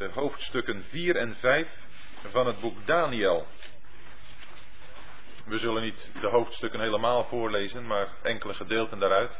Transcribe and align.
de 0.00 0.10
hoofdstukken 0.12 0.84
4 0.84 1.16
en 1.16 1.34
5 1.34 1.68
van 2.30 2.46
het 2.46 2.60
boek 2.60 2.86
Daniel. 2.86 3.46
We 5.46 5.58
zullen 5.58 5.82
niet 5.82 6.10
de 6.20 6.28
hoofdstukken 6.28 6.80
helemaal 6.80 7.24
voorlezen, 7.24 7.86
maar 7.86 8.08
enkele 8.22 8.54
gedeelten 8.54 8.98
daaruit. 8.98 9.38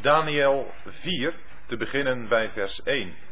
Daniel 0.00 0.74
4, 0.84 1.34
te 1.66 1.76
beginnen 1.76 2.28
bij 2.28 2.50
vers 2.50 2.82
1. 2.82 3.28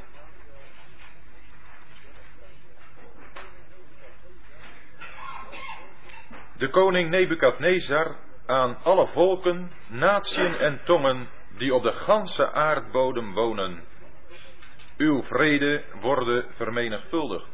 De 6.59 6.69
koning 6.69 7.11
Nebukadnezar 7.11 8.17
aan 8.47 8.77
alle 8.83 9.07
volken, 9.07 9.71
natieën 9.89 10.55
en 10.55 10.81
tongen 10.85 11.29
die 11.57 11.75
op 11.75 11.83
de 11.83 11.93
ganse 11.93 12.53
aardbodem 12.53 13.35
wonen. 13.35 13.83
Uw 14.97 15.23
vrede 15.23 15.83
worden 16.01 16.47
vermenigvuldigd. 16.57 17.47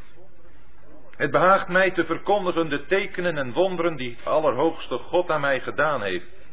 Het 1.16 1.30
behaagt 1.30 1.68
mij 1.68 1.90
te 1.90 2.04
verkondigen 2.04 2.68
de 2.68 2.84
tekenen 2.84 3.38
en 3.38 3.52
wonderen 3.52 3.96
die 3.96 4.16
het 4.16 4.26
Allerhoogste 4.26 4.98
God 4.98 5.30
aan 5.30 5.40
mij 5.40 5.60
gedaan 5.60 6.02
heeft. 6.02 6.48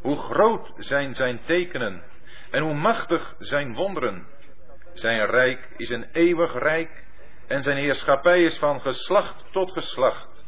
Hoe 0.00 0.16
groot 0.16 0.72
zijn 0.76 1.14
zijn 1.14 1.40
tekenen 1.44 2.02
en 2.50 2.62
hoe 2.62 2.74
machtig 2.74 3.34
zijn 3.38 3.74
wonderen. 3.74 4.26
Zijn 4.92 5.26
rijk 5.26 5.68
is 5.76 5.90
een 5.90 6.08
eeuwig 6.12 6.52
rijk 6.52 7.04
en 7.46 7.62
zijn 7.62 7.76
heerschappij 7.76 8.42
is 8.42 8.58
van 8.58 8.80
geslacht 8.80 9.52
tot 9.52 9.72
geslacht. 9.72 10.39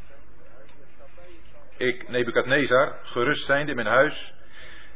Ik, 1.82 2.08
Nebukadnezar, 2.08 2.98
gerust 3.02 3.46
zijnde 3.46 3.70
in 3.70 3.76
mijn 3.76 3.88
huis 3.88 4.34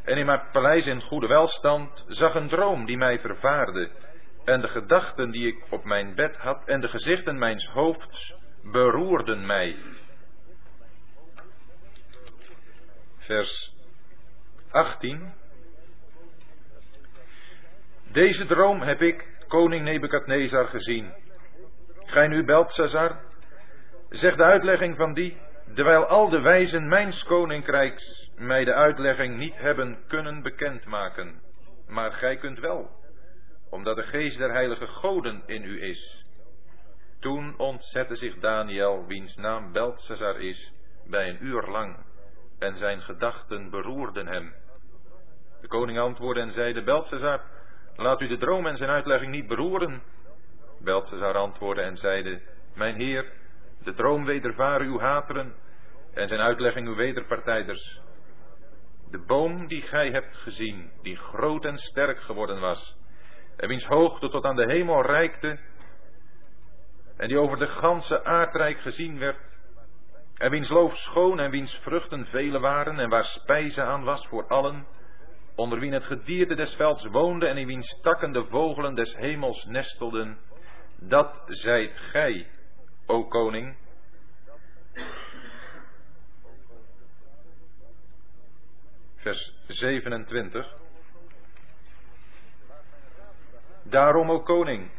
en 0.04 0.16
in 0.16 0.26
mijn 0.26 0.42
paleis 0.52 0.86
in 0.86 1.02
goede 1.02 1.26
welstand, 1.26 2.04
zag 2.08 2.34
een 2.34 2.48
droom 2.48 2.84
die 2.84 2.96
mij 2.96 3.18
vervaarde. 3.18 3.90
En 4.44 4.60
de 4.60 4.68
gedachten 4.68 5.30
die 5.30 5.46
ik 5.46 5.64
op 5.70 5.84
mijn 5.84 6.14
bed 6.14 6.36
had 6.36 6.68
en 6.68 6.80
de 6.80 6.88
gezichten 6.88 7.38
mijns 7.38 7.66
hoofds 7.66 8.34
beroerden 8.62 9.46
mij. 9.46 9.76
Vers 13.16 13.74
18. 14.70 15.34
Deze 18.12 18.46
droom 18.46 18.82
heb 18.82 19.02
ik, 19.02 19.44
koning 19.48 19.84
Nebukadnezar, 19.84 20.68
gezien. 20.68 21.14
Gij 21.98 22.28
nu, 22.28 22.44
Beltesazar, 22.44 23.20
zeg 24.08 24.36
de 24.36 24.44
uitlegging 24.44 24.96
van 24.96 25.14
die, 25.14 25.44
terwijl 25.74 26.06
al 26.06 26.28
de 26.28 26.40
wijzen 26.40 26.88
mijns 26.88 27.24
koninkrijks 27.24 28.30
mij 28.36 28.64
de 28.64 28.74
uitlegging 28.74 29.36
niet 29.36 29.56
hebben 29.56 29.98
kunnen 30.06 30.42
bekendmaken. 30.42 31.40
Maar 31.86 32.12
gij 32.12 32.36
kunt 32.36 32.58
wel, 32.58 32.90
omdat 33.70 33.96
de 33.96 34.02
geest 34.02 34.38
der 34.38 34.52
heilige 34.52 34.86
goden 34.86 35.42
in 35.46 35.64
u 35.64 35.82
is. 35.82 36.24
Toen 37.20 37.58
ontzette 37.58 38.16
zich 38.16 38.38
Daniel, 38.38 39.06
wiens 39.06 39.36
naam 39.36 39.72
Beltesazar 39.72 40.40
is, 40.40 40.72
bij 41.06 41.28
een 41.28 41.44
uur 41.44 41.62
lang, 41.62 41.96
en 42.58 42.74
zijn 42.74 43.02
gedachten 43.02 43.70
beroerden 43.70 44.26
hem. 44.26 44.54
De 45.60 45.68
koning 45.68 45.98
antwoordde 45.98 46.42
en 46.42 46.50
zeide, 46.50 46.82
Beltesazar, 46.82 47.40
laat 47.96 48.20
u 48.20 48.26
de 48.26 48.36
droom 48.36 48.66
en 48.66 48.76
zijn 48.76 48.90
uitlegging 48.90 49.30
niet 49.30 49.46
beroeren. 49.46 50.02
Beltesazar 50.80 51.34
antwoordde 51.34 51.82
en 51.82 51.96
zeide, 51.96 52.40
mijn 52.74 52.94
heer, 52.94 53.32
de 53.86 53.94
droom 53.94 54.24
wedervaren 54.24 54.86
uw 54.86 54.98
hateren 54.98 55.54
en 56.14 56.28
zijn 56.28 56.40
uitlegging 56.40 56.86
uw 56.86 56.94
wederpartijders. 56.94 58.00
De 59.10 59.18
boom 59.18 59.66
die 59.66 59.82
gij 59.82 60.10
hebt 60.10 60.36
gezien, 60.36 60.90
die 61.02 61.16
groot 61.16 61.64
en 61.64 61.76
sterk 61.76 62.20
geworden 62.20 62.60
was, 62.60 62.96
en 63.56 63.68
wiens 63.68 63.86
hoogte 63.86 64.28
tot 64.28 64.44
aan 64.44 64.56
de 64.56 64.72
hemel 64.72 65.02
reikte, 65.02 65.58
en 67.16 67.28
die 67.28 67.38
over 67.38 67.58
de 67.58 67.66
ganse 67.66 68.24
aardrijk 68.24 68.80
gezien 68.80 69.18
werd, 69.18 69.38
en 70.36 70.50
wiens 70.50 70.68
loof 70.68 70.96
schoon 70.96 71.38
en 71.40 71.50
wiens 71.50 71.78
vruchten 71.82 72.26
vele 72.26 72.58
waren, 72.58 72.98
en 72.98 73.08
waar 73.08 73.24
spijze 73.24 73.82
aan 73.82 74.04
was 74.04 74.26
voor 74.26 74.46
allen, 74.46 74.86
onder 75.54 75.78
wien 75.78 75.92
het 75.92 76.04
gedierte 76.04 76.54
des 76.54 76.74
velds 76.74 77.04
woonde 77.04 77.46
en 77.46 77.56
in 77.56 77.66
wiens 77.66 78.00
takken 78.02 78.32
de 78.32 78.44
vogelen 78.44 78.94
des 78.94 79.16
hemels 79.16 79.64
nestelden, 79.64 80.38
dat 80.98 81.42
zijt 81.46 81.96
gij, 81.96 82.46
o 83.06 83.24
koning. 83.24 83.76
Vers 89.16 89.54
27. 89.66 90.66
Daarom, 93.82 94.30
o 94.30 94.40
koning, 94.40 94.90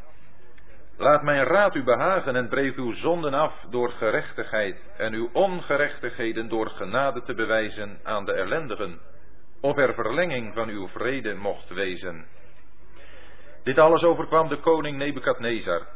laat 0.98 1.24
mijn 1.24 1.44
raad 1.44 1.76
u 1.76 1.84
behagen 1.84 2.36
en 2.36 2.50
breek 2.50 2.76
uw 2.76 2.92
zonden 2.92 3.34
af 3.34 3.66
door 3.70 3.92
gerechtigheid 3.92 4.90
en 4.98 5.14
uw 5.14 5.30
ongerechtigheden 5.34 6.50
door 6.50 6.70
genade 6.70 7.22
te 7.22 7.34
bewijzen 7.34 8.00
aan 8.04 8.26
de 8.26 8.34
ellendigen 8.34 9.00
of 9.62 9.78
er 9.78 9.94
verlenging 9.94 10.54
van 10.54 10.70
uw 10.70 10.88
vrede 10.88 11.34
mocht 11.34 11.70
wezen. 11.70 12.26
Dit 13.64 13.78
alles 13.78 14.04
overkwam 14.04 14.48
de 14.48 14.60
koning 14.60 14.98
Nebukadnezar. 14.98 15.88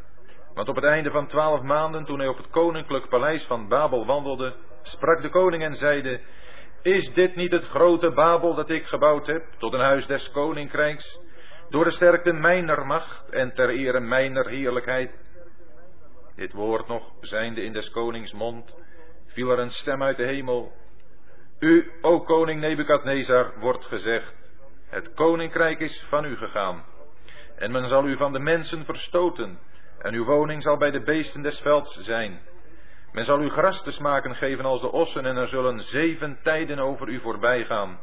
Want 0.53 0.69
op 0.69 0.75
het 0.75 0.83
einde 0.83 1.11
van 1.11 1.27
twaalf 1.27 1.61
maanden, 1.61 2.05
toen 2.05 2.19
hij 2.19 2.27
op 2.27 2.37
het 2.37 2.49
koninklijk 2.49 3.09
paleis 3.09 3.45
van 3.45 3.67
Babel 3.67 4.05
wandelde, 4.05 4.55
sprak 4.81 5.21
de 5.21 5.29
koning 5.29 5.63
en 5.63 5.75
zeide, 5.75 6.19
Is 6.81 7.13
dit 7.13 7.35
niet 7.35 7.51
het 7.51 7.63
grote 7.63 8.11
Babel 8.11 8.55
dat 8.55 8.69
ik 8.69 8.85
gebouwd 8.85 9.27
heb, 9.27 9.43
tot 9.57 9.73
een 9.73 9.79
huis 9.79 10.07
des 10.07 10.31
koninkrijks, 10.31 11.19
door 11.69 11.83
de 11.83 11.91
sterkte 11.91 12.33
mijner 12.33 12.85
macht 12.85 13.29
en 13.29 13.53
ter 13.53 13.69
ere 13.69 13.99
mijner 13.99 14.47
heerlijkheid? 14.47 15.11
Dit 16.35 16.53
woord 16.53 16.87
nog, 16.87 17.11
zijnde 17.19 17.63
in 17.63 17.73
des 17.73 17.89
konings 17.89 18.33
mond, 18.33 18.75
viel 19.25 19.49
er 19.49 19.59
een 19.59 19.69
stem 19.69 20.03
uit 20.03 20.17
de 20.17 20.25
hemel, 20.25 20.71
u, 21.59 21.91
o 22.01 22.19
koning 22.19 22.61
Nebukadnezar, 22.61 23.53
wordt 23.59 23.85
gezegd, 23.85 24.33
het 24.89 25.13
koninkrijk 25.13 25.79
is 25.79 26.05
van 26.09 26.25
u 26.25 26.37
gegaan. 26.37 26.85
En 27.55 27.71
men 27.71 27.87
zal 27.87 28.07
u 28.07 28.17
van 28.17 28.33
de 28.33 28.39
mensen 28.39 28.85
verstoten, 28.85 29.59
en 30.01 30.13
uw 30.13 30.25
woning 30.25 30.61
zal 30.61 30.77
bij 30.77 30.91
de 30.91 31.01
beesten 31.03 31.41
des 31.41 31.59
velds 31.59 31.99
zijn. 31.99 32.39
Men 33.11 33.25
zal 33.25 33.41
u 33.41 33.49
gras 33.49 33.83
te 33.83 33.91
smaken 33.91 34.35
geven 34.35 34.65
als 34.65 34.81
de 34.81 34.91
ossen, 34.91 35.25
en 35.25 35.37
er 35.37 35.47
zullen 35.47 35.79
zeven 35.79 36.39
tijden 36.43 36.79
over 36.79 37.07
u 37.07 37.19
voorbij 37.19 37.65
gaan, 37.65 37.99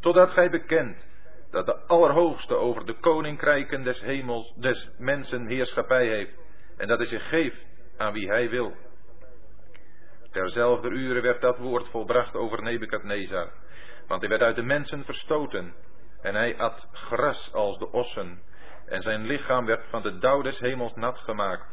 totdat 0.00 0.30
gij 0.30 0.50
bekent 0.50 1.08
dat 1.50 1.66
de 1.66 1.86
Allerhoogste 1.86 2.54
over 2.54 2.86
de 2.86 2.94
koninkrijken 3.00 3.82
des 3.82 4.00
hemels, 4.00 4.54
des 4.56 4.94
mensen 4.98 5.46
heerschappij 5.46 6.06
heeft, 6.06 6.34
en 6.76 6.88
dat 6.88 6.98
hij 6.98 7.06
zich 7.06 7.28
geeft 7.28 7.66
aan 7.96 8.12
wie 8.12 8.28
hij 8.28 8.50
wil. 8.50 8.76
Terzelfde 10.30 10.88
uren 10.88 11.22
werd 11.22 11.40
dat 11.40 11.58
woord 11.58 11.88
volbracht 11.88 12.34
over 12.34 12.62
Nebukadnezar, 12.62 13.52
want 14.06 14.20
hij 14.20 14.30
werd 14.30 14.42
uit 14.42 14.56
de 14.56 14.62
mensen 14.62 15.04
verstoten, 15.04 15.74
en 16.22 16.34
hij 16.34 16.58
at 16.58 16.88
gras 16.92 17.52
als 17.52 17.78
de 17.78 17.90
ossen, 17.90 18.42
en 18.88 19.02
zijn 19.02 19.26
lichaam 19.26 19.66
werd 19.66 19.84
van 19.90 20.02
de 20.02 20.18
dauw 20.18 20.42
des 20.42 20.58
hemels 20.58 20.94
nat 20.94 21.18
gemaakt, 21.18 21.66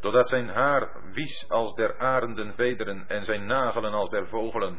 totdat 0.00 0.28
zijn 0.28 0.48
haar 0.48 0.88
wies 1.12 1.48
als 1.48 1.74
der 1.74 1.98
arenden 1.98 2.54
vederen 2.54 3.04
en 3.08 3.24
zijn 3.24 3.46
nagelen 3.46 3.92
als 3.92 4.10
der 4.10 4.26
vogelen. 4.26 4.78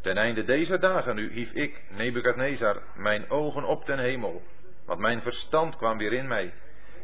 Ten 0.00 0.16
einde 0.16 0.44
deze 0.44 0.78
dagen 0.78 1.14
nu 1.14 1.32
hief 1.32 1.52
ik, 1.52 1.84
Nebukadnezar, 1.90 2.82
mijn 2.94 3.30
ogen 3.30 3.64
op 3.64 3.84
ten 3.84 3.98
hemel, 3.98 4.42
want 4.86 5.00
mijn 5.00 5.22
verstand 5.22 5.76
kwam 5.76 5.98
weer 5.98 6.12
in 6.12 6.28
mij, 6.28 6.54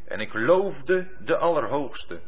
en 0.07 0.21
ik 0.21 0.35
loofde 0.35 1.09
de 1.19 1.37
Allerhoogste, 1.37 2.21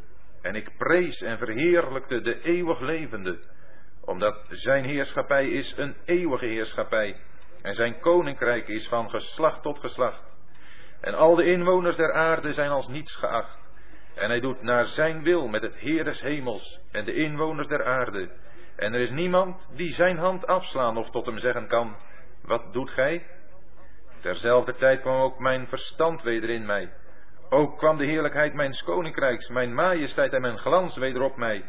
en 0.42 0.54
ik 0.54 0.76
prees 0.76 1.20
en 1.20 1.38
verheerlijkte 1.38 2.20
de 2.20 2.40
eeuwig 2.40 2.80
levende, 2.80 3.38
omdat 4.04 4.46
zijn 4.48 4.84
heerschappij 4.84 5.48
is 5.48 5.74
een 5.76 5.96
eeuwige 6.04 6.46
heerschappij 6.46 7.16
en 7.62 7.74
zijn 7.74 8.00
koninkrijk 8.00 8.68
is 8.68 8.88
van 8.88 9.10
geslacht 9.10 9.62
tot 9.62 9.78
geslacht. 9.78 10.22
En 11.06 11.14
al 11.14 11.34
de 11.34 11.44
inwoners 11.44 11.96
der 11.96 12.12
aarde 12.12 12.52
zijn 12.52 12.70
als 12.70 12.88
niets 12.88 13.16
geacht. 13.16 13.58
En 14.14 14.28
hij 14.28 14.40
doet 14.40 14.62
naar 14.62 14.86
zijn 14.86 15.22
wil 15.22 15.48
met 15.48 15.62
het 15.62 15.78
Heer 15.78 16.04
des 16.04 16.20
hemels 16.20 16.80
en 16.92 17.04
de 17.04 17.14
inwoners 17.14 17.68
der 17.68 17.84
aarde. 17.84 18.30
En 18.76 18.94
er 18.94 19.00
is 19.00 19.10
niemand 19.10 19.68
die 19.74 19.92
zijn 19.92 20.18
hand 20.18 20.46
afslaan 20.46 20.96
of 20.96 21.10
tot 21.10 21.26
hem 21.26 21.38
zeggen 21.38 21.68
kan, 21.68 21.96
wat 22.42 22.72
doet 22.72 22.90
gij? 22.90 23.26
Terzelfde 24.20 24.74
tijd 24.74 25.00
kwam 25.00 25.20
ook 25.20 25.38
mijn 25.38 25.66
verstand 25.66 26.22
weder 26.22 26.50
in 26.50 26.66
mij 26.66 26.92
ook 27.50 27.78
kwam 27.78 27.96
de 27.96 28.04
heerlijkheid 28.04 28.54
mijns 28.54 28.82
koninkrijks, 28.82 29.48
mijn 29.48 29.74
majesteit 29.74 30.32
en 30.32 30.40
mijn 30.40 30.58
glans 30.58 30.96
weder 30.96 31.22
op 31.22 31.36
mij. 31.36 31.64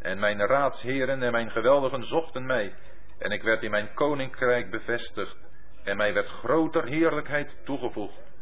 En 0.00 0.18
mijn 0.18 0.46
raadsheren 0.46 1.22
en 1.22 1.32
mijn 1.32 1.50
geweldigen 1.50 2.04
zochten 2.04 2.46
mij. 2.46 2.74
En 3.18 3.30
ik 3.30 3.42
werd 3.42 3.62
in 3.62 3.70
mijn 3.70 3.94
koninkrijk 3.94 4.70
bevestigd. 4.70 5.36
En 5.84 5.96
mij 5.96 6.14
werd 6.14 6.28
groter 6.28 6.84
heerlijkheid 6.84 7.60
toegevoegd. 7.64 8.33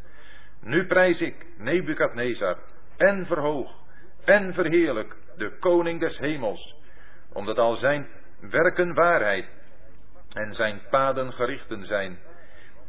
Nu 0.62 0.86
prijs 0.86 1.20
ik 1.20 1.46
Nebukadnezar 1.56 2.58
en 2.96 3.26
verhoog 3.26 3.70
en 4.24 4.54
verheerlijk 4.54 5.16
de 5.36 5.58
koning 5.58 6.00
des 6.00 6.18
hemels, 6.18 6.76
omdat 7.32 7.58
al 7.58 7.74
zijn 7.74 8.08
werken 8.40 8.94
waarheid 8.94 9.46
en 10.32 10.54
zijn 10.54 10.82
paden 10.90 11.32
gerichten 11.32 11.84
zijn. 11.84 12.18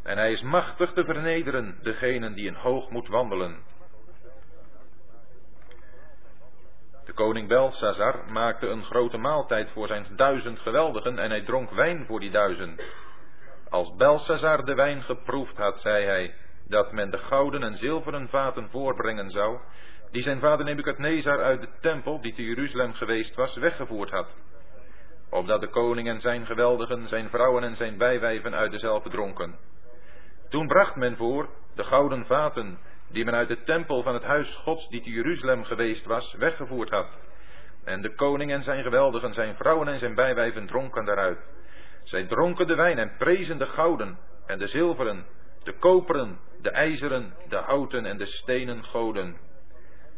En 0.03 0.17
hij 0.17 0.31
is 0.31 0.41
machtig 0.41 0.93
te 0.93 1.03
vernederen 1.03 1.77
degenen 1.81 2.33
die 2.33 2.47
in 2.47 2.53
hoogmoed 2.53 3.07
wandelen. 3.07 3.57
De 7.05 7.13
koning 7.13 7.47
Belsazar 7.47 8.31
maakte 8.31 8.67
een 8.67 8.83
grote 8.83 9.17
maaltijd 9.17 9.71
voor 9.71 9.87
zijn 9.87 10.05
duizend 10.15 10.59
geweldigen 10.59 11.19
en 11.19 11.29
hij 11.29 11.41
dronk 11.41 11.71
wijn 11.71 12.05
voor 12.05 12.19
die 12.19 12.31
duizend. 12.31 12.83
Als 13.69 13.95
Belsazar 13.95 14.65
de 14.65 14.75
wijn 14.75 15.03
geproefd 15.03 15.57
had, 15.57 15.79
zei 15.79 16.05
hij 16.05 16.35
dat 16.73 16.91
men 16.91 17.09
de 17.09 17.17
gouden 17.17 17.63
en 17.63 17.77
zilveren 17.77 18.29
vaten 18.29 18.69
voorbrengen 18.69 19.29
zou, 19.29 19.59
die 20.11 20.23
zijn 20.23 20.39
vader 20.39 20.65
Nebukadnezar 20.65 21.43
uit 21.43 21.61
de 21.61 21.69
tempel, 21.81 22.21
die 22.21 22.33
te 22.33 22.43
Jeruzalem 22.43 22.93
geweest 22.93 23.35
was, 23.35 23.55
weggevoerd 23.55 24.09
had. 24.09 24.27
Opdat 25.29 25.61
de 25.61 25.69
koning 25.69 26.07
en 26.07 26.19
zijn 26.19 26.45
geweldigen, 26.45 27.07
zijn 27.07 27.29
vrouwen 27.29 27.63
en 27.63 27.75
zijn 27.75 27.97
bijwijven 27.97 28.55
uit 28.55 28.71
dezelfde 28.71 29.09
dronken. 29.09 29.55
Toen 30.49 30.67
bracht 30.67 30.95
men 30.95 31.15
voor 31.15 31.49
de 31.75 31.83
gouden 31.83 32.25
vaten, 32.25 32.77
die 33.09 33.25
men 33.25 33.33
uit 33.33 33.47
de 33.47 33.63
tempel 33.63 34.03
van 34.03 34.13
het 34.13 34.23
huis 34.23 34.55
Gods, 34.55 34.87
die 34.87 35.01
te 35.01 35.09
Jeruzalem 35.09 35.63
geweest 35.63 36.05
was, 36.05 36.33
weggevoerd 36.33 36.89
had. 36.89 37.07
En 37.83 38.01
de 38.01 38.15
koning 38.15 38.51
en 38.51 38.63
zijn 38.63 38.83
geweldigen, 38.83 39.33
zijn 39.33 39.55
vrouwen 39.55 39.87
en 39.87 39.99
zijn 39.99 40.15
bijwijven 40.15 40.67
dronken 40.67 41.05
daaruit. 41.05 41.39
Zij 42.03 42.25
dronken 42.25 42.67
de 42.67 42.75
wijn 42.75 42.97
en 42.97 43.15
prezen 43.17 43.57
de 43.57 43.67
gouden 43.67 44.17
en 44.45 44.57
de 44.57 44.67
zilveren, 44.67 45.25
de 45.63 45.77
koperen, 45.77 46.39
de 46.61 46.69
ijzeren, 46.69 47.33
de 47.49 47.57
houten 47.57 48.05
en 48.05 48.17
de 48.17 48.25
stenen 48.25 48.83
goden. 48.83 49.37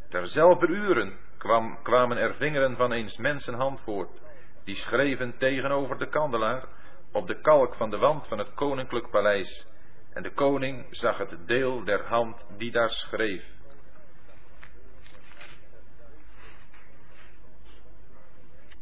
Terzelfde 0.09 0.67
uren 0.67 1.17
kwam, 1.37 1.81
kwamen 1.83 2.17
er 2.17 2.35
vingeren 2.35 2.75
van 2.75 2.91
eens 2.91 3.17
mensenhand 3.17 3.81
voort, 3.81 4.21
die 4.63 4.75
schreven 4.75 5.37
tegenover 5.37 5.97
de 5.97 6.07
kandelaar 6.07 6.67
op 7.11 7.27
de 7.27 7.41
kalk 7.41 7.75
van 7.75 7.89
de 7.89 7.97
wand 7.97 8.27
van 8.27 8.37
het 8.37 8.53
koninklijk 8.53 9.09
paleis. 9.09 9.67
En 10.13 10.23
de 10.23 10.33
koning 10.33 10.87
zag 10.89 11.17
het 11.17 11.47
deel 11.47 11.83
der 11.83 12.05
hand 12.07 12.45
die 12.57 12.71
daar 12.71 12.89
schreef. 12.89 13.53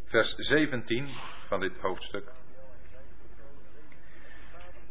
Vers 0.05 0.35
17 0.35 1.07
van 1.47 1.59
dit 1.59 1.77
hoofdstuk. 1.77 2.42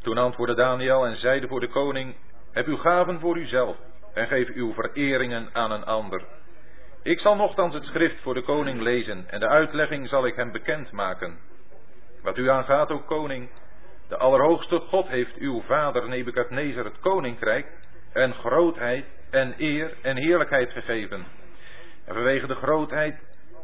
Toen 0.02 0.18
antwoordde 0.18 0.56
Daniel 0.56 1.06
en 1.06 1.16
zeide 1.16 1.48
voor 1.48 1.60
de 1.60 1.68
koning: 1.68 2.14
Heb 2.52 2.66
uw 2.66 2.76
gaven 2.76 3.20
voor 3.20 3.36
uzelf 3.36 3.76
en 4.14 4.26
geef 4.26 4.48
uw 4.48 4.72
vereringen 4.72 5.48
aan 5.52 5.70
een 5.70 5.84
ander. 5.84 6.24
Ik 7.02 7.20
zal 7.20 7.36
nogthans 7.36 7.74
het 7.74 7.84
schrift 7.84 8.20
voor 8.20 8.34
de 8.34 8.42
koning 8.42 8.80
lezen 8.80 9.24
en 9.28 9.40
de 9.40 9.48
uitlegging 9.48 10.08
zal 10.08 10.26
ik 10.26 10.34
hem 10.36 10.52
bekend 10.52 10.92
maken. 10.92 11.38
Wat 12.22 12.38
u 12.38 12.50
aangaat, 12.50 12.90
o 12.90 12.98
koning, 12.98 13.50
de 14.08 14.16
Allerhoogste 14.16 14.78
God 14.78 15.08
heeft 15.08 15.36
uw 15.36 15.62
vader 15.62 16.08
Nebukadnezar 16.08 16.84
het 16.84 16.98
koninkrijk 16.98 17.66
en 18.12 18.34
grootheid 18.34 19.04
en 19.30 19.54
eer 19.58 19.96
en 20.02 20.16
heerlijkheid 20.16 20.72
gegeven. 20.72 21.26
En 22.04 22.14
vanwege 22.14 22.46
de 22.46 22.54
grootheid 22.54 23.16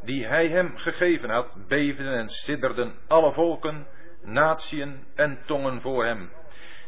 die 0.02 0.26
hij 0.26 0.48
hem 0.48 0.76
gegeven 0.76 1.30
had, 1.30 1.54
beefden 1.68 2.18
en 2.18 2.28
sidderden 2.28 2.94
alle 3.08 3.32
volken, 3.32 3.86
natieën 4.22 5.04
en 5.14 5.38
tongen 5.46 5.80
voor 5.80 6.04
hem. 6.04 6.30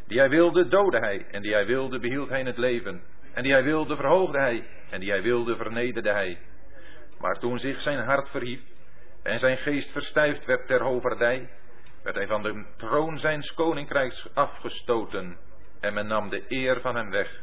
Die 0.06 0.18
hij 0.18 0.28
wilde, 0.28 0.68
doodde 0.68 0.98
hij, 0.98 1.26
en 1.30 1.42
die 1.42 1.52
hij 1.52 1.66
wilde, 1.66 1.98
behield 1.98 2.28
hij 2.28 2.40
in 2.40 2.46
het 2.46 2.58
leven. 2.58 3.02
En 3.32 3.42
die 3.42 3.52
hij 3.52 3.62
wilde, 3.62 3.96
verhoogde 3.96 4.38
hij, 4.38 4.64
en 4.90 5.00
die 5.00 5.10
hij 5.10 5.22
wilde, 5.22 5.56
vernederde 5.56 6.10
hij. 6.10 6.38
Maar 7.18 7.38
toen 7.38 7.58
zich 7.58 7.80
zijn 7.80 7.98
hart 7.98 8.28
verhief 8.28 8.60
en 9.22 9.38
zijn 9.38 9.56
geest 9.56 9.92
verstijfd 9.92 10.44
werd 10.44 10.66
ter 10.66 10.82
hoverdij, 10.82 11.48
werd 12.02 12.16
hij 12.16 12.26
van 12.26 12.42
de 12.42 12.64
troon 12.76 13.18
zijns 13.18 13.54
koninkrijks 13.54 14.34
afgestoten 14.34 15.38
en 15.80 15.94
men 15.94 16.06
nam 16.06 16.28
de 16.28 16.44
eer 16.48 16.80
van 16.80 16.96
hem 16.96 17.10
weg. 17.10 17.40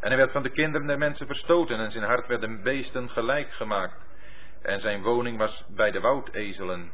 En 0.00 0.08
hij 0.08 0.16
werd 0.16 0.32
van 0.32 0.42
de 0.42 0.50
kinderen 0.50 0.86
der 0.86 0.98
mensen 0.98 1.26
verstoten 1.26 1.78
en 1.78 1.90
zijn 1.90 2.04
hart 2.04 2.26
werd 2.26 2.40
de 2.40 2.60
beesten 2.62 3.10
gelijk 3.10 3.52
gemaakt 3.52 4.06
en 4.62 4.78
zijn 4.78 5.02
woning 5.02 5.38
was 5.38 5.66
bij 5.68 5.90
de 5.90 6.00
woudezelen. 6.00 6.92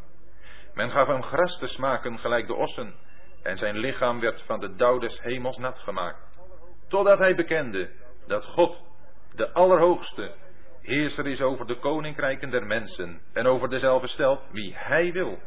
Men 0.75 0.91
gaf 0.91 1.06
hem 1.06 1.23
gras 1.23 1.59
te 1.59 1.67
smaken 1.67 2.19
gelijk 2.19 2.47
de 2.47 2.55
ossen 2.55 2.94
en 3.43 3.56
zijn 3.56 3.76
lichaam 3.76 4.21
werd 4.21 4.43
van 4.43 4.61
de 4.61 4.75
dauw 4.75 4.99
des 4.99 5.21
hemels 5.21 5.56
nat 5.56 5.79
gemaakt. 5.79 6.38
Totdat 6.88 7.19
hij 7.19 7.35
bekende 7.35 7.91
dat 8.26 8.44
God, 8.44 8.82
de 9.35 9.53
Allerhoogste, 9.53 10.35
heerser 10.82 11.26
is 11.26 11.41
over 11.41 11.67
de 11.67 11.79
koninkrijken 11.79 12.50
der 12.50 12.67
mensen 12.67 13.21
en 13.32 13.47
over 13.47 13.69
dezelfde 13.69 14.09
stelt 14.09 14.41
wie 14.50 14.75
hij 14.76 15.12
wil. 15.12 15.38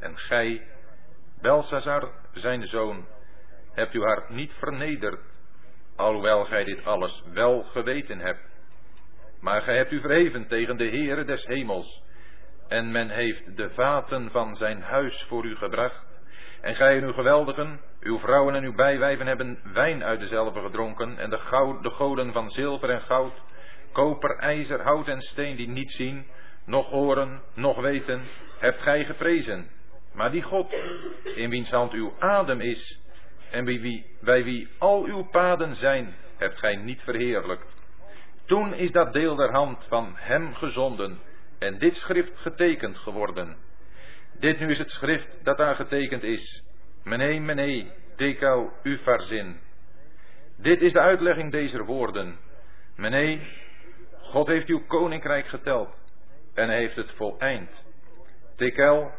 En 0.00 0.18
gij, 0.18 0.66
Belsazar, 1.40 2.10
zijn 2.32 2.66
zoon, 2.66 3.06
hebt 3.72 3.92
uw 3.92 4.02
hart 4.02 4.28
niet 4.28 4.52
vernederd, 4.52 5.20
alhoewel 5.96 6.44
gij 6.44 6.64
dit 6.64 6.84
alles 6.84 7.22
wel 7.32 7.62
geweten 7.62 8.18
hebt. 8.18 8.60
Maar 9.40 9.62
gij 9.62 9.76
hebt 9.76 9.92
u 9.92 10.00
verheven 10.00 10.46
tegen 10.46 10.76
de 10.76 10.88
Heere 10.88 11.24
des 11.24 11.46
hemels, 11.46 12.02
en 12.72 12.90
men 12.90 13.10
heeft 13.10 13.56
de 13.56 13.70
vaten 13.70 14.30
van 14.30 14.54
zijn 14.54 14.82
huis 14.82 15.24
voor 15.28 15.44
u 15.44 15.56
gebracht. 15.56 16.06
En 16.60 16.74
gij 16.74 16.96
en 16.96 17.04
uw 17.04 17.12
geweldigen, 17.12 17.80
uw 18.00 18.18
vrouwen 18.18 18.54
en 18.54 18.64
uw 18.64 18.74
bijwijven 18.74 19.26
hebben 19.26 19.58
wijn 19.72 20.04
uit 20.04 20.20
dezelfde 20.20 20.60
gedronken, 20.60 21.18
en 21.18 21.30
de, 21.30 21.38
goud, 21.38 21.82
de 21.82 21.90
goden 21.90 22.32
van 22.32 22.50
zilver 22.50 22.90
en 22.90 23.02
goud, 23.02 23.32
koper, 23.92 24.36
ijzer, 24.36 24.82
hout 24.82 25.08
en 25.08 25.20
steen 25.20 25.56
die 25.56 25.68
niet 25.68 25.90
zien, 25.90 26.26
nog 26.64 26.90
horen, 26.90 27.42
nog 27.54 27.80
weten, 27.80 28.22
hebt 28.58 28.80
gij 28.80 29.04
geprezen. 29.04 29.70
Maar 30.12 30.30
die 30.30 30.42
God, 30.42 30.72
in 31.34 31.50
wiens 31.50 31.70
hand 31.70 31.92
uw 31.92 32.14
adem 32.18 32.60
is, 32.60 33.00
en 33.50 33.64
bij 33.64 33.80
wie, 33.80 34.16
bij 34.20 34.44
wie 34.44 34.68
al 34.78 35.04
uw 35.04 35.22
paden 35.30 35.74
zijn, 35.74 36.14
hebt 36.36 36.58
gij 36.58 36.76
niet 36.76 37.02
verheerlijkt. 37.02 37.82
Toen 38.46 38.74
is 38.74 38.92
dat 38.92 39.12
deel 39.12 39.36
der 39.36 39.50
hand 39.50 39.86
van 39.88 40.12
hem 40.16 40.54
gezonden 40.54 41.20
en 41.62 41.78
dit 41.78 41.96
schrift 41.96 42.38
getekend 42.38 42.98
geworden. 42.98 43.56
Dit 44.38 44.58
nu 44.58 44.70
is 44.70 44.78
het 44.78 44.90
schrift 44.90 45.44
dat 45.44 45.56
daar 45.56 45.74
getekend 45.74 46.22
is. 46.22 46.64
Mene, 47.04 47.40
mene, 47.40 47.92
tekel 48.16 48.72
ufarzin. 48.82 49.60
Dit 50.56 50.80
is 50.80 50.92
de 50.92 51.00
uitlegging 51.00 51.50
deze 51.52 51.84
woorden. 51.84 52.38
Mene, 52.96 53.40
God 54.18 54.46
heeft 54.46 54.68
uw 54.68 54.86
koninkrijk 54.86 55.46
geteld 55.46 56.02
en 56.54 56.70
heeft 56.70 56.96
het 56.96 57.12
voleind. 57.12 57.84
Tekel, 58.56 59.12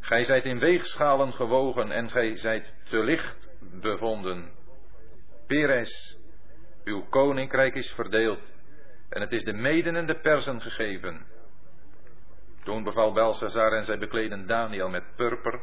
gij 0.00 0.24
zijt 0.24 0.44
in 0.44 0.58
weegschalen 0.58 1.32
gewogen 1.32 1.90
en 1.90 2.10
gij 2.10 2.36
zijt 2.36 2.74
te 2.84 2.98
licht 2.98 3.48
bevonden. 3.80 4.50
Peres, 5.46 6.18
uw 6.84 7.06
koninkrijk 7.08 7.74
is 7.74 7.92
verdeeld 7.92 8.52
en 9.08 9.20
het 9.20 9.32
is 9.32 9.44
de 9.44 9.52
meden 9.52 9.96
en 9.96 10.06
de 10.06 10.20
persen 10.20 10.60
gegeven. 10.60 11.26
Toen 12.64 12.82
beval 12.82 13.12
Belsazar 13.12 13.72
en 13.72 13.84
zij 13.84 13.98
bekleden 13.98 14.46
Daniel 14.46 14.88
met 14.88 15.16
purper, 15.16 15.60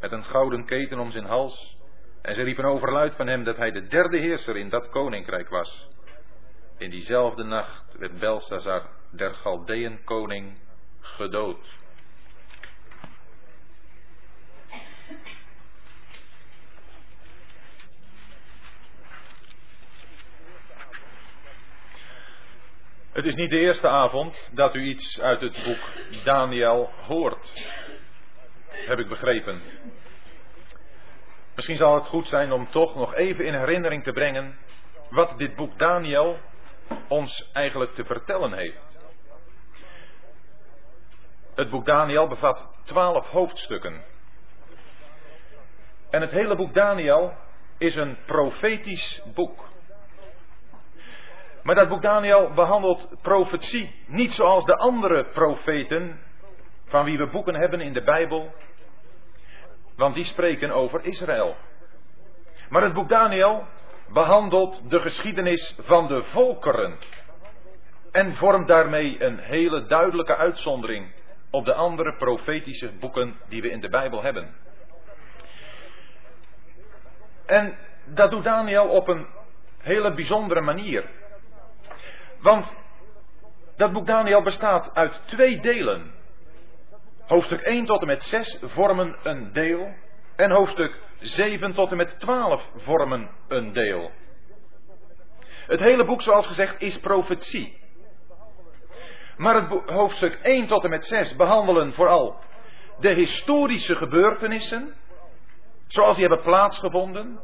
met 0.00 0.12
een 0.12 0.24
gouden 0.24 0.64
keten 0.64 0.98
om 0.98 1.10
zijn 1.10 1.24
hals, 1.24 1.76
en 2.22 2.34
ze 2.34 2.42
riepen 2.42 2.64
overluid 2.64 3.14
van 3.14 3.26
hem 3.26 3.44
dat 3.44 3.56
hij 3.56 3.70
de 3.70 3.86
derde 3.86 4.18
heerser 4.18 4.56
in 4.56 4.68
dat 4.68 4.88
koninkrijk 4.88 5.48
was. 5.48 5.88
In 6.78 6.90
diezelfde 6.90 7.42
nacht 7.42 7.98
werd 7.98 8.18
Belsazar, 8.18 8.82
der 9.10 9.34
Galdeën 9.34 10.04
koning, 10.04 10.58
gedood. 11.00 11.76
Het 23.12 23.26
is 23.26 23.34
niet 23.34 23.50
de 23.50 23.58
eerste 23.58 23.88
avond 23.88 24.50
dat 24.52 24.74
u 24.74 24.82
iets 24.82 25.20
uit 25.20 25.40
het 25.40 25.62
boek 25.64 25.78
Daniel 26.24 26.90
hoort, 27.06 27.52
heb 28.70 28.98
ik 28.98 29.08
begrepen. 29.08 29.62
Misschien 31.54 31.76
zal 31.76 31.94
het 31.94 32.06
goed 32.06 32.26
zijn 32.26 32.52
om 32.52 32.70
toch 32.70 32.94
nog 32.94 33.14
even 33.14 33.44
in 33.44 33.54
herinnering 33.54 34.04
te 34.04 34.12
brengen 34.12 34.58
wat 35.10 35.38
dit 35.38 35.56
boek 35.56 35.78
Daniel 35.78 36.38
ons 37.08 37.50
eigenlijk 37.52 37.94
te 37.94 38.04
vertellen 38.04 38.52
heeft. 38.52 38.98
Het 41.54 41.70
boek 41.70 41.86
Daniel 41.86 42.28
bevat 42.28 42.68
twaalf 42.84 43.26
hoofdstukken. 43.26 44.04
En 46.10 46.20
het 46.20 46.30
hele 46.30 46.56
boek 46.56 46.74
Daniel 46.74 47.34
is 47.78 47.94
een 47.94 48.18
profetisch 48.26 49.22
boek. 49.34 49.67
Maar 51.68 51.76
dat 51.76 51.88
boek 51.88 52.02
Daniel 52.02 52.50
behandelt 52.54 53.08
profetie 53.22 53.94
niet 54.06 54.32
zoals 54.32 54.64
de 54.64 54.76
andere 54.76 55.24
profeten 55.24 56.20
van 56.84 57.04
wie 57.04 57.18
we 57.18 57.26
boeken 57.26 57.54
hebben 57.54 57.80
in 57.80 57.92
de 57.92 58.02
Bijbel, 58.02 58.52
want 59.96 60.14
die 60.14 60.24
spreken 60.24 60.70
over 60.70 61.04
Israël. 61.04 61.56
Maar 62.68 62.82
het 62.82 62.92
boek 62.92 63.08
Daniel 63.08 63.66
behandelt 64.12 64.90
de 64.90 65.00
geschiedenis 65.00 65.76
van 65.78 66.06
de 66.06 66.24
volkeren 66.24 66.98
en 68.12 68.34
vormt 68.34 68.68
daarmee 68.68 69.24
een 69.24 69.38
hele 69.38 69.86
duidelijke 69.86 70.36
uitzondering 70.36 71.14
op 71.50 71.64
de 71.64 71.74
andere 71.74 72.16
profetische 72.16 72.92
boeken 73.00 73.36
die 73.48 73.62
we 73.62 73.70
in 73.70 73.80
de 73.80 73.88
Bijbel 73.88 74.22
hebben. 74.22 74.54
En 77.46 77.78
dat 78.04 78.30
doet 78.30 78.44
Daniel 78.44 78.88
op 78.88 79.08
een 79.08 79.26
hele 79.78 80.14
bijzondere 80.14 80.60
manier. 80.60 81.16
Want 82.40 82.76
dat 83.76 83.92
boek 83.92 84.06
Daniel 84.06 84.42
bestaat 84.42 84.94
uit 84.94 85.20
twee 85.26 85.60
delen. 85.60 86.14
Hoofdstuk 87.26 87.60
1 87.60 87.84
tot 87.84 88.00
en 88.00 88.06
met 88.06 88.24
6 88.24 88.58
vormen 88.62 89.16
een 89.22 89.52
deel. 89.52 89.94
En 90.36 90.50
hoofdstuk 90.50 91.00
7 91.18 91.74
tot 91.74 91.90
en 91.90 91.96
met 91.96 92.20
12 92.20 92.70
vormen 92.76 93.30
een 93.48 93.72
deel. 93.72 94.10
Het 95.66 95.80
hele 95.80 96.04
boek, 96.04 96.22
zoals 96.22 96.46
gezegd, 96.46 96.80
is 96.80 96.98
profetie. 96.98 97.78
Maar 99.36 99.54
het 99.54 99.90
hoofdstuk 99.90 100.34
1 100.42 100.66
tot 100.66 100.84
en 100.84 100.90
met 100.90 101.06
6 101.06 101.36
behandelen 101.36 101.94
vooral 101.94 102.36
de 103.00 103.14
historische 103.14 103.96
gebeurtenissen, 103.96 104.94
zoals 105.86 106.16
die 106.16 106.26
hebben 106.26 106.44
plaatsgevonden. 106.44 107.40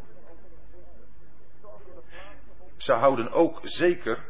Ze 2.77 2.93
houden 2.93 3.33
ook 3.33 3.61
zeker 3.63 4.25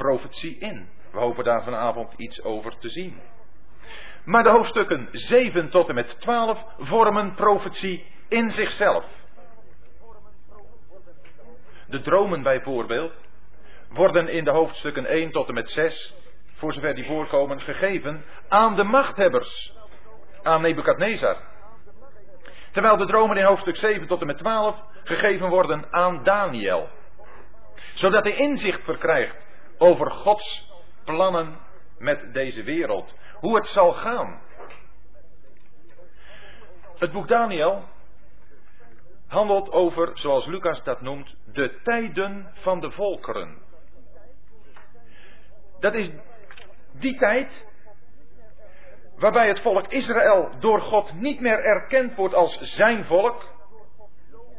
profetie 0.00 0.58
in. 0.58 0.88
We 1.12 1.18
hopen 1.18 1.44
daar 1.44 1.62
vanavond 1.62 2.14
iets 2.16 2.42
over 2.42 2.78
te 2.78 2.88
zien. 2.88 3.20
Maar 4.24 4.42
de 4.42 4.50
hoofdstukken 4.50 5.08
7 5.12 5.70
tot 5.70 5.88
en 5.88 5.94
met 5.94 6.20
12 6.20 6.64
vormen 6.78 7.34
profetie 7.34 8.04
in 8.28 8.50
zichzelf. 8.50 9.04
De 11.86 12.00
dromen 12.00 12.42
bijvoorbeeld 12.42 13.12
worden 13.88 14.28
in 14.28 14.44
de 14.44 14.50
hoofdstukken 14.50 15.06
1 15.06 15.30
tot 15.30 15.48
en 15.48 15.54
met 15.54 15.70
6, 15.70 16.14
voor 16.54 16.72
zover 16.72 16.94
die 16.94 17.04
voorkomen, 17.04 17.60
gegeven 17.60 18.24
aan 18.48 18.74
de 18.74 18.84
machthebbers, 18.84 19.74
aan 20.42 20.62
Nebukadnezar. 20.62 21.36
Terwijl 22.72 22.96
de 22.96 23.06
dromen 23.06 23.36
in 23.36 23.44
hoofdstuk 23.44 23.76
7 23.76 24.06
tot 24.06 24.20
en 24.20 24.26
met 24.26 24.38
12 24.38 24.82
gegeven 25.04 25.48
worden 25.48 25.92
aan 25.92 26.24
Daniel. 26.24 26.88
Zodat 27.94 28.24
hij 28.24 28.36
inzicht 28.36 28.84
verkrijgt 28.84 29.49
over 29.80 30.10
Gods 30.10 30.68
plannen 31.04 31.58
met 31.98 32.32
deze 32.32 32.62
wereld. 32.62 33.14
Hoe 33.34 33.56
het 33.56 33.66
zal 33.66 33.92
gaan. 33.92 34.40
Het 36.98 37.12
boek 37.12 37.28
Daniel 37.28 37.84
handelt 39.26 39.70
over, 39.70 40.10
zoals 40.14 40.46
Lucas 40.46 40.82
dat 40.82 41.00
noemt, 41.00 41.36
de 41.52 41.80
tijden 41.82 42.50
van 42.52 42.80
de 42.80 42.90
volkeren. 42.90 43.58
Dat 45.80 45.94
is 45.94 46.10
die 46.92 47.18
tijd 47.18 47.68
waarbij 49.16 49.48
het 49.48 49.60
volk 49.60 49.86
Israël 49.86 50.50
door 50.58 50.80
God 50.80 51.12
niet 51.14 51.40
meer 51.40 51.64
erkend 51.64 52.14
wordt 52.14 52.34
als 52.34 52.58
zijn 52.60 53.04
volk. 53.04 53.48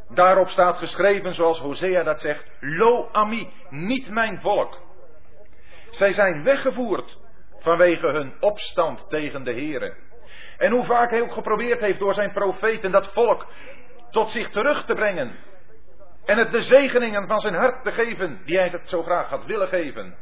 Daarop 0.09 0.47
staat 0.47 0.77
geschreven, 0.77 1.33
zoals 1.33 1.59
Hosea 1.59 2.03
dat 2.03 2.19
zegt, 2.19 2.45
Lo 2.59 3.09
ami, 3.11 3.53
niet 3.69 4.09
mijn 4.09 4.41
volk. 4.41 4.79
Zij 5.91 6.11
zijn 6.11 6.43
weggevoerd 6.43 7.17
vanwege 7.59 8.07
hun 8.07 8.33
opstand 8.39 9.09
tegen 9.09 9.43
de 9.43 9.53
Here. 9.53 9.95
En 10.57 10.71
hoe 10.71 10.85
vaak 10.85 11.09
hij 11.09 11.21
ook 11.21 11.31
geprobeerd 11.31 11.79
heeft 11.79 11.99
door 11.99 12.13
zijn 12.13 12.31
profeten 12.31 12.91
dat 12.91 13.13
volk 13.13 13.47
tot 14.11 14.29
zich 14.29 14.49
terug 14.49 14.85
te 14.85 14.93
brengen. 14.93 15.35
En 16.25 16.37
het 16.37 16.51
de 16.51 16.61
zegeningen 16.61 17.27
van 17.27 17.39
zijn 17.39 17.55
hart 17.55 17.83
te 17.83 17.91
geven 17.91 18.41
die 18.45 18.57
hij 18.57 18.67
het 18.67 18.89
zo 18.89 19.03
graag 19.03 19.29
had 19.29 19.45
willen 19.45 19.67
geven. 19.67 20.15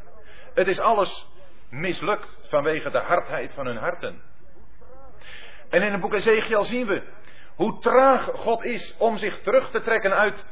Het 0.53 0.67
is 0.67 0.79
alles 0.79 1.27
mislukt 1.69 2.47
vanwege 2.49 2.89
de 2.89 2.99
hardheid 2.99 3.53
van 3.53 3.65
hun 3.65 3.77
harten. 3.77 4.21
En 5.69 5.81
in 5.81 5.91
het 5.91 6.01
boek 6.01 6.13
Ezekiel 6.13 6.63
zien 6.63 6.87
we 6.87 7.03
hoe 7.55 7.79
traag 7.79 8.29
God 8.33 8.63
is 8.63 8.95
om 8.97 9.17
zich 9.17 9.41
terug 9.41 9.69
te 9.69 9.81
trekken 9.81 10.13
uit 10.13 10.45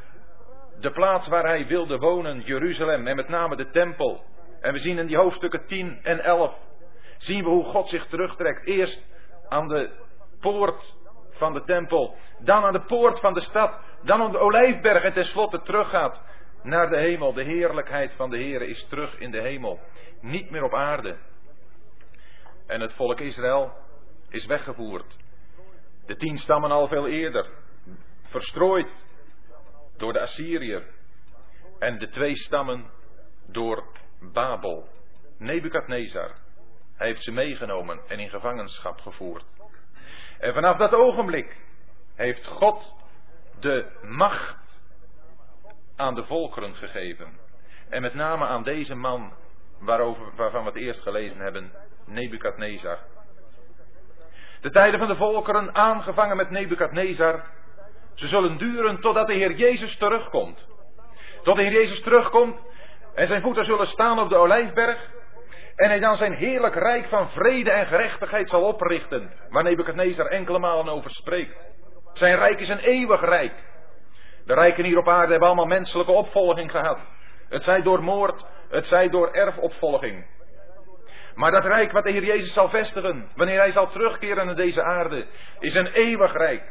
de 0.80 0.90
plaats 0.90 1.28
waar 1.28 1.44
hij 1.44 1.66
wilde 1.66 1.98
wonen, 1.98 2.40
Jeruzalem, 2.40 3.06
en 3.06 3.16
met 3.16 3.28
name 3.28 3.56
de 3.56 3.70
tempel. 3.70 4.24
En 4.60 4.72
we 4.72 4.78
zien 4.78 4.98
in 4.98 5.06
die 5.06 5.16
hoofdstukken 5.16 5.66
10 5.66 5.98
en 6.02 6.20
11, 6.20 6.54
zien 7.16 7.44
we 7.44 7.50
hoe 7.50 7.64
God 7.64 7.88
zich 7.88 8.06
terugtrekt. 8.06 8.66
Eerst 8.66 9.06
aan 9.48 9.68
de 9.68 9.90
poort 10.40 10.96
van 11.30 11.52
de 11.52 11.64
tempel, 11.64 12.16
dan 12.38 12.64
aan 12.64 12.72
de 12.72 12.84
poort 12.84 13.20
van 13.20 13.34
de 13.34 13.40
stad, 13.40 13.80
dan 14.02 14.22
op 14.22 14.32
de 14.32 14.38
olijfberg 14.38 15.02
en 15.02 15.12
tenslotte 15.12 15.60
teruggaat 15.60 16.26
naar 16.62 16.90
de 16.90 16.96
hemel. 16.96 17.32
De 17.32 17.42
heerlijkheid 17.42 18.12
van 18.12 18.30
de 18.30 18.36
Heer 18.36 18.62
is 18.62 18.86
terug 18.88 19.18
in 19.18 19.30
de 19.30 19.40
hemel, 19.40 19.80
niet 20.20 20.50
meer 20.50 20.62
op 20.62 20.74
aarde. 20.74 21.16
En 22.66 22.80
het 22.80 22.92
volk 22.92 23.20
Israël 23.20 23.72
is 24.28 24.46
weggevoerd. 24.46 25.16
De 26.06 26.16
tien 26.16 26.38
stammen 26.38 26.70
al 26.70 26.88
veel 26.88 27.08
eerder, 27.08 27.46
verstrooid 28.22 29.06
door 29.96 30.12
de 30.12 30.20
Assyriër. 30.20 30.82
En 31.78 31.98
de 31.98 32.08
twee 32.08 32.36
stammen 32.36 32.90
door 33.46 33.84
Babel. 34.20 34.88
Nebukadnezar. 35.38 36.30
Hij 36.96 37.06
heeft 37.06 37.22
ze 37.22 37.32
meegenomen 37.32 38.00
en 38.08 38.18
in 38.18 38.28
gevangenschap 38.28 39.00
gevoerd. 39.00 39.44
En 40.38 40.54
vanaf 40.54 40.76
dat 40.76 40.92
ogenblik 40.92 41.56
heeft 42.14 42.46
God 42.46 42.94
de 43.60 43.86
macht 44.02 44.80
aan 45.96 46.14
de 46.14 46.24
volkeren 46.24 46.74
gegeven. 46.74 47.38
En 47.88 48.02
met 48.02 48.14
name 48.14 48.46
aan 48.46 48.62
deze 48.62 48.94
man 48.94 49.32
waarover, 49.78 50.32
waarvan 50.36 50.64
we 50.64 50.68
het 50.68 50.78
eerst 50.78 51.02
gelezen 51.02 51.38
hebben, 51.38 51.72
Nebukadnezar. 52.06 52.98
De 54.60 54.70
tijden 54.70 54.98
van 54.98 55.08
de 55.08 55.16
volkeren, 55.16 55.74
aangevangen 55.74 56.36
met 56.36 56.50
Nebukadnezar, 56.50 57.44
ze 58.14 58.26
zullen 58.26 58.56
duren 58.56 59.00
totdat 59.00 59.26
de 59.26 59.34
Heer 59.34 59.52
Jezus 59.52 59.96
terugkomt. 59.96 60.68
Tot 61.42 61.56
de 61.56 61.62
Heer 61.62 61.72
Jezus 61.72 62.00
terugkomt 62.00 62.64
en 63.14 63.26
zijn 63.26 63.42
voeten 63.42 63.64
zullen 63.64 63.86
staan 63.86 64.18
op 64.18 64.28
de 64.28 64.36
olijfberg. 64.36 65.10
En 65.76 65.88
hij 65.88 66.00
dan 66.00 66.16
zijn 66.16 66.32
heerlijk 66.32 66.74
rijk 66.74 67.06
van 67.06 67.30
vrede 67.30 67.70
en 67.70 67.86
gerechtigheid 67.86 68.48
zal 68.48 68.62
oprichten. 68.62 69.32
Waar 69.48 69.62
Nebuchadnezzar 69.62 70.26
enkele 70.26 70.58
malen 70.58 70.88
over 70.88 71.10
spreekt. 71.10 71.66
Zijn 72.12 72.36
rijk 72.36 72.60
is 72.60 72.68
een 72.68 72.78
eeuwig 72.78 73.20
rijk. 73.20 73.54
De 74.44 74.54
rijken 74.54 74.84
hier 74.84 74.98
op 74.98 75.08
aarde 75.08 75.30
hebben 75.30 75.48
allemaal 75.48 75.66
menselijke 75.66 76.12
opvolging 76.12 76.70
gehad. 76.70 77.10
Het 77.48 77.64
zij 77.64 77.82
door 77.82 78.02
moord, 78.02 78.46
het 78.68 78.86
zij 78.86 79.08
door 79.08 79.30
erfopvolging. 79.30 80.26
Maar 81.34 81.50
dat 81.50 81.64
rijk 81.64 81.92
wat 81.92 82.04
de 82.04 82.10
Heer 82.10 82.24
Jezus 82.24 82.52
zal 82.52 82.68
vestigen, 82.68 83.28
wanneer 83.34 83.58
hij 83.58 83.70
zal 83.70 83.90
terugkeren 83.90 84.46
naar 84.46 84.56
deze 84.56 84.82
aarde, 84.82 85.26
is 85.58 85.74
een 85.74 85.86
eeuwig 85.86 86.32
rijk. 86.32 86.62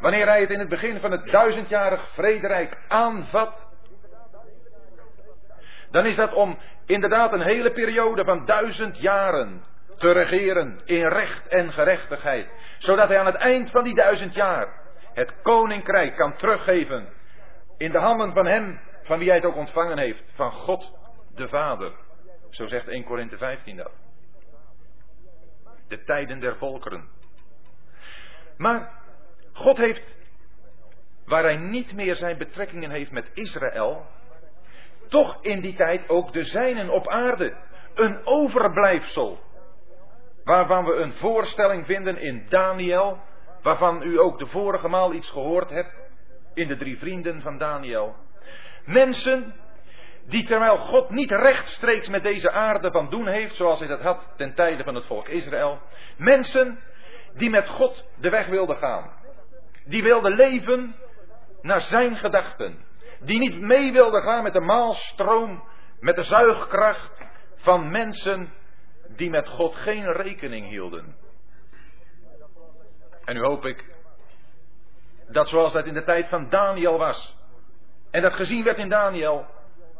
Wanneer 0.00 0.26
hij 0.26 0.40
het 0.40 0.50
in 0.50 0.58
het 0.58 0.68
begin 0.68 1.00
van 1.00 1.10
het 1.10 1.24
duizendjarig 1.24 2.08
vrederijk 2.14 2.76
aanvat, 2.88 3.65
dan 5.96 6.06
is 6.06 6.16
dat 6.16 6.32
om 6.32 6.58
inderdaad 6.86 7.32
een 7.32 7.42
hele 7.42 7.72
periode 7.72 8.24
van 8.24 8.44
duizend 8.44 8.98
jaren 8.98 9.64
te 9.96 10.12
regeren 10.12 10.80
in 10.84 11.06
recht 11.06 11.48
en 11.48 11.72
gerechtigheid. 11.72 12.48
Zodat 12.78 13.08
hij 13.08 13.18
aan 13.18 13.26
het 13.26 13.34
eind 13.34 13.70
van 13.70 13.84
die 13.84 13.94
duizend 13.94 14.34
jaar 14.34 14.68
het 15.14 15.42
koninkrijk 15.42 16.16
kan 16.16 16.36
teruggeven 16.36 17.08
in 17.76 17.92
de 17.92 17.98
handen 17.98 18.32
van 18.32 18.46
hem 18.46 18.80
van 19.02 19.18
wie 19.18 19.28
hij 19.28 19.36
het 19.36 19.46
ook 19.46 19.56
ontvangen 19.56 19.98
heeft, 19.98 20.24
van 20.34 20.52
God 20.52 20.92
de 21.34 21.48
Vader. 21.48 21.92
Zo 22.50 22.66
zegt 22.66 22.88
1 22.88 23.04
Korinthe 23.04 23.36
15 23.36 23.76
dat. 23.76 23.92
De 25.88 26.04
tijden 26.04 26.40
der 26.40 26.56
volkeren. 26.56 27.08
Maar 28.56 28.90
God 29.52 29.76
heeft, 29.76 30.16
waar 31.24 31.42
hij 31.42 31.56
niet 31.56 31.94
meer 31.94 32.16
zijn 32.16 32.38
betrekkingen 32.38 32.90
heeft 32.90 33.10
met 33.10 33.30
Israël, 33.34 34.06
toch 35.08 35.38
in 35.40 35.60
die 35.60 35.74
tijd 35.74 36.08
ook 36.08 36.32
de 36.32 36.44
zijnen 36.44 36.88
op 36.90 37.08
aarde. 37.08 37.56
Een 37.94 38.20
overblijfsel. 38.24 39.38
Waarvan 40.44 40.84
we 40.84 40.94
een 40.94 41.12
voorstelling 41.12 41.86
vinden 41.86 42.16
in 42.16 42.46
Daniel. 42.48 43.18
Waarvan 43.62 44.02
u 44.02 44.18
ook 44.18 44.38
de 44.38 44.46
vorige 44.46 44.88
maal 44.88 45.12
iets 45.12 45.30
gehoord 45.30 45.70
hebt. 45.70 45.94
In 46.54 46.68
de 46.68 46.76
drie 46.76 46.98
vrienden 46.98 47.40
van 47.40 47.58
Daniel. 47.58 48.14
Mensen 48.84 49.54
die 50.26 50.46
terwijl 50.46 50.76
God 50.76 51.10
niet 51.10 51.30
rechtstreeks 51.30 52.08
met 52.08 52.22
deze 52.22 52.50
aarde 52.50 52.90
van 52.90 53.10
doen 53.10 53.26
heeft, 53.26 53.54
zoals 53.54 53.78
hij 53.78 53.88
dat 53.88 54.00
had 54.00 54.32
ten 54.36 54.54
tijde 54.54 54.84
van 54.84 54.94
het 54.94 55.06
volk 55.06 55.28
Israël. 55.28 55.78
Mensen 56.16 56.78
die 57.34 57.50
met 57.50 57.68
God 57.68 58.04
de 58.18 58.30
weg 58.30 58.46
wilden 58.46 58.76
gaan. 58.76 59.10
Die 59.84 60.02
wilden 60.02 60.32
leven 60.32 60.94
naar 61.62 61.80
zijn 61.80 62.16
gedachten 62.16 62.84
die 63.20 63.38
niet 63.38 63.60
mee 63.60 63.92
wilde 63.92 64.20
gaan 64.20 64.42
met 64.42 64.52
de 64.52 64.60
maalstroom, 64.60 65.64
met 66.00 66.16
de 66.16 66.22
zuigkracht 66.22 67.24
van 67.56 67.90
mensen 67.90 68.52
die 69.08 69.30
met 69.30 69.48
God 69.48 69.74
geen 69.74 70.12
rekening 70.12 70.68
hielden. 70.68 71.16
En 73.24 73.34
nu 73.34 73.40
hoop 73.40 73.64
ik 73.64 73.84
dat 75.28 75.48
zoals 75.48 75.72
dat 75.72 75.86
in 75.86 75.94
de 75.94 76.04
tijd 76.04 76.28
van 76.28 76.48
Daniel 76.48 76.98
was, 76.98 77.36
En 78.10 78.22
dat 78.22 78.32
gezien 78.32 78.64
werd 78.64 78.78
in 78.78 78.88
Daniel, 78.88 79.46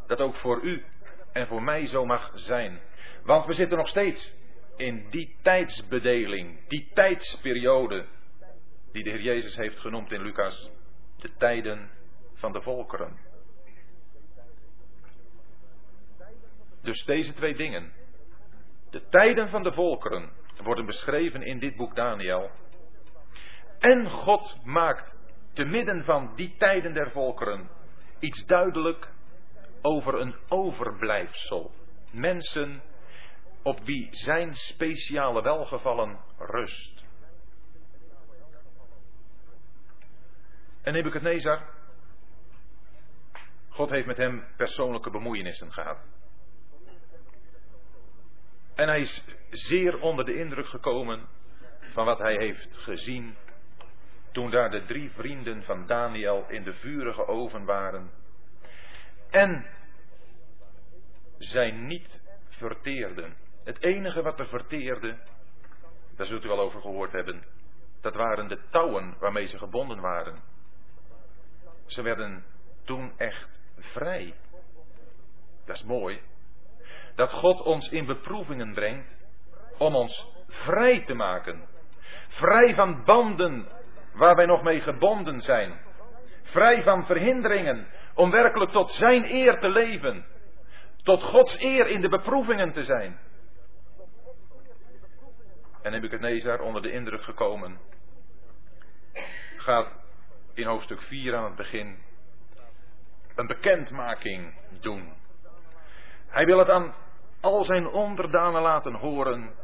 dat 0.07 0.21
ook 0.21 0.35
voor 0.35 0.63
u 0.63 0.85
en 1.33 1.47
voor 1.47 1.63
mij 1.63 1.87
zo 1.87 2.07
mag 2.07 2.31
zijn. 2.35 2.81
Want 3.25 3.47
we 3.47 3.53
zitten 3.53 3.79
nog 3.79 3.89
steeds 3.89 4.35
in 4.77 5.07
die 5.11 5.37
tijdsbedeling, 5.43 6.69
die 6.69 6.91
tijdsperiode, 6.95 8.05
die 8.93 9.05
de 9.05 9.11
Heer 9.11 9.21
Jezus 9.21 9.57
heeft 9.57 9.79
genoemd 9.79 10.13
in 10.13 10.23
Lucas, 10.23 10.71
de 11.17 11.31
tijden 11.39 11.91
van 12.37 12.53
de 12.53 12.63
volkeren. 12.63 13.19
Dus 16.83 17.05
deze 17.05 17.35
twee 17.35 17.55
dingen, 17.55 17.93
de 18.91 19.09
tijden 19.09 19.49
van 19.49 19.63
de 19.63 19.73
volkeren, 19.73 20.31
worden 20.63 20.87
beschreven 20.87 21.43
in 21.43 21.59
dit 21.59 21.77
boek 21.77 21.95
Daniel. 21.95 22.51
En 23.79 24.11
God 24.11 24.65
maakt 24.65 25.19
te 25.53 25.65
midden 25.65 26.05
van 26.05 26.33
die 26.35 26.57
tijden 26.57 26.95
der 26.95 27.11
volkeren 27.11 27.69
iets 28.19 28.45
duidelijk 28.45 29.09
over 29.83 30.21
een 30.21 30.35
overblijfsel. 30.49 31.71
Mensen 32.11 32.83
op 33.63 33.81
wie 33.85 34.09
zijn 34.11 34.55
speciale 34.55 35.43
welgevallen 35.43 36.21
rust. 36.39 37.05
En 40.83 40.93
Nebuchadnezzar, 40.93 41.76
God 43.77 43.91
heeft 43.91 44.07
met 44.07 44.17
hem 44.17 44.45
persoonlijke 44.57 45.11
bemoeienissen 45.11 45.73
gehad. 45.73 45.99
En 48.75 48.89
hij 48.89 49.01
is 49.01 49.25
zeer 49.51 50.01
onder 50.01 50.25
de 50.25 50.35
indruk 50.39 50.67
gekomen 50.67 51.29
van 51.81 52.05
wat 52.05 52.19
hij 52.19 52.35
heeft 52.35 52.77
gezien 52.77 53.37
toen 54.33 54.51
daar 54.51 54.71
de 54.71 54.85
drie 54.85 55.11
vrienden 55.11 55.63
van 55.63 55.87
Daniel 55.87 56.45
in 56.49 56.63
de 56.63 56.73
vurige 56.75 57.27
oven 57.27 57.65
waren. 57.65 58.11
En 59.31 59.67
zij 61.39 61.71
niet 61.71 62.21
verteerden. 62.49 63.37
Het 63.65 63.83
enige 63.83 64.23
wat 64.23 64.41
er 64.41 64.49
verteerde, 64.49 65.19
daar 66.17 66.27
zult 66.27 66.45
u 66.45 66.49
wel 66.49 66.61
over 66.61 66.81
gehoord 66.81 67.13
hebben, 67.13 67.45
dat 68.01 68.15
waren 68.15 68.49
de 68.49 68.61
touwen 68.71 69.17
waarmee 69.19 69.47
ze 69.47 69.59
gebonden 69.59 70.01
waren. 70.01 70.43
Ze 71.87 72.03
werden 72.03 72.45
toen 72.85 73.19
echt 73.19 73.65
vrij. 73.87 74.35
Dat 75.67 75.77
is 75.77 75.83
mooi. 75.85 76.21
Dat 77.15 77.33
God 77.33 77.63
ons 77.63 77.89
in 77.89 78.07
beproevingen 78.07 78.75
brengt 78.75 79.09
om 79.79 79.95
ons 79.95 80.29
vrij 80.49 81.05
te 81.05 81.15
maken. 81.15 81.69
Vrij 82.29 82.75
van 82.75 83.05
banden 83.05 83.69
waar 84.13 84.37
wij 84.37 84.47
nog 84.47 84.63
mee 84.63 84.81
gebonden 84.81 85.41
zijn. 85.41 85.81
Vrij 86.43 86.83
van 86.83 87.07
verhinderingen 87.07 87.87
om 88.15 88.31
werkelijk 88.31 88.71
tot 88.71 88.93
Zijn 88.93 89.25
eer 89.25 89.59
te 89.59 89.69
leven. 89.69 90.27
Tot 91.03 91.23
Gods 91.23 91.59
eer 91.59 91.87
in 91.87 92.01
de 92.01 92.09
beproevingen 92.09 92.73
te 92.73 92.85
zijn. 92.85 93.19
En 95.83 95.93
Nebuchadnezzar, 95.93 96.61
onder 96.61 96.83
de 96.83 96.91
indruk 96.91 97.23
gekomen, 97.23 97.79
gaat 99.57 99.89
in 100.55 100.67
hoofdstuk 100.67 101.01
4 101.01 101.37
aan 101.37 101.45
het 101.45 101.57
begin 101.57 101.99
een 103.37 103.47
bekendmaking 103.47 104.55
doen. 104.81 105.13
Hij 106.27 106.45
wil 106.45 106.59
het 106.59 106.71
aan 106.71 106.95
al 107.41 107.65
zijn 107.65 107.87
onderdanen 107.87 108.63
laten 108.63 108.95
horen 108.95 109.55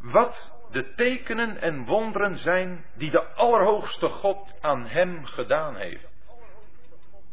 wat 0.00 0.52
de 0.70 0.94
tekenen 0.94 1.60
en 1.60 1.84
wonderen 1.84 2.36
zijn 2.36 2.84
die 2.94 3.10
de 3.10 3.24
Allerhoogste 3.24 4.08
God 4.08 4.54
aan 4.60 4.86
hem 4.86 5.24
gedaan 5.24 5.76
heeft. 5.76 6.08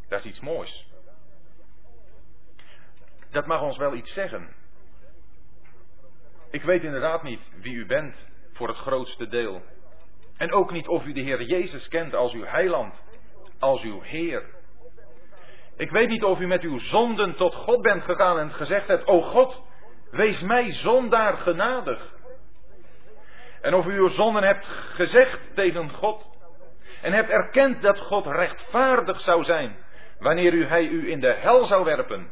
Dat 0.08 0.20
is 0.20 0.26
iets 0.26 0.40
moois. 0.40 0.88
Dat 3.32 3.46
mag 3.46 3.62
ons 3.62 3.78
wel 3.78 3.94
iets 3.94 4.14
zeggen. 4.14 4.56
Ik 6.50 6.64
weet 6.64 6.84
inderdaad 6.84 7.24
niet 7.24 7.52
wie 7.56 7.74
u 7.74 7.86
bent 7.86 8.28
voor 8.52 8.68
het 8.68 8.78
grootste 8.78 9.28
deel. 9.28 9.62
En 10.38 10.52
ook 10.52 10.72
niet 10.72 10.88
of 10.88 11.06
u 11.06 11.14
de 11.14 11.22
Heer 11.22 11.42
Jezus 11.42 11.88
kent 11.88 12.14
als 12.14 12.34
uw 12.34 12.46
heiland, 12.46 13.04
als 13.60 13.82
uw 13.82 14.02
Heer. 14.02 14.62
Ik 15.78 15.92
weet 15.92 16.10
niet 16.10 16.24
of 16.24 16.40
u 16.40 16.48
met 16.48 16.62
uw 16.62 16.78
zonden 16.78 17.36
tot 17.36 17.56
God 17.56 17.82
bent 17.82 18.04
gegaan 18.04 18.40
en 18.40 18.52
gezegd 18.52 18.88
hebt, 18.88 19.08
o 19.08 19.22
God, 19.22 19.64
wees 20.12 20.42
mij 20.42 20.72
zondaar 20.72 21.38
genadig. 21.38 22.14
En 23.62 23.74
of 23.74 23.86
u 23.86 23.98
uw 23.98 24.08
zonden 24.08 24.44
hebt 24.44 24.66
gezegd 24.66 25.40
tegen 25.56 25.90
God 25.90 26.38
en 27.02 27.14
hebt 27.14 27.30
erkend 27.30 27.82
dat 27.82 28.00
God 28.00 28.26
rechtvaardig 28.26 29.20
zou 29.20 29.44
zijn 29.44 29.76
wanneer 30.20 30.54
u, 30.54 30.66
hij 30.66 30.86
u 30.86 31.12
in 31.12 31.20
de 31.20 31.34
hel 31.34 31.66
zou 31.66 31.84
werpen. 31.86 32.32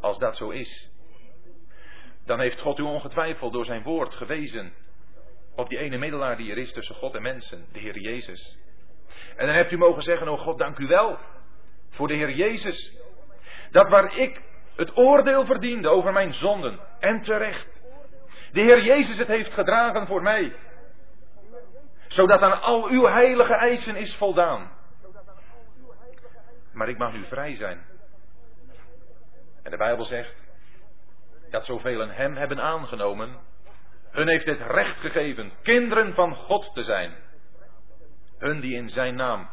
Als 0.00 0.18
dat 0.18 0.36
zo 0.36 0.50
is, 0.50 0.90
dan 2.24 2.40
heeft 2.40 2.60
God 2.60 2.78
u 2.78 2.82
ongetwijfeld 2.82 3.52
door 3.52 3.64
zijn 3.64 3.82
woord 3.82 4.14
gewezen 4.14 4.72
op 5.54 5.68
die 5.68 5.78
ene 5.78 5.98
middelaar 5.98 6.36
die 6.36 6.50
er 6.50 6.58
is 6.58 6.72
tussen 6.72 6.94
God 6.94 7.14
en 7.14 7.22
mensen, 7.22 7.66
de 7.72 7.78
Heer 7.78 7.98
Jezus. 7.98 8.58
En 9.36 9.46
dan 9.46 9.54
hebt 9.56 9.72
u 9.72 9.76
mogen 9.76 10.02
zeggen, 10.02 10.28
oh 10.28 10.40
God, 10.40 10.58
dank 10.58 10.78
u 10.78 10.86
wel 10.86 11.18
voor 11.90 12.08
de 12.08 12.14
Heer 12.14 12.30
Jezus. 12.30 12.96
Dat 13.70 13.88
waar 13.88 14.16
ik 14.16 14.42
het 14.76 14.96
oordeel 14.96 15.46
verdiende 15.46 15.88
over 15.88 16.12
mijn 16.12 16.32
zonden, 16.32 16.80
en 17.00 17.22
terecht, 17.22 17.80
de 18.52 18.60
Heer 18.60 18.82
Jezus 18.82 19.18
het 19.18 19.28
heeft 19.28 19.52
gedragen 19.52 20.06
voor 20.06 20.22
mij. 20.22 20.56
Zodat 22.06 22.40
aan 22.40 22.60
al 22.60 22.88
uw 22.88 23.06
heilige 23.06 23.54
eisen 23.54 23.96
is 23.96 24.16
voldaan. 24.16 24.70
Maar 26.72 26.88
ik 26.88 26.98
mag 26.98 27.12
nu 27.12 27.24
vrij 27.24 27.54
zijn. 27.54 27.84
En 29.62 29.70
de 29.70 29.76
Bijbel 29.76 30.04
zegt 30.04 30.34
dat 31.50 31.64
zoveel 31.64 32.08
hem 32.08 32.36
hebben 32.36 32.60
aangenomen, 32.60 33.40
hun 34.10 34.28
heeft 34.28 34.46
het 34.46 34.60
recht 34.60 34.98
gegeven 34.98 35.52
kinderen 35.62 36.14
van 36.14 36.34
God 36.34 36.74
te 36.74 36.82
zijn. 36.82 37.14
Hun 38.42 38.60
die 38.60 38.74
in 38.74 38.88
zijn 38.88 39.14
naam, 39.14 39.48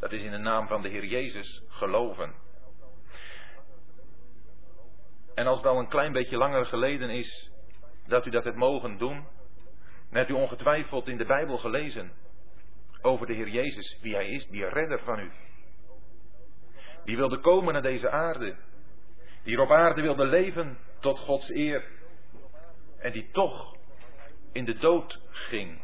dat 0.00 0.12
is 0.12 0.22
in 0.22 0.30
de 0.30 0.38
naam 0.38 0.66
van 0.66 0.82
de 0.82 0.88
Heer 0.88 1.04
Jezus, 1.04 1.62
geloven. 1.68 2.34
En 5.34 5.46
als 5.46 5.56
het 5.56 5.66
al 5.66 5.78
een 5.78 5.88
klein 5.88 6.12
beetje 6.12 6.36
langer 6.36 6.66
geleden 6.66 7.10
is 7.10 7.52
dat 8.06 8.26
u 8.26 8.30
dat 8.30 8.44
hebt 8.44 8.56
mogen 8.56 8.98
doen, 8.98 9.26
dan 10.08 10.16
hebt 10.18 10.30
u 10.30 10.32
ongetwijfeld 10.32 11.08
in 11.08 11.16
de 11.16 11.24
Bijbel 11.24 11.58
gelezen 11.58 12.12
over 13.02 13.26
de 13.26 13.32
Heer 13.32 13.48
Jezus, 13.48 13.98
wie 14.00 14.14
Hij 14.14 14.28
is, 14.28 14.46
die 14.46 14.68
redder 14.68 15.00
van 15.04 15.18
u. 15.18 15.30
Die 17.04 17.16
wilde 17.16 17.38
komen 17.38 17.72
naar 17.72 17.82
deze 17.82 18.10
aarde, 18.10 18.56
die 19.42 19.54
hier 19.54 19.60
op 19.60 19.70
aarde 19.70 20.02
wilde 20.02 20.26
leven 20.26 20.78
tot 21.00 21.18
Gods 21.18 21.50
eer 21.50 21.84
en 22.98 23.12
die 23.12 23.30
toch 23.30 23.76
in 24.52 24.64
de 24.64 24.78
dood 24.78 25.20
ging. 25.30 25.80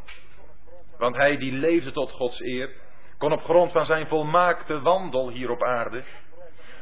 Want 0.97 1.15
hij 1.15 1.37
die 1.37 1.51
leefde 1.51 1.91
tot 1.91 2.11
Gods 2.11 2.41
eer, 2.41 2.69
kon 3.17 3.31
op 3.31 3.43
grond 3.43 3.71
van 3.71 3.85
zijn 3.85 4.07
volmaakte 4.07 4.81
wandel 4.81 5.29
hier 5.29 5.49
op 5.49 5.63
aarde, 5.63 6.03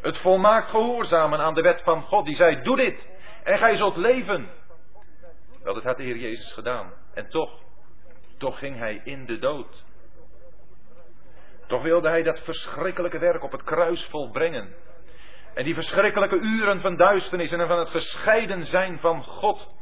het 0.01 0.17
volmaakt 0.17 0.69
gehoorzamen 0.69 1.39
aan 1.39 1.53
de 1.53 1.61
wet 1.61 1.81
van 1.81 2.01
God, 2.01 2.25
die 2.25 2.35
zei, 2.35 2.61
doe 2.61 2.75
dit 2.75 3.09
en 3.43 3.57
gij 3.57 3.75
zult 3.75 3.95
leven. 3.95 4.49
Wel, 5.63 5.73
dat 5.73 5.83
had 5.83 5.97
de 5.97 6.03
Heer 6.03 6.17
Jezus 6.17 6.53
gedaan. 6.53 6.93
En 7.13 7.29
toch, 7.29 7.59
toch 8.37 8.59
ging 8.59 8.77
hij 8.77 9.01
in 9.03 9.25
de 9.25 9.39
dood. 9.39 9.83
Toch 11.67 11.81
wilde 11.81 12.09
hij 12.09 12.23
dat 12.23 12.39
verschrikkelijke 12.39 13.19
werk 13.19 13.43
op 13.43 13.51
het 13.51 13.63
kruis 13.63 14.05
volbrengen. 14.05 14.75
En 15.53 15.63
die 15.63 15.73
verschrikkelijke 15.73 16.39
uren 16.39 16.81
van 16.81 16.95
duisternis 16.95 17.51
en 17.51 17.67
van 17.67 17.79
het 17.79 17.89
gescheiden 17.89 18.61
zijn 18.61 18.99
van 18.99 19.23
God. 19.23 19.75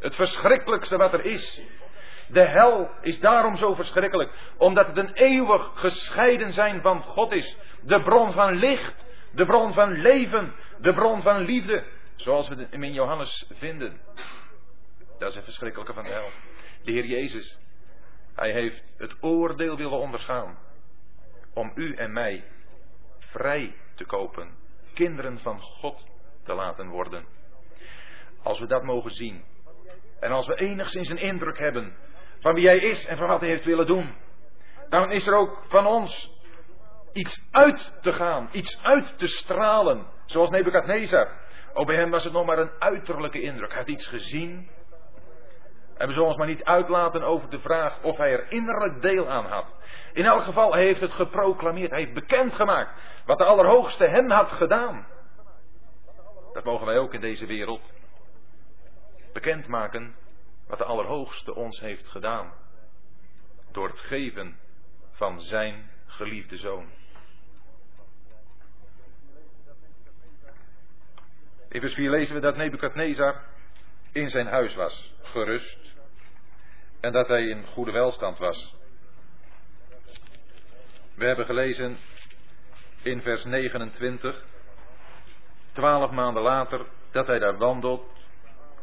Het 0.00 0.14
verschrikkelijkste 0.14 0.96
wat 0.96 1.12
er 1.12 1.24
is. 1.24 1.62
De 2.28 2.48
hel 2.48 2.90
is 3.00 3.20
daarom 3.20 3.56
zo 3.56 3.74
verschrikkelijk, 3.74 4.32
omdat 4.56 4.86
het 4.86 4.96
een 4.96 5.12
eeuwig 5.12 5.70
gescheiden 5.74 6.52
zijn 6.52 6.80
van 6.80 7.02
God 7.02 7.32
is. 7.32 7.56
De 7.82 8.02
bron 8.02 8.32
van 8.32 8.52
licht, 8.52 9.06
de 9.32 9.46
bron 9.46 9.72
van 9.72 9.92
leven, 9.92 10.54
de 10.78 10.94
bron 10.94 11.22
van 11.22 11.38
liefde, 11.38 11.84
zoals 12.16 12.48
we 12.48 12.54
het 12.54 12.72
in 12.72 12.92
Johannes 12.92 13.50
vinden. 13.54 14.00
Dat 15.18 15.28
is 15.28 15.34
het 15.34 15.44
verschrikkelijke 15.44 15.92
van 15.92 16.04
de 16.04 16.10
hel. 16.10 16.30
De 16.82 16.92
Heer 16.92 17.06
Jezus, 17.06 17.58
Hij 18.34 18.52
heeft 18.52 18.94
het 18.96 19.14
oordeel 19.20 19.76
willen 19.76 19.98
ondergaan 19.98 20.58
om 21.54 21.72
u 21.74 21.94
en 21.94 22.12
mij 22.12 22.44
vrij 23.18 23.74
te 23.94 24.04
kopen, 24.04 24.50
kinderen 24.94 25.38
van 25.38 25.60
God 25.60 26.06
te 26.44 26.54
laten 26.54 26.88
worden. 26.88 27.26
Als 28.42 28.60
we 28.60 28.66
dat 28.66 28.82
mogen 28.82 29.10
zien 29.10 29.44
en 30.20 30.30
als 30.30 30.46
we 30.46 30.54
enigszins 30.54 31.08
een 31.08 31.18
indruk 31.18 31.58
hebben 31.58 31.96
van 32.40 32.54
wie 32.54 32.66
Hij 32.66 32.78
is 32.78 33.06
en 33.06 33.16
van 33.16 33.28
wat 33.28 33.40
Hij 33.40 33.50
heeft 33.50 33.64
willen 33.64 33.86
doen, 33.86 34.14
dan 34.88 35.10
is 35.10 35.26
er 35.26 35.34
ook 35.34 35.62
van 35.68 35.86
ons 35.86 36.36
iets 37.12 37.48
uit 37.50 37.92
te 38.00 38.12
gaan, 38.12 38.48
iets 38.52 38.82
uit 38.82 39.18
te 39.18 39.26
stralen, 39.26 40.06
zoals 40.26 40.50
Nebukadnezar. 40.50 41.28
Ook 41.72 41.86
bij 41.86 41.96
hem 41.96 42.10
was 42.10 42.24
het 42.24 42.32
nog 42.32 42.46
maar 42.46 42.58
een 42.58 42.70
uiterlijke 42.78 43.40
indruk. 43.40 43.68
Hij 43.68 43.78
had 43.78 43.88
iets 43.88 44.06
gezien 44.06 44.68
En 45.98 46.06
we 46.06 46.12
zullen 46.12 46.28
ons 46.28 46.36
maar 46.36 46.46
niet 46.46 46.64
uitlaten 46.64 47.22
over 47.22 47.50
de 47.50 47.60
vraag 47.60 48.02
of 48.02 48.16
hij 48.16 48.32
er 48.32 48.50
innerlijk 48.50 49.02
deel 49.02 49.28
aan 49.28 49.46
had. 49.46 49.74
In 50.12 50.24
elk 50.24 50.42
geval, 50.42 50.72
hij 50.72 50.82
heeft 50.82 51.00
het 51.00 51.12
geproclameerd. 51.12 51.90
Hij 51.90 52.00
heeft 52.00 52.14
bekendgemaakt 52.14 53.00
wat 53.26 53.38
de 53.38 53.44
Allerhoogste 53.44 54.04
hem 54.04 54.30
had 54.30 54.50
gedaan. 54.50 55.06
Dat 56.52 56.64
mogen 56.64 56.86
wij 56.86 56.98
ook 56.98 57.14
in 57.14 57.20
deze 57.20 57.46
wereld. 57.46 57.92
Bekendmaken 59.32 60.14
wat 60.68 60.78
de 60.78 60.84
Allerhoogste 60.84 61.54
ons 61.54 61.80
heeft 61.80 62.08
gedaan. 62.08 62.52
Door 63.72 63.88
het 63.88 63.98
geven 63.98 64.58
van 65.10 65.40
zijn 65.40 65.90
geliefde 66.06 66.56
zoon. 66.56 66.86
In 71.68 71.80
vers 71.80 71.94
4 71.94 72.10
lezen 72.10 72.34
we 72.34 72.40
dat 72.40 72.56
Nebukadnezar 72.56 73.44
in 74.12 74.28
zijn 74.28 74.46
huis 74.46 74.74
was, 74.74 75.14
gerust, 75.22 75.78
en 77.00 77.12
dat 77.12 77.28
hij 77.28 77.42
in 77.42 77.66
goede 77.66 77.92
welstand 77.92 78.38
was. 78.38 78.74
We 81.14 81.24
hebben 81.24 81.46
gelezen 81.46 81.98
in 83.02 83.22
vers 83.22 83.44
29, 83.44 84.44
twaalf 85.72 86.10
maanden 86.10 86.42
later, 86.42 86.86
dat 87.10 87.26
hij 87.26 87.38
daar 87.38 87.58
wandelt 87.58 88.17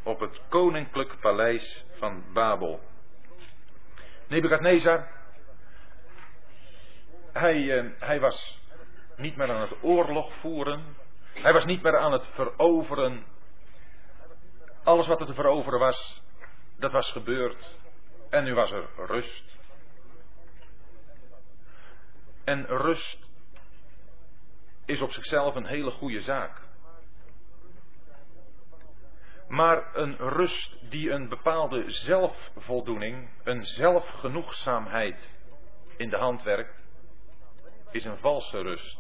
op 0.06 0.20
het 0.20 0.42
koninklijk 0.50 1.20
paleis 1.20 1.86
van 1.98 2.24
Babel. 2.34 2.80
Nebukadnezar, 4.28 5.08
hij, 7.34 7.80
eh, 7.80 7.92
hij 8.00 8.20
was 8.20 8.62
niet 9.16 9.36
meer 9.36 9.52
aan 9.52 9.62
het 9.62 9.84
oorlog 9.84 10.34
voeren, 10.34 10.96
hij 11.34 11.54
was 11.54 11.66
niet 11.66 11.82
meer 11.82 11.98
aan 11.98 12.12
het 12.12 12.26
veroveren. 12.34 13.26
Alles 14.84 15.08
wat 15.08 15.20
er 15.20 15.26
te 15.26 15.34
veroveren 15.34 15.80
was, 15.80 16.22
dat 16.78 16.92
was 16.92 17.12
gebeurd. 17.12 17.78
En 18.30 18.44
nu 18.44 18.54
was 18.54 18.72
er 18.72 18.90
rust. 18.96 19.58
En 22.44 22.66
rust 22.66 23.26
is 24.86 25.02
op 25.02 25.12
zichzelf 25.12 25.56
een 25.56 25.66
hele 25.66 25.92
goede 25.92 26.22
zaak. 26.22 26.62
Maar 29.56 29.96
een 29.96 30.18
rust 30.18 30.90
die 30.90 31.10
een 31.10 31.30
bepaalde 31.30 31.90
zelfvoldoening, 31.90 33.30
een 33.44 33.64
zelfgenoegzaamheid 33.66 35.30
in 35.98 36.10
de 36.10 36.18
hand 36.18 36.44
werkt, 36.44 36.84
is 37.92 38.06
een 38.06 38.18
valse 38.18 38.62
rust. 38.62 39.00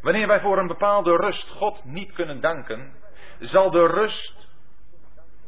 Wanneer 0.00 0.26
wij 0.26 0.40
voor 0.40 0.58
een 0.58 0.66
bepaalde 0.66 1.16
rust 1.16 1.48
God 1.48 1.84
niet 1.84 2.12
kunnen 2.12 2.40
danken, 2.40 2.96
zal 3.38 3.70
de 3.70 3.86
rust 3.86 4.48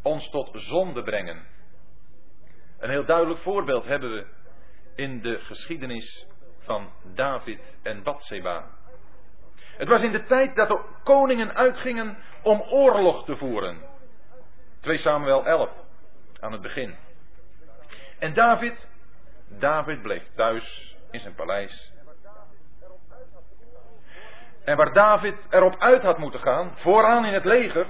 ons 0.03 0.31
tot 0.31 0.51
zonde 0.53 1.03
brengen. 1.03 1.47
Een 2.79 2.91
heel 2.91 3.05
duidelijk 3.05 3.41
voorbeeld 3.41 3.85
hebben 3.85 4.11
we 4.11 4.27
in 4.95 5.23
de 5.23 5.39
geschiedenis 5.39 6.27
van 6.59 6.93
David 7.15 7.77
en 7.83 8.03
Bathseba. 8.03 8.76
Het 9.77 9.89
was 9.89 10.03
in 10.03 10.13
de 10.13 10.25
tijd 10.25 10.57
dat 10.57 10.69
de 10.69 10.81
koningen 11.03 11.55
uitgingen 11.55 12.17
om 12.43 12.61
oorlog 12.61 13.25
te 13.25 13.37
voeren. 13.37 13.81
2 14.81 14.97
Samuel 14.97 15.47
11 15.47 15.71
aan 16.41 16.53
het 16.53 16.63
begin. 16.63 16.97
En 18.19 18.35
David, 18.35 18.89
David 19.49 20.03
bleef 20.03 20.23
thuis 20.35 20.97
in 21.11 21.21
zijn 21.21 21.35
paleis 21.35 21.95
en 24.67 24.77
waar 24.77 24.93
David 24.93 25.47
erop 25.51 25.77
uit 25.79 26.03
had 26.03 26.19
moeten 26.19 26.41
gaan, 26.41 26.73
vooraan 26.77 27.25
in 27.25 27.35
het 27.35 27.45
leger, 27.45 27.87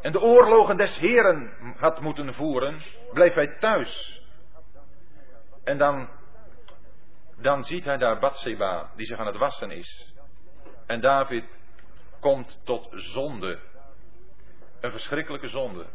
en 0.00 0.12
de 0.12 0.20
oorlogen 0.20 0.76
des 0.76 0.98
Heren 0.98 1.52
had 1.78 2.00
moeten 2.00 2.34
voeren, 2.34 2.82
bleef 3.12 3.34
hij 3.34 3.56
thuis. 3.58 4.22
En 5.64 5.78
dan, 5.78 6.08
dan 7.36 7.64
ziet 7.64 7.84
hij 7.84 7.96
daar 7.96 8.18
Bathseba, 8.18 8.90
die 8.96 9.06
zich 9.06 9.18
aan 9.18 9.26
het 9.26 9.36
wassen 9.36 9.70
is. 9.70 10.14
En 10.86 11.00
David 11.00 11.58
komt 12.20 12.60
tot 12.64 12.88
zonde. 12.90 13.58
Een 14.80 14.90
verschrikkelijke 14.90 15.48
zonde. 15.48 15.86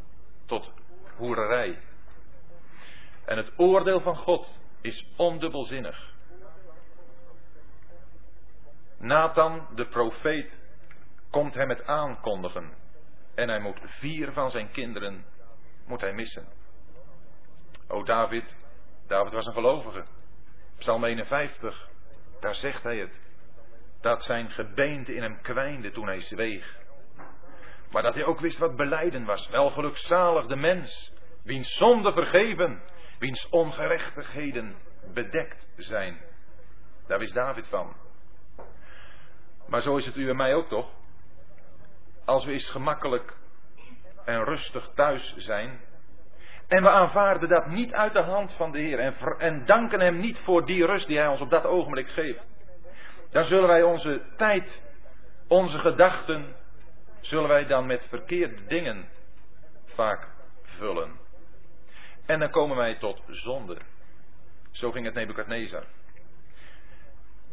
Tot 0.45 0.71
hoererij. 1.15 1.80
En 3.25 3.38
het 3.38 3.51
oordeel 3.58 4.01
van 4.01 4.15
God 4.15 4.60
is 4.82 5.08
ondubbelzinnig. 5.15 6.13
Nathan, 8.97 9.67
de 9.75 9.88
profeet, 9.88 10.62
komt 11.30 11.54
hem 11.54 11.69
het 11.69 11.86
aankondigen. 11.86 12.73
En 13.36 13.49
hij 13.49 13.60
moet 13.60 13.80
vier 13.84 14.32
van 14.32 14.49
zijn 14.49 14.71
kinderen 14.71 15.25
moet 15.86 16.01
hij 16.01 16.13
missen. 16.13 16.47
O 17.88 18.04
David, 18.04 18.56
David 19.08 19.34
was 19.34 19.45
een 19.45 19.54
gelovige. 19.54 20.04
Psalm 20.77 21.04
51, 21.04 21.89
daar 22.39 22.56
zegt 22.56 22.84
hij 22.84 22.97
het. 22.97 23.19
Dat 24.02 24.24
zijn 24.24 24.50
gebeente 24.50 25.16
in 25.16 25.22
hem 25.22 25.42
kwijnde 25.42 25.92
toen 25.92 26.08
hij 26.08 26.20
zweeg. 26.22 26.80
Maar 27.92 28.04
dat 28.04 28.14
hij 28.14 28.24
ook 28.24 28.40
wist 28.40 28.58
wat 28.58 28.76
beleiden 28.76 29.26
was. 29.26 29.50
Wel 29.50 29.70
gelukzalig 29.70 30.46
de 30.46 30.56
mens, 30.56 31.14
wiens 31.44 31.76
zonde 31.78 32.14
vergeven, 32.14 32.82
wiens 33.20 33.50
ongerechtigheden 33.50 34.76
bedekt 35.14 35.68
zijn. 35.76 36.18
Daar 37.08 37.20
wist 37.20 37.34
David 37.34 37.68
van. 37.68 37.96
Maar 39.68 39.82
zo 39.82 39.96
is 39.96 40.06
het 40.06 40.16
u 40.16 40.30
en 40.30 40.36
mij 40.36 40.54
ook 40.54 40.68
toch? 40.68 40.90
Als 42.26 42.46
we 42.46 42.52
eens 42.52 42.70
gemakkelijk 42.70 43.38
en 44.26 44.44
rustig 44.44 44.92
thuis 44.96 45.34
zijn. 45.38 45.80
En 46.68 46.84
we 46.84 46.90
aanvaarden 46.90 47.50
dat 47.50 47.68
niet 47.68 47.94
uit 47.94 48.14
de 48.14 48.22
hand 48.22 48.54
van 48.54 48.72
de 48.72 48.80
Heer. 48.80 49.00
En, 49.00 49.16
en 49.38 49.66
danken 49.66 50.00
Hem 50.00 50.18
niet 50.18 50.40
voor 50.40 50.66
die 50.66 50.86
rust 50.86 51.08
die 51.08 51.18
Hij 51.18 51.28
ons 51.28 51.42
op 51.42 51.50
dat 51.50 51.66
ogenblik 51.66 52.10
geeft. 52.10 52.51
Dan 53.32 53.46
zullen 53.46 53.67
wij 53.67 53.84
onze 53.84 54.22
tijd, 54.38 54.82
onze 55.48 55.80
gedachten, 55.80 56.56
zullen 57.20 57.50
wij 57.50 57.65
dan 57.65 57.86
met 57.86 58.06
verkeerde 58.10 58.65
dingen 58.65 59.10
vaak 59.86 60.30
vullen. 60.63 61.20
En 62.26 62.39
dan 62.39 62.50
komen 62.50 62.78
wij 62.78 62.96
tot 62.96 63.22
zonde. 63.28 63.78
Zo 64.72 64.91
ging 64.91 65.06
het 65.06 65.13
Nebukadnezar. 65.13 65.84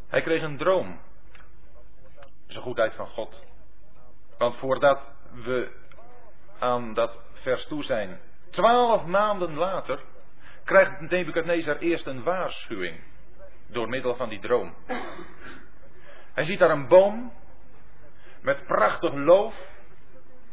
Hij 0.09 0.23
kreeg 0.23 0.43
een 0.43 0.57
droom 0.57 1.01
een 2.57 2.63
goedheid 2.63 2.95
van 2.95 3.07
God. 3.07 3.45
Want 4.39 4.57
voordat 4.57 5.01
we 5.33 5.71
aan 6.59 6.95
dat 6.95 7.19
vers 7.33 7.67
toe 7.67 7.85
zijn, 7.85 8.21
twaalf 8.51 9.05
maanden 9.05 9.55
later, 9.55 10.01
krijgt 10.65 11.01
Nebukadnezar 11.01 11.79
eerst 11.79 12.07
een 12.07 12.23
waarschuwing 12.23 13.01
door 13.67 13.89
middel 13.89 14.17
van 14.17 14.29
die 14.29 14.41
droom. 14.41 14.75
Hij 16.39 16.47
ziet 16.47 16.59
daar 16.59 16.71
een 16.71 16.89
boom 16.89 17.33
met 18.43 18.67
prachtig 18.67 19.15
loof, 19.15 19.55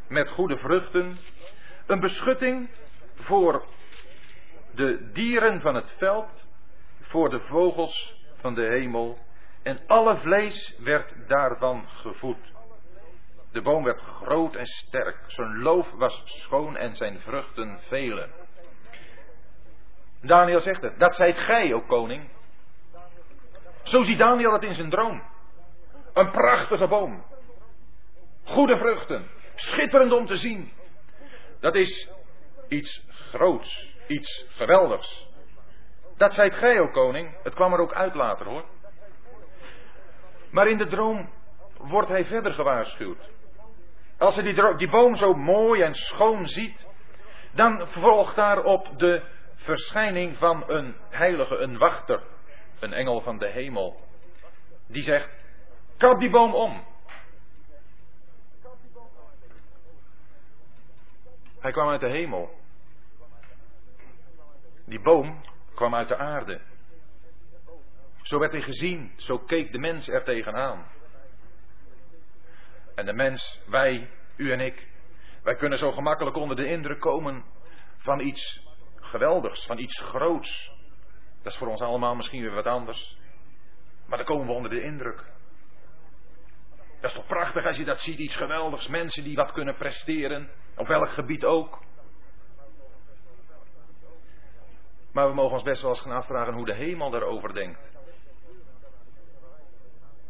met 0.08 0.28
goede 0.28 0.56
vruchten, 0.56 1.18
een 1.86 2.00
beschutting 2.00 2.70
voor 3.14 3.66
de 4.74 5.10
dieren 5.12 5.60
van 5.60 5.74
het 5.74 5.94
veld, 5.98 6.48
voor 7.00 7.30
de 7.30 7.40
vogels 7.40 8.24
van 8.34 8.54
de 8.54 8.62
hemel 8.62 9.18
en 9.62 9.80
alle 9.86 10.16
vlees 10.16 10.76
werd 10.78 11.14
daarvan 11.28 11.88
gevoed. 11.88 12.52
De 13.52 13.62
boom 13.62 13.84
werd 13.84 14.00
groot 14.00 14.54
en 14.54 14.66
sterk. 14.66 15.18
Zijn 15.26 15.58
loof 15.58 15.90
was 15.90 16.22
schoon 16.24 16.76
en 16.76 16.94
zijn 16.94 17.20
vruchten 17.20 17.80
vele. 17.80 18.28
Daniel 20.22 20.60
zegt 20.60 20.82
het. 20.82 20.98
Dat 20.98 21.14
zijt 21.14 21.38
gij, 21.38 21.74
o 21.74 21.80
koning. 21.80 22.28
Zo 23.82 24.02
ziet 24.02 24.18
Daniel 24.18 24.50
dat 24.50 24.62
in 24.62 24.74
zijn 24.74 24.90
droom. 24.90 25.34
Een 26.16 26.30
prachtige 26.30 26.86
boom. 26.86 27.24
Goede 28.44 28.76
vruchten. 28.76 29.30
Schitterend 29.54 30.12
om 30.12 30.26
te 30.26 30.36
zien. 30.36 30.72
Dat 31.60 31.74
is 31.74 32.10
iets 32.68 33.04
groots. 33.08 33.94
Iets 34.06 34.46
geweldigs. 34.48 35.28
Dat 36.16 36.32
zijt 36.32 36.54
gij, 36.54 36.80
o 36.80 36.90
koning. 36.90 37.36
Het 37.42 37.54
kwam 37.54 37.72
er 37.72 37.78
ook 37.78 37.92
uit 37.94 38.14
later 38.14 38.46
hoor. 38.46 38.64
Maar 40.50 40.68
in 40.68 40.78
de 40.78 40.86
droom 40.86 41.30
wordt 41.78 42.08
hij 42.08 42.24
verder 42.24 42.52
gewaarschuwd. 42.52 43.30
Als 44.18 44.34
hij 44.34 44.44
die, 44.44 44.76
die 44.76 44.90
boom 44.90 45.14
zo 45.14 45.34
mooi 45.34 45.82
en 45.82 45.94
schoon 45.94 46.46
ziet, 46.46 46.86
dan 47.52 47.88
volgt 47.88 48.36
daarop 48.36 48.98
de 48.98 49.22
verschijning 49.54 50.38
van 50.38 50.64
een 50.66 50.96
heilige, 51.10 51.56
een 51.56 51.78
wachter, 51.78 52.22
een 52.80 52.92
engel 52.92 53.20
van 53.20 53.38
de 53.38 53.48
hemel. 53.48 54.00
Die 54.88 55.02
zegt, 55.02 55.28
kap 55.96 56.18
die 56.18 56.30
boom 56.30 56.54
om. 56.54 56.84
Hij 61.60 61.72
kwam 61.72 61.88
uit 61.88 62.00
de 62.00 62.10
hemel. 62.10 62.58
Die 64.84 65.00
boom 65.00 65.40
kwam 65.74 65.94
uit 65.94 66.08
de 66.08 66.16
aarde. 66.16 66.60
Zo 68.22 68.38
werd 68.38 68.52
hij 68.52 68.60
gezien, 68.60 69.12
zo 69.16 69.38
keek 69.38 69.72
de 69.72 69.78
mens 69.78 70.08
er 70.08 70.24
tegenaan. 70.24 70.86
En 72.94 73.06
de 73.06 73.12
mens, 73.12 73.60
wij, 73.66 74.10
u 74.36 74.52
en 74.52 74.60
ik, 74.60 74.88
wij 75.42 75.54
kunnen 75.54 75.78
zo 75.78 75.92
gemakkelijk 75.92 76.36
onder 76.36 76.56
de 76.56 76.66
indruk 76.66 77.00
komen 77.00 77.44
van 77.96 78.20
iets 78.20 78.62
geweldigs, 78.94 79.66
van 79.66 79.78
iets 79.78 80.00
groots. 80.00 80.70
Dat 81.42 81.52
is 81.52 81.58
voor 81.58 81.68
ons 81.68 81.80
allemaal 81.80 82.14
misschien 82.14 82.42
weer 82.42 82.54
wat 82.54 82.66
anders. 82.66 83.18
Maar 84.06 84.18
dan 84.18 84.26
komen 84.26 84.46
we 84.46 84.52
onder 84.52 84.70
de 84.70 84.82
indruk. 84.82 85.35
Dat 87.00 87.10
is 87.10 87.16
toch 87.16 87.26
prachtig 87.26 87.66
als 87.66 87.76
je 87.76 87.84
dat 87.84 88.00
ziet, 88.00 88.18
iets 88.18 88.36
geweldigs. 88.36 88.88
Mensen 88.88 89.24
die 89.24 89.36
wat 89.36 89.52
kunnen 89.52 89.76
presteren, 89.76 90.50
op 90.76 90.86
welk 90.86 91.10
gebied 91.10 91.44
ook. 91.44 91.84
Maar 95.12 95.28
we 95.28 95.34
mogen 95.34 95.52
ons 95.52 95.62
best 95.62 95.82
wel 95.82 95.90
eens 95.90 96.00
gaan 96.00 96.16
afvragen 96.16 96.54
hoe 96.54 96.64
de 96.64 96.74
hemel 96.74 97.10
daarover 97.10 97.54
denkt. 97.54 97.94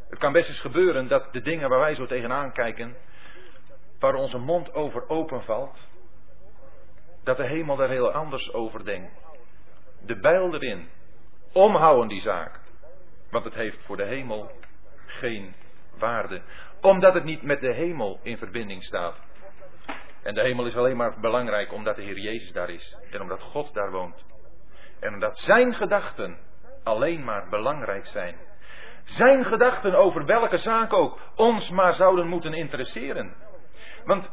Het 0.08 0.18
kan 0.18 0.32
best 0.32 0.48
eens 0.48 0.60
gebeuren 0.60 1.08
dat 1.08 1.32
de 1.32 1.40
dingen 1.40 1.68
waar 1.68 1.78
wij 1.78 1.94
zo 1.94 2.06
tegenaan 2.06 2.52
kijken, 2.52 2.96
waar 3.98 4.14
onze 4.14 4.38
mond 4.38 4.74
over 4.74 5.08
openvalt, 5.08 5.78
dat 7.24 7.36
de 7.36 7.46
hemel 7.46 7.76
daar 7.76 7.88
heel 7.88 8.12
anders 8.12 8.52
over 8.52 8.84
denkt. 8.84 9.12
De 10.00 10.20
bijl 10.20 10.54
erin. 10.54 10.88
Omhouden 11.52 12.08
die 12.08 12.20
zaak. 12.20 12.60
Want 13.30 13.44
het 13.44 13.54
heeft 13.54 13.84
voor 13.84 13.96
de 13.96 14.04
hemel 14.04 14.50
geen 15.06 15.54
waarde. 15.98 16.42
Omdat 16.80 17.14
het 17.14 17.24
niet 17.24 17.42
met 17.42 17.60
de 17.60 17.72
hemel 17.72 18.20
in 18.22 18.38
verbinding 18.38 18.82
staat. 18.82 19.20
En 20.22 20.34
de 20.34 20.40
hemel 20.40 20.66
is 20.66 20.76
alleen 20.76 20.96
maar 20.96 21.20
belangrijk 21.20 21.72
omdat 21.72 21.96
de 21.96 22.02
Heer 22.02 22.18
Jezus 22.18 22.52
daar 22.52 22.70
is. 22.70 22.96
En 23.10 23.20
omdat 23.20 23.42
God 23.42 23.74
daar 23.74 23.90
woont. 23.90 24.24
En 25.00 25.14
omdat 25.14 25.38
zijn 25.38 25.74
gedachten 25.74 26.38
alleen 26.82 27.24
maar 27.24 27.48
belangrijk 27.48 28.06
zijn. 28.06 28.36
Zijn 29.04 29.44
gedachten 29.44 29.94
over 29.94 30.24
welke 30.24 30.56
zaak 30.56 30.92
ook 30.92 31.18
ons 31.34 31.70
maar 31.70 31.92
zouden 31.92 32.26
moeten 32.26 32.52
interesseren. 32.52 33.34
Want 34.04 34.30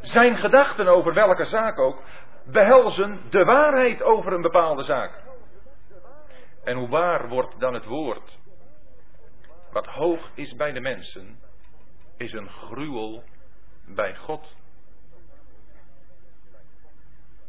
zijn 0.00 0.36
gedachten 0.36 0.86
over 0.88 1.14
welke 1.14 1.44
zaak 1.44 1.78
ook 1.78 2.02
behelzen 2.46 3.20
de 3.30 3.44
waarheid 3.44 4.02
over 4.02 4.32
een 4.32 4.42
bepaalde 4.42 4.82
zaak. 4.82 5.22
En 6.64 6.76
hoe 6.76 6.88
waar 6.88 7.28
wordt 7.28 7.60
dan 7.60 7.74
het 7.74 7.84
woord? 7.84 8.38
Wat 9.76 9.86
hoog 9.86 10.30
is 10.34 10.54
bij 10.54 10.72
de 10.72 10.80
mensen, 10.80 11.38
is 12.16 12.32
een 12.32 12.48
gruwel 12.48 13.24
bij 13.86 14.16
God. 14.16 14.56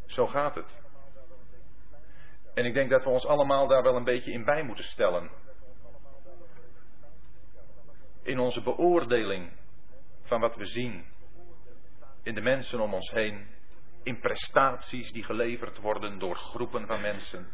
Zo 0.05 0.27
gaat 0.27 0.55
het. 0.55 0.79
En 2.53 2.65
ik 2.65 2.73
denk 2.73 2.89
dat 2.89 3.03
we 3.03 3.09
ons 3.09 3.25
allemaal 3.25 3.67
daar 3.67 3.83
wel 3.83 3.95
een 3.95 4.03
beetje 4.03 4.31
in 4.31 4.45
bij 4.45 4.63
moeten 4.63 4.83
stellen. 4.83 5.31
In 8.21 8.39
onze 8.39 8.61
beoordeling 8.61 9.51
van 10.21 10.39
wat 10.39 10.55
we 10.55 10.65
zien. 10.65 11.05
In 12.23 12.35
de 12.35 12.41
mensen 12.41 12.79
om 12.79 12.93
ons 12.93 13.11
heen. 13.11 13.47
In 14.03 14.19
prestaties 14.19 15.11
die 15.11 15.23
geleverd 15.23 15.77
worden 15.77 16.19
door 16.19 16.35
groepen 16.35 16.87
van 16.87 17.01
mensen. 17.01 17.47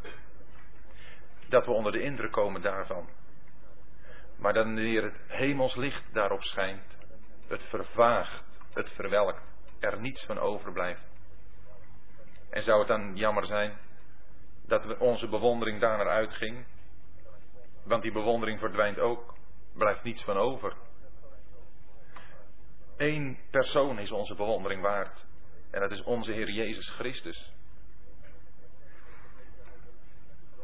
Dat 1.49 1.65
we 1.65 1.71
onder 1.71 1.91
de 1.91 2.01
indruk 2.01 2.31
komen 2.31 2.61
daarvan. 2.61 3.09
Maar 4.43 4.53
dan 4.53 4.63
wanneer 4.63 5.03
het 5.03 5.17
hemelslicht 5.27 6.13
daarop 6.13 6.43
schijnt, 6.43 6.97
het 7.47 7.63
vervaagt, 7.63 8.43
het 8.73 8.91
verwelkt, 8.91 9.41
er 9.79 9.99
niets 9.99 10.25
van 10.25 10.39
overblijft. 10.39 11.11
En 12.49 12.63
zou 12.63 12.79
het 12.79 12.87
dan 12.87 13.15
jammer 13.15 13.45
zijn 13.45 13.77
dat 14.65 14.85
we 14.85 14.99
onze 14.99 15.27
bewondering 15.27 15.79
daar 15.79 15.97
naar 15.97 16.09
uitging? 16.09 16.65
Want 17.83 18.01
die 18.01 18.11
bewondering 18.11 18.59
verdwijnt 18.59 18.99
ook, 18.99 19.35
blijft 19.73 20.03
niets 20.03 20.23
van 20.23 20.37
over. 20.37 20.73
Eén 22.97 23.37
persoon 23.51 23.99
is 23.99 24.11
onze 24.11 24.35
bewondering 24.35 24.81
waard. 24.81 25.25
En 25.71 25.79
dat 25.79 25.91
is 25.91 26.03
onze 26.03 26.31
Heer 26.31 26.49
Jezus 26.49 26.89
Christus. 26.89 27.53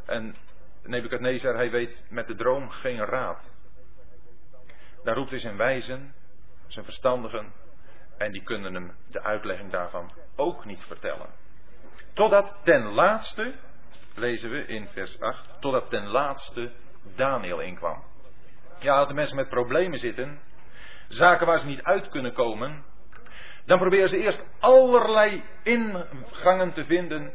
En 0.06 0.36
Nebukadnezar, 0.84 1.56
hij 1.56 1.72
weet 1.72 2.04
met 2.10 2.28
de 2.28 2.36
droom 2.36 2.70
geen 2.70 3.06
raad. 3.06 3.58
Daar 5.04 5.16
roept 5.16 5.30
hij 5.30 5.40
zijn 5.40 5.58
wijzen, 5.58 6.14
zijn 6.68 6.86
verstandigen, 6.86 7.54
en 8.18 8.32
die 8.32 8.44
kunnen 8.44 8.74
hem 8.74 8.96
de 9.08 9.24
uitlegging 9.24 9.72
daarvan 9.72 10.12
ook 10.36 10.66
niet 10.66 10.84
vertellen. 10.84 11.30
Totdat 12.14 12.56
ten 12.64 12.84
laatste, 12.84 13.54
lezen 14.16 14.50
we 14.50 14.66
in 14.66 14.88
vers 14.88 15.20
8, 15.20 15.62
totdat 15.62 15.90
ten 15.90 16.08
laatste 16.08 16.72
Daniel 17.16 17.60
inkwam. 17.60 18.04
Ja, 18.80 18.98
als 18.98 19.08
de 19.08 19.14
mensen 19.14 19.36
met 19.36 19.50
problemen 19.50 20.00
zitten, 20.00 20.40
zaken 21.08 21.46
waar 21.46 21.60
ze 21.60 21.68
niet 21.68 21.84
uit 21.84 22.10
kunnen 22.10 22.34
komen, 22.34 22.86
dan 23.66 23.78
proberen 23.78 24.10
ze 24.10 24.18
eerst 24.18 24.46
allerlei 24.60 25.44
ingangen 25.64 26.74
te 26.74 26.86
vinden, 26.86 27.34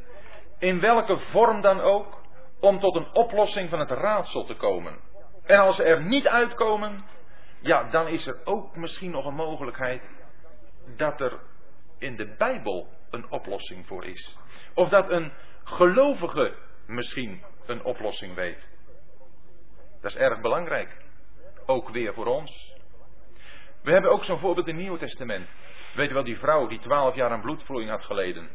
in 0.59 0.81
welke 0.81 1.19
vorm 1.19 1.61
dan 1.61 1.81
ook, 1.81 2.23
om 2.61 2.81
tot 2.81 2.97
een 2.97 3.15
oplossing 3.15 3.71
van 3.71 3.79
het 3.79 3.91
raadsel 3.91 4.45
te 4.45 4.55
komen. 4.55 5.01
En 5.45 5.59
als 5.59 5.77
ze 5.77 5.83
er 5.83 6.03
niet 6.03 6.29
uitkomen, 6.29 7.05
ja, 7.65 7.83
dan 7.91 8.09
is 8.09 8.27
er 8.27 8.41
ook 8.45 8.77
misschien 8.77 9.11
nog 9.11 9.27
een 9.27 9.35
mogelijkheid 9.35 10.03
dat 10.97 11.21
er 11.21 11.41
in 11.99 12.17
de 12.17 12.35
Bijbel 12.39 12.89
een 13.11 13.31
oplossing 13.31 13.87
voor 13.87 14.05
is. 14.05 14.37
Of 14.75 14.89
dat 14.89 15.11
een 15.11 15.33
gelovige 15.65 16.55
misschien 16.87 17.43
een 17.67 17.85
oplossing 17.85 18.35
weet. 18.35 18.69
Dat 20.01 20.11
is 20.11 20.17
erg 20.17 20.41
belangrijk. 20.41 20.97
Ook 21.67 21.89
weer 21.89 22.15
voor 22.15 22.27
ons. 22.27 22.75
We 23.83 23.93
hebben 23.93 24.11
ook 24.11 24.25
zo'n 24.25 24.39
voorbeeld 24.39 24.67
in 24.67 24.75
het 24.75 24.83
Nieuwe 24.83 24.99
Testament. 24.99 25.49
Weet 25.95 26.09
je 26.09 26.15
wel, 26.15 26.25
die 26.25 26.39
vrouw 26.39 26.67
die 26.67 26.79
twaalf 26.79 27.15
jaar 27.15 27.31
aan 27.31 27.41
bloedvloeiing 27.41 27.91
had 27.91 28.05
geleden. 28.05 28.49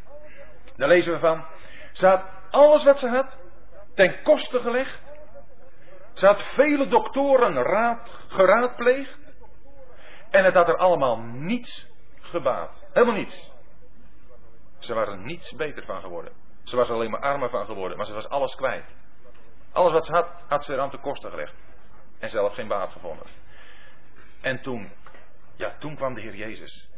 Daar 0.76 0.88
lezen 0.88 1.14
we 1.14 1.20
van. 1.20 1.46
Ze 1.92 2.08
had 2.08 2.26
alles 2.50 2.84
wat 2.84 3.00
ze 3.00 3.08
had 3.08 3.38
ten 3.94 4.22
koste 4.22 4.60
gelegd. 4.60 5.02
Ze 6.20 6.26
had 6.26 6.42
vele 6.42 6.88
doktoren 6.88 7.54
raad, 7.54 8.10
geraadpleegd. 8.28 9.18
En 10.30 10.44
het 10.44 10.54
had 10.54 10.68
er 10.68 10.78
allemaal 10.78 11.18
niets 11.18 11.88
gebaat. 12.20 12.86
Helemaal 12.94 13.16
niets. 13.16 13.52
Ze 14.80 14.94
was 14.94 15.08
er 15.08 15.18
niets 15.18 15.52
beter 15.52 15.86
van 15.86 16.02
geworden. 16.02 16.34
Ze 16.64 16.76
was 16.76 16.90
er 16.90 16.96
alleen 16.96 17.10
maar 17.10 17.22
armer 17.22 17.50
van 17.50 17.66
geworden, 17.66 17.98
maar 17.98 18.06
ze 18.06 18.14
was 18.14 18.30
alles 18.30 18.56
kwijt. 18.56 18.96
Alles 19.72 19.92
wat 19.94 20.06
ze 20.06 20.12
had, 20.12 20.28
had 20.48 20.64
ze 20.64 20.74
er 20.74 20.80
aan 20.80 20.90
te 20.90 20.98
kosten 20.98 21.30
gelegd. 21.30 21.54
En 22.20 22.30
zelf 22.30 22.54
geen 22.54 22.68
baat 22.68 22.92
gevonden. 22.92 23.28
En 24.42 24.62
toen, 24.62 24.92
ja, 25.56 25.76
toen 25.78 25.96
kwam 25.96 26.14
de 26.14 26.22
Heer 26.22 26.36
Jezus. 26.36 26.90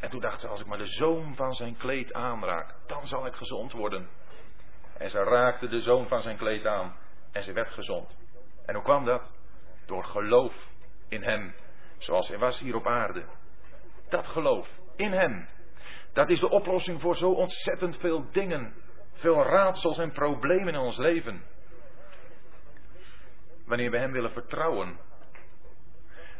En 0.00 0.10
toen 0.10 0.20
dacht 0.20 0.40
ze, 0.40 0.48
als 0.48 0.60
ik 0.60 0.66
maar 0.66 0.78
de 0.78 0.86
zoom 0.86 1.36
van 1.36 1.54
zijn 1.54 1.76
kleed 1.76 2.12
aanraak, 2.12 2.74
dan 2.86 3.06
zal 3.06 3.26
ik 3.26 3.34
gezond 3.34 3.72
worden. 3.72 4.08
En 4.98 5.10
ze 5.10 5.22
raakte 5.22 5.68
de 5.68 5.80
zoom 5.80 6.08
van 6.08 6.22
zijn 6.22 6.36
kleed 6.36 6.66
aan 6.66 6.96
en 7.32 7.42
ze 7.42 7.52
werd 7.52 7.70
gezond. 7.70 8.21
En 8.66 8.74
hoe 8.74 8.84
kwam 8.84 9.04
dat? 9.04 9.32
Door 9.86 10.04
geloof 10.04 10.54
in 11.08 11.22
Hem, 11.22 11.54
zoals 11.98 12.28
Hij 12.28 12.38
was 12.38 12.58
hier 12.58 12.74
op 12.74 12.86
aarde. 12.86 13.24
Dat 14.08 14.26
geloof 14.26 14.68
in 14.96 15.12
Hem, 15.12 15.48
dat 16.12 16.28
is 16.28 16.40
de 16.40 16.48
oplossing 16.50 17.00
voor 17.00 17.16
zo 17.16 17.30
ontzettend 17.30 17.96
veel 17.96 18.30
dingen, 18.30 18.74
veel 19.12 19.42
raadsels 19.42 19.98
en 19.98 20.12
problemen 20.12 20.74
in 20.74 20.80
ons 20.80 20.96
leven. 20.96 21.42
Wanneer 23.66 23.90
we 23.90 23.98
Hem 23.98 24.12
willen 24.12 24.32
vertrouwen, 24.32 24.98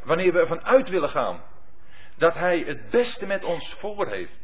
wanneer 0.05 0.33
we 0.33 0.39
ervan 0.39 0.65
uit 0.65 0.89
willen 0.89 1.09
gaan 1.09 1.43
dat 2.17 2.35
Hij 2.35 2.59
het 2.59 2.91
beste 2.91 3.27
met 3.27 3.45
ons 3.45 3.75
voor 3.79 4.07
heeft, 4.07 4.41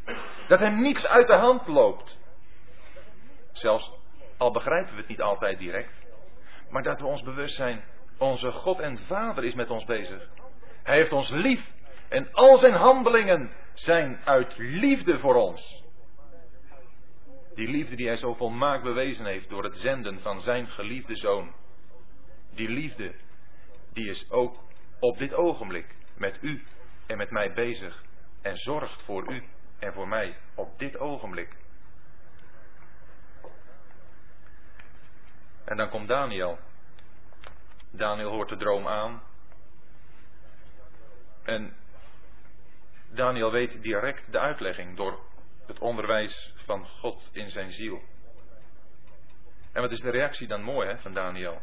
dat 0.49 0.59
Hem 0.59 0.81
niets 0.81 1.07
uit 1.07 1.27
de 1.27 1.37
hand 1.37 1.67
loopt. 1.67 2.19
Zelfs 3.53 3.93
al 4.37 4.53
begrijpen 4.53 4.93
we 4.93 4.99
het 4.99 5.09
niet 5.09 5.21
altijd 5.21 5.59
direct. 5.59 6.08
Maar 6.71 6.83
dat 6.83 7.01
we 7.01 7.07
ons 7.07 7.23
bewust 7.23 7.55
zijn, 7.55 7.85
onze 8.19 8.51
God 8.51 8.79
en 8.79 8.99
Vader 8.99 9.45
is 9.45 9.55
met 9.55 9.71
ons 9.71 9.85
bezig. 9.85 10.31
Hij 10.83 10.97
heeft 10.97 11.13
ons 11.13 11.31
lief 11.31 11.71
en 12.09 12.33
al 12.33 12.59
zijn 12.59 12.75
handelingen 12.75 13.53
zijn 13.73 14.21
uit 14.25 14.55
liefde 14.59 15.19
voor 15.19 15.35
ons. 15.35 15.85
Die 17.55 17.69
liefde 17.69 17.97
die 17.97 18.07
hij 18.07 18.17
zo 18.17 18.35
volmaakt 18.35 18.83
bewezen 18.83 19.25
heeft 19.25 19.49
door 19.49 19.65
het 19.65 19.77
zenden 19.77 20.21
van 20.21 20.41
zijn 20.41 20.69
geliefde 20.69 21.17
zoon. 21.17 21.55
Die 22.55 22.69
liefde, 22.69 23.15
die 23.93 24.09
is 24.11 24.31
ook 24.31 24.57
op 25.01 25.19
dit 25.19 25.35
ogenblik 25.35 25.97
met 26.17 26.39
u 26.41 26.65
en 27.07 27.17
met 27.17 27.31
mij 27.31 27.53
bezig. 27.53 28.05
En 28.43 28.57
zorgt 28.57 29.03
voor 29.03 29.33
u 29.33 29.43
en 29.79 29.93
voor 29.93 30.09
mij 30.09 30.37
op 30.55 30.79
dit 30.79 30.99
ogenblik. 30.99 31.57
En 35.69 35.77
dan 35.77 35.89
komt 35.89 36.09
Daniel. 36.09 36.59
Daniel 37.91 38.31
hoort 38.31 38.49
de 38.49 38.57
droom 38.57 38.87
aan. 38.87 39.23
En 41.45 41.77
Daniel 43.11 43.51
weet 43.51 43.83
direct 43.83 44.33
de 44.33 44.39
uitlegging 44.39 44.97
door 44.97 45.19
het 45.67 45.79
onderwijs 45.79 46.55
van 46.57 46.87
God 46.87 47.29
in 47.33 47.51
zijn 47.51 47.73
ziel. 47.73 48.03
En 49.73 49.83
wat 49.83 49.91
is 49.91 50.01
de 50.01 50.11
reactie 50.11 50.47
dan 50.47 50.63
mooi 50.63 50.89
hè, 50.89 50.99
van 50.99 51.15
Daniel? 51.15 51.61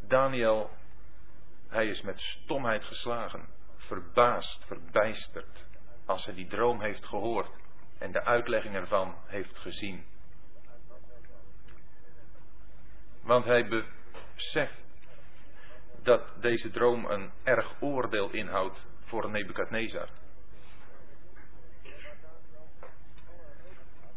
Daniel, 0.00 0.70
hij 1.68 1.86
is 1.86 2.02
met 2.02 2.20
stomheid 2.20 2.84
geslagen, 2.84 3.48
verbaasd, 3.76 4.64
verbijsterd, 4.64 5.66
als 6.06 6.24
hij 6.24 6.34
die 6.34 6.46
droom 6.46 6.80
heeft 6.80 7.06
gehoord 7.06 7.50
en 7.98 8.12
de 8.12 8.24
uitlegging 8.24 8.74
ervan 8.74 9.14
heeft 9.26 9.58
gezien. 9.58 10.13
Want 13.24 13.44
hij 13.44 13.66
beseft 14.34 14.82
dat 16.02 16.22
deze 16.40 16.70
droom 16.70 17.04
een 17.04 17.30
erg 17.42 17.80
oordeel 17.80 18.30
inhoudt 18.30 18.86
voor 19.04 19.30
Nebukadnezar. 19.30 20.08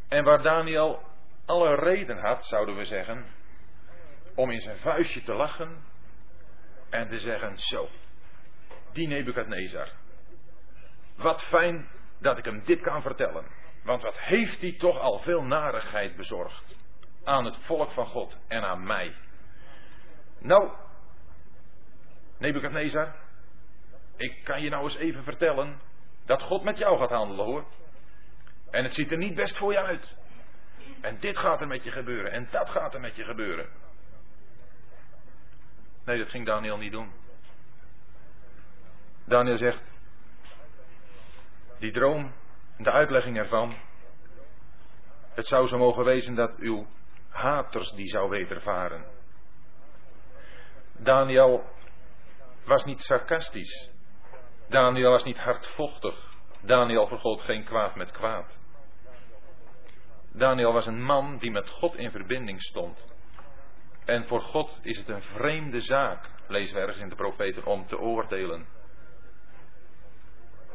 En 0.07 0.23
waar 0.23 0.41
Daniel 0.41 1.01
alle 1.45 1.75
reden 1.75 2.17
had, 2.17 2.45
zouden 2.45 2.75
we 2.75 2.85
zeggen, 2.85 3.25
om 4.35 4.51
in 4.51 4.61
zijn 4.61 4.77
vuistje 4.77 5.21
te 5.21 5.33
lachen 5.33 5.83
en 6.89 7.09
te 7.09 7.19
zeggen: 7.19 7.57
Zo, 7.57 7.89
die 8.91 9.07
Nebukadnezar. 9.07 9.91
Wat 11.15 11.43
fijn 11.43 11.89
dat 12.19 12.37
ik 12.37 12.45
hem 12.45 12.63
dit 12.65 12.81
kan 12.81 13.01
vertellen. 13.01 13.45
Want 13.83 14.01
wat 14.01 14.17
heeft 14.17 14.61
hij 14.61 14.75
toch 14.77 14.99
al 14.99 15.19
veel 15.19 15.43
narigheid 15.43 16.15
bezorgd 16.15 16.76
aan 17.27 17.45
het 17.45 17.57
volk 17.57 17.91
van 17.91 18.05
God 18.05 18.37
en 18.47 18.63
aan 18.63 18.83
mij. 18.83 19.13
Nou, 20.39 20.71
Nebukadnezar, 22.37 23.15
ik 24.15 24.43
kan 24.43 24.61
je 24.61 24.69
nou 24.69 24.83
eens 24.83 24.95
even 24.95 25.23
vertellen 25.23 25.79
dat 26.25 26.41
God 26.41 26.63
met 26.63 26.77
jou 26.77 26.97
gaat 26.97 27.09
handelen 27.09 27.45
hoor. 27.45 27.65
En 28.71 28.83
het 28.83 28.93
ziet 28.93 29.11
er 29.11 29.17
niet 29.17 29.35
best 29.35 29.57
voor 29.57 29.71
je 29.71 29.79
uit. 29.79 30.17
En 31.01 31.19
dit 31.19 31.37
gaat 31.37 31.61
er 31.61 31.67
met 31.67 31.83
je 31.83 31.91
gebeuren 31.91 32.31
en 32.31 32.47
dat 32.51 32.69
gaat 32.69 32.93
er 32.93 32.99
met 32.99 33.15
je 33.15 33.23
gebeuren. 33.23 33.69
Nee, 36.05 36.17
dat 36.17 36.29
ging 36.29 36.45
Daniel 36.45 36.77
niet 36.77 36.91
doen. 36.91 37.11
Daniel 39.25 39.57
zegt, 39.57 39.83
die 41.79 41.91
droom, 41.91 42.33
de 42.77 42.91
uitlegging 42.91 43.37
ervan, 43.37 43.75
het 45.33 45.47
zou 45.47 45.67
zo 45.67 45.77
mogen 45.77 46.03
wezen 46.03 46.35
dat 46.35 46.55
uw 46.57 46.87
haters 47.37 47.91
die 47.91 48.07
zou 48.07 48.29
wedervaren. 48.29 49.05
Daniel 50.97 51.63
was 52.65 52.83
niet 52.85 53.01
sarcastisch. 53.01 53.89
Daniel 54.69 55.11
was 55.11 55.23
niet 55.23 55.37
hardvochtig. 55.37 56.15
Daniel 56.61 57.07
vergoot 57.07 57.41
geen 57.41 57.63
kwaad 57.63 57.95
met 57.95 58.11
kwaad. 58.11 58.57
Daniel 60.33 60.73
was 60.73 60.85
een 60.85 61.03
man 61.03 61.37
die 61.37 61.51
met 61.51 61.69
God 61.69 61.95
in 61.95 62.11
verbinding 62.11 62.61
stond. 62.61 63.15
En 64.05 64.27
voor 64.27 64.41
God 64.41 64.79
is 64.81 64.97
het 64.97 65.09
een 65.09 65.21
vreemde 65.21 65.79
zaak, 65.79 66.29
lezen 66.47 66.75
we 66.75 66.81
ergens 66.81 66.99
in 66.99 67.09
de 67.09 67.15
profeten, 67.15 67.65
om 67.65 67.87
te 67.87 67.99
oordelen. 67.99 68.67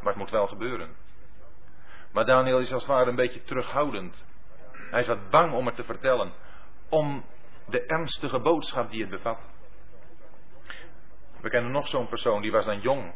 Maar 0.01 0.12
het 0.12 0.16
moet 0.16 0.31
wel 0.31 0.46
gebeuren. 0.46 0.96
Maar 2.12 2.25
Daniel 2.25 2.59
is 2.59 2.72
als 2.72 2.83
het 2.83 2.90
ware 2.90 3.11
een 3.11 3.16
beetje 3.16 3.42
terughoudend. 3.42 4.25
Hij 4.90 5.01
is 5.01 5.07
wat 5.07 5.31
bang 5.31 5.53
om 5.53 5.66
het 5.66 5.77
te 5.77 5.85
vertellen. 5.85 6.33
Om 6.93 7.25
de 7.67 7.85
ernstige 7.87 8.39
boodschap 8.39 8.91
die 8.91 9.01
het 9.01 9.11
bevat. 9.11 9.39
We 11.41 11.49
kennen 11.49 11.71
nog 11.71 11.89
zo'n 11.89 12.09
persoon, 12.09 12.43
die 12.43 12.53
was 12.53 12.65
dan 12.65 12.81
jong. 12.81 13.15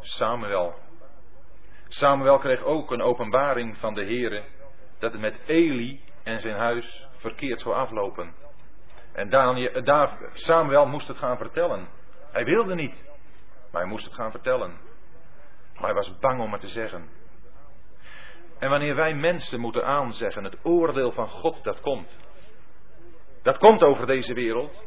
Samuel. 0.00 0.74
Samuel 1.88 2.38
kreeg 2.38 2.62
ook 2.62 2.90
een 2.90 3.02
openbaring 3.02 3.76
van 3.76 3.94
de 3.94 4.04
Heere 4.04 4.44
dat 4.98 5.12
het 5.12 5.20
met 5.20 5.38
Eli 5.46 6.00
en 6.22 6.40
zijn 6.40 6.56
huis 6.56 7.06
verkeerd 7.16 7.60
zou 7.60 7.74
aflopen. 7.74 8.34
En 9.12 9.30
Daniel, 9.30 10.10
Samuel 10.32 10.86
moest 10.86 11.08
het 11.08 11.16
gaan 11.16 11.36
vertellen. 11.36 11.88
Hij 12.32 12.44
wilde 12.44 12.74
niet, 12.74 13.04
maar 13.70 13.80
hij 13.80 13.90
moest 13.90 14.04
het 14.04 14.14
gaan 14.14 14.30
vertellen. 14.30 14.78
Maar 15.74 15.84
hij 15.84 15.94
was 15.94 16.18
bang 16.18 16.40
om 16.40 16.52
het 16.52 16.60
te 16.60 16.68
zeggen. 16.68 17.08
En 18.58 18.70
wanneer 18.70 18.94
wij 18.94 19.14
mensen 19.14 19.60
moeten 19.60 19.84
aanzeggen, 19.84 20.44
het 20.44 20.58
oordeel 20.62 21.12
van 21.12 21.28
God 21.28 21.64
dat 21.64 21.80
komt. 21.80 22.18
Dat 23.46 23.58
komt 23.58 23.82
over 23.82 24.06
deze 24.06 24.34
wereld. 24.34 24.84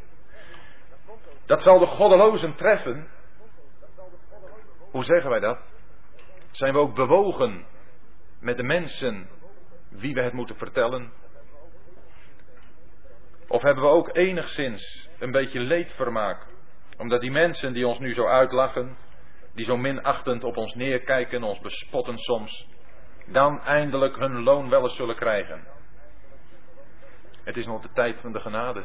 Dat 1.46 1.62
zal 1.62 1.80
de 1.80 1.86
goddelozen 1.86 2.56
treffen. 2.56 3.08
Hoe 4.92 5.04
zeggen 5.04 5.30
wij 5.30 5.40
dat? 5.40 5.60
Zijn 6.52 6.74
we 6.74 6.80
ook 6.80 6.96
bewogen 6.96 7.66
met 8.40 8.58
de 8.58 8.64
mensen 8.64 9.30
wie 9.90 10.14
we 10.14 10.22
het 10.22 10.34
moeten 10.34 10.56
vertellen? 10.56 11.12
Of 13.48 13.62
hebben 13.62 13.84
we 13.84 13.90
ook 13.90 14.16
enigszins 14.16 15.10
een 15.20 15.32
beetje 15.32 15.60
leedvermaak? 15.60 16.48
Omdat 16.98 17.22
die 17.22 17.32
mensen 17.32 17.74
die 17.74 17.88
ons 17.88 18.00
nu 18.00 18.14
zo 18.14 18.28
uitlachen, 18.28 18.98
die 19.54 19.66
zo 19.66 19.78
minachtend 19.78 20.44
op 20.44 20.58
ons 20.58 20.74
neerkijken, 20.74 21.44
ons 21.44 21.60
bespotten 21.60 22.18
soms, 22.18 22.68
dan 23.26 23.62
eindelijk 23.62 24.16
hun 24.16 24.44
loon 24.44 24.70
wel 24.70 24.84
eens 24.84 24.96
zullen 24.96 25.16
krijgen. 25.16 25.78
Het 27.44 27.58
is 27.58 27.66
nog 27.66 27.82
de 27.82 27.90
tijd 27.94 28.20
van 28.20 28.32
de 28.32 28.40
genade. 28.40 28.84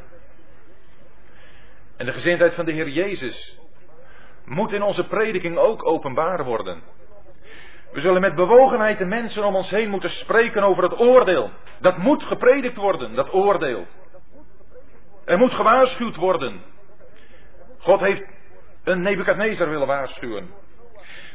En 1.97 2.07
de 2.07 2.13
gezindheid 2.13 2.55
van 2.55 2.65
de 2.65 2.73
Heer 2.73 2.89
Jezus 2.89 3.59
moet 4.45 4.73
in 4.73 4.83
onze 4.83 5.05
prediking 5.05 5.57
ook 5.57 5.87
openbaar 5.87 6.45
worden. 6.45 6.83
We 7.93 8.01
zullen 8.01 8.21
met 8.21 8.35
bewogenheid 8.35 8.99
de 8.99 9.05
mensen 9.05 9.45
om 9.45 9.55
ons 9.55 9.71
heen 9.71 9.91
moeten 9.91 10.11
spreken 10.11 10.63
over 10.63 10.83
het 10.83 10.99
oordeel. 10.99 11.51
Dat 11.81 11.97
moet 11.97 12.23
gepredikt 12.23 12.77
worden, 12.77 13.15
dat 13.15 13.33
oordeel. 13.33 13.87
Er 15.25 15.39
moet 15.39 15.53
gewaarschuwd 15.53 16.17
worden. 16.17 16.63
God 17.79 18.01
heeft 18.01 18.23
een 18.85 19.01
Nebukadnezar 19.01 19.69
willen 19.69 19.87
waarschuwen. 19.87 20.51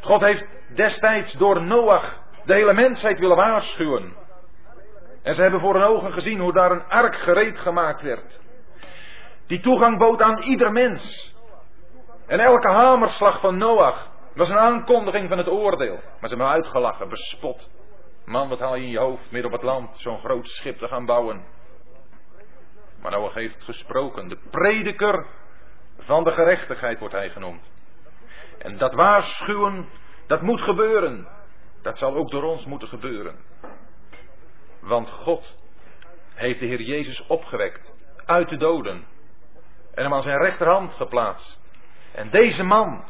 God 0.02 0.22
heeft 0.22 0.46
destijds 0.76 1.34
door 1.34 1.62
Noach 1.62 2.18
de 2.46 2.54
hele 2.54 2.74
mensheid 2.74 3.20
willen 3.20 3.36
waarschuwen. 3.36 4.14
En 5.22 5.34
ze 5.34 5.42
hebben 5.42 5.60
voor 5.60 5.74
hun 5.74 5.84
ogen 5.84 6.14
gezien 6.14 6.40
hoe 6.40 6.54
daar 6.54 6.72
een 6.72 6.88
ark 6.88 7.16
gereed 7.16 7.60
gemaakt 7.60 8.02
werd. 8.02 8.40
Die 9.48 9.60
toegang 9.60 9.98
bood 9.98 10.22
aan 10.22 10.42
ieder 10.42 10.72
mens. 10.72 11.36
En 12.28 12.40
elke 12.40 12.68
hamerslag 12.68 13.40
van 13.40 13.58
Noach 13.58 14.10
was 14.36 14.50
een 14.50 14.58
aankondiging 14.58 15.30
van 15.30 15.38
het 15.38 15.48
oordeel. 15.48 15.96
Maar 15.96 16.30
ze 16.30 16.36
hebben 16.36 16.48
uitgelachen, 16.48 17.10
bespot. 17.10 17.70
Man, 18.26 18.50
wat 18.50 18.60
haal 18.60 18.76
je 18.76 18.84
in 18.84 18.90
je 18.90 19.00
hoofd 19.00 19.32
midden 19.32 19.52
op 19.52 19.58
het 19.58 19.66
land 19.66 19.98
zo'n 19.98 20.20
groot 20.20 20.48
schip 20.48 20.78
te 20.78 20.88
gaan 20.88 21.06
bouwen? 21.06 21.46
Maar 23.02 23.12
Noach 23.12 23.34
heeft 23.34 23.64
gesproken. 23.64 24.28
De 24.28 24.40
prediker 24.50 25.26
van 25.98 26.24
de 26.24 26.32
gerechtigheid 26.32 27.00
wordt 27.00 27.14
hij 27.14 27.30
genoemd. 27.30 27.72
En 28.58 28.78
dat 28.78 28.94
waarschuwen, 28.94 29.90
dat 30.28 30.42
moet 30.42 30.62
gebeuren. 30.62 31.28
Dat 31.82 31.98
zal 31.98 32.16
ook 32.16 32.32
door 32.32 32.44
ons 32.44 32.66
moeten 32.66 32.88
gebeuren. 32.88 33.36
Want 34.82 35.10
God 35.10 35.58
heeft 36.34 36.60
de 36.60 36.66
Heer 36.66 36.82
Jezus 36.82 37.28
opgewekt 37.28 37.94
uit 38.26 38.50
de 38.50 38.58
doden 38.58 39.06
en 39.94 40.04
hem 40.04 40.14
aan 40.14 40.22
zijn 40.22 40.42
rechterhand 40.42 40.94
geplaatst. 40.94 41.62
En 42.12 42.30
deze 42.30 42.64
man, 42.64 43.04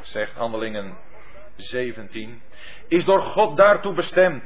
zegt 0.00 0.34
Handelingen 0.34 0.96
17, 1.56 2.42
is 2.88 3.04
door 3.04 3.22
God 3.22 3.56
daartoe 3.56 3.94
bestemd 3.94 4.44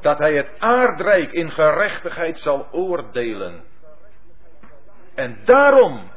dat 0.00 0.18
hij 0.18 0.34
het 0.34 0.60
aardrijk 0.60 1.32
in 1.32 1.50
gerechtigheid 1.50 2.38
zal 2.38 2.68
oordelen. 2.70 3.64
En 5.14 5.40
daarom, 5.44 6.10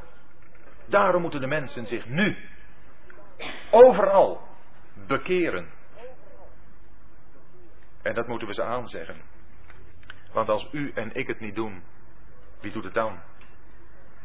daarom 0.86 1.22
moeten 1.22 1.42
de 1.42 1.48
mensen 1.48 1.86
zich 1.86 2.08
nu 2.08 2.38
overal 3.72 4.42
bekeren. 5.08 5.77
En 8.08 8.14
dat 8.14 8.28
moeten 8.28 8.48
we 8.48 8.54
ze 8.54 8.64
aanzeggen. 8.64 9.22
Want 10.32 10.50
als 10.50 10.68
u 10.72 10.92
en 10.94 11.16
ik 11.16 11.28
het 11.28 11.40
niet 11.40 11.56
doen, 11.56 11.84
wie 12.60 12.72
doet 12.72 12.84
het 12.84 12.94
dan? 12.94 13.20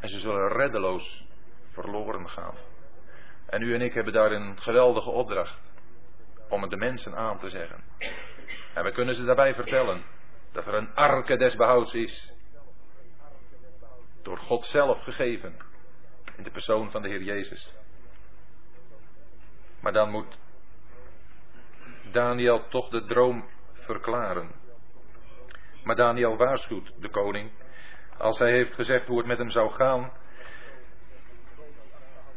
En 0.00 0.08
ze 0.08 0.20
zullen 0.20 0.48
reddeloos 0.48 1.24
verloren 1.70 2.28
gaan. 2.28 2.54
En 3.46 3.62
u 3.62 3.74
en 3.74 3.80
ik 3.80 3.94
hebben 3.94 4.12
daar 4.12 4.32
een 4.32 4.60
geweldige 4.60 5.10
opdracht. 5.10 5.58
Om 6.48 6.62
het 6.62 6.70
de 6.70 6.76
mensen 6.76 7.16
aan 7.16 7.38
te 7.38 7.48
zeggen. 7.48 7.84
En 8.74 8.84
we 8.84 8.92
kunnen 8.92 9.14
ze 9.14 9.24
daarbij 9.24 9.54
vertellen 9.54 10.02
dat 10.52 10.66
er 10.66 10.74
een 10.74 10.94
arke 10.94 11.36
des 11.36 11.56
behouds 11.56 11.92
is. 11.92 12.32
Door 14.22 14.38
God 14.38 14.64
zelf 14.64 15.02
gegeven. 15.02 15.56
In 16.37 16.42
de 16.42 16.50
persoon 16.50 16.90
van 16.90 17.02
de 17.02 17.08
Heer 17.08 17.22
Jezus. 17.22 17.74
Maar 19.80 19.92
dan 19.92 20.10
moet 20.10 20.38
Daniel 22.12 22.68
toch 22.68 22.88
de 22.88 23.04
droom 23.04 23.44
verklaren. 23.85 24.50
Maar 25.85 25.96
Daniel 25.96 26.37
waarschuwt 26.37 26.92
de 26.98 27.08
koning. 27.08 27.50
Als 28.18 28.38
hij 28.38 28.50
heeft 28.50 28.74
gezegd 28.74 29.06
hoe 29.06 29.18
het 29.18 29.26
met 29.26 29.38
hem 29.38 29.50
zou 29.50 29.70
gaan. 29.70 30.12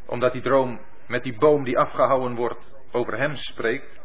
Omdat 0.06 0.32
die 0.32 0.42
droom 0.42 0.80
met 1.06 1.22
die 1.22 1.38
boom 1.38 1.64
die 1.64 1.78
afgehouden 1.78 2.34
wordt 2.34 2.74
over 2.92 3.18
hem 3.18 3.34
spreekt. 3.34 4.00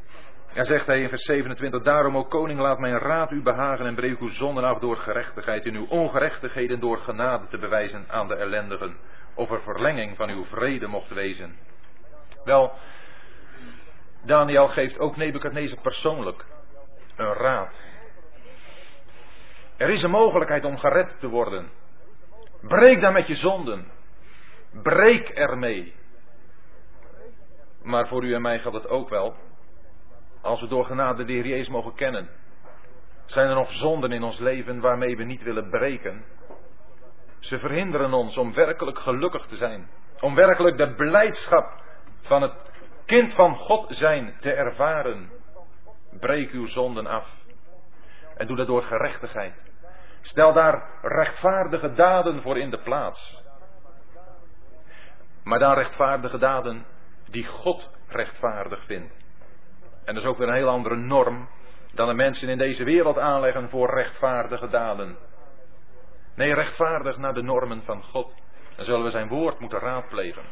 En 0.54 0.66
zegt 0.66 0.86
hij 0.86 1.02
in 1.02 1.10
vers 1.10 1.24
27, 1.24 1.82
daarom, 1.82 2.18
o 2.18 2.24
koning, 2.24 2.60
laat 2.60 2.80
mijn 2.80 2.98
raad 2.98 3.32
u 3.32 3.42
behagen 3.42 3.86
en 3.86 3.96
breek 3.96 4.20
uw 4.20 4.30
zonden 4.30 4.64
af 4.64 4.80
door 4.80 4.98
gerechtigheid 4.98 5.66
en 5.66 5.76
uw 5.76 5.86
ongerechtigheden 5.86 6.80
door 6.80 6.98
genade 6.98 7.48
te 7.48 7.58
bewijzen 7.58 8.06
aan 8.08 8.28
de 8.28 8.36
ellendigen, 8.36 8.98
of 9.36 9.52
er 9.52 9.62
verlenging 9.62 10.18
van 10.18 10.30
uw 10.30 10.46
vrede 10.46 10.88
mocht 10.88 11.14
wezen. 11.14 11.56
Wel, 12.44 12.74
Daniel 14.26 14.68
geeft 14.68 15.00
ook 15.00 15.16
Nebukadnezar 15.16 15.82
persoonlijk 15.82 16.46
raad. 17.24 17.82
Er 19.78 19.90
is 19.90 20.02
een 20.02 20.10
mogelijkheid 20.10 20.66
om 20.66 20.78
gered 20.78 21.20
te 21.20 21.28
worden. 21.28 21.70
Breek 22.62 23.02
dan 23.02 23.14
met 23.14 23.28
je 23.28 23.36
zonden. 23.36 23.92
Breek 24.84 25.30
ermee. 25.30 25.94
Maar 27.84 28.08
voor 28.08 28.24
u 28.24 28.34
en 28.34 28.42
mij 28.42 28.60
geldt 28.60 28.78
het 28.78 28.88
ook 28.88 29.10
wel. 29.10 29.36
Als 30.42 30.62
we 30.62 30.68
door 30.68 30.86
genade 30.86 31.24
de 31.24 31.34
Heer 31.34 31.48
Jezus 31.48 31.70
mogen 31.70 31.96
kennen. 31.96 32.30
Zijn 33.26 33.50
er 33.50 33.56
nog 33.56 33.72
zonden 33.72 34.12
in 34.12 34.24
ons 34.24 34.40
leven 34.40 34.80
waarmee 34.80 35.18
we 35.18 35.24
niet 35.24 35.44
willen 35.44 35.70
breken? 35.70 36.26
Ze 37.40 37.60
verhinderen 37.60 38.14
ons 38.14 38.38
om 38.38 38.54
werkelijk 38.54 39.00
gelukkig 39.00 39.46
te 39.46 39.56
zijn. 39.56 39.90
Om 40.20 40.36
werkelijk 40.36 40.78
de 40.78 40.94
blijdschap 40.94 41.82
van 42.22 42.42
het 42.42 42.72
kind 43.06 43.34
van 43.34 43.56
God 43.56 43.96
zijn 43.96 44.36
te 44.40 44.54
ervaren. 44.54 45.41
Breek 46.20 46.52
uw 46.52 46.66
zonden 46.66 47.08
af. 47.08 47.30
En 48.38 48.48
doe 48.48 48.58
dat 48.58 48.68
door 48.68 48.84
gerechtigheid. 48.84 49.54
Stel 50.22 50.54
daar 50.54 51.00
rechtvaardige 51.02 51.94
daden 51.94 52.42
voor 52.42 52.58
in 52.58 52.70
de 52.70 52.82
plaats. 52.82 53.44
Maar 55.44 55.60
dan 55.60 55.74
rechtvaardige 55.74 56.38
daden 56.38 56.86
die 57.30 57.46
God 57.46 57.90
rechtvaardig 58.08 58.86
vindt. 58.86 59.14
En 60.06 60.14
dat 60.14 60.24
is 60.24 60.30
ook 60.30 60.38
weer 60.38 60.48
een 60.48 60.54
heel 60.54 60.70
andere 60.70 60.96
norm 60.96 61.50
dan 61.94 62.08
de 62.08 62.14
mensen 62.14 62.50
in 62.50 62.58
deze 62.58 62.84
wereld 62.84 63.18
aanleggen 63.18 63.70
voor 63.70 63.94
rechtvaardige 63.94 64.68
daden. 64.68 65.18
Nee, 66.36 66.54
rechtvaardig 66.54 67.18
naar 67.18 67.34
de 67.34 67.42
normen 67.42 67.84
van 67.84 68.04
God. 68.04 68.34
Dan 68.76 68.86
zullen 68.86 69.04
we 69.04 69.12
zijn 69.12 69.28
woord 69.28 69.60
moeten 69.60 69.80
raadplegen. 69.80 70.44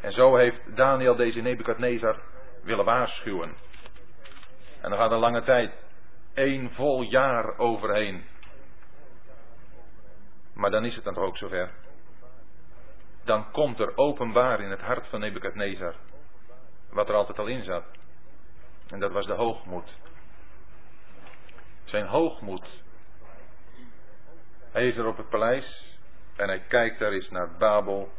En 0.00 0.12
zo 0.12 0.36
heeft 0.36 0.76
Daniel 0.76 1.16
deze 1.16 1.40
Nebukadnezar 1.40 2.16
willen 2.62 2.84
waarschuwen. 2.84 3.54
En 4.82 4.90
dan 4.90 4.98
gaat 4.98 5.10
een 5.10 5.18
lange 5.18 5.42
tijd, 5.42 5.72
één 6.34 6.72
vol 6.72 7.02
jaar 7.02 7.58
overheen. 7.58 8.24
Maar 10.52 10.70
dan 10.70 10.84
is 10.84 10.94
het 10.94 11.04
dan 11.04 11.14
toch 11.14 11.24
ook 11.24 11.36
zover. 11.36 11.70
Dan 13.24 13.50
komt 13.50 13.78
er 13.78 13.96
openbaar 13.96 14.60
in 14.60 14.70
het 14.70 14.80
hart 14.80 15.06
van 15.06 15.20
Nebukadnezar 15.20 15.94
wat 16.90 17.08
er 17.08 17.14
altijd 17.14 17.38
al 17.38 17.46
in 17.46 17.62
zat. 17.62 17.84
En 18.88 19.00
dat 19.00 19.12
was 19.12 19.26
de 19.26 19.32
hoogmoed. 19.32 19.98
Zijn 21.84 22.06
hoogmoed. 22.06 22.82
Hij 24.70 24.86
is 24.86 24.96
er 24.96 25.06
op 25.06 25.16
het 25.16 25.28
paleis 25.28 25.98
en 26.36 26.48
hij 26.48 26.60
kijkt 26.60 26.98
daar 26.98 27.12
eens 27.12 27.30
naar 27.30 27.56
Babel. 27.56 28.12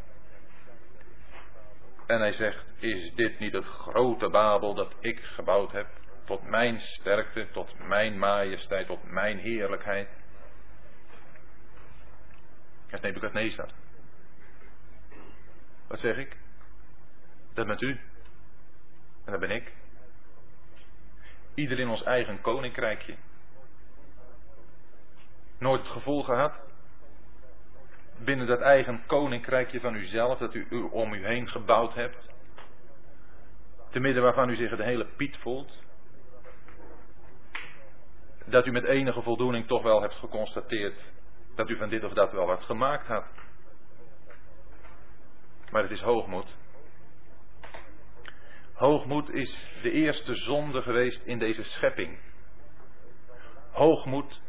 En 2.05 2.19
hij 2.19 2.31
zegt, 2.31 2.65
is 2.79 3.13
dit 3.13 3.39
niet 3.39 3.53
het 3.53 3.65
grote 3.65 4.29
Babel 4.29 4.73
dat 4.73 4.93
ik 4.99 5.19
gebouwd 5.19 5.71
heb? 5.71 5.87
Tot 6.25 6.43
mijn 6.43 6.79
sterkte, 6.79 7.47
tot 7.51 7.87
mijn 7.87 8.19
majesteit, 8.19 8.87
tot 8.87 9.03
mijn 9.03 9.37
heerlijkheid. 9.37 10.09
Dat 12.85 12.93
is 12.93 12.99
Nebuchadnezzar. 13.01 13.69
Wat 15.87 15.99
zeg 15.99 16.17
ik? 16.17 16.37
Dat 17.53 17.67
bent 17.67 17.81
u. 17.81 17.99
En 19.25 19.31
dat 19.31 19.39
ben 19.39 19.51
ik. 19.51 19.71
Ieder 21.53 21.79
in 21.79 21.87
ons 21.87 22.03
eigen 22.03 22.41
koninkrijkje. 22.41 23.15
Nooit 25.57 25.81
het 25.81 25.91
gevoel 25.91 26.23
gehad. 26.23 26.71
Binnen 28.17 28.47
dat 28.47 28.59
eigen 28.59 29.05
koninkrijkje 29.05 29.79
van 29.79 29.95
uzelf, 29.95 30.37
dat 30.37 30.53
u 30.53 30.67
om 30.91 31.13
u 31.13 31.25
heen 31.25 31.49
gebouwd 31.49 31.93
hebt. 31.93 32.33
Te 33.89 33.99
midden 33.99 34.23
waarvan 34.23 34.49
u 34.49 34.55
zich 34.55 34.75
de 34.75 34.83
hele 34.83 35.05
Piet 35.05 35.37
voelt. 35.37 35.83
Dat 38.45 38.65
u 38.65 38.71
met 38.71 38.83
enige 38.83 39.21
voldoening 39.21 39.67
toch 39.67 39.83
wel 39.83 40.01
hebt 40.01 40.13
geconstateerd 40.13 41.11
dat 41.55 41.69
u 41.69 41.77
van 41.77 41.89
dit 41.89 42.03
of 42.03 42.13
dat 42.13 42.31
wel 42.31 42.45
wat 42.45 42.63
gemaakt 42.63 43.07
had. 43.07 43.33
Maar 45.71 45.81
het 45.81 45.91
is 45.91 46.01
hoogmoed. 46.01 46.55
Hoogmoed 48.73 49.29
is 49.29 49.69
de 49.81 49.91
eerste 49.91 50.33
zonde 50.33 50.81
geweest 50.81 51.23
in 51.23 51.39
deze 51.39 51.63
schepping. 51.63 52.19
Hoogmoed 53.71 54.41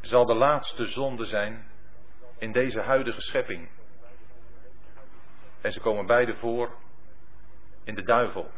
zal 0.00 0.26
de 0.26 0.34
laatste 0.34 0.86
zonde 0.86 1.24
zijn 1.24 1.70
in 2.38 2.52
deze 2.52 2.80
huidige 2.80 3.20
schepping. 3.20 3.68
En 5.60 5.72
ze 5.72 5.80
komen 5.80 6.06
beide 6.06 6.36
voor 6.36 6.76
in 7.84 7.94
de 7.94 8.02
duivel. 8.02 8.50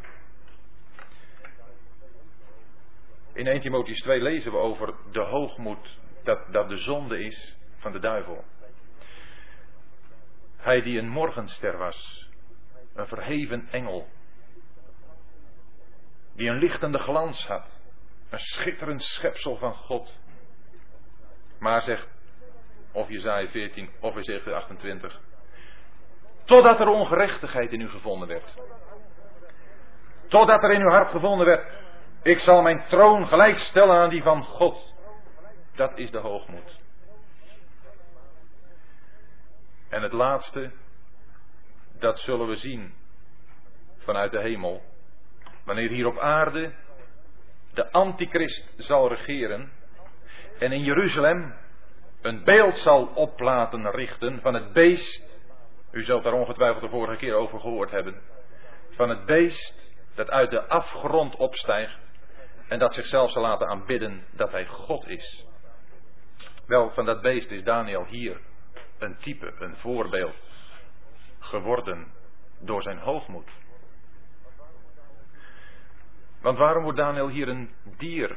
In 3.35 3.47
1 3.47 3.61
Timotheus 3.61 4.01
2 4.01 4.21
lezen 4.21 4.53
we 4.53 4.59
over 4.59 4.95
de 5.13 5.21
hoogmoed, 5.21 5.99
dat, 6.25 6.53
dat 6.53 6.69
de 6.69 6.77
zonde 6.77 7.25
is 7.25 7.57
van 7.77 7.93
de 7.93 7.99
duivel. 7.99 8.45
Hij 10.57 10.83
die 10.83 10.99
een 10.99 11.09
morgenster 11.09 11.79
was, 11.79 12.29
een 12.95 13.07
verheven 13.07 13.69
engel, 13.71 14.09
die 16.35 16.49
een 16.49 16.59
lichtende 16.59 16.99
glans 16.99 17.47
had, 17.47 17.81
een 18.31 18.39
schitterend 18.39 19.03
schepsel 19.03 19.57
van 19.57 19.75
God. 19.75 20.21
Maar 21.59 21.83
zegt, 21.83 22.09
of 22.93 23.09
Jezaja 23.09 23.49
14 23.49 23.91
of 24.01 24.17
Ezekiel 24.17 24.55
28, 24.55 25.21
totdat 26.45 26.81
er 26.81 26.89
ongerechtigheid 26.89 27.73
in 27.73 27.81
u 27.81 27.89
gevonden 27.89 28.29
werd. 28.29 28.55
Totdat 30.29 30.63
er 30.63 30.71
in 30.71 30.81
uw 30.81 30.91
hart 30.91 31.11
gevonden 31.11 31.47
werd, 31.47 31.73
ik 32.23 32.39
zal 32.39 32.63
mijn 32.63 32.85
troon 32.89 33.27
gelijkstellen 33.27 33.97
aan 33.97 34.11
die 34.11 34.23
van 34.23 34.45
God. 34.45 34.95
Dat 35.75 35.99
is 35.99 36.11
de 36.11 36.19
hoogmoed. 36.19 36.81
En 39.89 40.03
het 40.03 40.13
laatste, 40.13 40.73
dat 41.99 42.19
zullen 42.19 42.49
we 42.49 42.57
zien 42.57 42.95
vanuit 43.99 44.31
de 44.31 44.41
hemel. 44.41 44.83
Wanneer 45.65 45.89
hier 45.89 46.07
op 46.07 46.19
aarde 46.19 46.73
de 47.75 47.93
antichrist 47.93 48.75
zal 48.77 49.09
regeren 49.09 49.73
en 50.59 50.73
in 50.73 50.83
Jeruzalem 50.83 51.55
een 52.21 52.45
beeld 52.45 52.77
zal 52.77 53.07
op 53.15 53.41
laten 53.41 53.91
richten 53.91 54.41
van 54.41 54.55
het 54.55 54.73
beest. 54.73 55.23
U 55.91 56.05
zult 56.05 56.23
daar 56.23 56.33
ongetwijfeld 56.33 56.83
de 56.83 56.89
vorige 56.89 57.17
keer 57.17 57.35
over 57.35 57.61
gehoord 57.61 57.91
hebben. 57.91 58.23
Van 58.91 59.09
het 59.09 59.27
beest 59.27 59.95
dat 60.15 60.31
uit 60.31 60.51
de 60.51 60.69
afgrond 60.69 61.37
opstijgt 61.37 61.99
en 62.73 62.79
dat 62.79 62.95
zichzelf 62.95 63.31
zal 63.31 63.43
laten 63.43 63.69
aanbidden 63.69 64.25
dat 64.31 64.51
hij 64.51 64.67
God 64.67 65.09
is. 65.09 65.47
Wel, 66.67 66.91
van 66.91 67.05
dat 67.05 67.23
beest 67.23 67.51
is 67.51 67.65
Daniel 67.65 68.05
hier 68.05 68.41
een 68.99 69.17
type, 69.17 69.53
een 69.59 69.77
voorbeeld 69.77 70.51
geworden 71.39 72.13
door 72.61 72.83
zijn 72.83 72.99
hoogmoed. 72.99 73.51
Want 76.41 76.59
waarom 76.59 76.83
wordt 76.83 76.99
Daniel 76.99 77.29
hier 77.29 77.49
een 77.49 77.75
dier? 77.99 78.37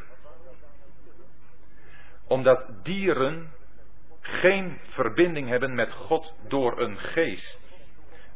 Omdat 2.28 2.84
dieren 2.84 3.54
geen 4.20 4.80
verbinding 4.90 5.48
hebben 5.50 5.76
met 5.76 5.94
God 5.94 6.34
door 6.48 6.80
een 6.80 6.98
geest. 6.98 7.60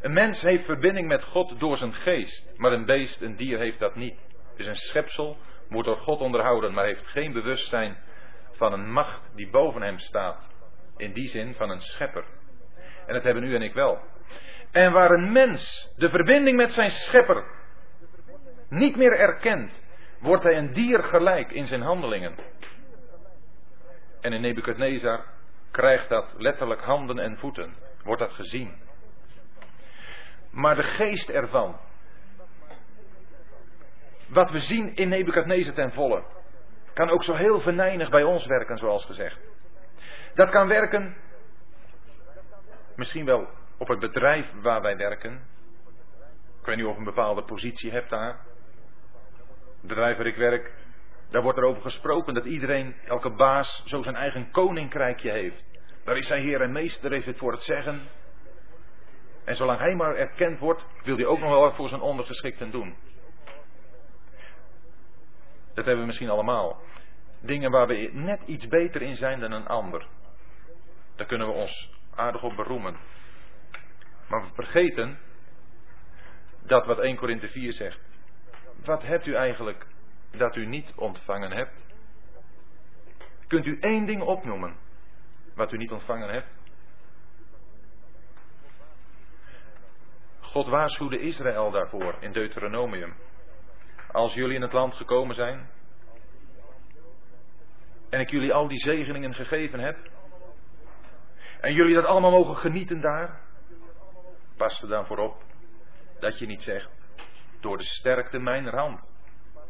Een 0.01 0.13
mens 0.13 0.41
heeft 0.41 0.65
verbinding 0.65 1.07
met 1.07 1.23
God 1.23 1.59
door 1.59 1.77
zijn 1.77 1.93
geest, 1.93 2.57
maar 2.57 2.71
een 2.71 2.85
beest, 2.85 3.21
een 3.21 3.35
dier 3.35 3.59
heeft 3.59 3.79
dat 3.79 3.95
niet. 3.95 4.19
Dus 4.55 4.65
een 4.65 4.75
schepsel 4.75 5.37
wordt 5.69 5.87
door 5.87 5.97
God 5.97 6.19
onderhouden, 6.19 6.73
maar 6.73 6.85
heeft 6.85 7.07
geen 7.07 7.33
bewustzijn 7.33 7.97
van 8.51 8.73
een 8.73 8.91
macht 8.91 9.21
die 9.35 9.49
boven 9.49 9.81
hem 9.81 9.99
staat 9.99 10.47
in 10.97 11.13
die 11.13 11.27
zin 11.27 11.53
van 11.53 11.69
een 11.69 11.81
schepper. 11.81 12.23
En 13.05 13.13
dat 13.13 13.23
hebben 13.23 13.43
u 13.43 13.55
en 13.55 13.61
ik 13.61 13.73
wel. 13.73 13.99
En 14.71 14.91
waar 14.91 15.11
een 15.11 15.31
mens 15.31 15.91
de 15.97 16.09
verbinding 16.09 16.57
met 16.57 16.71
zijn 16.71 16.91
schepper 16.91 17.43
niet 18.69 18.95
meer 18.95 19.19
erkent, 19.19 19.71
wordt 20.19 20.43
hij 20.43 20.57
een 20.57 20.73
dier 20.73 21.03
gelijk 21.03 21.51
in 21.51 21.65
zijn 21.65 21.81
handelingen. 21.81 22.35
En 24.21 24.33
in 24.33 24.41
Nebukadnezar 24.41 25.25
krijgt 25.71 26.09
dat 26.09 26.33
letterlijk 26.37 26.81
handen 26.81 27.19
en 27.19 27.37
voeten, 27.37 27.73
wordt 28.03 28.21
dat 28.21 28.33
gezien. 28.33 28.73
Maar 30.51 30.75
de 30.75 30.83
geest 30.83 31.29
ervan, 31.29 31.79
wat 34.29 34.51
we 34.51 34.59
zien 34.59 34.95
in 34.95 35.09
Nebukadnezar 35.09 35.73
ten 35.73 35.93
volle, 35.93 36.23
kan 36.93 37.09
ook 37.09 37.23
zo 37.23 37.33
heel 37.33 37.61
venijnig 37.61 38.09
bij 38.09 38.23
ons 38.23 38.45
werken, 38.45 38.77
zoals 38.77 39.05
gezegd. 39.05 39.39
Dat 40.33 40.49
kan 40.49 40.67
werken, 40.67 41.15
misschien 42.95 43.25
wel 43.25 43.47
op 43.77 43.87
het 43.87 43.99
bedrijf 43.99 44.51
waar 44.61 44.81
wij 44.81 44.97
werken. 44.97 45.47
Ik 46.59 46.65
weet 46.65 46.75
niet 46.75 46.85
of 46.85 46.97
een 46.97 47.03
bepaalde 47.03 47.43
positie 47.43 47.91
hebt 47.91 48.09
daar. 48.09 48.39
Het 49.79 49.87
bedrijf 49.87 50.17
waar 50.17 50.25
ik 50.25 50.35
werk, 50.35 50.73
daar 51.29 51.41
wordt 51.41 51.57
er 51.57 51.63
over 51.63 51.81
gesproken 51.81 52.33
dat 52.33 52.45
iedereen, 52.45 52.95
elke 53.05 53.29
baas, 53.29 53.83
zo 53.85 54.03
zijn 54.03 54.15
eigen 54.15 54.51
koninkrijkje 54.51 55.31
heeft. 55.31 55.63
Daar 56.03 56.17
is 56.17 56.27
zijn 56.27 56.43
heer 56.43 56.61
en 56.61 56.71
meester, 56.71 57.11
heeft 57.11 57.25
het 57.25 57.37
voor 57.37 57.51
het 57.51 57.61
zeggen. 57.61 58.01
En 59.45 59.55
zolang 59.55 59.79
hij 59.79 59.95
maar 59.95 60.15
erkend 60.15 60.59
wordt, 60.59 60.85
wil 61.03 61.15
hij 61.15 61.25
ook 61.25 61.39
nog 61.39 61.49
wel 61.49 61.61
wat 61.61 61.75
voor 61.75 61.89
zijn 61.89 62.01
ondergeschikten 62.01 62.71
doen. 62.71 62.95
Dat 65.79 65.87
hebben 65.87 66.05
we 66.05 66.11
misschien 66.11 66.29
allemaal. 66.29 66.81
Dingen 67.41 67.71
waar 67.71 67.87
we 67.87 68.09
net 68.13 68.43
iets 68.43 68.67
beter 68.67 69.01
in 69.01 69.15
zijn 69.15 69.39
dan 69.39 69.51
een 69.51 69.67
ander. 69.67 70.07
Daar 71.15 71.27
kunnen 71.27 71.47
we 71.47 71.53
ons 71.53 71.91
aardig 72.15 72.43
op 72.43 72.55
beroemen. 72.55 72.97
Maar 74.27 74.41
we 74.41 74.53
vergeten 74.53 75.19
dat 76.61 76.85
wat 76.85 76.99
1 76.99 77.15
Korinthe 77.15 77.47
4 77.47 77.73
zegt. 77.73 77.99
Wat 78.83 79.01
hebt 79.01 79.25
u 79.25 79.33
eigenlijk 79.33 79.87
dat 80.31 80.55
u 80.55 80.65
niet 80.65 80.93
ontvangen 80.95 81.51
hebt? 81.51 81.85
Kunt 83.47 83.65
u 83.65 83.79
één 83.79 84.05
ding 84.05 84.21
opnoemen 84.21 84.75
wat 85.55 85.71
u 85.71 85.77
niet 85.77 85.91
ontvangen 85.91 86.29
hebt? 86.29 86.47
God 90.39 90.67
waarschuwde 90.67 91.19
Israël 91.19 91.71
daarvoor 91.71 92.15
in 92.19 92.31
Deuteronomium. 92.31 93.13
Als 94.11 94.33
jullie 94.33 94.55
in 94.55 94.61
het 94.61 94.73
land 94.73 94.93
gekomen 94.93 95.35
zijn 95.35 95.69
en 98.09 98.19
ik 98.19 98.29
jullie 98.29 98.53
al 98.53 98.67
die 98.67 98.79
zegeningen 98.79 99.33
gegeven 99.33 99.79
heb 99.79 99.97
en 101.61 101.73
jullie 101.73 101.95
dat 101.95 102.05
allemaal 102.05 102.31
mogen 102.31 102.55
genieten 102.55 103.01
daar, 103.01 103.41
pas 104.57 104.81
er 104.81 104.87
dan 104.87 105.05
voorop 105.05 105.43
dat 106.19 106.39
je 106.39 106.45
niet 106.45 106.61
zegt, 106.61 106.89
door 107.59 107.77
de 107.77 107.83
sterkte 107.83 108.39
mijner 108.39 108.75
hand 108.75 109.11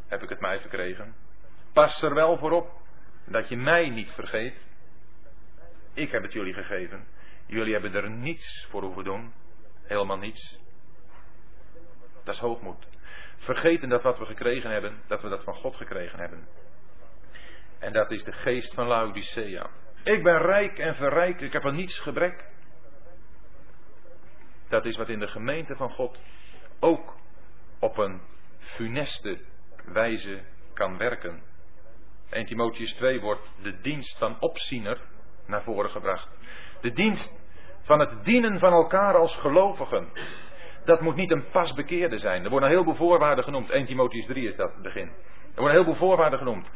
heb 0.07 0.23
ik 0.23 0.29
het 0.29 0.39
mij 0.39 0.59
verkregen. 0.59 1.15
Pas 1.73 2.01
er 2.01 2.13
wel 2.13 2.37
voorop 2.37 2.71
dat 3.25 3.49
je 3.49 3.57
mij 3.57 3.89
niet 3.89 4.11
vergeet. 4.11 4.55
Ik 5.93 6.11
heb 6.11 6.21
het 6.23 6.33
jullie 6.33 6.53
gegeven. 6.53 7.07
Jullie 7.45 7.73
hebben 7.73 7.93
er 7.93 8.09
niets 8.09 8.67
voor 8.69 8.81
hoeven 8.81 9.03
doen. 9.03 9.33
Helemaal 9.83 10.17
niets. 10.17 10.59
Dat 12.23 12.33
is 12.33 12.39
hoogmoed. 12.39 12.87
Vergeten 13.39 13.89
dat 13.89 14.01
wat 14.01 14.19
we 14.19 14.25
gekregen 14.25 14.71
hebben, 14.71 15.01
dat 15.07 15.21
we 15.21 15.29
dat 15.29 15.43
van 15.43 15.55
God 15.55 15.75
gekregen 15.75 16.19
hebben. 16.19 16.47
En 17.79 17.93
dat 17.93 18.11
is 18.11 18.23
de 18.23 18.31
geest 18.31 18.73
van 18.73 18.87
Laodicea. 18.87 19.69
Ik 20.03 20.23
ben 20.23 20.37
rijk 20.37 20.79
en 20.79 20.95
verrijk, 20.95 21.41
ik 21.41 21.53
heb 21.53 21.65
aan 21.65 21.75
niets 21.75 21.99
gebrek. 21.99 22.45
Dat 24.69 24.85
is 24.85 24.97
wat 24.97 25.09
in 25.09 25.19
de 25.19 25.27
gemeente 25.27 25.75
van 25.75 25.89
God 25.89 26.19
ook 26.79 27.15
op 27.79 27.97
een 27.97 28.21
funeste 28.57 29.39
wijze 29.85 30.41
kan 30.73 30.97
werken. 30.97 31.41
1 32.29 32.45
Timotheus 32.45 32.93
2 32.93 33.21
wordt 33.21 33.51
de 33.61 33.79
dienst 33.79 34.17
van 34.17 34.39
opziener 34.39 35.01
naar 35.45 35.63
voren 35.63 35.89
gebracht. 35.89 36.29
De 36.81 36.91
dienst 36.91 37.35
van 37.81 37.99
het 37.99 38.25
dienen 38.25 38.59
van 38.59 38.73
elkaar 38.73 39.15
als 39.15 39.35
gelovigen. 39.35 40.11
Dat 40.89 41.01
moet 41.01 41.15
niet 41.15 41.31
een 41.31 41.49
pasbekeerde 41.49 42.19
zijn. 42.19 42.43
Er 42.43 42.49
worden 42.49 42.69
een 42.69 42.75
heleboel 42.75 43.07
voorwaarden 43.07 43.43
genoemd. 43.43 43.69
1 43.69 43.85
Timotheus 43.85 44.25
3 44.25 44.47
is 44.47 44.55
dat 44.55 44.81
begin. 44.81 45.07
Er 45.07 45.11
worden 45.45 45.65
een 45.65 45.71
heleboel 45.71 46.07
voorwaarden 46.07 46.39
genoemd. 46.39 46.71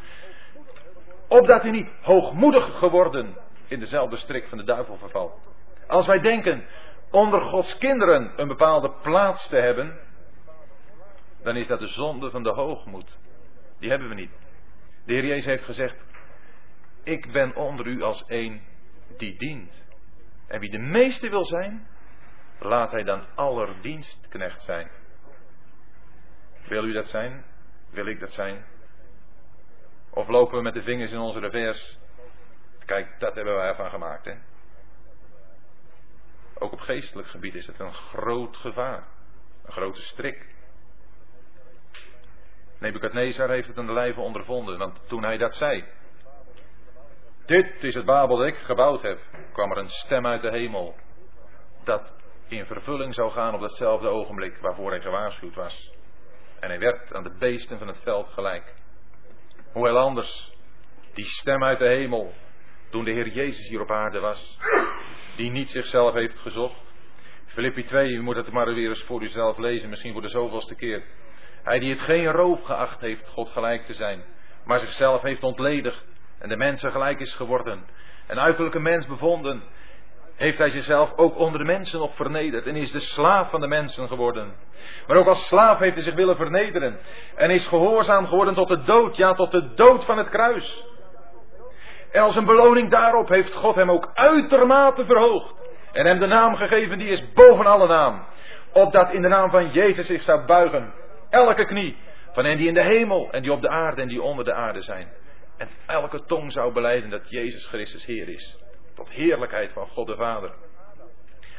Opdat 1.27 1.65
u 1.65 1.69
niet 1.69 1.89
hoogmoedig 2.01 2.77
geworden 2.77 3.37
in 3.67 3.79
dezelfde 3.79 4.17
strik 4.17 4.47
van 4.47 4.57
de 4.57 4.63
duivel 4.63 4.97
vervalt. 4.97 5.49
Als 5.87 6.05
wij 6.05 6.19
denken 6.19 6.65
onder 7.11 7.41
Gods 7.41 7.77
kinderen 7.77 8.33
een 8.35 8.47
bepaalde 8.47 8.91
plaats 9.01 9.47
te 9.47 9.57
hebben, 9.57 9.99
dan 11.43 11.55
is 11.55 11.67
dat 11.67 11.79
de 11.79 11.87
zonde 11.87 12.29
van 12.29 12.43
de 12.43 12.53
hoogmoed. 12.53 13.17
Die 13.79 13.89
hebben 13.89 14.09
we 14.09 14.15
niet. 14.15 14.31
De 15.05 15.13
Heer 15.13 15.25
Jezus 15.25 15.45
heeft 15.45 15.65
gezegd, 15.65 15.95
ik 17.03 17.31
ben 17.31 17.55
onder 17.55 17.87
u 17.87 18.01
als 18.01 18.23
een 18.27 18.61
die 19.17 19.37
dient. 19.37 19.83
En 20.47 20.59
wie 20.59 20.71
de 20.71 20.79
meeste 20.79 21.29
wil 21.29 21.45
zijn, 21.45 21.87
laat 22.65 22.91
hij 22.91 23.03
dan 23.03 23.25
allerdienstknecht 23.35 24.61
zijn. 24.61 24.89
Wil 26.67 26.85
u 26.85 26.93
dat 26.93 27.07
zijn? 27.07 27.45
Wil 27.89 28.05
ik 28.05 28.19
dat 28.19 28.31
zijn? 28.31 28.65
Of 30.09 30.27
lopen 30.27 30.57
we 30.57 30.63
met 30.63 30.73
de 30.73 30.83
vingers 30.83 31.11
in 31.11 31.19
onze 31.19 31.39
revers? 31.39 31.97
Kijk, 32.85 33.19
dat 33.19 33.35
hebben 33.35 33.55
wij 33.55 33.67
ervan 33.67 33.89
gemaakt, 33.89 34.25
hè? 34.25 34.33
Ook 36.53 36.71
op 36.71 36.79
geestelijk 36.79 37.27
gebied 37.27 37.55
is 37.55 37.67
het 37.67 37.79
een 37.79 37.93
groot 37.93 38.57
gevaar. 38.57 39.07
Een 39.65 39.71
grote 39.71 40.01
strik. 40.01 40.55
Nebukadnezar 42.79 43.49
heeft 43.49 43.67
het 43.67 43.77
aan 43.77 43.85
de 43.85 43.93
lijve 43.93 44.19
ondervonden, 44.19 44.77
want 44.77 45.07
toen 45.07 45.23
hij 45.23 45.37
dat 45.37 45.55
zei, 45.55 45.85
dit 47.45 47.83
is 47.83 47.93
het 47.93 48.05
Babel 48.05 48.37
dat 48.37 48.47
ik 48.47 48.57
gebouwd 48.57 49.01
heb, 49.01 49.19
kwam 49.51 49.71
er 49.71 49.77
een 49.77 49.87
stem 49.87 50.25
uit 50.25 50.41
de 50.41 50.49
hemel, 50.49 50.95
dat 51.83 52.22
in 52.57 52.65
vervulling 52.65 53.13
zou 53.13 53.31
gaan 53.31 53.53
op 53.53 53.61
datzelfde 53.61 54.07
ogenblik 54.07 54.57
waarvoor 54.57 54.89
hij 54.89 55.01
gewaarschuwd 55.01 55.55
was. 55.55 55.91
En 56.59 56.69
hij 56.69 56.79
werd 56.79 57.13
aan 57.13 57.23
de 57.23 57.35
beesten 57.39 57.77
van 57.77 57.87
het 57.87 57.99
veld 58.03 58.27
gelijk. 58.29 58.73
Hoewel 59.71 59.97
anders, 59.97 60.51
die 61.13 61.25
stem 61.25 61.63
uit 61.63 61.79
de 61.79 61.87
hemel, 61.87 62.33
toen 62.89 63.03
de 63.03 63.11
Heer 63.11 63.27
Jezus 63.27 63.67
hier 63.67 63.81
op 63.81 63.91
aarde 63.91 64.19
was, 64.19 64.57
die 65.35 65.51
niet 65.51 65.69
zichzelf 65.69 66.13
heeft 66.13 66.39
gezocht. 66.39 66.81
Filippi 67.45 67.83
2, 67.83 68.09
u 68.09 68.21
moet 68.21 68.35
het 68.35 68.51
maar 68.51 68.73
weer 68.73 68.89
eens 68.89 69.03
voor 69.03 69.21
uzelf 69.21 69.57
lezen, 69.57 69.89
misschien 69.89 70.13
voor 70.13 70.21
de 70.21 70.29
zoveelste 70.29 70.75
keer. 70.75 71.03
Hij 71.63 71.79
die 71.79 71.89
het 71.89 72.01
geen 72.01 72.31
roof 72.31 72.63
geacht 72.63 73.01
heeft 73.01 73.27
God 73.27 73.49
gelijk 73.49 73.85
te 73.85 73.93
zijn, 73.93 74.23
maar 74.65 74.79
zichzelf 74.79 75.21
heeft 75.21 75.43
ontledigd 75.43 76.05
en 76.39 76.49
de 76.49 76.57
mensen 76.57 76.91
gelijk 76.91 77.19
is 77.19 77.33
geworden. 77.33 77.85
Een 78.27 78.39
uiterlijke 78.39 78.79
mens 78.79 79.07
bevonden, 79.07 79.63
heeft 80.35 80.57
hij 80.57 80.69
zichzelf 80.69 81.13
ook 81.15 81.37
onder 81.37 81.59
de 81.59 81.65
mensen 81.65 81.99
nog 81.99 82.15
vernederd 82.15 82.65
en 82.65 82.75
is 82.75 82.91
de 82.91 82.99
slaaf 82.99 83.49
van 83.49 83.61
de 83.61 83.67
mensen 83.67 84.07
geworden. 84.07 84.53
Maar 85.07 85.17
ook 85.17 85.27
als 85.27 85.47
slaaf 85.47 85.79
heeft 85.79 85.95
hij 85.95 86.03
zich 86.03 86.13
willen 86.13 86.35
vernederen 86.35 86.99
en 87.35 87.49
is 87.49 87.67
gehoorzaam 87.67 88.27
geworden 88.27 88.53
tot 88.53 88.67
de 88.67 88.83
dood, 88.83 89.15
ja 89.15 89.33
tot 89.33 89.51
de 89.51 89.73
dood 89.73 90.05
van 90.05 90.17
het 90.17 90.29
kruis. 90.29 90.85
En 92.11 92.21
als 92.21 92.35
een 92.35 92.45
beloning 92.45 92.89
daarop 92.89 93.29
heeft 93.29 93.53
God 93.53 93.75
hem 93.75 93.91
ook 93.91 94.11
uitermate 94.13 95.05
verhoogd 95.05 95.53
en 95.91 96.05
hem 96.05 96.19
de 96.19 96.27
naam 96.27 96.55
gegeven 96.55 96.97
die 96.97 97.09
is 97.09 97.33
boven 97.33 97.65
alle 97.65 97.87
naam, 97.87 98.25
opdat 98.73 99.11
in 99.11 99.21
de 99.21 99.27
naam 99.27 99.49
van 99.49 99.71
Jezus 99.71 100.07
zich 100.07 100.21
zou 100.21 100.45
buigen 100.45 100.93
elke 101.29 101.65
knie 101.65 101.97
van 102.31 102.45
hen 102.45 102.57
die 102.57 102.67
in 102.67 102.73
de 102.73 102.83
hemel 102.83 103.31
en 103.31 103.41
die 103.41 103.51
op 103.51 103.61
de 103.61 103.69
aarde 103.69 104.01
en 104.01 104.07
die 104.07 104.21
onder 104.21 104.45
de 104.45 104.53
aarde 104.53 104.81
zijn. 104.81 105.07
En 105.57 105.69
elke 105.87 106.23
tong 106.25 106.51
zou 106.51 106.73
beleiden 106.73 107.09
dat 107.09 107.29
Jezus 107.29 107.67
Christus 107.67 108.05
Heer 108.05 108.29
is. 108.29 108.62
Tot 108.95 109.09
heerlijkheid 109.09 109.71
van 109.71 109.87
God 109.87 110.07
de 110.07 110.15
Vader. 110.15 110.51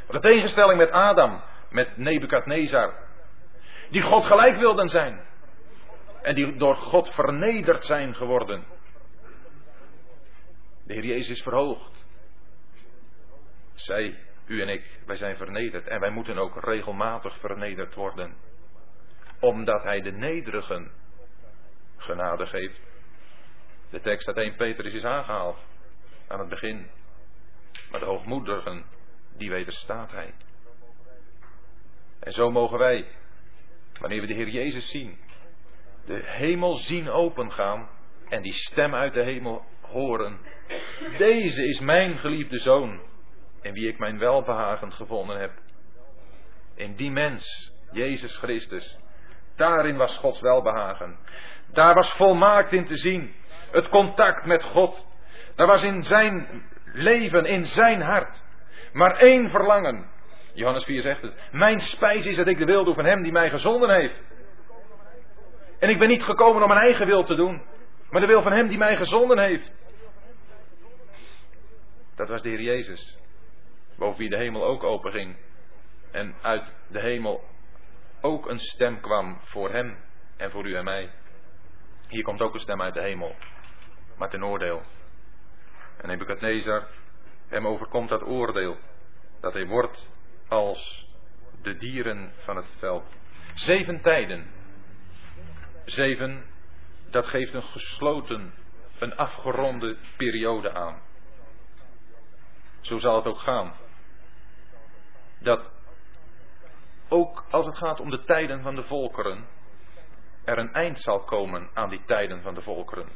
Wat 0.06 0.22
de 0.22 0.28
tegenstelling 0.28 0.78
met 0.78 0.90
Adam, 0.90 1.42
met 1.70 1.96
Nebukadnezar. 1.96 2.94
Die 3.90 4.02
God 4.02 4.24
gelijk 4.24 4.56
wilden 4.56 4.88
zijn. 4.88 5.26
En 6.22 6.34
die 6.34 6.56
door 6.56 6.76
God 6.76 7.08
vernederd 7.14 7.84
zijn 7.84 8.14
geworden. 8.14 8.64
De 10.86 10.92
Heer 10.92 11.04
Jezus 11.04 11.28
is 11.28 11.42
verhoogd. 11.42 12.06
Zij, 13.74 14.18
u 14.46 14.60
en 14.60 14.68
ik, 14.68 15.00
wij 15.06 15.16
zijn 15.16 15.36
vernederd. 15.36 15.86
En 15.86 16.00
wij 16.00 16.10
moeten 16.10 16.38
ook 16.38 16.64
regelmatig 16.64 17.38
vernederd 17.38 17.94
worden. 17.94 18.36
Omdat 19.40 19.82
Hij 19.82 20.00
de 20.00 20.12
nederigen 20.12 20.92
genade 21.96 22.46
geeft. 22.46 22.80
De 23.90 24.00
tekst 24.00 24.26
uit 24.26 24.36
1 24.36 24.56
Petrus 24.56 24.92
is 24.92 25.04
aangehaald. 25.04 25.58
Aan 26.28 26.38
het 26.38 26.48
begin. 26.48 26.90
Maar 27.94 28.02
de 28.02 28.08
hoogmoedigen, 28.08 28.84
die 29.36 29.50
wederstaat 29.50 30.10
hij. 30.10 30.34
En 32.20 32.32
zo 32.32 32.50
mogen 32.50 32.78
wij, 32.78 33.06
wanneer 34.00 34.20
we 34.20 34.26
de 34.26 34.34
Heer 34.34 34.48
Jezus 34.48 34.90
zien, 34.90 35.18
de 36.06 36.22
hemel 36.24 36.76
zien 36.76 37.08
opengaan 37.08 37.88
en 38.28 38.42
die 38.42 38.52
stem 38.52 38.94
uit 38.94 39.14
de 39.14 39.22
hemel 39.22 39.64
horen. 39.80 40.38
Deze 41.18 41.64
is 41.64 41.80
mijn 41.80 42.18
geliefde 42.18 42.58
zoon, 42.58 43.00
in 43.62 43.72
wie 43.72 43.88
ik 43.88 43.98
mijn 43.98 44.18
welbehagen 44.18 44.92
gevonden 44.92 45.40
heb. 45.40 45.52
In 46.74 46.94
die 46.94 47.10
mens, 47.10 47.72
Jezus 47.92 48.36
Christus, 48.36 48.98
daarin 49.56 49.96
was 49.96 50.16
Gods 50.16 50.40
welbehagen. 50.40 51.18
Daar 51.72 51.94
was 51.94 52.12
volmaakt 52.12 52.72
in 52.72 52.84
te 52.84 52.96
zien 52.96 53.34
het 53.70 53.88
contact 53.88 54.46
met 54.46 54.62
God. 54.62 55.06
Daar 55.54 55.66
was 55.66 55.82
in 55.82 56.02
zijn 56.02 56.62
leven, 56.94 57.44
in 57.44 57.64
zijn 57.64 58.00
hart, 58.00 58.42
maar 58.92 59.16
één 59.16 59.50
verlangen. 59.50 60.06
Johannes 60.54 60.84
4 60.84 61.02
zegt 61.02 61.22
het. 61.22 61.34
Mijn 61.52 61.80
spijs 61.80 62.26
is 62.26 62.36
dat 62.36 62.46
ik 62.46 62.58
de 62.58 62.64
wil 62.64 62.84
doe 62.84 62.94
van 62.94 63.04
hem 63.04 63.22
die 63.22 63.32
mij 63.32 63.50
gezonden 63.50 63.90
heeft. 63.90 64.22
En 65.78 65.88
ik 65.88 65.98
ben 65.98 66.08
niet 66.08 66.22
gekomen 66.22 66.62
om 66.62 66.68
mijn 66.68 66.80
eigen 66.80 67.06
wil 67.06 67.24
te 67.24 67.34
doen, 67.34 67.62
maar 68.10 68.20
de 68.20 68.26
wil 68.26 68.42
van 68.42 68.52
hem 68.52 68.68
die 68.68 68.78
mij 68.78 68.96
gezonden 68.96 69.38
heeft. 69.38 69.72
Dat 72.16 72.28
was 72.28 72.42
de 72.42 72.48
Heer 72.48 72.60
Jezus. 72.60 73.18
Boven 73.98 74.18
wie 74.18 74.30
de 74.30 74.36
hemel 74.36 74.64
ook 74.64 74.82
open 74.82 75.12
ging. 75.12 75.36
En 76.10 76.34
uit 76.42 76.74
de 76.88 77.00
hemel 77.00 77.44
ook 78.20 78.48
een 78.48 78.58
stem 78.58 79.00
kwam 79.00 79.40
voor 79.42 79.70
hem 79.70 79.96
en 80.36 80.50
voor 80.50 80.66
u 80.66 80.74
en 80.74 80.84
mij. 80.84 81.10
Hier 82.08 82.22
komt 82.22 82.40
ook 82.40 82.54
een 82.54 82.60
stem 82.60 82.82
uit 82.82 82.94
de 82.94 83.00
hemel 83.00 83.34
maar 84.16 84.30
ten 84.30 84.44
oordeel. 84.44 84.82
En 85.96 86.08
Nebuchadnezzar, 86.08 86.86
hem 87.48 87.66
overkomt 87.66 88.08
dat 88.08 88.22
oordeel, 88.22 88.76
dat 89.40 89.52
hij 89.52 89.66
wordt 89.66 90.08
als 90.48 91.06
de 91.62 91.76
dieren 91.76 92.32
van 92.36 92.56
het 92.56 92.66
veld. 92.78 93.04
Zeven 93.54 94.00
tijden. 94.00 94.50
Zeven, 95.84 96.44
dat 97.10 97.26
geeft 97.26 97.54
een 97.54 97.62
gesloten, 97.62 98.54
een 98.98 99.16
afgeronde 99.16 99.96
periode 100.16 100.72
aan. 100.72 101.02
Zo 102.80 102.98
zal 102.98 103.16
het 103.16 103.26
ook 103.26 103.38
gaan. 103.38 103.74
Dat 105.38 105.70
ook 107.08 107.44
als 107.50 107.66
het 107.66 107.76
gaat 107.76 108.00
om 108.00 108.10
de 108.10 108.24
tijden 108.24 108.62
van 108.62 108.74
de 108.74 108.82
volkeren, 108.82 109.46
er 110.44 110.58
een 110.58 110.72
eind 110.72 111.00
zal 111.00 111.20
komen 111.20 111.70
aan 111.74 111.88
die 111.88 112.02
tijden 112.06 112.42
van 112.42 112.54
de 112.54 112.62
volkeren. 112.62 113.08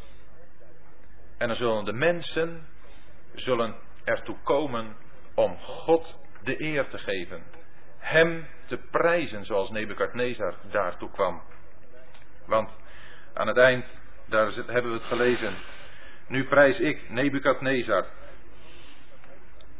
En 1.39 1.49
dan 1.49 1.57
zullen 1.57 1.84
de 1.84 1.93
mensen 1.93 2.66
zullen 3.34 3.74
ertoe 4.05 4.36
komen 4.43 4.97
om 5.34 5.59
God 5.59 6.18
de 6.43 6.62
eer 6.62 6.89
te 6.89 6.99
geven. 6.99 7.43
Hem 7.99 8.47
te 8.66 8.76
prijzen 8.91 9.45
zoals 9.45 9.70
Nebukadnezar 9.70 10.55
daartoe 10.70 11.11
kwam. 11.11 11.43
Want 12.47 12.76
aan 13.34 13.47
het 13.47 13.57
eind, 13.57 14.03
daar 14.26 14.53
hebben 14.53 14.91
we 14.91 14.99
het 14.99 15.07
gelezen. 15.07 15.55
Nu 16.26 16.45
prijs 16.45 16.80
ik 16.80 17.11
Nebukadnezar. 17.11 18.07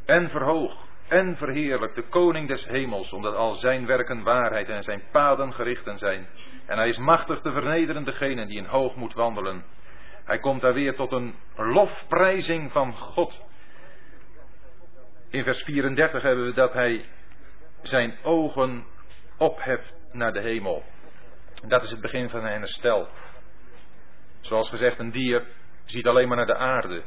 En 0.07 0.31
verhoog 0.31 0.87
en 1.09 1.37
verheerlijk 1.37 1.95
de 1.95 2.09
koning 2.09 2.49
des 2.49 2.67
hemels, 2.67 3.13
omdat 3.13 3.35
al 3.35 3.55
zijn 3.55 3.87
werken 3.87 4.23
waarheid 4.23 4.69
en 4.69 4.83
zijn 4.83 5.03
paden 5.13 5.53
gerichten 5.53 5.99
zijn. 5.99 6.29
En 6.67 6.79
hij 6.79 6.89
is 6.89 6.99
machtig 6.99 7.41
te 7.41 7.53
vernederen 7.53 8.05
degenen 8.05 8.47
die 8.47 8.59
in 8.59 8.65
hoog 8.65 8.95
moet 8.95 9.15
wandelen. 9.15 9.65
Hij 10.29 10.39
komt 10.39 10.61
daar 10.61 10.74
weer 10.74 10.95
tot 10.95 11.12
een 11.12 11.35
lofprijzing 11.57 12.72
van 12.72 12.97
God. 12.97 13.41
In 15.31 15.45
vers 15.45 15.62
34 15.62 16.22
hebben 16.22 16.45
we 16.45 16.53
dat 16.53 16.72
hij 16.72 17.05
zijn 17.83 18.18
ogen 18.22 18.85
opheft 19.37 19.95
naar 20.12 20.33
de 20.33 20.41
hemel. 20.41 20.85
Dat 21.66 21.83
is 21.83 21.91
het 21.91 22.01
begin 22.01 22.29
van 22.29 22.41
zijn 22.41 22.59
herstel. 22.59 23.09
Zoals 24.41 24.68
gezegd, 24.68 24.99
een 24.99 25.11
dier 25.11 25.47
ziet 25.85 26.07
alleen 26.07 26.29
maar 26.29 26.37
naar 26.37 26.47
de 26.47 26.57
aarde. 26.57 27.03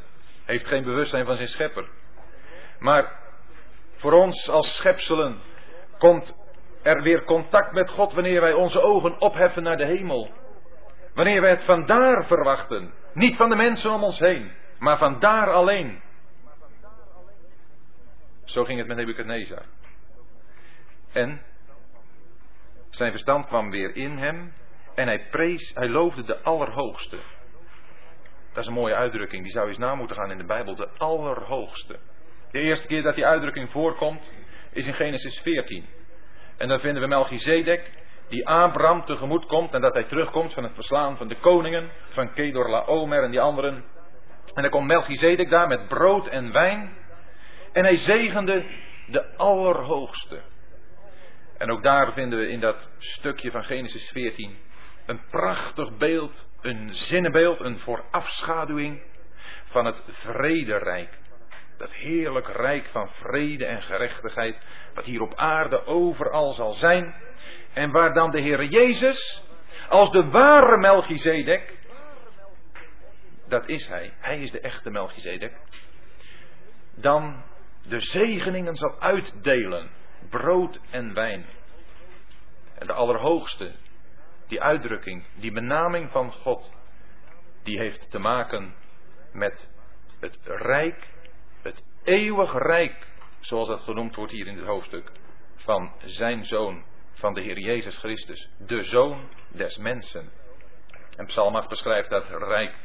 Heeft 0.45 0.67
geen 0.67 0.83
bewustzijn 0.83 1.25
van 1.25 1.35
zijn 1.35 1.47
schepper. 1.47 1.89
Maar 2.79 3.19
voor 3.95 4.13
ons 4.13 4.49
als 4.49 4.75
schepselen 4.75 5.39
komt 5.97 6.35
er 6.81 7.01
weer 7.01 7.23
contact 7.23 7.71
met 7.71 7.89
God 7.89 8.13
wanneer 8.13 8.41
wij 8.41 8.53
onze 8.53 8.81
ogen 8.81 9.19
opheffen 9.19 9.63
naar 9.63 9.77
de 9.77 9.85
hemel. 9.85 10.31
Wanneer 11.13 11.41
wij 11.41 11.49
het 11.49 11.63
vandaar 11.63 12.25
verwachten. 12.25 12.99
Niet 13.13 13.35
van 13.35 13.49
de 13.49 13.55
mensen 13.55 13.91
om 13.91 14.03
ons 14.03 14.19
heen, 14.19 14.51
maar 14.79 14.97
van 14.97 15.19
daar 15.19 15.51
alleen. 15.51 16.01
Zo 18.43 18.63
ging 18.63 18.77
het 18.77 18.87
met 18.87 18.97
Nebuchadnezzar. 18.97 19.65
En 21.11 21.41
zijn 22.89 23.11
verstand 23.11 23.45
kwam 23.45 23.69
weer 23.69 23.95
in 23.95 24.17
hem 24.17 24.53
en 24.95 25.07
hij 25.07 25.27
prees, 25.29 25.71
hij 25.73 25.89
loofde 25.89 26.23
de 26.23 26.41
Allerhoogste. 26.41 27.19
Dat 28.53 28.63
is 28.63 28.67
een 28.67 28.73
mooie 28.73 28.95
uitdrukking, 28.95 29.43
die 29.43 29.51
zou 29.51 29.67
eens 29.67 29.77
na 29.77 29.95
moeten 29.95 30.15
gaan 30.15 30.31
in 30.31 30.37
de 30.37 30.45
Bijbel, 30.45 30.75
de 30.75 30.89
Allerhoogste. 30.97 31.99
De 32.51 32.59
eerste 32.59 32.87
keer 32.87 33.01
dat 33.01 33.15
die 33.15 33.25
uitdrukking 33.25 33.69
voorkomt 33.69 34.33
is 34.71 34.85
in 34.85 34.93
Genesis 34.93 35.39
14. 35.39 35.85
En 36.57 36.67
dan 36.67 36.79
vinden 36.79 37.01
we 37.01 37.07
Melchizedek, 37.07 37.89
die 38.31 38.47
Abraham 38.47 39.05
tegemoet 39.05 39.45
komt 39.45 39.73
en 39.73 39.81
dat 39.81 39.93
hij 39.93 40.03
terugkomt 40.03 40.53
van 40.53 40.63
het 40.63 40.73
verslaan 40.73 41.17
van 41.17 41.27
de 41.27 41.35
koningen, 41.35 41.89
van 42.09 42.33
Kedor 42.33 42.69
Laomer 42.69 43.23
en 43.23 43.31
die 43.31 43.41
anderen. 43.41 43.83
En 44.53 44.61
dan 44.61 44.71
komt 44.71 44.87
Melchizedek 44.87 45.49
daar 45.49 45.67
met 45.67 45.87
brood 45.87 46.27
en 46.27 46.51
wijn. 46.51 46.97
En 47.71 47.83
hij 47.83 47.95
zegende 47.95 48.65
de 49.07 49.35
Allerhoogste. 49.37 50.39
En 51.57 51.71
ook 51.71 51.83
daar 51.83 52.13
vinden 52.13 52.39
we 52.39 52.47
in 52.47 52.59
dat 52.59 52.89
stukje 52.97 53.51
van 53.51 53.63
Genesis 53.63 54.09
14 54.09 54.57
een 55.05 55.21
prachtig 55.29 55.97
beeld, 55.97 56.49
een 56.61 56.89
zinnenbeeld, 56.95 57.59
een 57.59 57.79
voorafschaduwing 57.79 59.01
van 59.65 59.85
het 59.85 60.03
vrederijk. 60.07 61.19
Dat 61.77 61.91
heerlijk 61.91 62.47
rijk 62.47 62.87
van 62.87 63.09
vrede 63.09 63.65
en 63.65 63.81
gerechtigheid, 63.81 64.57
wat 64.93 65.05
hier 65.05 65.21
op 65.21 65.35
aarde 65.35 65.85
overal 65.85 66.53
zal 66.53 66.73
zijn. 66.73 67.15
En 67.73 67.91
waar 67.91 68.13
dan 68.13 68.31
de 68.31 68.39
Heer 68.39 68.63
Jezus, 68.63 69.43
als 69.89 70.11
de 70.11 70.29
ware 70.29 70.77
Melchizedek, 70.77 71.77
dat 73.47 73.67
is 73.67 73.87
hij, 73.87 74.13
hij 74.19 74.41
is 74.41 74.51
de 74.51 74.59
echte 74.59 74.89
Melchizedek, 74.89 75.53
dan 76.95 77.43
de 77.87 77.99
zegeningen 77.99 78.75
zal 78.75 78.99
uitdelen, 78.99 79.89
brood 80.29 80.79
en 80.89 81.13
wijn. 81.13 81.45
En 82.77 82.87
de 82.87 82.93
Allerhoogste, 82.93 83.71
die 84.47 84.61
uitdrukking, 84.61 85.25
die 85.35 85.51
benaming 85.51 86.11
van 86.11 86.31
God, 86.31 86.71
die 87.63 87.79
heeft 87.79 88.11
te 88.11 88.19
maken 88.19 88.75
met 89.33 89.69
het 90.19 90.39
rijk, 90.43 91.07
het 91.61 91.83
eeuwig 92.03 92.53
rijk, 92.53 93.07
zoals 93.39 93.67
dat 93.67 93.79
genoemd 93.79 94.15
wordt 94.15 94.31
hier 94.31 94.47
in 94.47 94.57
het 94.57 94.65
hoofdstuk, 94.65 95.11
van 95.55 95.91
zijn 96.03 96.45
zoon, 96.45 96.83
van 97.13 97.33
de 97.33 97.41
Heer 97.41 97.59
Jezus 97.59 97.97
Christus, 97.97 98.49
de 98.57 98.83
zoon 98.83 99.29
des 99.47 99.77
mensen. 99.77 100.31
En 101.15 101.25
Psalm 101.25 101.55
8 101.55 101.69
beschrijft 101.69 102.09
dat 102.09 102.25
rijk 102.29 102.75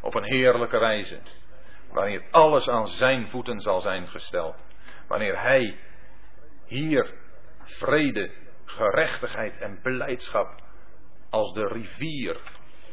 op 0.00 0.14
een 0.14 0.24
heerlijke 0.24 0.78
wijze, 0.78 1.20
wanneer 1.90 2.22
alles 2.30 2.68
aan 2.68 2.86
zijn 2.86 3.28
voeten 3.28 3.60
zal 3.60 3.80
zijn 3.80 4.08
gesteld. 4.08 4.56
Wanneer 5.08 5.40
hij 5.40 5.78
hier 6.66 7.14
vrede, 7.64 8.30
gerechtigheid 8.64 9.60
en 9.60 9.80
beleidschap 9.82 10.62
als 11.30 11.52
de 11.52 11.66
rivier, 11.66 12.40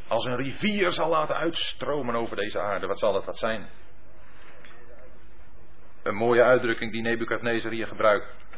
als 0.08 0.24
een 0.24 0.36
rivier 0.36 0.92
zal 0.92 1.08
laten 1.08 1.36
uitstromen 1.36 2.14
over 2.14 2.36
deze 2.36 2.60
aarde. 2.60 2.86
Wat 2.86 2.98
zal 2.98 3.12
dat 3.12 3.24
wat 3.24 3.38
zijn? 3.38 3.68
Een 6.02 6.14
mooie 6.14 6.42
uitdrukking 6.42 6.92
die 6.92 7.02
Nebukadnezar 7.02 7.70
hier 7.70 7.86
gebruikt. 7.86 8.50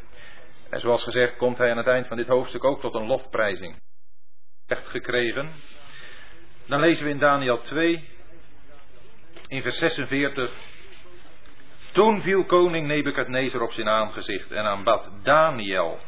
En 0.75 0.81
zoals 0.81 1.05
gezegd 1.05 1.37
komt 1.37 1.59
hij 1.59 1.71
aan 1.71 1.77
het 1.77 1.87
eind 1.87 2.07
van 2.07 2.17
dit 2.17 2.27
hoofdstuk 2.27 2.65
ook 2.65 2.81
tot 2.81 2.95
een 2.95 3.07
lofprijzing. 3.07 3.83
Echt 4.67 4.87
gekregen. 4.87 5.51
Dan 6.67 6.81
lezen 6.81 7.05
we 7.05 7.11
in 7.11 7.19
Daniel 7.19 7.61
2, 7.61 8.09
in 9.47 9.63
vers 9.63 9.79
46. 9.79 10.53
Toen 11.93 12.23
viel 12.23 12.45
koning 12.45 12.87
Nebukadnezar 12.87 13.61
op 13.61 13.73
zijn 13.73 13.89
aangezicht 13.89 14.51
en 14.51 14.65
aanbad 14.65 15.11
Daniel. 15.23 15.99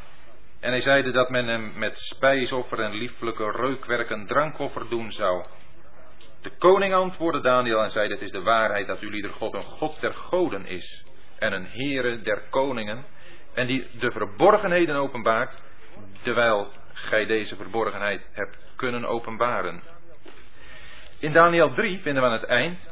En 0.60 0.70
hij 0.70 0.80
zeide 0.80 1.10
dat 1.10 1.30
men 1.30 1.46
hem 1.46 1.78
met 1.78 1.98
spijsoffer 1.98 2.80
en 2.80 2.94
lieflijke 2.94 3.50
reukwerken 3.50 4.26
drankoffer 4.26 4.88
doen 4.88 5.12
zou. 5.12 5.44
De 6.42 6.56
koning 6.58 6.94
antwoordde 6.94 7.40
Daniel 7.40 7.82
en 7.82 7.90
zei: 7.90 8.08
Het 8.08 8.22
is 8.22 8.30
de 8.30 8.42
waarheid 8.42 8.86
dat 8.86 9.00
jullie 9.00 9.28
God 9.28 9.54
een 9.54 9.62
God 9.62 10.00
der 10.00 10.14
goden 10.14 10.66
is 10.66 11.04
en 11.38 11.52
een 11.52 11.66
Heere 11.66 12.22
der 12.22 12.42
koningen 12.50 13.14
en 13.56 13.66
die 13.66 13.86
de 13.98 14.10
verborgenheden 14.10 14.96
openbaart, 14.96 15.62
terwijl 16.22 16.72
gij 16.92 17.26
deze 17.26 17.56
verborgenheid 17.56 18.28
hebt 18.32 18.56
kunnen 18.76 19.04
openbaren. 19.04 19.82
In 21.20 21.32
Daniel 21.32 21.70
3 21.70 22.00
vinden 22.00 22.22
we 22.22 22.28
aan 22.28 22.40
het 22.40 22.44
eind, 22.44 22.90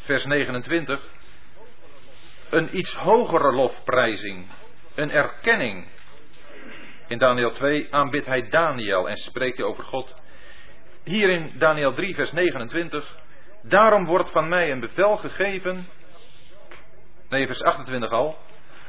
vers 0.00 0.24
29, 0.24 1.08
een 2.50 2.76
iets 2.76 2.94
hogere 2.94 3.52
lofprijzing, 3.52 4.46
een 4.94 5.10
erkenning. 5.10 5.86
In 7.08 7.18
Daniel 7.18 7.50
2 7.50 7.94
aanbidt 7.94 8.26
hij 8.26 8.48
Daniel 8.48 9.08
en 9.08 9.16
spreekt 9.16 9.56
hij 9.56 9.66
over 9.66 9.84
God. 9.84 10.14
Hier 11.04 11.30
in 11.30 11.52
Daniel 11.58 11.94
3, 11.94 12.14
vers 12.14 12.32
29, 12.32 13.16
daarom 13.62 14.04
wordt 14.04 14.30
van 14.30 14.48
mij 14.48 14.70
een 14.70 14.80
bevel 14.80 15.16
gegeven, 15.16 15.88
nee, 17.28 17.46
vers 17.46 17.62
28 17.62 18.10
al, 18.10 18.38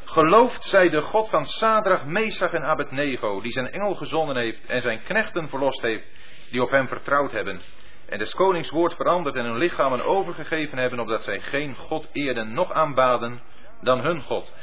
Geloofd 0.08 0.64
zij 0.64 0.90
de 0.90 1.02
God 1.02 1.30
van 1.30 1.46
Sadrach, 1.46 2.06
Mesach 2.06 2.52
en 2.52 2.64
Abednego, 2.64 3.42
die 3.42 3.52
zijn 3.52 3.72
engel 3.72 3.96
gezonden 3.96 4.38
heeft 4.38 4.66
en 4.66 4.82
zijn 4.82 5.04
knechten 5.04 5.50
verlost 5.50 5.82
heeft, 5.82 6.04
die 6.52 6.62
op 6.62 6.70
hem 6.70 6.88
vertrouwd 6.88 7.32
hebben. 7.32 7.62
En 8.06 8.18
des 8.18 8.34
konings 8.34 8.70
woord 8.70 8.96
veranderd 8.96 9.36
en 9.36 9.46
hun 9.46 9.58
lichamen 9.58 10.06
overgegeven 10.06 10.78
hebben, 10.78 11.00
opdat 11.00 11.24
zij 11.24 11.40
geen 11.40 11.76
God 11.76 12.08
eerden 12.12 12.54
noch 12.54 12.72
aanbaden 12.72 13.42
dan 13.82 14.00
hun 14.00 14.22
God. 14.22 14.54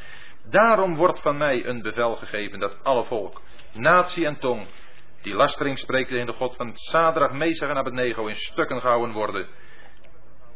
Daarom 0.51 0.97
wordt 0.97 1.21
van 1.21 1.37
mij 1.37 1.67
een 1.67 1.83
bevel 1.83 2.15
gegeven 2.15 2.59
dat 2.59 2.85
alle 2.85 3.05
volk, 3.05 3.43
natie 3.73 4.27
en 4.27 4.39
tong, 4.39 4.67
die 5.23 5.35
lastering 5.35 5.79
spreken 5.79 6.19
in 6.19 6.27
de 6.27 6.33
God 6.33 6.57
van 6.57 6.71
Sadrach, 6.75 7.33
Mesach 7.33 7.69
en 7.69 7.77
Abednego 7.77 8.27
in 8.27 8.35
stukken 8.35 8.81
gehouden 8.81 9.15
worden 9.15 9.47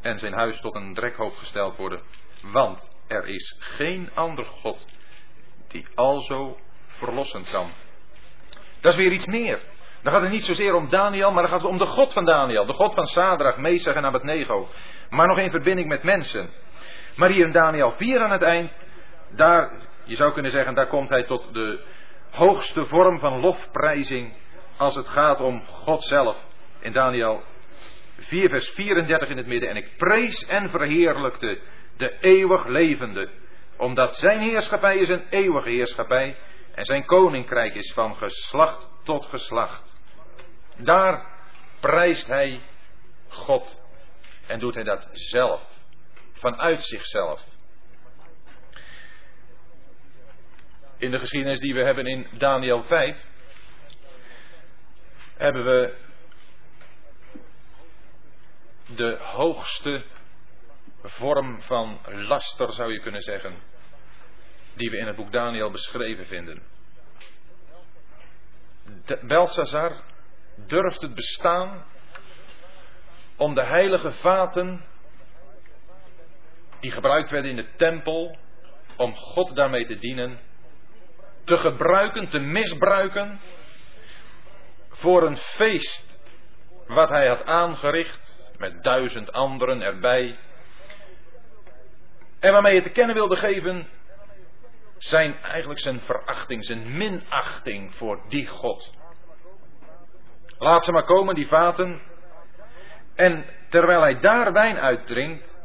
en 0.01 0.19
zijn 0.19 0.33
huis 0.33 0.61
tot 0.61 0.75
een 0.75 0.95
drekhoop 0.95 1.35
gesteld 1.35 1.77
worden. 1.77 2.01
Want 2.43 2.97
er 3.09 3.27
is 3.27 3.57
geen 3.59 4.11
ander 4.15 4.45
God 4.45 4.85
die 5.69 5.87
alzo 5.95 6.59
verlossen 6.87 7.45
kan. 7.45 7.71
Dat 8.81 8.93
is 8.93 8.99
weer 8.99 9.13
iets 9.13 9.27
meer. 9.27 9.61
Dan 10.03 10.13
gaat 10.13 10.23
het 10.23 10.31
niet 10.31 10.45
zozeer 10.45 10.75
om 10.75 10.89
Daniel, 10.89 11.33
maar 11.33 11.43
dan 11.43 11.51
gaat 11.51 11.61
het 11.61 11.71
om 11.71 11.79
de 11.79 11.87
God 11.87 12.13
van 12.13 12.25
Daniel. 12.25 12.67
De 12.67 12.73
God 12.73 12.95
van 12.95 13.07
Sadrach, 13.07 13.57
Mesach 13.57 13.95
en 13.95 14.05
Abednego. 14.05 14.69
Maar 15.11 15.27
nog 15.27 15.39
in 15.39 15.51
verbinding 15.51 15.89
met 15.89 16.03
mensen. 16.03 16.51
Maar 17.17 17.31
hier 17.31 17.47
in 17.47 17.53
Daniel 17.53 17.93
4 17.97 18.21
aan 18.21 18.31
het 18.31 18.43
eind, 18.43 18.79
daar, 19.31 19.71
je 20.05 20.17
zou 20.17 20.33
kunnen 20.33 20.51
zeggen, 20.51 20.75
daar 20.75 20.87
komt 20.89 21.09
hij 21.09 21.23
tot 21.23 21.55
de 21.55 21.81
hoogste 22.31 22.87
vorm 22.87 23.19
van 23.19 23.41
lofprijzing 23.41 24.37
als 24.77 24.95
het 24.95 25.09
gaat 25.09 25.41
om 25.41 25.63
God 25.65 26.05
zelf. 26.05 26.37
in 26.81 26.93
Daniel 26.93 27.43
4 28.19 28.49
vers 28.49 28.69
34 28.69 29.29
in 29.29 29.37
het 29.37 29.47
midden. 29.47 29.69
En 29.69 29.77
ik 29.77 29.97
prees 29.97 30.47
en 30.47 30.71
verheerlijkte 30.71 31.59
de 31.99 32.19
eeuwig 32.21 32.67
levende, 32.67 33.29
omdat 33.77 34.17
zijn 34.17 34.41
heerschappij 34.41 34.99
is 34.99 35.09
een 35.09 35.29
eeuwige 35.29 35.69
heerschappij 35.69 36.37
en 36.75 36.85
zijn 36.85 37.05
koninkrijk 37.05 37.75
is 37.75 37.93
van 37.93 38.17
geslacht 38.17 38.91
tot 39.05 39.27
geslacht. 39.27 39.93
Daar 40.77 41.27
prijst 41.81 42.27
hij 42.27 42.61
God 43.29 43.81
en 44.47 44.59
doet 44.59 44.75
hij 44.75 44.85
dat 44.85 45.09
zelf, 45.13 45.67
vanuit 46.33 46.83
zichzelf. 46.83 47.45
In 50.99 51.11
de 51.11 51.19
geschiedenis 51.19 51.59
die 51.59 51.75
we 51.75 51.83
hebben 51.83 52.07
in 52.07 52.27
Daniel 52.33 52.83
5 52.83 53.27
hebben 55.37 55.65
we 55.65 55.95
de 58.87 59.19
hoogste 59.21 60.05
vorm 61.03 61.63
van 61.63 61.99
laster, 62.05 62.73
zou 62.73 62.93
je 62.93 63.01
kunnen 63.01 63.21
zeggen, 63.21 63.55
die 64.75 64.91
we 64.91 64.97
in 64.97 65.07
het 65.07 65.17
boek 65.17 65.33
Daniel 65.33 65.71
beschreven 65.71 66.27
vinden. 66.27 66.63
Belshazzar 69.21 70.03
durft 70.67 71.03
het 71.03 71.15
bestaan 71.15 71.85
om 73.37 73.55
de 73.55 73.65
heilige 73.65 74.13
vaten 74.13 74.85
die 76.81 76.91
gebruikt 76.91 77.31
werden 77.31 77.51
in 77.51 77.57
de 77.57 77.75
tempel, 77.77 78.37
om 78.97 79.15
God 79.15 79.57
daarmee 79.57 79.87
te 79.87 79.99
dienen, 79.99 80.39
te 81.45 81.59
gebruiken, 81.59 82.29
te 82.29 82.39
misbruiken 82.39 83.41
voor 84.89 85.23
een 85.23 85.37
feest 85.37 86.19
wat 86.87 87.09
hij 87.09 87.29
had 87.29 87.45
aangericht 87.45 88.37
met 88.57 88.83
duizend 88.83 89.33
anderen 89.33 89.83
erbij. 89.83 90.39
En 92.41 92.53
waarmee 92.53 92.73
hij 92.73 92.83
te 92.83 92.91
kennen 92.91 93.15
wilde 93.15 93.37
geven 93.37 93.89
zijn 94.99 95.41
eigenlijk 95.43 95.81
zijn 95.81 96.01
verachting, 96.01 96.65
zijn 96.65 96.97
minachting 96.97 97.95
voor 97.95 98.23
die 98.29 98.47
God. 98.47 98.97
Laat 100.59 100.85
ze 100.85 100.93
maar 100.93 101.05
komen, 101.05 101.35
die 101.35 101.49
vaten. 101.49 102.01
En 103.15 103.45
terwijl 103.69 104.01
hij 104.01 104.21
daar 104.21 104.53
wijn 104.53 104.79
uitdrinkt, 104.79 105.61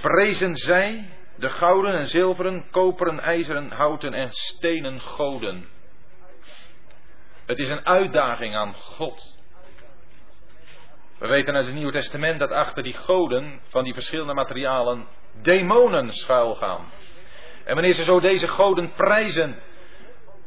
prezen 0.00 0.56
zij 0.56 1.10
de 1.36 1.48
gouden 1.48 1.94
en 1.94 2.06
zilveren, 2.06 2.70
koperen, 2.70 3.20
ijzeren, 3.20 3.70
houten 3.70 4.14
en 4.14 4.28
stenen 4.30 5.00
goden. 5.00 5.68
Het 7.46 7.58
is 7.58 7.68
een 7.68 7.86
uitdaging 7.86 8.56
aan 8.56 8.74
God. 8.74 9.34
We 11.18 11.26
weten 11.26 11.54
uit 11.54 11.66
het 11.66 11.74
Nieuwe 11.74 11.92
Testament 11.92 12.38
dat 12.38 12.50
achter 12.50 12.82
die 12.82 12.96
goden 12.96 13.60
van 13.68 13.84
die 13.84 13.94
verschillende 13.94 14.34
materialen 14.34 15.06
demonen 15.42 16.12
schuilgaan. 16.12 16.92
En 17.64 17.74
wanneer 17.74 17.92
ze 17.92 18.04
zo 18.04 18.20
deze 18.20 18.48
goden 18.48 18.92
prijzen, 18.92 19.62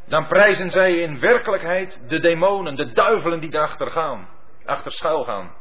dan 0.08 0.28
prijzen 0.28 0.70
zij 0.70 0.98
in 0.98 1.20
werkelijkheid 1.20 2.02
de 2.08 2.20
demonen, 2.20 2.76
de 2.76 2.92
duivelen 2.92 3.40
die 3.40 3.50
daarachter 3.50 3.92
gaan, 3.92 4.30
achter 4.66 4.92
schuil 4.92 5.24
gaan. 5.24 5.56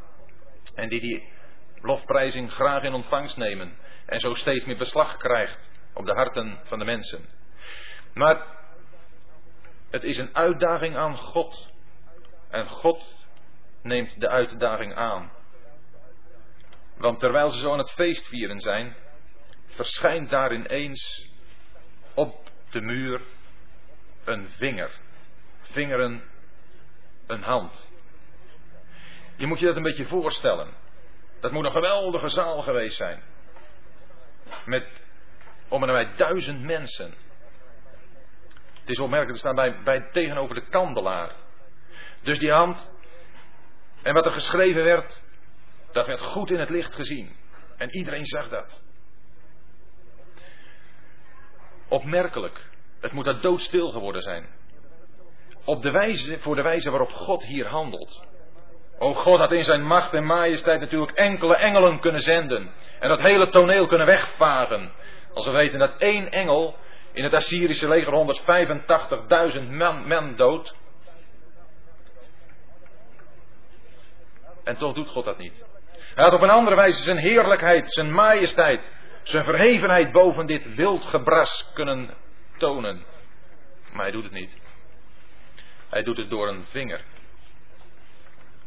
En 0.74 0.88
die 0.88 1.00
die 1.00 1.28
lofprijzing 1.80 2.52
graag 2.52 2.82
in 2.82 2.92
ontvangst 2.92 3.36
nemen. 3.36 3.76
En 4.06 4.20
zo 4.20 4.34
steeds 4.34 4.64
meer 4.64 4.76
beslag 4.76 5.16
krijgt 5.16 5.70
op 5.94 6.06
de 6.06 6.12
harten 6.12 6.60
van 6.62 6.78
de 6.78 6.84
mensen. 6.84 7.28
Maar 8.14 8.46
het 9.90 10.04
is 10.04 10.18
een 10.18 10.36
uitdaging 10.36 10.96
aan 10.96 11.16
God. 11.16 11.70
En 12.50 12.68
God 12.68 13.04
neemt 13.82 14.20
de 14.20 14.28
uitdaging 14.28 14.94
aan. 14.94 15.30
Want 16.96 17.20
terwijl 17.20 17.50
ze 17.50 17.58
zo 17.58 17.72
aan 17.72 17.78
het 17.78 17.90
feest 17.90 18.26
vieren 18.26 18.60
zijn, 18.60 18.96
verschijnt 19.68 20.30
daar 20.30 20.52
ineens 20.52 21.30
op 22.14 22.50
de 22.70 22.80
muur 22.80 23.20
een 24.24 24.48
vinger. 24.48 24.90
Vingeren, 25.60 26.22
een 27.26 27.42
hand. 27.42 27.90
Je 29.36 29.46
moet 29.46 29.58
je 29.58 29.66
dat 29.66 29.76
een 29.76 29.82
beetje 29.82 30.06
voorstellen. 30.06 30.74
Dat 31.40 31.52
moet 31.52 31.64
een 31.64 31.70
geweldige 31.70 32.28
zaal 32.28 32.62
geweest 32.62 32.96
zijn. 32.96 33.22
Met 34.64 35.02
om 35.68 35.82
en 35.82 35.88
nabij 35.88 36.16
duizend 36.16 36.62
mensen. 36.62 37.14
Het 38.80 38.90
is 38.90 38.98
opmerkelijk, 38.98 39.32
er 39.32 39.38
staan 39.38 39.54
bij, 39.54 39.82
bij 39.82 40.08
tegenover 40.12 40.54
de 40.54 40.68
kandelaar. 40.68 41.32
Dus 42.22 42.38
die 42.38 42.52
hand 42.52 42.90
en 44.02 44.14
wat 44.14 44.26
er 44.26 44.32
geschreven 44.32 44.84
werd, 44.84 45.22
dat 45.92 46.06
werd 46.06 46.20
goed 46.20 46.50
in 46.50 46.58
het 46.58 46.70
licht 46.70 46.94
gezien. 46.94 47.36
En 47.76 47.96
iedereen 47.96 48.24
zag 48.24 48.48
dat. 48.48 48.82
Opmerkelijk. 51.88 52.66
Het 53.00 53.12
moet 53.12 53.24
daar 53.24 53.40
doodstil 53.40 53.90
geworden 53.90 54.22
zijn. 54.22 54.46
Op 55.64 55.82
de 55.82 55.90
wijze, 55.90 56.38
voor 56.38 56.54
de 56.56 56.62
wijze 56.62 56.90
waarop 56.90 57.10
God 57.10 57.44
hier 57.44 57.66
handelt. 57.66 58.22
O 58.98 59.14
God 59.14 59.38
had 59.38 59.52
in 59.52 59.64
zijn 59.64 59.86
macht 59.86 60.12
en 60.12 60.24
majesteit 60.24 60.80
natuurlijk 60.80 61.12
enkele 61.12 61.56
engelen 61.56 62.00
kunnen 62.00 62.20
zenden. 62.20 62.70
En 63.00 63.08
dat 63.08 63.20
hele 63.20 63.50
toneel 63.50 63.86
kunnen 63.86 64.06
wegvagen. 64.06 64.92
Als 65.34 65.46
we 65.46 65.52
weten 65.52 65.78
dat 65.78 65.98
één 65.98 66.30
engel 66.30 66.76
in 67.12 67.24
het 67.24 67.34
Assyrische 67.34 67.88
leger 67.88 68.36
185.000 69.52 69.70
man, 69.70 70.06
man 70.06 70.36
dood. 70.36 70.74
En 74.64 74.76
toch 74.76 74.94
doet 74.94 75.08
God 75.08 75.24
dat 75.24 75.38
niet. 75.38 75.64
Hij 76.14 76.24
had 76.24 76.32
op 76.32 76.42
een 76.42 76.50
andere 76.50 76.76
wijze 76.76 77.02
zijn 77.02 77.18
heerlijkheid, 77.18 77.92
zijn 77.92 78.12
majesteit, 78.12 78.80
zijn 79.28 79.44
verhevenheid 79.44 80.12
boven 80.12 80.46
dit 80.46 80.74
wild 80.74 81.04
gebras 81.04 81.70
kunnen 81.74 82.14
tonen. 82.56 83.04
Maar 83.92 84.02
hij 84.02 84.10
doet 84.10 84.24
het 84.24 84.32
niet. 84.32 84.60
Hij 85.88 86.02
doet 86.02 86.16
het 86.16 86.30
door 86.30 86.48
een 86.48 86.64
vinger. 86.64 87.04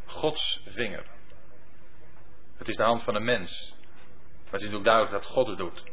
Gods 0.06 0.62
vinger. 0.66 1.06
Het 2.58 2.68
is 2.68 2.76
de 2.76 2.84
hand 2.84 3.04
van 3.04 3.16
een 3.16 3.24
mens. 3.24 3.76
Maar 4.44 4.60
het 4.60 4.62
is 4.62 4.74
ook 4.74 4.84
duidelijk 4.84 5.14
dat 5.14 5.26
God 5.26 5.48
het 5.48 5.58
doet. 5.58 5.84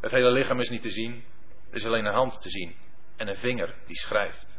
Het 0.00 0.10
hele 0.10 0.30
lichaam 0.30 0.60
is 0.60 0.68
niet 0.68 0.82
te 0.82 0.90
zien. 0.90 1.24
Er 1.70 1.76
is 1.76 1.84
alleen 1.84 2.04
een 2.04 2.14
hand 2.14 2.40
te 2.40 2.48
zien. 2.48 2.76
En 3.16 3.28
een 3.28 3.36
vinger 3.36 3.74
die 3.86 3.96
schrijft. 3.96 4.58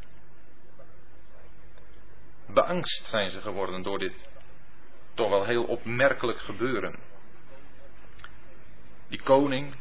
Beangst 2.48 3.06
zijn 3.06 3.30
ze 3.30 3.42
geworden 3.42 3.84
door 3.84 4.00
dit 4.00 4.30
toch 5.14 5.30
wel 5.30 5.46
heel 5.46 5.64
opmerkelijk 5.64 6.40
gebeuren. 6.40 7.13
Die 9.14 9.22
koning, 9.22 9.76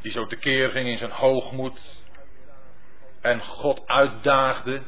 die 0.00 0.12
zo 0.12 0.26
tekeer 0.26 0.70
ging 0.70 0.88
in 0.88 0.98
zijn 0.98 1.10
hoogmoed 1.10 1.80
en 3.20 3.40
God 3.40 3.86
uitdaagde. 3.86 4.82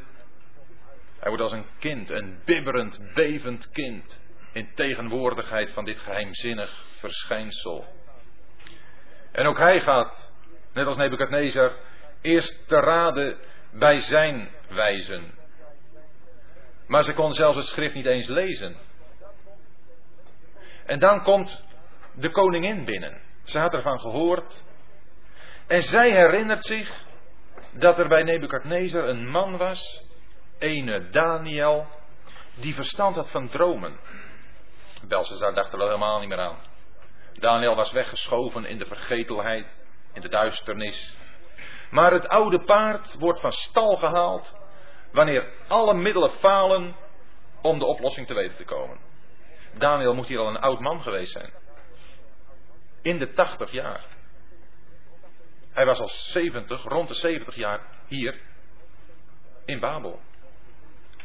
Hij 1.18 1.28
wordt 1.28 1.43
als 1.43 1.53
een 1.53 1.66
kind, 1.78 2.11
een 2.11 2.40
bibberend, 2.45 3.01
bevend 3.14 3.70
kind, 3.70 4.24
in 4.53 4.74
tegenwoordigheid 4.74 5.70
van 5.70 5.84
dit 5.84 5.99
geheimzinnig 5.99 6.84
verschijnsel. 6.99 7.84
En 9.32 9.47
ook 9.47 9.59
hij 9.59 9.80
gaat, 9.80 10.32
net 10.72 10.86
als 10.86 10.97
Nebukadnezar, 10.97 11.72
eerst 12.20 12.68
te 12.68 12.76
raden 12.76 13.38
bij 13.72 13.97
zijn 13.97 14.51
wijzen. 14.68 15.34
Maar 16.86 17.05
ze 17.05 17.12
kon 17.12 17.34
zelfs 17.34 17.57
het 17.57 17.66
schrift 17.66 17.95
niet 17.95 18.07
eens 18.07 18.26
lezen. 18.26 18.76
En 20.86 20.99
dan 20.99 21.22
komt 21.22 21.64
de 22.14 22.30
koningin 22.30 22.84
binnen. 22.84 23.30
Ze 23.43 23.59
had 23.59 23.72
ervan 23.72 24.01
gehoord. 24.01 24.62
En 25.66 25.82
zij 25.82 26.11
herinnert 26.11 26.64
zich 26.64 27.05
dat 27.72 27.99
er 27.99 28.09
bij 28.09 28.22
Nebukadnezar 28.22 29.09
een 29.09 29.28
man 29.28 29.57
was, 29.57 30.05
ene 30.59 31.11
Daniel, 31.11 31.86
die 32.55 32.74
verstand 32.74 33.16
had 33.16 33.30
van 33.30 33.49
dromen. 33.49 33.99
Belshazzar 35.09 35.55
dacht 35.55 35.72
er 35.72 35.78
wel 35.78 35.86
helemaal 35.86 36.18
niet 36.18 36.28
meer 36.28 36.38
aan. 36.38 36.59
Daniel 37.32 37.74
was 37.74 37.93
weggeschoven 37.93 38.64
in 38.64 38.78
de 38.78 38.86
vergetelheid, 38.86 39.66
in 40.12 40.20
de 40.20 40.28
duisternis. 40.28 41.16
Maar 41.90 42.12
het 42.12 42.28
oude 42.28 42.64
paard 42.64 43.16
wordt 43.18 43.40
van 43.40 43.53
stal 43.53 43.97
gehaald 43.97 44.55
wanneer 45.12 45.53
alle 45.68 45.95
middelen 45.95 46.30
falen 46.30 46.97
om 47.62 47.78
de 47.78 47.84
oplossing 47.84 48.26
te 48.26 48.34
weten 48.34 48.57
te 48.57 48.64
komen. 48.64 49.01
Daniel 49.78 50.14
moet 50.14 50.26
hier 50.26 50.38
al 50.38 50.49
een 50.49 50.61
oud 50.61 50.80
man 50.80 51.03
geweest 51.03 51.32
zijn. 51.32 51.53
In 53.03 53.18
de 53.18 53.32
80 53.32 53.70
jaar. 53.70 54.05
Hij 55.72 55.86
was 55.86 55.98
al 55.98 56.09
70, 56.09 56.82
rond 56.82 57.09
de 57.09 57.14
70 57.14 57.55
jaar 57.55 57.80
hier 58.07 58.40
in 59.64 59.80
Babel. 59.80 60.20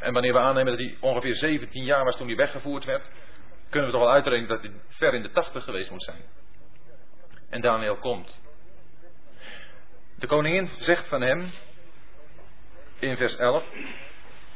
En 0.00 0.12
wanneer 0.12 0.32
we 0.32 0.38
aannemen 0.38 0.76
dat 0.76 0.86
hij 0.86 0.96
ongeveer 1.00 1.34
17 1.34 1.84
jaar 1.84 2.04
was 2.04 2.16
toen 2.16 2.26
hij 2.26 2.36
weggevoerd 2.36 2.84
werd, 2.84 3.10
kunnen 3.68 3.88
we 3.88 3.94
toch 3.94 4.04
wel 4.04 4.12
uitrekenen 4.12 4.48
dat 4.48 4.60
hij 4.60 4.72
ver 4.88 5.14
in 5.14 5.22
de 5.22 5.30
80 5.30 5.64
geweest 5.64 5.90
moet 5.90 6.02
zijn. 6.02 6.22
En 7.48 7.60
Daniel 7.60 7.96
komt. 7.96 8.40
De 10.14 10.26
koningin 10.26 10.68
zegt 10.78 11.08
van 11.08 11.20
hem, 11.20 11.50
in 12.98 13.16
vers 13.16 13.36
11. 13.36 13.64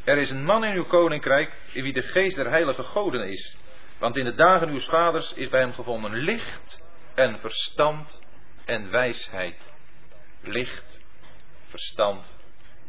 Er 0.05 0.19
is 0.19 0.31
een 0.31 0.45
man 0.45 0.65
in 0.65 0.77
uw 0.77 0.85
koninkrijk 0.85 1.61
in 1.73 1.83
wie 1.83 1.93
de 1.93 2.03
geest 2.03 2.37
der 2.37 2.51
heilige 2.51 2.83
goden 2.83 3.29
is. 3.29 3.57
Want 3.99 4.17
in 4.17 4.25
de 4.25 4.35
dagen 4.35 4.69
uw 4.69 4.79
vaders 4.79 5.33
is 5.33 5.49
bij 5.49 5.61
hem 5.61 5.73
gevonden 5.73 6.15
licht 6.15 6.81
en 7.15 7.39
verstand 7.41 8.21
en 8.65 8.91
wijsheid. 8.91 9.57
Licht, 10.41 11.01
verstand 11.65 12.39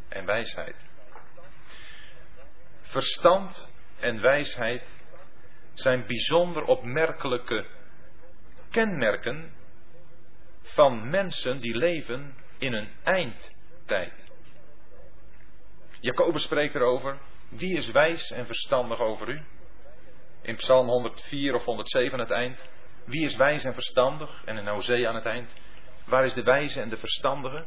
en 0.09 0.25
wijsheid. 0.25 0.75
Verstand 2.81 3.71
en 3.99 4.21
wijsheid 4.21 5.01
zijn 5.73 6.05
bijzonder 6.05 6.63
opmerkelijke 6.63 7.65
kenmerken 8.69 9.53
van 10.61 11.09
mensen 11.09 11.57
die 11.57 11.75
leven 11.75 12.35
in 12.57 12.73
een 12.73 12.89
eindtijd. 13.03 14.31
Jacobus 15.99 16.43
spreekt 16.43 16.75
erover. 16.75 17.17
Wie 17.49 17.77
is 17.77 17.91
wijs 17.91 18.31
en 18.31 18.45
verstandig 18.45 18.99
over 18.99 19.29
u? 19.29 19.41
In 20.41 20.55
Psalm 20.55 20.87
104 20.87 21.55
of 21.55 21.65
107 21.65 22.13
aan 22.13 22.19
het 22.19 22.31
eind. 22.31 22.69
Wie 23.05 23.25
is 23.25 23.35
wijs 23.35 23.63
en 23.63 23.73
verstandig? 23.73 24.41
En 24.45 24.57
in 24.57 24.67
Hosea 24.67 25.09
aan 25.09 25.15
het 25.15 25.25
eind. 25.25 25.53
Waar 26.05 26.23
is 26.23 26.33
de 26.33 26.43
wijze 26.43 26.81
en 26.81 26.89
de 26.89 26.97
verstandige? 26.97 27.65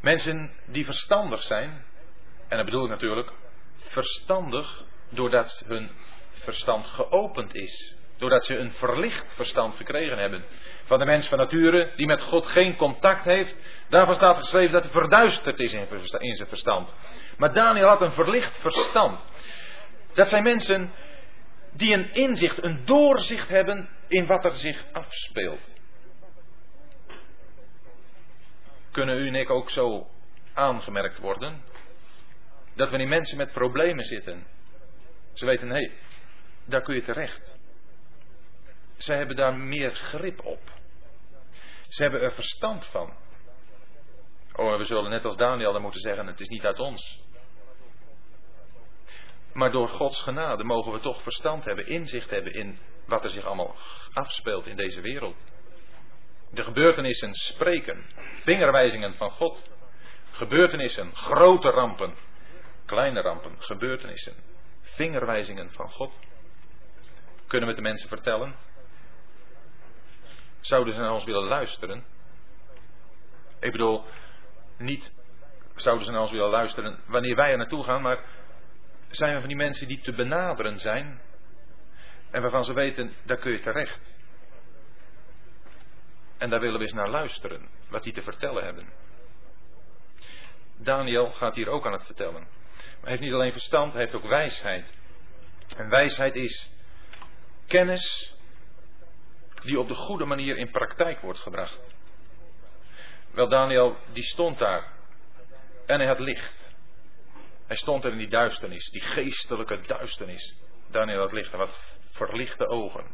Mensen 0.00 0.50
die 0.66 0.84
verstandig 0.84 1.42
zijn, 1.42 1.84
en 2.48 2.56
dat 2.56 2.64
bedoel 2.64 2.84
ik 2.84 2.90
natuurlijk, 2.90 3.32
verstandig 3.76 4.84
doordat 5.08 5.62
hun 5.66 5.90
verstand 6.30 6.86
geopend 6.86 7.54
is. 7.54 7.96
Doordat 8.16 8.44
ze 8.44 8.56
een 8.56 8.72
verlicht 8.72 9.34
verstand 9.34 9.76
gekregen 9.76 10.18
hebben. 10.18 10.44
Van 10.84 10.98
de 10.98 11.04
mens 11.04 11.28
van 11.28 11.38
nature 11.38 11.92
die 11.96 12.06
met 12.06 12.22
God 12.22 12.46
geen 12.46 12.76
contact 12.76 13.24
heeft. 13.24 13.56
Daarvan 13.88 14.14
staat 14.14 14.38
geschreven 14.38 14.72
dat 14.72 14.82
hij 14.82 14.92
verduisterd 14.92 15.58
is 15.58 15.72
in 15.72 16.34
zijn 16.34 16.48
verstand. 16.48 16.94
Maar 17.36 17.52
Daniel 17.52 17.88
had 17.88 18.00
een 18.00 18.12
verlicht 18.12 18.58
verstand. 18.58 19.26
Dat 20.14 20.28
zijn 20.28 20.42
mensen 20.42 20.92
die 21.76 21.94
een 21.94 22.12
inzicht, 22.12 22.62
een 22.62 22.84
doorzicht 22.84 23.48
hebben 23.48 23.88
in 24.08 24.26
wat 24.26 24.44
er 24.44 24.54
zich 24.54 24.84
afspeelt. 24.92 25.82
Kunnen 28.90 29.18
u 29.18 29.26
en 29.28 29.34
ik 29.34 29.50
ook 29.50 29.70
zo 29.70 30.10
aangemerkt 30.52 31.18
worden? 31.18 31.62
Dat 32.74 32.90
wanneer 32.90 33.08
mensen 33.08 33.36
met 33.36 33.52
problemen 33.52 34.04
zitten, 34.04 34.46
ze 35.32 35.46
weten, 35.46 35.68
hé, 35.68 35.74
hey, 35.74 35.92
daar 36.64 36.82
kun 36.82 36.94
je 36.94 37.02
terecht. 37.02 37.58
Ze 38.96 39.14
hebben 39.14 39.36
daar 39.36 39.54
meer 39.54 39.94
grip 39.94 40.44
op. 40.44 40.72
Ze 41.88 42.02
hebben 42.02 42.20
er 42.20 42.32
verstand 42.32 42.86
van. 42.86 43.12
Oh, 44.52 44.76
we 44.76 44.84
zullen 44.84 45.10
net 45.10 45.24
als 45.24 45.36
Daniel 45.36 45.72
dan 45.72 45.82
moeten 45.82 46.00
zeggen: 46.00 46.26
het 46.26 46.40
is 46.40 46.48
niet 46.48 46.64
uit 46.64 46.78
ons. 46.78 47.22
Maar 49.54 49.70
door 49.70 49.88
Gods 49.88 50.22
genade 50.22 50.64
mogen 50.64 50.92
we 50.92 51.00
toch 51.00 51.22
verstand 51.22 51.64
hebben, 51.64 51.86
inzicht 51.86 52.30
hebben 52.30 52.52
in 52.52 52.78
wat 53.06 53.24
er 53.24 53.30
zich 53.30 53.44
allemaal 53.44 53.76
afspeelt 54.12 54.66
in 54.66 54.76
deze 54.76 55.00
wereld. 55.00 55.36
De 56.50 56.62
gebeurtenissen 56.62 57.34
spreken, 57.34 58.04
vingerwijzingen 58.42 59.14
van 59.14 59.30
God. 59.30 59.70
Gebeurtenissen, 60.30 61.16
grote 61.16 61.70
rampen, 61.70 62.14
kleine 62.86 63.20
rampen, 63.20 63.56
gebeurtenissen, 63.58 64.34
vingerwijzingen 64.80 65.70
van 65.70 65.90
God. 65.90 66.12
Kunnen 67.46 67.68
we 67.68 67.74
de 67.74 67.82
mensen 67.82 68.08
vertellen? 68.08 68.54
Zouden 70.60 70.94
ze 70.94 71.00
naar 71.00 71.12
ons 71.12 71.24
willen 71.24 71.44
luisteren? 71.44 72.04
Ik 73.60 73.72
bedoel, 73.72 74.04
niet 74.78 75.12
zouden 75.74 76.04
ze 76.06 76.12
naar 76.12 76.20
ons 76.20 76.30
willen 76.30 76.50
luisteren 76.50 77.00
wanneer 77.06 77.36
wij 77.36 77.50
er 77.50 77.56
naartoe 77.56 77.84
gaan, 77.84 78.02
maar 78.02 78.24
zijn 79.14 79.34
we 79.34 79.38
van 79.38 79.48
die 79.48 79.56
mensen 79.56 79.88
die 79.88 80.00
te 80.00 80.12
benaderen 80.12 80.78
zijn 80.78 81.20
en 82.30 82.42
waarvan 82.42 82.64
ze 82.64 82.72
weten, 82.72 83.12
daar 83.24 83.36
kun 83.36 83.52
je 83.52 83.60
terecht. 83.60 84.14
En 86.38 86.50
daar 86.50 86.60
willen 86.60 86.76
we 86.76 86.84
eens 86.84 86.92
naar 86.92 87.10
luisteren, 87.10 87.68
wat 87.88 88.02
die 88.02 88.12
te 88.12 88.22
vertellen 88.22 88.64
hebben. 88.64 88.92
Daniel 90.76 91.30
gaat 91.30 91.54
hier 91.54 91.68
ook 91.68 91.86
aan 91.86 91.92
het 91.92 92.04
vertellen. 92.04 92.42
Maar 92.42 93.00
hij 93.00 93.10
heeft 93.10 93.22
niet 93.22 93.32
alleen 93.32 93.52
verstand, 93.52 93.92
hij 93.92 94.02
heeft 94.02 94.14
ook 94.14 94.26
wijsheid. 94.26 94.94
En 95.76 95.88
wijsheid 95.88 96.34
is 96.34 96.70
kennis 97.66 98.34
die 99.62 99.78
op 99.78 99.88
de 99.88 99.94
goede 99.94 100.24
manier 100.24 100.56
in 100.56 100.70
praktijk 100.70 101.20
wordt 101.20 101.38
gebracht. 101.38 101.80
Wel, 103.30 103.48
Daniel, 103.48 103.96
die 104.12 104.24
stond 104.24 104.58
daar. 104.58 104.92
En 105.86 105.98
hij 105.98 106.08
had 106.08 106.18
licht. 106.18 106.63
Hij 107.66 107.76
stond 107.76 108.04
er 108.04 108.12
in 108.12 108.18
die 108.18 108.28
duisternis, 108.28 108.90
die 108.90 109.00
geestelijke 109.00 109.80
duisternis. 109.80 110.56
Daniel 110.90 111.20
had 111.20 111.32
licht 111.32 111.52
en 111.52 111.58
wat 111.58 111.80
verlichte 112.10 112.66
ogen. 112.66 113.04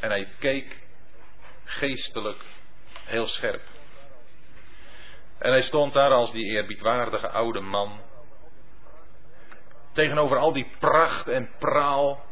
En 0.00 0.10
hij 0.10 0.28
keek 0.38 0.86
geestelijk 1.64 2.44
heel 3.04 3.26
scherp. 3.26 3.62
En 5.38 5.50
hij 5.50 5.62
stond 5.62 5.92
daar 5.92 6.10
als 6.10 6.32
die 6.32 6.44
eerbiedwaardige 6.44 7.28
oude 7.28 7.60
man. 7.60 8.00
Tegenover 9.92 10.36
al 10.36 10.52
die 10.52 10.70
pracht 10.78 11.28
en 11.28 11.50
praal. 11.58 12.24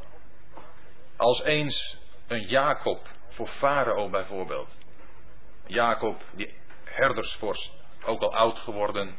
Als 1.17 1.43
eens 1.43 1.99
een 2.27 2.43
Jacob 2.43 3.09
voor 3.29 3.49
Farao 3.49 4.11
bijvoorbeeld. 4.11 4.77
Jacob, 5.67 6.23
die 6.33 6.55
herdersvorst, 6.85 7.73
ook 8.05 8.23
al 8.23 8.35
oud 8.35 8.59
geworden, 8.59 9.17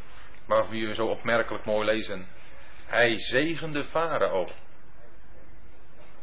wie 0.69 0.87
we 0.87 0.93
zo 0.93 1.07
opmerkelijk 1.07 1.65
mooi 1.65 1.85
lezen. 1.85 2.27
Hij 2.85 3.17
zegende 3.17 3.83
Farao. 3.83 4.47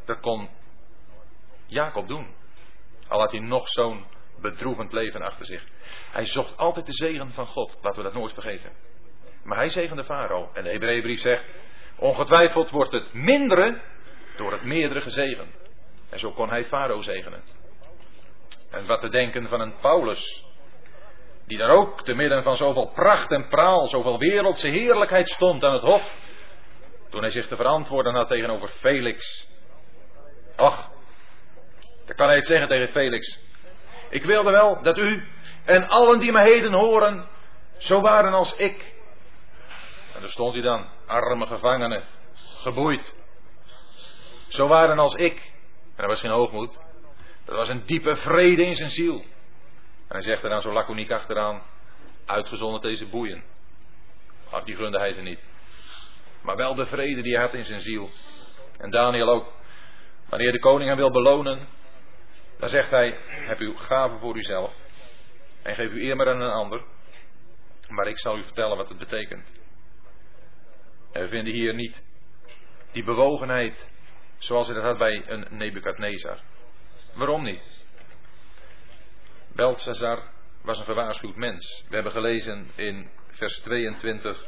Dat 0.05 0.21
kon 0.21 0.49
Jacob 1.66 2.09
doen. 2.09 2.35
Al 3.09 3.21
had 3.21 3.31
hij 3.31 3.41
nog 3.41 3.68
zo'n 3.68 4.05
bedroevend 4.41 4.93
leven 4.93 5.23
achter 5.23 5.47
zich. 5.47 5.64
Hij 6.11 6.25
zocht 6.25 6.57
altijd 6.57 6.87
de 6.87 6.93
zegen 6.93 7.33
van 7.33 7.47
God. 7.47 7.79
Laten 7.83 8.03
we 8.03 8.11
dat 8.11 8.18
nooit 8.18 8.33
vergeten. 8.33 8.73
Maar 9.43 9.59
hij 9.59 9.68
zegende 9.68 10.05
Farao. 10.05 10.51
En 10.55 10.64
de 10.64 10.71
Hebreeënbrief 10.71 11.21
zegt: 11.21 11.45
Ongetwijfeld 11.97 12.71
wordt 12.71 12.93
het 12.93 13.12
mindere 13.12 13.81
door 14.37 14.53
het 14.53 14.64
meerdere 14.64 15.01
gezegend. 15.01 15.61
En 16.11 16.18
zo 16.18 16.33
kon 16.33 16.49
hij 16.49 16.64
Farao 16.64 17.01
zegenen. 17.01 17.43
En 18.71 18.87
wat 18.87 19.01
te 19.01 19.09
denken 19.09 19.49
van 19.49 19.61
een 19.61 19.79
Paulus. 19.81 20.45
Die 21.51 21.59
daar 21.59 21.70
ook 21.70 22.03
te 22.03 22.14
midden 22.14 22.42
van 22.42 22.57
zoveel 22.57 22.90
pracht 22.94 23.30
en 23.30 23.48
praal, 23.48 23.86
zoveel 23.86 24.18
wereldse 24.18 24.68
heerlijkheid 24.68 25.28
stond 25.28 25.64
aan 25.64 25.72
het 25.72 25.82
hof. 25.82 26.14
Toen 27.09 27.20
hij 27.20 27.30
zich 27.30 27.46
te 27.46 27.57
verantwoorden 27.57 28.14
had 28.14 28.28
tegenover 28.28 28.68
Felix. 28.68 29.48
Ach, 30.57 30.90
dan 32.07 32.16
kan 32.16 32.26
hij 32.26 32.36
het 32.36 32.46
zeggen 32.46 32.68
tegen 32.68 32.88
Felix. 32.88 33.40
Ik 34.11 34.24
wilde 34.24 34.51
wel 34.51 34.82
dat 34.82 34.96
u 34.98 35.28
en 35.64 35.88
allen 35.88 36.18
die 36.18 36.32
me 36.32 36.42
heden 36.42 36.72
horen, 36.72 37.28
zo 37.78 38.01
waren 38.01 38.32
als 38.32 38.55
ik. 38.55 38.94
En 40.14 40.20
daar 40.20 40.30
stond 40.30 40.53
hij 40.53 40.62
dan, 40.62 40.88
arme 41.07 41.46
gevangenen, 41.46 42.03
geboeid. 42.57 43.16
Zo 44.48 44.68
waren 44.68 44.98
als 44.98 45.14
ik. 45.14 45.53
En 45.84 45.96
dat 45.96 46.07
was 46.07 46.20
geen 46.20 46.30
hoogmoed. 46.30 46.78
Dat 47.44 47.57
was 47.57 47.68
een 47.68 47.82
diepe 47.86 48.16
vrede 48.16 48.66
in 48.66 48.74
zijn 48.74 48.90
ziel. 48.90 49.24
Hij 50.11 50.21
zegt 50.21 50.43
er 50.43 50.49
dan 50.49 50.63
zo 50.63 50.73
laconiek 50.73 51.11
achteraan, 51.11 51.63
uitgezonderd 52.27 52.83
deze 52.83 53.07
boeien. 53.07 53.43
Ach, 54.51 54.65
die 54.65 54.77
gunde 54.77 54.99
hij 54.99 55.13
ze 55.13 55.21
niet. 55.21 55.49
Maar 56.43 56.57
wel 56.57 56.75
de 56.75 56.87
vrede 56.87 57.23
die 57.23 57.35
hij 57.35 57.43
had 57.43 57.55
in 57.55 57.65
zijn 57.65 57.81
ziel. 57.81 58.11
En 58.79 58.91
Daniel 58.91 59.29
ook. 59.29 59.53
Wanneer 60.29 60.53
de 60.53 60.59
koning 60.59 60.89
hem 60.89 60.99
wil 60.99 61.11
belonen, 61.11 61.69
dan 62.59 62.69
zegt 62.69 62.91
hij, 62.91 63.19
heb 63.27 63.59
uw 63.59 63.77
gave 63.77 64.19
voor 64.19 64.37
uzelf. 64.37 64.75
En 65.63 65.75
geef 65.75 65.91
u 65.91 66.03
eer 66.05 66.17
maar 66.17 66.29
aan 66.29 66.41
een 66.41 66.51
ander. 66.51 66.85
Maar 67.89 68.07
ik 68.07 68.19
zal 68.19 68.39
u 68.39 68.43
vertellen 68.43 68.77
wat 68.77 68.89
het 68.89 68.99
betekent. 68.99 69.61
En 71.13 71.23
we 71.23 71.29
vinden 71.29 71.53
hier 71.53 71.75
niet 71.75 72.03
die 72.93 73.05
bewogenheid 73.05 73.91
zoals 74.39 74.67
hij 74.67 74.77
dat 74.77 74.85
had 74.85 74.99
bij 74.99 75.23
een 75.27 75.47
Nebukadnezar. 75.51 76.39
Waarom 77.15 77.43
niet? 77.43 77.80
Belshazzar 79.61 80.23
was 80.63 80.79
een 80.79 80.85
gewaarschuwd 80.85 81.37
mens. 81.37 81.85
We 81.89 81.95
hebben 81.95 82.13
gelezen 82.13 82.71
in 82.75 83.11
vers 83.31 83.59
22. 83.59 84.47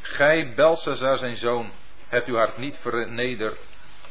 Gij, 0.00 0.52
Belshazzar 0.54 1.18
zijn 1.18 1.36
zoon, 1.36 1.70
hebt 2.06 2.28
uw 2.28 2.34
hart 2.34 2.56
niet 2.56 2.76
vernederd, 2.76 3.68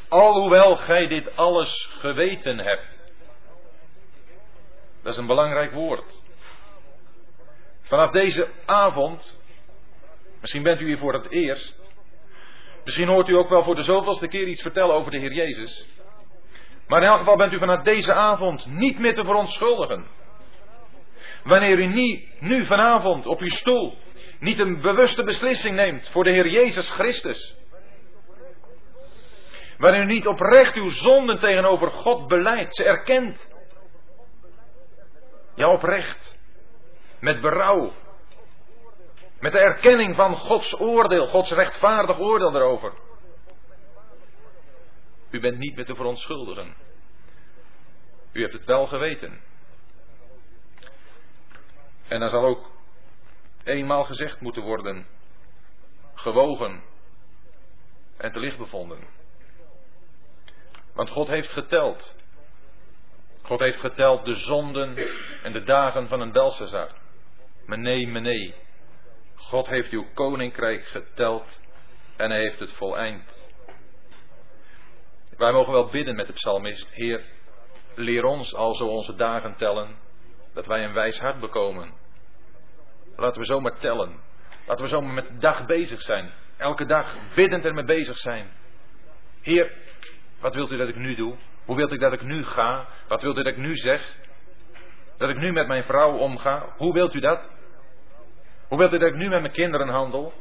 alhoewel 0.08 0.76
gij 0.76 1.08
dit 1.08 1.36
alles 1.36 1.90
geweten 2.00 2.58
hebt. 2.58 3.14
Dat 5.04 5.14
is 5.14 5.20
een 5.20 5.28
belangrijk 5.28 5.72
woord. 5.72 6.22
Vanaf 7.82 8.12
deze 8.12 8.50
avond, 8.66 9.40
misschien 10.42 10.64
bent 10.64 10.82
u 10.82 10.86
hier 10.86 10.98
voor 10.98 11.14
het 11.14 11.30
eerst, 11.30 11.92
misschien 12.84 13.08
hoort 13.08 13.28
u 13.28 13.34
ook 13.34 13.50
wel 13.50 13.64
voor 13.64 13.76
de 13.76 13.84
zoveelste 13.84 14.28
keer 14.28 14.48
iets 14.48 14.62
vertellen 14.62 14.96
over 14.96 15.12
de 15.12 15.20
Heer 15.20 15.34
Jezus. 15.34 15.88
Maar 16.88 17.02
in 17.02 17.08
elk 17.08 17.20
geval 17.20 17.38
bent 17.38 17.54
u 17.54 17.60
vanaf 17.60 17.84
deze 17.84 18.14
avond 18.14 18.66
niet 18.66 19.00
meer 19.00 19.16
te 19.16 19.24
verontschuldigen. 19.24 20.06
Wanneer 21.44 21.80
u 21.80 21.86
niet, 21.86 22.42
nu 22.42 22.66
vanavond 22.66 23.26
op 23.26 23.40
uw 23.40 23.50
stoel 23.50 23.98
niet 24.40 24.60
een 24.60 24.82
bewuste 24.82 25.24
beslissing 25.24 25.76
neemt 25.76 26.10
voor 26.10 26.24
de 26.24 26.32
Heer 26.32 26.48
Jezus 26.48 26.92
Christus. 26.92 27.56
Waarin 29.78 30.02
u 30.02 30.06
niet 30.06 30.28
oprecht 30.28 30.76
uw 30.76 30.90
zonden 30.90 31.40
tegenover 31.40 31.92
God 31.92 32.28
beleidt, 32.28 32.76
ze 32.76 32.84
erkent. 32.84 33.56
Ja, 35.56 35.72
oprecht. 35.72 36.38
Met 37.20 37.42
berouw. 37.42 37.92
Met 39.40 39.52
de 39.52 39.60
erkenning 39.60 40.16
van 40.16 40.36
Gods 40.36 40.80
oordeel, 40.80 41.26
Gods 41.26 41.52
rechtvaardig 41.52 42.20
oordeel 42.20 42.56
erover. 42.56 42.94
U 45.30 45.40
bent 45.40 45.58
niet 45.58 45.76
meer 45.76 45.86
te 45.86 45.96
verontschuldigen. 45.96 46.76
U 48.32 48.42
hebt 48.42 48.54
het 48.54 48.66
wel 48.66 48.88
geweten. 48.88 49.42
En 52.08 52.20
dan 52.20 52.30
zal 52.30 52.46
ook 52.46 52.72
eenmaal 53.64 54.04
gezegd 54.04 54.42
moeten 54.42 54.64
worden, 54.64 55.08
gewogen 56.14 56.84
en 58.18 58.32
te 58.32 58.40
licht 58.40 58.58
bevonden. 58.58 59.00
Want 60.94 61.10
God 61.10 61.28
heeft 61.28 61.50
geteld. 61.50 62.16
God 63.42 63.60
heeft 63.60 63.80
geteld 63.80 64.26
de 64.26 64.36
zonden 64.36 64.98
en 65.44 65.54
de 65.54 65.64
dagen 65.64 66.08
van 66.08 66.22
een 66.22 66.32
Belshazzar. 66.32 66.92
Maar 67.66 67.80
nee, 67.80 68.08
maar 68.08 68.22
nee. 68.22 68.56
God 69.36 69.68
heeft 69.68 69.92
uw 69.92 70.06
koninkrijk 70.14 70.86
geteld 70.86 71.60
en 72.18 72.30
hij 72.30 72.40
heeft 72.40 72.60
het 72.60 72.74
voleind. 72.74 73.47
Wij 75.38 75.52
mogen 75.52 75.74
wel 75.74 75.90
bidden 75.90 76.16
met 76.16 76.28
de 76.28 76.34
psalmist, 76.34 76.94
Heer, 76.94 77.22
leer 77.96 78.24
ons 78.24 78.56
alzo 78.56 78.88
onze 78.88 79.16
dagen 79.16 79.56
tellen, 79.56 79.96
dat 80.54 80.66
wij 80.66 80.84
een 80.84 80.94
wijs 80.94 81.20
hart 81.20 81.40
bekomen. 81.40 81.94
Laten 83.16 83.42
we 83.42 83.48
zomaar 83.48 83.78
tellen. 83.80 84.20
Laten 84.66 84.84
we 84.84 84.90
zomaar 84.90 85.14
met 85.14 85.28
de 85.28 85.38
dag 85.38 85.66
bezig 85.66 86.02
zijn. 86.02 86.32
Elke 86.58 86.86
dag 86.86 87.16
biddend 87.36 87.66
ermee 87.66 87.84
bezig 87.84 88.18
zijn. 88.18 88.50
Heer, 89.42 89.72
wat 90.40 90.56
wilt 90.56 90.72
u 90.72 90.78
dat 90.78 90.88
ik 90.88 90.96
nu 90.96 91.16
doe? 91.16 91.36
Hoe 91.66 91.76
wilt 91.76 91.92
u 91.92 91.98
dat 91.98 92.14
ik 92.14 92.22
nu 92.22 92.46
ga? 92.46 92.88
Wat 93.08 93.22
wilt 93.22 93.38
u 93.38 93.44
dat 93.44 93.54
ik 93.54 93.58
nu 93.58 93.76
zeg? 93.76 94.16
Dat 95.18 95.30
ik 95.30 95.38
nu 95.38 95.52
met 95.52 95.68
mijn 95.68 95.84
vrouw 95.84 96.18
omga? 96.18 96.74
Hoe 96.78 96.94
wilt 96.94 97.14
u 97.14 97.20
dat? 97.20 97.50
Hoe 98.68 98.78
wilt 98.78 98.94
u 98.94 98.98
dat 98.98 99.08
ik 99.08 99.16
nu 99.16 99.30
met 99.30 99.42
mijn 99.42 99.54
kinderen 99.54 99.88
handel? 99.88 100.34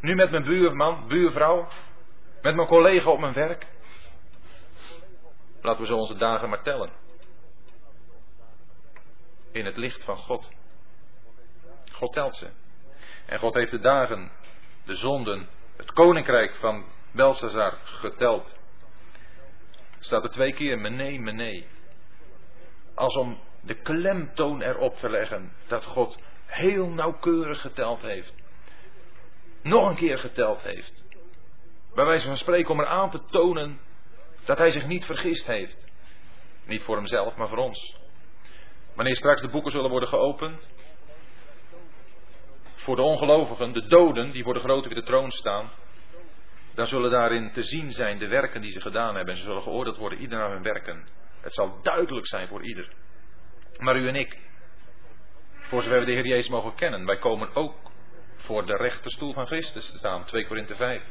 Nu 0.00 0.14
met 0.14 0.30
mijn 0.30 0.44
buurman, 0.44 1.08
buurvrouw? 1.08 1.68
Met 2.42 2.54
mijn 2.54 2.68
collega 2.68 3.10
op 3.10 3.20
mijn 3.20 3.32
werk? 3.32 3.66
Laten 5.68 5.82
we 5.82 5.88
zo 5.88 5.98
onze 5.98 6.16
dagen 6.16 6.48
maar 6.48 6.62
tellen. 6.62 6.90
In 9.52 9.64
het 9.64 9.76
licht 9.76 10.04
van 10.04 10.16
God. 10.16 10.50
God 11.92 12.12
telt 12.12 12.36
ze. 12.36 12.50
En 13.26 13.38
God 13.38 13.54
heeft 13.54 13.70
de 13.70 13.80
dagen, 13.80 14.30
de 14.84 14.94
zonden, 14.94 15.48
het 15.76 15.92
koninkrijk 15.92 16.54
van 16.54 16.84
Belshazzar 17.12 17.78
geteld. 17.84 18.58
Staat 19.98 20.24
er 20.24 20.30
twee 20.30 20.52
keer, 20.52 20.78
menee, 20.78 21.20
menee. 21.20 21.66
Als 22.94 23.16
om 23.16 23.40
de 23.60 23.74
klemtoon 23.74 24.62
erop 24.62 24.96
te 24.96 25.10
leggen 25.10 25.52
dat 25.66 25.84
God 25.84 26.18
heel 26.46 26.88
nauwkeurig 26.88 27.60
geteld 27.60 28.02
heeft. 28.02 28.34
Nog 29.62 29.88
een 29.88 29.96
keer 29.96 30.18
geteld 30.18 30.62
heeft. 30.62 31.04
Bij 31.94 32.04
wijze 32.04 32.26
van 32.26 32.36
spreken 32.36 32.70
om 32.70 32.80
er 32.80 32.86
aan 32.86 33.10
te 33.10 33.24
tonen 33.24 33.80
dat 34.48 34.58
hij 34.58 34.70
zich 34.70 34.86
niet 34.86 35.04
vergist 35.04 35.46
heeft. 35.46 35.86
Niet 36.66 36.82
voor 36.82 36.96
hemzelf, 36.96 37.36
maar 37.36 37.48
voor 37.48 37.58
ons. 37.58 37.96
Wanneer 38.94 39.16
straks 39.16 39.40
de 39.40 39.48
boeken 39.48 39.70
zullen 39.70 39.90
worden 39.90 40.08
geopend. 40.08 40.72
Voor 42.74 42.96
de 42.96 43.02
ongelovigen, 43.02 43.72
de 43.72 43.86
doden 43.86 44.30
die 44.30 44.42
voor 44.42 44.54
de 44.54 44.60
grote 44.60 44.88
witte 44.88 45.04
troon 45.04 45.30
staan. 45.30 45.70
Dan 46.74 46.86
zullen 46.86 47.10
daarin 47.10 47.52
te 47.52 47.62
zien 47.62 47.90
zijn 47.90 48.18
de 48.18 48.26
werken 48.26 48.60
die 48.60 48.70
ze 48.70 48.80
gedaan 48.80 49.14
hebben. 49.14 49.34
En 49.34 49.40
ze 49.40 49.46
zullen 49.46 49.62
geoordeeld 49.62 49.96
worden, 49.96 50.18
ieder 50.18 50.38
naar 50.38 50.50
hun 50.50 50.62
werken. 50.62 51.08
Het 51.40 51.54
zal 51.54 51.82
duidelijk 51.82 52.26
zijn 52.26 52.48
voor 52.48 52.64
ieder. 52.64 52.88
Maar 53.78 53.96
u 53.96 54.08
en 54.08 54.16
ik, 54.16 54.38
voor 55.52 55.82
zover 55.82 55.98
we 55.98 56.04
de 56.04 56.12
Heer 56.12 56.26
Jezus 56.26 56.48
mogen 56.48 56.74
kennen, 56.74 57.06
wij 57.06 57.18
komen 57.18 57.54
ook 57.54 57.76
voor 58.36 58.66
de 58.66 58.76
rechterstoel 58.76 59.32
van 59.32 59.46
Christus 59.46 59.90
te 59.90 59.98
staan. 59.98 60.24
2 60.24 60.46
Korinthe 60.46 60.74
5. 60.74 61.02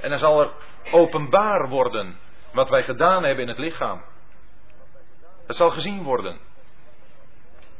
En 0.00 0.10
dan 0.10 0.18
zal 0.18 0.40
er 0.40 0.52
openbaar 0.90 1.68
worden 1.68 2.26
wat 2.52 2.68
wij 2.68 2.82
gedaan 2.82 3.24
hebben 3.24 3.42
in 3.42 3.48
het 3.48 3.58
lichaam. 3.58 4.04
Het 5.46 5.56
zal 5.56 5.70
gezien 5.70 6.02
worden. 6.02 6.38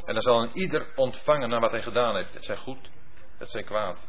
En 0.05 0.15
dan 0.15 0.23
zal 0.23 0.43
een 0.43 0.57
ieder 0.57 0.87
ontvangen 0.95 1.49
naar 1.49 1.61
wat 1.61 1.71
hij 1.71 1.83
gedaan 1.83 2.17
heeft. 2.17 2.35
Het 2.35 2.45
zij 2.45 2.57
goed, 2.57 2.91
het 3.39 3.49
zij 3.49 3.63
kwaad. 3.63 4.09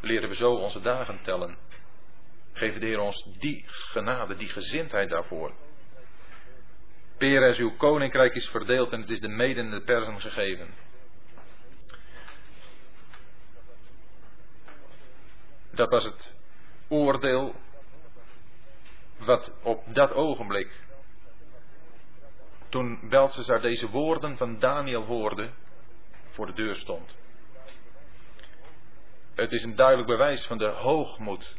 Leren 0.00 0.28
we 0.28 0.34
zo 0.34 0.52
onze 0.52 0.80
dagen 0.80 1.18
tellen. 1.22 1.56
Geven 2.52 2.80
de 2.80 2.86
Heer 2.86 3.00
ons 3.00 3.28
die 3.38 3.64
genade, 3.66 4.36
die 4.36 4.48
gezindheid 4.48 5.10
daarvoor. 5.10 5.52
Peres, 7.18 7.58
uw 7.58 7.76
koninkrijk 7.76 8.34
is 8.34 8.48
verdeeld 8.48 8.92
en 8.92 9.00
het 9.00 9.10
is 9.10 9.20
de 9.20 9.28
mede 9.28 9.60
en 9.60 9.70
de 9.70 9.80
persen 9.80 10.20
gegeven. 10.20 10.74
Dat 15.70 15.90
was 15.90 16.04
het 16.04 16.34
oordeel 16.88 17.54
wat 19.26 19.54
op 19.62 19.94
dat 19.94 20.12
ogenblik, 20.12 20.84
toen 22.68 23.08
Belshazzar 23.08 23.60
deze 23.60 23.90
woorden 23.90 24.36
van 24.36 24.58
Daniel 24.58 25.02
hoorde, 25.02 25.50
voor 26.30 26.46
de 26.46 26.52
deur 26.52 26.74
stond. 26.74 27.16
Het 29.34 29.52
is 29.52 29.62
een 29.62 29.74
duidelijk 29.74 30.08
bewijs 30.08 30.46
van 30.46 30.58
de 30.58 30.68
hoogmoed, 30.68 31.56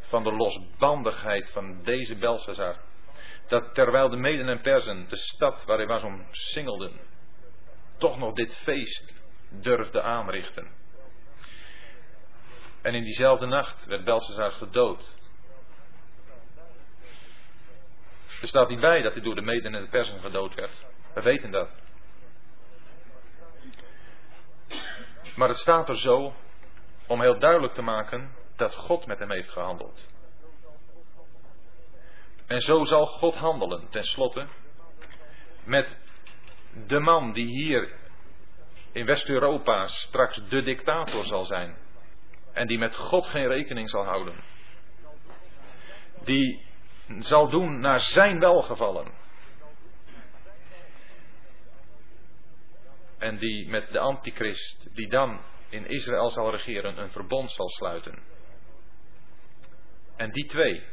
van 0.00 0.22
de 0.22 0.32
losbandigheid 0.32 1.50
van 1.50 1.82
deze 1.82 2.16
Belshazzar. 2.16 2.76
Dat 3.46 3.74
terwijl 3.74 4.08
de 4.08 4.16
Meden 4.16 4.48
en 4.48 4.60
Persen, 4.60 5.08
de 5.08 5.16
stad 5.16 5.64
waar 5.64 5.76
hij 5.76 5.86
was 5.86 6.02
omsingelden, 6.02 7.00
toch 7.96 8.18
nog 8.18 8.32
dit 8.32 8.56
feest 8.56 9.14
durfde 9.48 10.02
aanrichten. 10.02 10.70
En 12.82 12.94
in 12.94 13.04
diezelfde 13.04 13.46
nacht 13.46 13.84
werd 13.84 14.04
Belshazzar 14.04 14.52
gedood 14.52 15.20
Er 18.42 18.48
staat 18.48 18.68
niet 18.68 18.80
bij 18.80 19.02
dat 19.02 19.12
hij 19.12 19.22
door 19.22 19.34
de 19.34 19.42
meden 19.42 19.74
en 19.74 19.82
de 19.82 19.88
persen 19.88 20.20
gedood 20.20 20.54
werd. 20.54 20.86
We 21.14 21.22
weten 21.22 21.50
dat. 21.50 21.80
Maar 25.36 25.48
het 25.48 25.56
staat 25.56 25.88
er 25.88 25.98
zo 25.98 26.34
om 27.06 27.20
heel 27.20 27.38
duidelijk 27.38 27.74
te 27.74 27.82
maken 27.82 28.34
dat 28.56 28.74
God 28.74 29.06
met 29.06 29.18
hem 29.18 29.30
heeft 29.30 29.50
gehandeld. 29.50 30.06
En 32.46 32.60
zo 32.60 32.84
zal 32.84 33.06
God 33.06 33.34
handelen, 33.34 33.88
tenslotte, 33.90 34.46
met 35.64 35.96
de 36.86 37.00
man 37.00 37.32
die 37.32 37.46
hier 37.46 37.92
in 38.92 39.06
West-Europa 39.06 39.86
straks 39.86 40.48
de 40.48 40.62
dictator 40.62 41.24
zal 41.24 41.44
zijn. 41.44 41.76
En 42.52 42.66
die 42.66 42.78
met 42.78 42.96
God 42.96 43.26
geen 43.26 43.46
rekening 43.48 43.90
zal 43.90 44.04
houden. 44.04 44.34
Die 46.24 46.70
zal 47.18 47.50
doen 47.50 47.80
naar 47.80 48.00
zijn 48.00 48.38
welgevallen. 48.38 49.20
En 53.18 53.38
die 53.38 53.68
met 53.68 53.92
de 53.92 53.98
antichrist, 53.98 54.88
die 54.94 55.08
dan 55.08 55.40
in 55.68 55.86
Israël 55.86 56.30
zal 56.30 56.50
regeren, 56.50 56.98
een 56.98 57.10
verbond 57.10 57.50
zal 57.50 57.68
sluiten. 57.68 58.22
En 60.16 60.30
die 60.30 60.46
twee, 60.46 60.84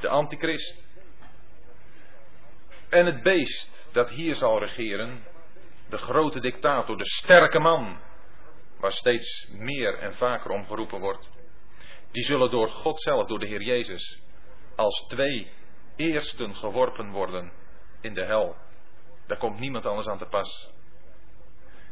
de 0.00 0.08
antichrist 0.08 0.84
en 2.88 3.06
het 3.06 3.22
beest 3.22 3.88
dat 3.92 4.10
hier 4.10 4.34
zal 4.34 4.58
regeren, 4.58 5.24
de 5.88 5.98
grote 5.98 6.40
dictator, 6.40 6.96
de 6.96 7.04
sterke 7.04 7.58
man, 7.58 8.00
waar 8.78 8.92
steeds 8.92 9.48
meer 9.50 9.98
en 9.98 10.14
vaker 10.14 10.50
om 10.50 10.66
geroepen 10.66 11.00
wordt, 11.00 11.30
die 12.10 12.24
zullen 12.24 12.50
door 12.50 12.68
God 12.68 13.00
zelf, 13.00 13.26
door 13.26 13.38
de 13.38 13.46
Heer 13.46 13.62
Jezus, 13.62 14.20
als 14.76 15.04
twee 15.08 15.50
eersten 15.96 16.54
geworpen 16.54 17.10
worden 17.10 17.52
in 18.00 18.14
de 18.14 18.24
hel. 18.24 18.56
Daar 19.26 19.38
komt 19.38 19.58
niemand 19.58 19.86
anders 19.86 20.08
aan 20.08 20.18
te 20.18 20.26
pas. 20.26 20.70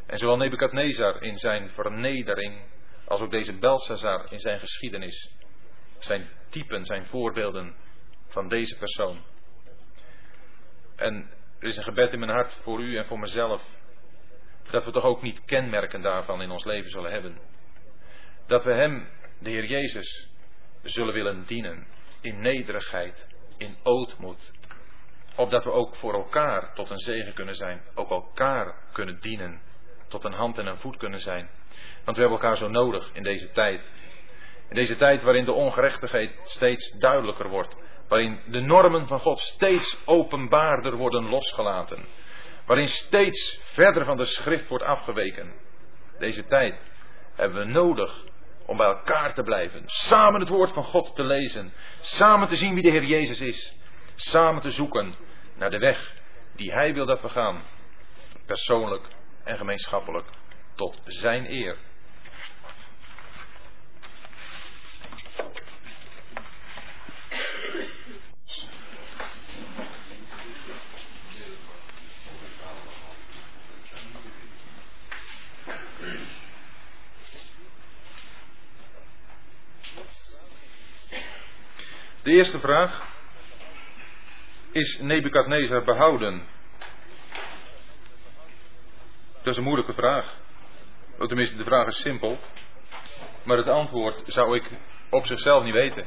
En 0.07 0.19
zowel 0.19 0.37
Nebukadnezar 0.37 1.23
in 1.23 1.37
zijn 1.37 1.71
vernedering, 1.71 2.63
als 3.05 3.21
ook 3.21 3.31
deze 3.31 3.53
Belshazzar 3.53 4.33
in 4.33 4.41
zijn 4.41 4.61
geschiedenis, 4.61 5.37
zijn 5.99 6.29
typen, 6.49 6.85
zijn 6.85 7.07
voorbeelden 7.07 7.77
van 8.27 8.49
deze 8.49 8.79
persoon. 8.79 9.25
En 10.97 11.31
er 11.59 11.69
is 11.69 11.77
een 11.77 11.83
gebed 11.83 12.13
in 12.13 12.19
mijn 12.19 12.33
hart 12.33 12.53
voor 12.63 12.81
u 12.81 12.97
en 12.97 13.07
voor 13.07 13.19
mezelf, 13.19 13.63
dat 14.71 14.85
we 14.85 14.91
toch 14.91 15.05
ook 15.05 15.23
niet 15.23 15.45
kenmerken 15.45 16.01
daarvan 16.01 16.43
in 16.43 16.51
ons 16.51 16.65
leven 16.65 16.91
zullen 16.91 17.13
hebben. 17.13 17.39
Dat 18.47 18.65
we 18.65 18.73
Hem, 18.73 19.09
de 19.39 19.51
Heer 19.51 19.65
Jezus, 19.65 20.29
zullen 20.83 21.15
willen 21.15 21.47
dienen 21.47 21.87
in 22.21 22.41
nederigheid, 22.41 23.27
in 23.57 23.77
ootmoed. 23.83 24.53
Opdat 25.37 25.65
we 25.65 25.71
ook 25.71 25.97
voor 25.97 26.15
elkaar 26.15 26.75
tot 26.75 26.91
een 26.91 26.99
zegen 26.99 27.35
kunnen 27.35 27.55
zijn, 27.55 27.83
ook 27.95 28.11
elkaar 28.11 28.75
kunnen 28.93 29.21
dienen 29.21 29.61
tot 30.09 30.25
een 30.25 30.33
hand 30.33 30.59
en 30.59 30.67
een 30.67 30.79
voet 30.79 30.97
kunnen 30.97 31.21
zijn. 31.21 31.51
Want 32.05 32.17
we 32.17 32.23
hebben 32.23 32.41
elkaar 32.41 32.57
zo 32.57 32.69
nodig 32.69 33.11
in 33.13 33.23
deze 33.23 33.51
tijd. 33.53 33.81
In 34.69 34.75
deze 34.75 34.97
tijd 34.97 35.23
waarin 35.23 35.45
de 35.45 35.53
ongerechtigheid 35.53 36.31
steeds 36.43 36.99
duidelijker 36.99 37.49
wordt. 37.49 37.77
Waarin 38.09 38.41
de 38.47 38.61
normen 38.61 39.07
van 39.07 39.21
God 39.21 39.39
steeds 39.41 39.99
openbaarder 40.05 40.97
worden 40.97 41.29
losgelaten. 41.29 42.05
Waarin 42.67 42.89
steeds 42.89 43.61
verder 43.63 44.05
van 44.05 44.17
de 44.17 44.25
schrift 44.25 44.69
wordt 44.69 44.85
afgeweken. 44.85 45.53
Deze 46.19 46.47
tijd 46.47 46.91
hebben 47.35 47.59
we 47.59 47.73
nodig 47.73 48.25
om 48.69 48.77
bij 48.77 48.87
elkaar 48.87 49.35
te 49.35 49.43
blijven. 49.43 49.83
Samen 49.87 50.41
het 50.41 50.49
woord 50.49 50.73
van 50.73 50.85
God 50.85 51.17
te 51.17 51.25
lezen. 51.25 51.73
Samen 52.01 52.49
te 52.49 52.57
zien 52.57 52.75
wie 52.75 52.83
de 52.83 52.91
Heer 52.91 53.05
Jezus 53.05 53.41
is. 53.41 53.75
Samen 54.15 54.63
te 54.63 54.71
zoeken 54.71 55.15
naar 55.55 55.71
de 55.71 55.79
weg 55.79 56.13
die 56.57 56.73
Hij 56.73 56.95
wil 56.95 57.07
dat 57.07 57.21
we 57.21 57.29
gaan. 57.29 57.63
Persoonlijk 58.47 59.07
en 59.45 59.57
gemeenschappelijk. 59.57 60.27
Tot 60.75 61.01
Zijn 61.05 61.53
eer. 61.53 61.77
De 82.29 82.35
eerste 82.35 82.61
vraag. 82.61 83.03
Is 84.73 84.99
Nebukadnezar 84.99 85.85
behouden? 85.85 86.43
Dat 89.37 89.47
is 89.47 89.57
een 89.57 89.63
moeilijke 89.63 89.93
vraag. 89.93 90.35
Tenminste, 91.19 91.57
de 91.57 91.65
vraag 91.65 91.87
is 91.87 92.01
simpel. 92.01 92.39
Maar 93.43 93.57
het 93.57 93.69
antwoord 93.69 94.23
zou 94.27 94.57
ik 94.57 94.71
op 95.11 95.27
zichzelf 95.27 95.65
niet 95.65 95.73
weten. 95.73 96.07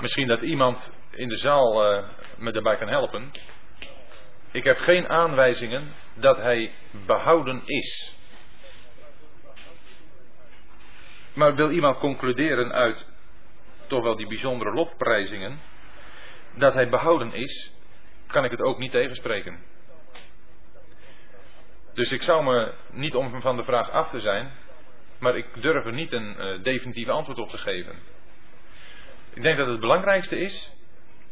Misschien 0.00 0.26
dat 0.26 0.40
iemand 0.40 0.92
in 1.10 1.28
de 1.28 1.36
zaal 1.36 1.92
uh, 1.92 2.08
me 2.36 2.52
daarbij 2.52 2.76
kan 2.76 2.88
helpen. 2.88 3.30
Ik 4.50 4.64
heb 4.64 4.76
geen 4.76 5.08
aanwijzingen 5.08 5.94
dat 6.14 6.36
hij 6.36 6.72
behouden 7.06 7.62
is. 7.64 8.16
Maar 11.34 11.54
wil 11.54 11.70
iemand 11.70 11.98
concluderen 11.98 12.72
uit 12.72 13.18
toch 13.90 14.02
wel 14.02 14.16
die 14.16 14.26
bijzondere 14.26 14.72
lofprijzingen, 14.72 15.58
dat 16.54 16.74
hij 16.74 16.88
behouden 16.88 17.32
is, 17.32 17.74
kan 18.26 18.44
ik 18.44 18.50
het 18.50 18.62
ook 18.62 18.78
niet 18.78 18.90
tegenspreken. 18.90 19.58
Dus 21.94 22.12
ik 22.12 22.22
zou 22.22 22.44
me 22.44 22.72
niet 22.90 23.14
om 23.14 23.40
van 23.40 23.56
de 23.56 23.64
vraag 23.64 23.90
af 23.90 24.10
te 24.10 24.20
zijn, 24.20 24.50
maar 25.18 25.36
ik 25.36 25.62
durf 25.62 25.84
er 25.84 25.92
niet 25.92 26.12
een 26.12 26.36
uh, 26.38 26.62
definitief 26.62 27.08
antwoord 27.08 27.38
op 27.38 27.48
te 27.48 27.58
geven. 27.58 27.98
Ik 29.34 29.42
denk 29.42 29.58
dat 29.58 29.68
het 29.68 29.80
belangrijkste 29.80 30.38
is 30.38 30.76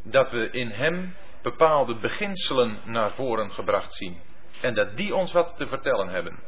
dat 0.02 0.30
we 0.30 0.50
in 0.50 0.70
hem 0.70 1.14
bepaalde 1.42 1.94
beginselen 1.94 2.80
naar 2.84 3.10
voren 3.10 3.50
gebracht 3.52 3.94
zien. 3.94 4.20
En 4.60 4.74
dat 4.74 4.96
die 4.96 5.14
ons 5.14 5.32
wat 5.32 5.56
te 5.56 5.66
vertellen 5.66 6.08
hebben. 6.08 6.38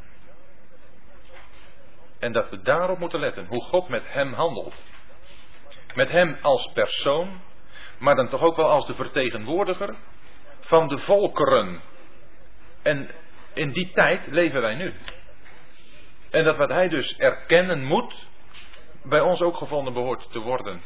En 2.19 2.31
dat 2.31 2.49
we 2.49 2.61
daarop 2.61 2.99
moeten 2.99 3.19
letten, 3.19 3.45
hoe 3.45 3.61
God 3.61 3.89
met 3.89 4.03
hem 4.05 4.33
handelt. 4.33 4.83
Met 5.95 6.09
hem 6.09 6.37
als 6.41 6.71
persoon, 6.73 7.41
maar 7.99 8.15
dan 8.15 8.29
toch 8.29 8.41
ook 8.41 8.55
wel 8.55 8.69
als 8.69 8.87
de 8.87 8.93
vertegenwoordiger 8.93 9.95
van 10.59 10.87
de 10.87 10.97
volkeren. 10.97 11.81
En 12.81 13.09
in 13.53 13.71
die 13.71 13.91
tijd 13.93 14.27
leven 14.27 14.61
wij 14.61 14.75
nu. 14.75 14.93
En 16.29 16.43
dat 16.43 16.57
wat 16.57 16.69
hij 16.69 16.89
dus 16.89 17.17
erkennen 17.17 17.83
moet, 17.83 18.27
bij 19.03 19.21
ons 19.21 19.41
ook 19.41 19.57
gevonden 19.57 19.93
behoort 19.93 20.31
te 20.31 20.39
worden. 20.39 20.81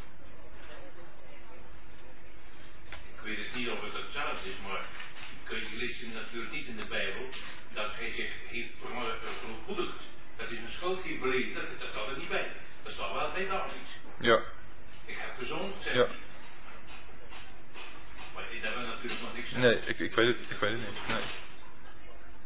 Ik 2.90 3.22
weet 3.24 3.38
het 3.38 3.56
niet 3.56 3.70
of 3.70 3.82
het 3.82 3.94
hetzelfde 3.94 4.50
is, 4.50 4.56
maar 4.68 4.86
je 5.50 5.78
leest 5.78 6.14
natuurlijk 6.14 6.52
niet 6.52 6.68
in 6.68 6.78
de 6.78 6.88
Bijbel 6.90 7.22
dat 7.74 7.92
hij 7.96 8.12
zich 8.12 8.32
heeft 8.48 8.74
verontmoedigd. 9.40 10.04
Dat 10.38 10.52
is 10.52 10.58
een 10.58 10.72
schuld 10.72 11.04
heeft 11.04 11.22
beleefd, 11.22 11.54
dat, 11.54 11.64
dat 11.80 11.90
staat 11.90 12.08
er 12.08 12.18
niet 12.18 12.30
bij. 12.30 12.52
Dat 12.84 12.94
staat 12.94 13.14
wel 13.14 13.32
bij 13.34 13.48
David. 13.48 13.88
Ja. 14.20 14.40
Gezond, 15.38 15.74
zegt 15.80 15.96
Ja. 15.96 16.08
Maar 18.34 18.44
daar 18.62 18.72
hebben 18.72 18.88
natuurlijk 18.88 19.22
nog 19.22 19.34
niks 19.36 19.54
aan. 19.54 19.62
Nee, 19.62 19.80
ik, 19.86 20.00
ik, 20.00 20.16
weet, 20.16 20.36
het, 20.36 20.50
ik 20.50 20.60
weet 20.60 20.72
het 20.72 20.80
niet. 20.80 21.08
Nee. 21.08 21.24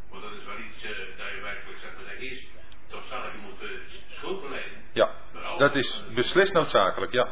Want 0.10 0.24
dat 0.24 0.32
is 0.32 0.46
wel 0.46 0.58
iets 0.58 0.84
uh, 0.84 1.18
dat 1.18 1.28
je 1.36 1.42
werkelijk 1.42 1.80
zegt, 1.80 1.94
dat 1.98 2.20
is. 2.20 2.48
Toch 2.88 3.04
zal 3.10 3.24
je 3.24 3.38
moet 3.38 3.70
schuld 4.10 4.42
beleiden. 4.42 4.84
Ja, 4.94 5.12
dat 5.58 5.76
is 5.76 6.04
beslist 6.14 6.54
noodzakelijk, 6.54 7.12
ja. 7.12 7.30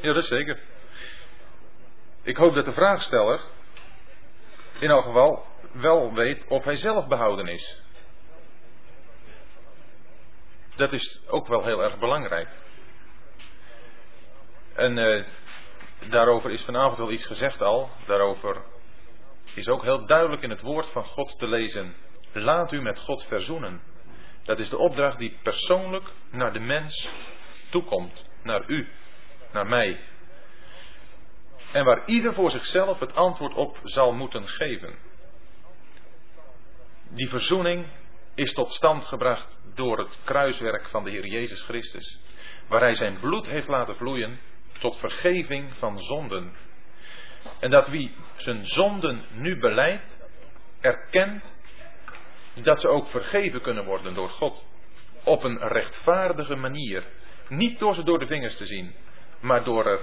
Ja, 0.00 0.12
dat 0.12 0.22
is 0.22 0.28
zeker. 0.28 0.58
Ik 2.22 2.36
hoop 2.36 2.54
dat 2.54 2.64
de 2.64 2.72
vraagsteller 2.72 3.40
in 4.78 4.90
elk 4.90 5.04
geval 5.04 5.46
wel 5.72 6.14
weet 6.14 6.46
of 6.46 6.64
hij 6.64 6.76
zelf 6.76 7.06
behouden 7.06 7.46
is. 7.46 7.82
Dat 10.74 10.92
is 10.92 11.20
ook 11.26 11.46
wel 11.46 11.64
heel 11.64 11.82
erg 11.82 11.98
belangrijk. 11.98 12.48
En 14.80 14.96
uh, 14.98 15.24
daarover 16.08 16.50
is 16.50 16.62
vanavond 16.62 16.98
wel 16.98 17.10
iets 17.10 17.26
gezegd 17.26 17.60
al. 17.62 17.90
Daarover 18.06 18.62
is 19.54 19.68
ook 19.68 19.82
heel 19.82 20.06
duidelijk 20.06 20.42
in 20.42 20.50
het 20.50 20.60
woord 20.60 20.90
van 20.90 21.04
God 21.04 21.38
te 21.38 21.46
lezen. 21.46 21.94
Laat 22.32 22.72
u 22.72 22.80
met 22.80 22.98
God 22.98 23.24
verzoenen. 23.24 23.82
Dat 24.42 24.58
is 24.58 24.68
de 24.68 24.78
opdracht 24.78 25.18
die 25.18 25.38
persoonlijk 25.42 26.04
naar 26.30 26.52
de 26.52 26.60
mens 26.60 27.10
toekomt. 27.70 28.26
Naar 28.42 28.64
u, 28.68 28.88
naar 29.52 29.66
mij. 29.66 30.00
En 31.72 31.84
waar 31.84 32.06
ieder 32.06 32.34
voor 32.34 32.50
zichzelf 32.50 33.00
het 33.00 33.14
antwoord 33.14 33.54
op 33.54 33.80
zal 33.82 34.12
moeten 34.12 34.48
geven. 34.48 34.98
Die 37.08 37.28
verzoening 37.28 37.86
is 38.34 38.52
tot 38.52 38.72
stand 38.72 39.04
gebracht 39.04 39.60
door 39.74 39.98
het 39.98 40.18
kruiswerk 40.24 40.88
van 40.88 41.04
de 41.04 41.10
Heer 41.10 41.26
Jezus 41.26 41.62
Christus. 41.62 42.20
Waar 42.68 42.80
Hij 42.80 42.94
zijn 42.94 43.20
bloed 43.20 43.46
heeft 43.46 43.68
laten 43.68 43.96
vloeien 43.96 44.48
tot 44.80 44.96
vergeving 44.96 45.76
van 45.76 46.00
zonden. 46.00 46.52
En 47.60 47.70
dat 47.70 47.88
wie 47.88 48.14
zijn 48.36 48.64
zonden 48.64 49.24
nu 49.30 49.58
beleidt, 49.58 50.28
erkent 50.80 51.58
dat 52.62 52.80
ze 52.80 52.88
ook 52.88 53.08
vergeven 53.08 53.60
kunnen 53.60 53.84
worden 53.84 54.14
door 54.14 54.28
God. 54.28 54.64
Op 55.24 55.44
een 55.44 55.58
rechtvaardige 55.58 56.56
manier. 56.56 57.04
Niet 57.48 57.78
door 57.78 57.94
ze 57.94 58.02
door 58.02 58.18
de 58.18 58.26
vingers 58.26 58.56
te 58.56 58.66
zien, 58.66 58.94
maar 59.40 59.64
door 59.64 59.86
er 59.86 60.00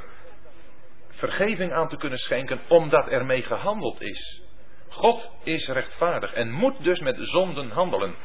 vergeving 1.10 1.72
aan 1.74 1.90
te 1.90 1.98
kunnen 1.98 2.18
schenken, 2.18 2.60
omdat 2.68 3.12
er 3.12 3.26
mee 3.26 3.42
gehandeld 3.42 4.02
is. 4.02 4.44
God 4.90 5.32
is 5.44 5.68
rechtvaardig 5.68 6.34
en 6.34 6.52
moet 6.52 6.84
dus 6.84 7.00
met 7.00 7.16
zonden 7.20 7.70
handelen. 7.70 8.16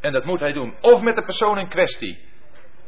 En 0.00 0.12
dat 0.12 0.24
moet 0.24 0.40
hij 0.40 0.52
doen, 0.52 0.74
of 0.80 1.02
met 1.02 1.14
de 1.14 1.24
persoon 1.24 1.58
in 1.58 1.68
kwestie, 1.68 2.18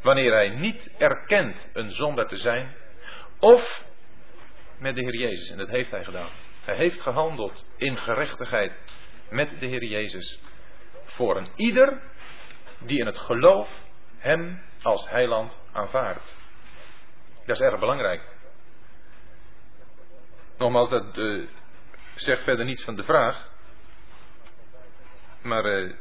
wanneer 0.07 0.33
hij 0.33 0.49
niet 0.49 0.91
erkent 0.99 1.69
een 1.73 1.91
zondaar 1.91 2.27
te 2.27 2.37
zijn, 2.37 2.75
of 3.39 3.85
met 4.79 4.95
de 4.95 5.01
Heer 5.01 5.17
Jezus. 5.17 5.51
En 5.51 5.59
dat 5.59 5.69
heeft 5.69 5.91
hij 5.91 6.05
gedaan. 6.05 6.29
Hij 6.65 6.77
heeft 6.77 7.01
gehandeld 7.01 7.65
in 7.77 7.97
gerechtigheid 7.97 8.73
met 9.29 9.61
de 9.61 9.67
Heer 9.67 9.85
Jezus. 9.85 10.41
Voor 11.05 11.37
een 11.37 11.49
ieder 11.55 12.01
die 12.79 12.99
in 12.99 13.07
het 13.07 13.19
geloof 13.19 13.69
hem 14.19 14.63
als 14.83 15.09
heiland 15.09 15.63
aanvaardt. 15.73 16.37
Dat 17.47 17.57
is 17.57 17.63
erg 17.63 17.79
belangrijk. 17.79 18.23
Nogmaals, 20.59 20.89
dat 20.89 21.17
uh, 21.19 21.47
zegt 22.15 22.43
verder 22.43 22.65
niets 22.65 22.85
van 22.85 22.97
de 22.97 23.05
vraag. 23.05 23.49
Maar 25.43 25.65
uh, 25.65 25.95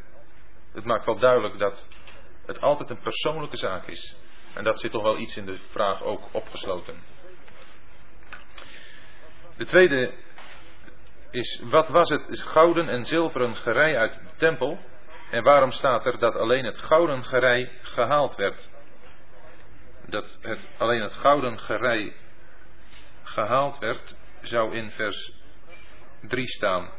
het 0.74 0.86
maakt 0.86 1.06
wel 1.06 1.20
duidelijk 1.20 1.60
dat 1.60 1.88
het 2.46 2.62
altijd 2.62 2.90
een 2.90 3.02
persoonlijke 3.02 3.58
zaak 3.58 3.88
is. 3.88 4.16
En 4.54 4.64
dat 4.64 4.80
zit 4.80 4.92
toch 4.92 5.04
wel 5.04 5.18
iets 5.18 5.38
in 5.38 5.46
de 5.46 5.58
vraag 5.58 6.04
ook 6.04 6.24
opgesloten. 6.32 7.04
De 9.58 9.66
tweede 9.66 10.14
is, 11.32 11.62
wat 11.64 11.88
was 11.88 12.10
het 12.10 12.40
gouden 12.42 12.90
en 12.90 13.06
zilveren 13.06 13.56
gerei 13.56 13.96
uit 13.96 14.14
de 14.14 14.36
tempel? 14.38 14.80
En 15.32 15.44
waarom 15.44 15.72
staat 15.72 16.06
er 16.06 16.18
dat 16.18 16.36
alleen 16.36 16.66
het 16.66 16.80
gouden 16.80 17.26
gerei 17.26 17.70
gehaald 17.82 18.36
werd? 18.36 18.70
Dat 20.06 20.38
het, 20.42 20.60
alleen 20.78 21.02
het 21.02 21.14
gouden 21.14 21.60
gerei 21.60 22.16
gehaald 23.24 23.78
werd, 23.78 24.16
zou 24.42 24.76
in 24.76 24.92
vers 24.92 25.34
3 26.22 26.48
staan. 26.48 26.90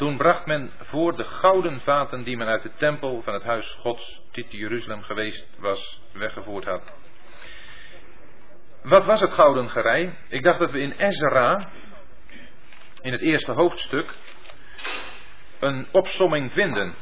Toen 0.00 0.16
bracht 0.16 0.46
men 0.46 0.70
voor 0.78 1.16
de 1.16 1.24
gouden 1.24 1.80
vaten 1.80 2.22
die 2.22 2.36
men 2.36 2.46
uit 2.46 2.62
de 2.62 2.72
tempel 2.76 3.22
van 3.22 3.34
het 3.34 3.42
huis 3.42 3.70
Gods, 3.70 4.22
die 4.32 4.48
te 4.48 4.56
Jeruzalem 4.56 5.02
geweest 5.02 5.48
was, 5.58 6.00
weggevoerd 6.12 6.64
had. 6.64 6.92
Wat 8.82 9.04
was 9.04 9.20
het 9.20 9.32
gouden 9.32 9.68
gerei? 9.68 10.14
Ik 10.28 10.42
dacht 10.42 10.58
dat 10.58 10.70
we 10.70 10.80
in 10.80 10.90
Ezra, 10.90 11.70
in 13.00 13.12
het 13.12 13.20
eerste 13.20 13.52
hoofdstuk, 13.52 14.14
een 15.58 15.86
opsomming 15.92 16.52
vinden. 16.52 16.94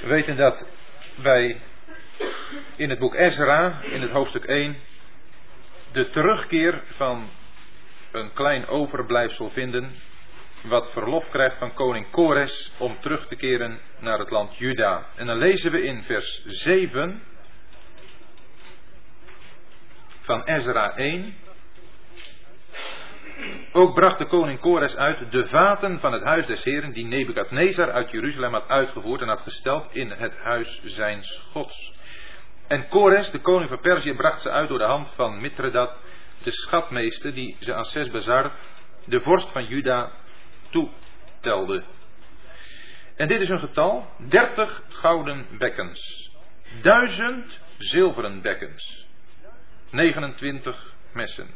We 0.00 0.06
weten 0.08 0.36
dat 0.36 0.66
wij 1.16 1.60
in 2.76 2.90
het 2.90 2.98
boek 2.98 3.14
Ezra, 3.14 3.82
in 3.82 4.02
het 4.02 4.10
hoofdstuk 4.10 4.44
1, 4.44 4.76
de 5.92 6.08
terugkeer 6.08 6.82
van 6.84 7.28
een 8.16 8.32
klein 8.32 8.66
overblijfsel 8.66 9.50
vinden, 9.50 9.90
wat 10.62 10.90
verlof 10.90 11.30
krijgt 11.30 11.58
van 11.58 11.74
koning 11.74 12.10
Kores 12.10 12.72
om 12.78 12.96
terug 13.00 13.26
te 13.26 13.36
keren 13.36 13.80
naar 13.98 14.18
het 14.18 14.30
land 14.30 14.56
Juda. 14.56 15.06
En 15.14 15.26
dan 15.26 15.38
lezen 15.38 15.72
we 15.72 15.82
in 15.82 16.02
vers 16.02 16.42
7 16.46 17.22
van 20.20 20.44
Ezra 20.44 20.96
1. 20.96 21.34
Ook 23.72 23.94
bracht 23.94 24.18
de 24.18 24.26
koning 24.26 24.60
Kores 24.60 24.96
uit 24.96 25.32
de 25.32 25.46
vaten 25.46 26.00
van 26.00 26.12
het 26.12 26.22
huis 26.22 26.46
des 26.46 26.64
Heren, 26.64 26.92
die 26.92 27.06
Nebukadnezar 27.06 27.92
uit 27.92 28.10
Jeruzalem 28.10 28.52
had 28.52 28.68
uitgevoerd 28.68 29.20
en 29.20 29.28
had 29.28 29.40
gesteld 29.40 29.94
in 29.94 30.10
het 30.10 30.36
huis 30.38 30.80
zijns 30.84 31.46
gods. 31.52 31.94
En 32.68 32.88
Kores, 32.88 33.30
de 33.30 33.40
koning 33.40 33.68
van 33.68 33.80
Perzië, 33.80 34.14
bracht 34.14 34.40
ze 34.40 34.50
uit 34.50 34.68
door 34.68 34.78
de 34.78 34.84
hand 34.84 35.12
van 35.14 35.40
Mitredat, 35.40 35.96
de 36.42 36.50
schatmeester, 36.50 37.34
die 37.34 37.56
ze 37.60 37.74
aan 37.74 37.84
Sesbazar, 37.84 38.52
de 39.04 39.20
vorst 39.20 39.52
van 39.52 39.64
Juda, 39.64 40.12
toetelde. 40.70 41.82
En 43.16 43.28
dit 43.28 43.40
is 43.40 43.48
een 43.48 43.58
getal, 43.58 44.10
30 44.18 44.82
gouden 44.88 45.46
bekkens, 45.58 46.30
1000 46.82 47.60
zilveren 47.78 48.42
bekkens, 48.42 49.06
29 49.90 50.94
messen, 51.12 51.50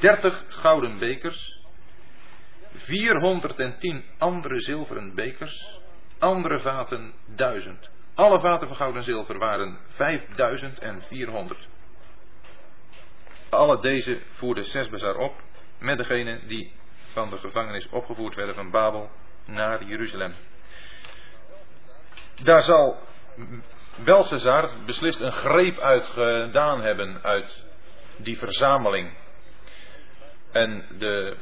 30 0.00 0.44
gouden 0.48 0.98
bekers, 0.98 1.60
410 2.72 4.04
andere 4.18 4.60
zilveren 4.60 5.14
bekers, 5.14 5.80
andere 6.18 6.60
vaten 6.60 7.12
1000. 7.26 7.90
Alle 8.14 8.40
vaten 8.40 8.66
van 8.66 8.76
goud 8.76 8.94
en 8.94 9.02
zilver 9.02 9.38
waren 9.38 9.78
5400. 9.88 11.68
Alle 13.50 13.80
deze 13.80 14.20
voerde 14.30 14.64
Sesbazar 14.64 15.16
op 15.16 15.34
met 15.78 15.98
degene 15.98 16.40
die 16.46 16.72
van 17.12 17.30
de 17.30 17.36
gevangenis 17.36 17.88
opgevoerd 17.88 18.34
werden 18.34 18.54
van 18.54 18.70
Babel 18.70 19.10
naar 19.44 19.84
Jeruzalem. 19.84 20.34
Daar 22.42 22.62
zal 22.62 22.98
Belshazzar 24.04 24.70
beslist 24.86 25.20
een 25.20 25.32
greep 25.32 25.78
uit 25.78 26.06
gedaan 26.06 26.80
hebben 26.80 27.22
uit 27.22 27.64
die 28.16 28.38
verzameling. 28.38 29.12
En 30.52 30.86
de, 30.98 31.36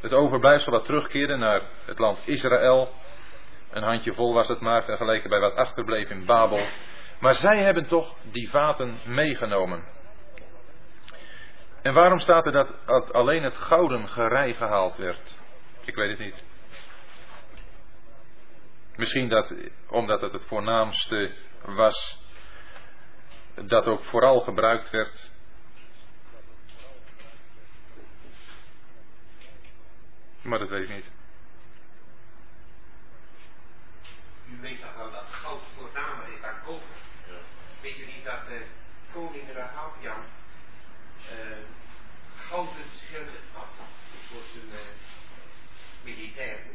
het 0.00 0.12
overblijfsel 0.12 0.72
dat 0.72 0.84
terugkeerde 0.84 1.36
naar 1.36 1.62
het 1.84 1.98
land 1.98 2.18
Israël. 2.24 2.92
Een 3.70 3.82
handje 3.82 4.14
vol 4.14 4.34
was 4.34 4.48
het 4.48 4.60
maar 4.60 4.84
vergeleken 4.84 5.30
bij 5.30 5.40
wat 5.40 5.54
achterbleef 5.54 6.08
in 6.10 6.24
Babel. 6.24 6.66
Maar 7.20 7.34
zij 7.34 7.62
hebben 7.62 7.88
toch 7.88 8.16
die 8.22 8.50
vaten 8.50 8.98
meegenomen. 9.04 9.84
En 11.82 11.94
waarom 11.94 12.18
staat 12.18 12.46
er 12.46 12.52
dat 12.52 13.12
alleen 13.12 13.42
het 13.42 13.56
gouden 13.56 14.08
gerei 14.08 14.54
gehaald 14.54 14.96
werd? 14.96 15.38
Ik 15.80 15.94
weet 15.94 16.10
het 16.10 16.18
niet. 16.18 16.44
Misschien 18.96 19.28
dat, 19.28 19.54
omdat 19.88 20.20
het 20.20 20.32
het 20.32 20.44
voornaamste 20.46 21.34
was, 21.64 22.20
dat 23.54 23.86
ook 23.86 24.04
vooral 24.04 24.40
gebruikt 24.40 24.90
werd. 24.90 25.30
Maar 30.42 30.58
dat 30.58 30.68
weet 30.68 30.88
ik 30.88 30.94
niet. 30.94 31.10
U 34.48 34.60
weet 34.60 34.80
toch 34.80 34.96
wel 34.96 35.10
dat 35.10 35.26
goud 35.28 35.62
voornamer 35.76 36.32
is 36.34 36.40
dan 36.40 36.62
koper? 36.64 36.96
Ja. 37.26 37.34
Weet 37.80 37.98
u 37.98 38.06
niet 38.06 38.24
dat 38.24 38.46
de 38.46 38.66
koning 39.12 39.52
Rahabian 39.52 40.24
uh, 41.30 41.69
schilder 42.50 43.40
had 43.52 43.66
voor 44.28 44.42
zijn 44.52 44.68
uh, 44.72 44.78
militairen? 46.04 46.74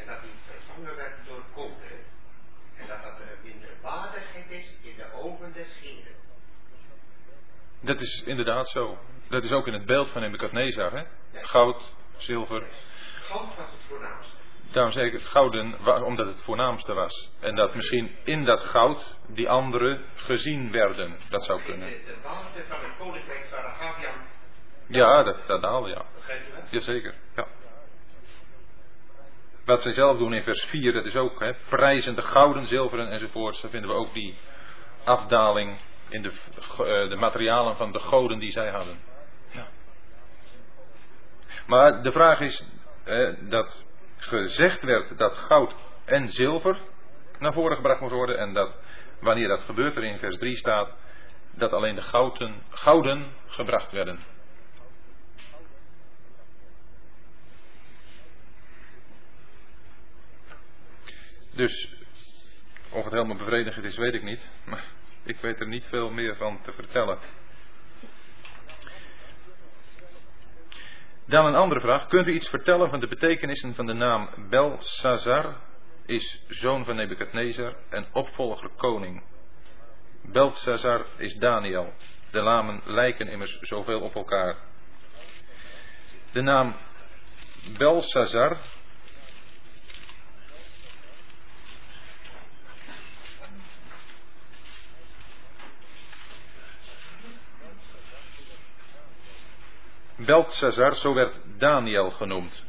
En 0.00 0.06
dat 0.06 0.18
hij 0.18 0.28
vervangen 0.46 0.96
werd 0.96 1.26
door 1.26 1.42
koper. 1.54 1.92
En 2.76 2.86
dat 2.86 3.02
dat 3.02 3.20
een 3.20 3.38
minderwaardigheid 3.42 4.50
is 4.50 4.74
in 4.82 4.96
de 4.96 5.12
ogen 5.12 5.52
des 5.52 5.78
heren. 5.80 6.14
Dat 7.80 8.00
is 8.00 8.22
inderdaad 8.26 8.68
zo. 8.68 8.98
Dat 9.28 9.44
is 9.44 9.50
ook 9.50 9.66
in 9.66 9.72
het 9.72 9.86
beeld 9.86 10.10
van 10.10 10.20
Nebukadnezar. 10.20 10.92
Hè? 10.92 11.04
Goud, 11.32 11.82
zilver. 12.16 12.66
Goud 13.20 13.56
was 13.56 13.70
het 13.70 13.80
voornaamste. 13.88 14.32
Daarom 14.72 14.92
zeg 14.92 15.06
ik 15.06 15.12
het 15.12 15.26
gouden, 15.26 16.04
omdat 16.04 16.26
het 16.26 16.42
voornaamste 16.42 16.92
was. 16.92 17.30
En 17.40 17.54
dat 17.54 17.74
misschien 17.74 18.16
in 18.24 18.44
dat 18.44 18.60
goud 18.60 19.16
die 19.26 19.48
anderen 19.48 20.04
gezien 20.14 20.70
werden. 20.70 21.18
Dat 21.28 21.44
zou 21.44 21.62
kunnen. 21.62 21.88
De, 21.88 22.04
de 22.04 22.20
waarde 22.22 22.64
van 22.68 22.78
het 22.80 22.96
koninkrijk 22.98 23.46
van 23.50 23.58
Arabian. 23.58 24.14
Ja, 24.86 25.22
dat, 25.22 25.36
dat 25.46 25.62
daalde, 25.62 25.88
ja. 25.88 25.94
Dat? 25.94 26.70
Jazeker, 26.70 27.14
ja. 27.36 27.46
Wat 29.64 29.82
zij 29.82 29.92
zelf 29.92 30.18
doen 30.18 30.34
in 30.34 30.42
vers 30.42 30.64
4, 30.64 30.92
dat 30.92 31.04
is 31.04 31.16
ook 31.16 31.40
hè, 31.40 31.54
prijzende 31.68 32.22
gouden, 32.22 32.66
zilveren 32.66 33.08
enzovoorts. 33.08 33.60
Daar 33.60 33.70
vinden 33.70 33.90
we 33.90 33.96
ook 33.96 34.14
die 34.14 34.38
afdaling 35.04 35.78
in 36.08 36.22
de, 36.22 36.30
uh, 36.30 37.10
de 37.10 37.16
materialen 37.18 37.76
van 37.76 37.92
de 37.92 38.00
goden 38.00 38.38
die 38.38 38.50
zij 38.50 38.68
hadden. 38.68 38.98
Ja. 39.50 39.66
Maar 41.66 42.02
de 42.02 42.12
vraag 42.12 42.40
is 42.40 42.64
eh, 43.04 43.28
dat 43.40 43.84
gezegd 44.16 44.82
werd 44.82 45.18
dat 45.18 45.36
goud 45.36 45.74
en 46.04 46.28
zilver 46.28 46.76
naar 47.38 47.52
voren 47.52 47.76
gebracht 47.76 48.00
moest 48.00 48.12
worden. 48.12 48.38
En 48.38 48.54
dat 48.54 48.78
wanneer 49.20 49.48
dat 49.48 49.60
gebeurt 49.60 49.96
er 49.96 50.04
in 50.04 50.18
vers 50.18 50.38
3 50.38 50.56
staat, 50.56 50.90
dat 51.50 51.72
alleen 51.72 51.94
de 51.94 52.02
gouden, 52.02 52.62
gouden 52.70 53.32
gebracht 53.46 53.92
werden. 53.92 54.18
Dus 61.54 61.88
of 62.92 63.04
het 63.04 63.12
helemaal 63.12 63.36
bevredigend 63.36 63.84
is, 63.84 63.96
weet 63.96 64.14
ik 64.14 64.22
niet. 64.22 64.50
Maar 64.64 64.84
ik 65.22 65.36
weet 65.40 65.60
er 65.60 65.66
niet 65.66 65.86
veel 65.86 66.10
meer 66.10 66.36
van 66.36 66.60
te 66.62 66.72
vertellen. 66.72 67.18
Dan 71.26 71.46
een 71.46 71.54
andere 71.54 71.80
vraag. 71.80 72.06
Kunt 72.06 72.26
u 72.26 72.32
iets 72.32 72.48
vertellen 72.48 72.90
van 72.90 73.00
de 73.00 73.08
betekenissen 73.08 73.74
van 73.74 73.86
de 73.86 73.92
naam 73.92 74.28
Belsazar? 74.48 75.56
Is 76.06 76.44
zoon 76.48 76.84
van 76.84 76.96
Nebukadnezar 76.96 77.76
en 77.90 78.06
opvolger 78.12 78.70
koning. 78.76 79.22
Belsazar 80.22 81.06
is 81.16 81.34
Daniel. 81.34 81.92
De 82.30 82.40
namen 82.40 82.80
lijken 82.84 83.28
immers 83.28 83.58
zoveel 83.60 84.00
op 84.00 84.14
elkaar. 84.14 84.56
De 86.32 86.40
naam 86.40 86.76
Belsazar 87.78 88.56
Beltzazar, 100.16 100.94
zo 100.94 101.14
werd 101.14 101.42
Daniel 101.58 102.10
genoemd. 102.10 102.64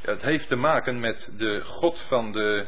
Het 0.00 0.22
heeft 0.22 0.48
te 0.48 0.56
maken 0.56 1.00
met 1.00 1.28
de 1.36 1.60
God 1.64 2.00
van 2.00 2.32
de 2.32 2.66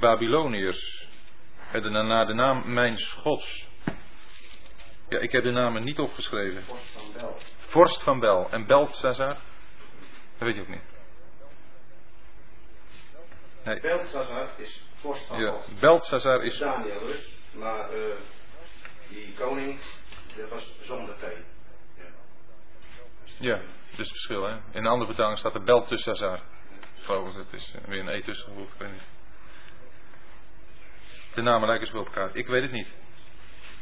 Babyloniërs. 0.00 1.08
En 1.72 2.06
naar 2.06 2.26
de 2.26 2.34
naam 2.34 2.72
Mijns 2.72 3.12
Gods. 3.12 3.68
Ja, 5.08 5.18
ik 5.18 5.32
heb 5.32 5.42
de 5.42 5.50
namen 5.50 5.84
niet 5.84 5.98
opgeschreven. 5.98 6.62
Vorst 6.62 6.92
van 6.92 7.12
Bel. 7.12 7.36
Vorst 7.58 8.02
van 8.02 8.20
Bel. 8.20 8.50
En 8.50 8.66
Beltzazar? 8.66 9.34
Dat 10.38 10.38
weet 10.38 10.54
je 10.54 10.60
ook 10.60 10.68
niet. 10.68 10.92
Nee. 13.64 13.80
Beltzazar 13.80 14.48
is 14.56 14.82
vorst 14.94 15.26
van 15.26 15.40
Ja, 15.40 15.50
Bel. 15.50 15.64
Beltzazar 15.80 16.42
is. 16.42 16.58
Daniel 16.58 17.06
dus, 17.06 17.36
maar 17.52 17.96
uh, 17.96 18.14
die 19.08 19.34
koning, 19.34 19.80
dat 20.36 20.48
was 20.48 20.74
zonder 20.80 21.14
P. 21.14 21.22
Ja. 21.96 22.04
Ja, 23.38 23.60
het 23.96 24.08
verschil, 24.08 24.44
hè? 24.44 24.52
In 24.52 24.62
een 24.72 24.86
andere 24.86 25.06
vertaling 25.06 25.38
staat 25.38 25.54
er 25.54 25.64
Beltzazar. 25.64 26.40
Geloof 27.00 27.28
ik, 27.28 27.36
het 27.36 27.52
is 27.52 27.74
weer 27.86 28.00
een 28.00 28.08
E 28.08 28.22
tussen 28.22 28.48
gevoegd, 28.48 28.72
ik 28.72 28.78
weet 28.78 28.92
niet. 28.92 29.08
De 31.34 31.42
namen 31.42 31.68
lijken 31.68 31.86
zo 31.86 31.98
op 31.98 32.06
elkaar. 32.06 32.36
Ik 32.36 32.46
weet 32.46 32.62
het 32.62 32.72
niet. 32.72 32.96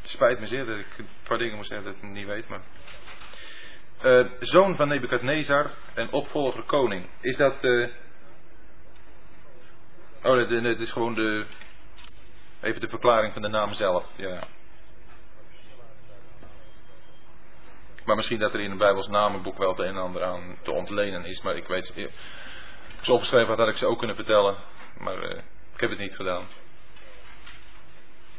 Het 0.01 0.11
spijt 0.11 0.40
me 0.40 0.47
zeer 0.47 0.66
dat 0.66 0.78
ik 0.78 0.99
een 0.99 1.09
paar 1.23 1.39
dingen 1.39 1.57
moet 1.57 1.66
zeggen 1.66 1.86
dat 1.86 1.94
ik 1.94 2.03
het 2.03 2.11
niet 2.11 2.27
weet, 2.27 2.49
maar. 2.49 2.61
Uh, 4.05 4.27
zoon 4.40 4.77
van 4.77 4.89
Nebukadnezar 4.89 5.70
en 5.94 6.12
opvolger 6.12 6.62
koning. 6.62 7.09
Is 7.20 7.36
dat. 7.36 7.65
Uh... 7.65 7.89
Oh, 10.23 10.49
nee, 10.49 10.62
het 10.62 10.81
is 10.81 10.93
gewoon 10.93 11.15
de. 11.15 11.47
Even 12.61 12.81
de 12.81 12.89
verklaring 12.89 13.32
van 13.32 13.43
de 13.43 13.49
naam 13.49 13.73
zelf. 13.73 14.11
Ja. 14.16 14.47
Maar 18.05 18.16
misschien 18.16 18.39
dat 18.39 18.55
er 18.55 18.61
in 18.61 18.70
een 18.70 18.79
Bijbels 18.79 19.09
namenboek 19.09 19.59
wel 19.59 19.69
het 19.69 19.79
een 19.79 19.87
en 19.87 19.97
ander 19.97 20.23
aan 20.24 20.59
te 20.62 20.70
ontlenen 20.70 21.24
is. 21.24 21.41
Maar 21.41 21.57
ik 21.57 21.66
weet, 21.66 21.89
als 21.89 21.97
ik 21.97 23.09
opgeschreven 23.09 23.49
had, 23.49 23.59
had 23.59 23.69
ik 23.69 23.77
ze 23.77 23.87
ook 23.87 23.99
kunnen 23.99 24.16
vertellen. 24.16 24.57
Maar 24.99 25.23
uh, 25.23 25.39
ik 25.74 25.81
heb 25.81 25.91
het 25.91 25.99
niet 25.99 26.16
gedaan. 26.16 26.47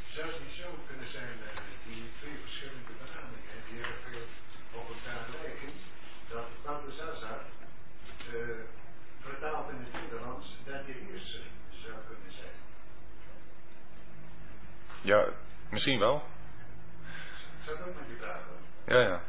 Zou 0.07 0.27
het 0.27 0.39
niet 0.41 0.51
zo 0.51 0.67
kunnen 0.87 1.07
zijn 1.09 1.37
uh, 1.43 1.47
die 1.85 2.11
twee 2.19 2.37
verschillende 2.41 2.91
benamingen 3.01 3.63
die 3.69 3.81
heel 3.81 4.21
op 4.71 4.87
elkaar 4.87 5.25
lijken, 5.41 5.69
dat 6.29 6.45
Babelzazar 6.65 7.39
uh, 8.33 8.49
vertaald 9.19 9.69
in 9.69 9.77
het 9.79 10.01
Nederlands 10.01 10.57
dat 10.65 10.85
de 10.85 11.11
eerste 11.11 11.39
zou 11.69 11.93
kunnen 12.07 12.31
zijn? 12.31 12.55
Ja, 15.01 15.25
misschien 15.69 15.99
wel. 15.99 16.23
Zou 17.61 17.77
ook 17.79 17.95
met 17.95 18.07
die 18.07 18.17
vraag 18.17 18.41
Ja, 18.85 18.99
ja. 18.99 19.21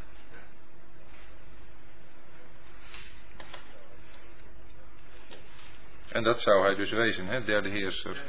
En 6.15 6.23
dat 6.23 6.41
zou 6.41 6.65
hij 6.65 6.74
dus 6.74 6.91
wezen, 6.91 7.27
hè? 7.27 7.45
Derde 7.45 7.69
heerser. 7.69 8.23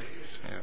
Ja. 0.50 0.60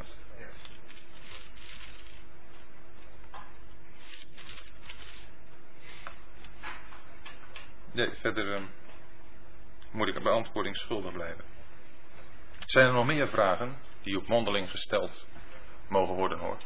Nee, 7.93 8.11
verder 8.11 8.55
um, 8.55 8.69
moet 9.91 10.09
ik 10.09 10.15
een 10.15 10.23
beantwoording 10.23 10.77
schuldig 10.77 11.13
blijven. 11.13 11.45
Zijn 12.59 12.87
er 12.87 12.93
nog 12.93 13.07
meer 13.07 13.29
vragen 13.29 13.77
die 14.03 14.17
op 14.17 14.27
mondeling 14.27 14.71
gesteld 14.71 15.27
mogen 15.89 16.15
worden 16.15 16.39
hoor? 16.39 16.57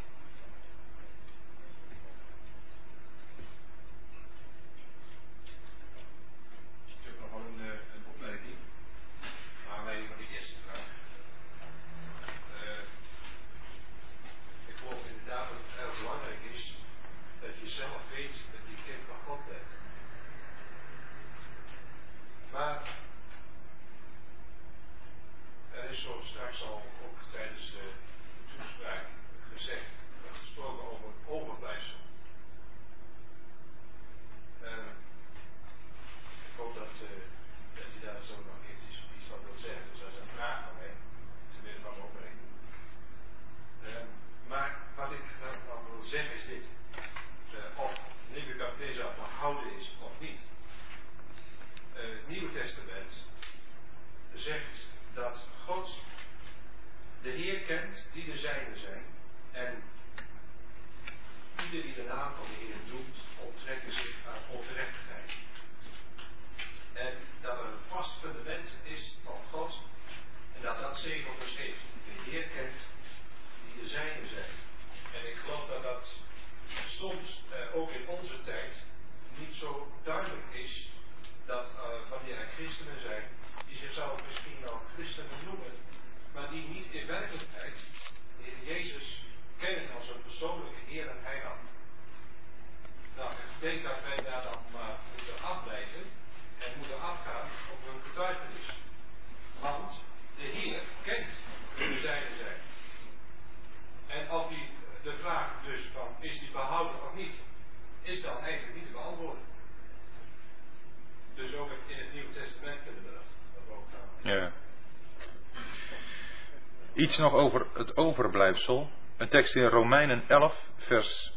Nog 117.19 117.33
over 117.33 117.67
het 117.75 117.97
overblijfsel. 117.97 118.91
Een 119.17 119.29
tekst 119.29 119.57
in 119.57 119.67
Romeinen 119.67 120.23
11, 120.29 120.71
vers 120.77 121.33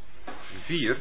4. 0.49 0.97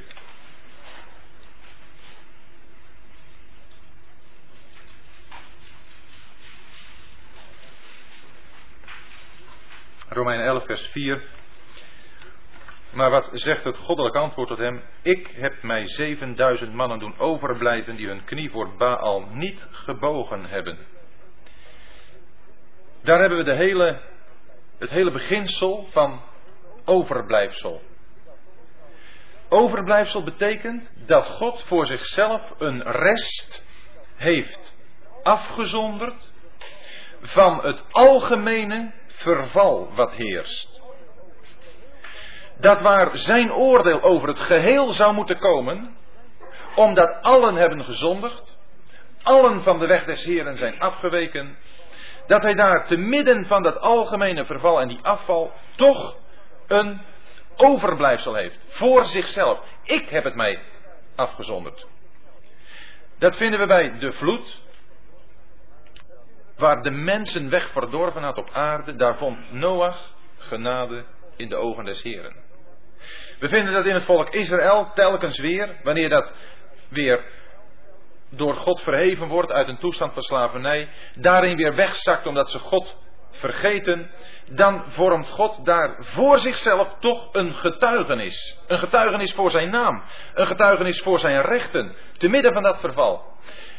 Romeinen 10.09 10.47
11, 10.47 10.65
vers 10.65 10.87
4. 10.87 11.23
Maar 12.91 13.11
wat 13.11 13.31
zegt 13.33 13.65
het 13.65 13.77
goddelijk 13.77 14.17
antwoord 14.17 14.49
tot 14.49 14.59
hem? 14.59 14.83
Ik 15.03 15.27
heb 15.27 15.63
mij 15.63 15.87
7000 15.87 16.73
mannen 16.73 16.99
doen 16.99 17.19
overblijven 17.19 17.97
die 17.97 18.07
hun 18.07 18.25
knie 18.25 18.51
voor 18.51 18.77
Baal 18.77 19.29
niet 19.33 19.69
gebogen 19.71 20.45
hebben. 20.45 20.79
Daar 23.03 23.21
hebben 23.21 23.39
we 23.39 23.45
de 23.45 23.57
hele 23.57 24.01
het 24.79 24.91
hele 24.91 25.11
beginsel 25.11 25.87
van 25.91 26.23
overblijfsel. 26.85 27.83
Overblijfsel 29.49 30.25
betekent 30.25 30.93
dat 31.07 31.27
God 31.27 31.63
voor 31.63 31.87
zichzelf 31.87 32.55
een 32.59 32.83
rest 32.83 33.65
heeft 34.17 34.77
afgezonderd 35.23 36.33
van 37.21 37.61
het 37.61 37.83
algemene 37.91 38.93
verval 39.07 39.95
wat 39.95 40.13
heerst. 40.13 40.83
Dat 42.61 42.81
waar 42.81 43.17
zijn 43.17 43.53
oordeel 43.53 44.03
over 44.03 44.29
het 44.29 44.41
geheel 44.41 44.93
zou 44.93 45.15
moeten 45.15 45.39
komen, 45.39 45.97
omdat 46.75 47.23
allen 47.23 47.55
hebben 47.55 47.85
gezondigd, 47.85 48.59
allen 49.23 49.63
van 49.63 49.79
de 49.79 49.87
weg 49.87 50.05
des 50.05 50.25
Heren 50.25 50.55
zijn 50.57 50.81
afgeweken 50.81 51.57
dat 52.29 52.43
hij 52.43 52.55
daar 52.55 52.87
te 52.87 52.97
midden 52.97 53.47
van 53.47 53.63
dat 53.63 53.81
algemene 53.81 54.45
verval 54.45 54.81
en 54.81 54.89
die 54.89 55.01
afval 55.03 55.53
toch 55.77 56.17
een 56.67 57.01
overblijfsel 57.57 58.35
heeft. 58.35 58.59
Voor 58.67 59.05
zichzelf. 59.05 59.63
Ik 59.83 60.09
heb 60.09 60.25
het 60.25 60.35
mij 60.35 60.63
afgezonderd. 61.15 61.87
Dat 63.19 63.37
vinden 63.37 63.61
we 63.61 63.67
bij 63.67 63.99
de 63.99 64.13
vloed. 64.13 64.61
Waar 66.57 66.83
de 66.83 66.91
mensen 66.91 67.51
weg 67.51 67.71
verdorven 67.71 68.23
had 68.23 68.39
op 68.39 68.51
aarde, 68.53 68.97
daar 68.97 69.17
vond 69.17 69.53
Noach 69.53 70.15
genade 70.39 71.05
in 71.37 71.49
de 71.49 71.57
ogen 71.57 71.85
des 71.85 72.03
Heren. 72.03 72.37
We 73.39 73.49
vinden 73.49 73.73
dat 73.73 73.87
in 73.87 73.95
het 73.95 74.05
volk 74.05 74.29
Israël 74.29 74.91
telkens 74.95 75.39
weer, 75.39 75.77
wanneer 75.83 76.09
dat 76.09 76.35
weer 76.89 77.25
door 78.31 78.57
God 78.57 78.81
verheven 78.81 79.29
wordt 79.29 79.53
uit 79.53 79.69
een 79.69 79.79
toestand 79.79 80.13
van 80.13 80.23
slavernij, 80.23 80.89
daarin 81.15 81.57
weer 81.57 81.75
wegzakt 81.75 82.27
omdat 82.27 82.51
ze 82.51 82.59
God 82.59 82.97
vergeten, 83.31 84.11
dan 84.51 84.85
vormt 84.87 85.29
God 85.29 85.65
daar 85.65 85.97
voor 85.99 86.39
zichzelf 86.39 86.95
toch 86.99 87.29
een 87.33 87.55
getuigenis. 87.55 88.59
Een 88.67 88.79
getuigenis 88.79 89.33
voor 89.33 89.51
zijn 89.51 89.71
naam, 89.71 90.03
een 90.35 90.47
getuigenis 90.47 91.01
voor 91.01 91.19
zijn 91.19 91.43
rechten, 91.43 91.97
te 92.13 92.29
midden 92.29 92.53
van 92.53 92.63
dat 92.63 92.81
verval. 92.81 93.23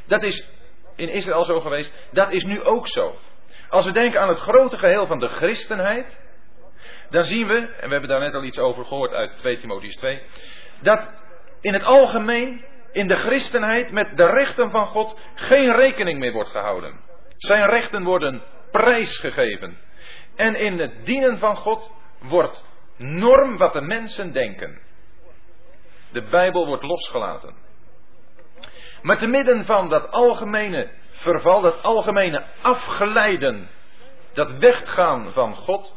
Dat 0.08 0.24
is 0.24 0.50
in 0.96 1.10
Israël 1.10 1.46
zo 1.46 1.60
geweest, 1.60 2.08
dat 2.12 2.32
is 2.32 2.44
nu 2.44 2.64
ook 2.64 2.88
zo. 2.88 3.16
Als 3.70 3.86
we 3.86 3.92
denken 3.92 4.22
aan 4.22 4.30
het 4.30 4.40
grote 4.40 4.78
geheel 4.78 5.06
van 5.06 5.20
de 5.20 5.28
christenheid, 5.28 6.22
dan 7.10 7.24
zien 7.24 7.48
we, 7.48 7.58
en 7.58 7.86
we 7.86 7.92
hebben 7.92 8.10
daar 8.10 8.20
net 8.20 8.34
al 8.34 8.44
iets 8.44 8.60
over 8.60 8.86
gehoord 8.86 9.14
uit 9.14 9.38
2 9.38 9.60
Timotheus 9.60 9.96
2, 9.96 10.22
dat 10.82 11.10
in 11.62 11.74
het 11.74 11.84
algemeen 11.84 12.66
in 12.92 13.08
de 13.08 13.16
christenheid 13.16 13.92
met 13.92 14.18
de 14.18 14.26
rechten 14.26 14.72
van 14.72 14.88
God 14.88 15.20
geen 15.36 15.76
rekening 15.76 16.20
meer 16.20 16.32
wordt 16.32 16.50
gehouden. 16.50 17.00
Zijn 17.38 17.66
rechten 17.66 18.04
worden 18.04 18.42
prijsgegeven. 18.72 19.78
En 20.36 20.56
in 20.56 20.80
het 20.80 21.06
dienen 21.06 21.38
van 21.38 21.56
God 21.56 21.92
wordt 22.20 22.64
norm 22.98 23.58
wat 23.58 23.74
de 23.74 23.82
mensen 23.82 24.32
denken. 24.32 24.82
De 26.12 26.24
Bijbel 26.24 26.66
wordt 26.66 26.84
losgelaten. 26.84 27.56
Maar 29.02 29.18
te 29.18 29.28
midden 29.28 29.66
van 29.66 29.90
dat 29.90 30.12
algemene 30.12 30.90
verval, 31.10 31.62
dat 31.62 31.84
algemene 31.84 32.46
afgeleiden, 32.62 33.70
dat 34.34 34.52
weggaan 34.52 35.32
van 35.32 35.56
God, 35.56 35.96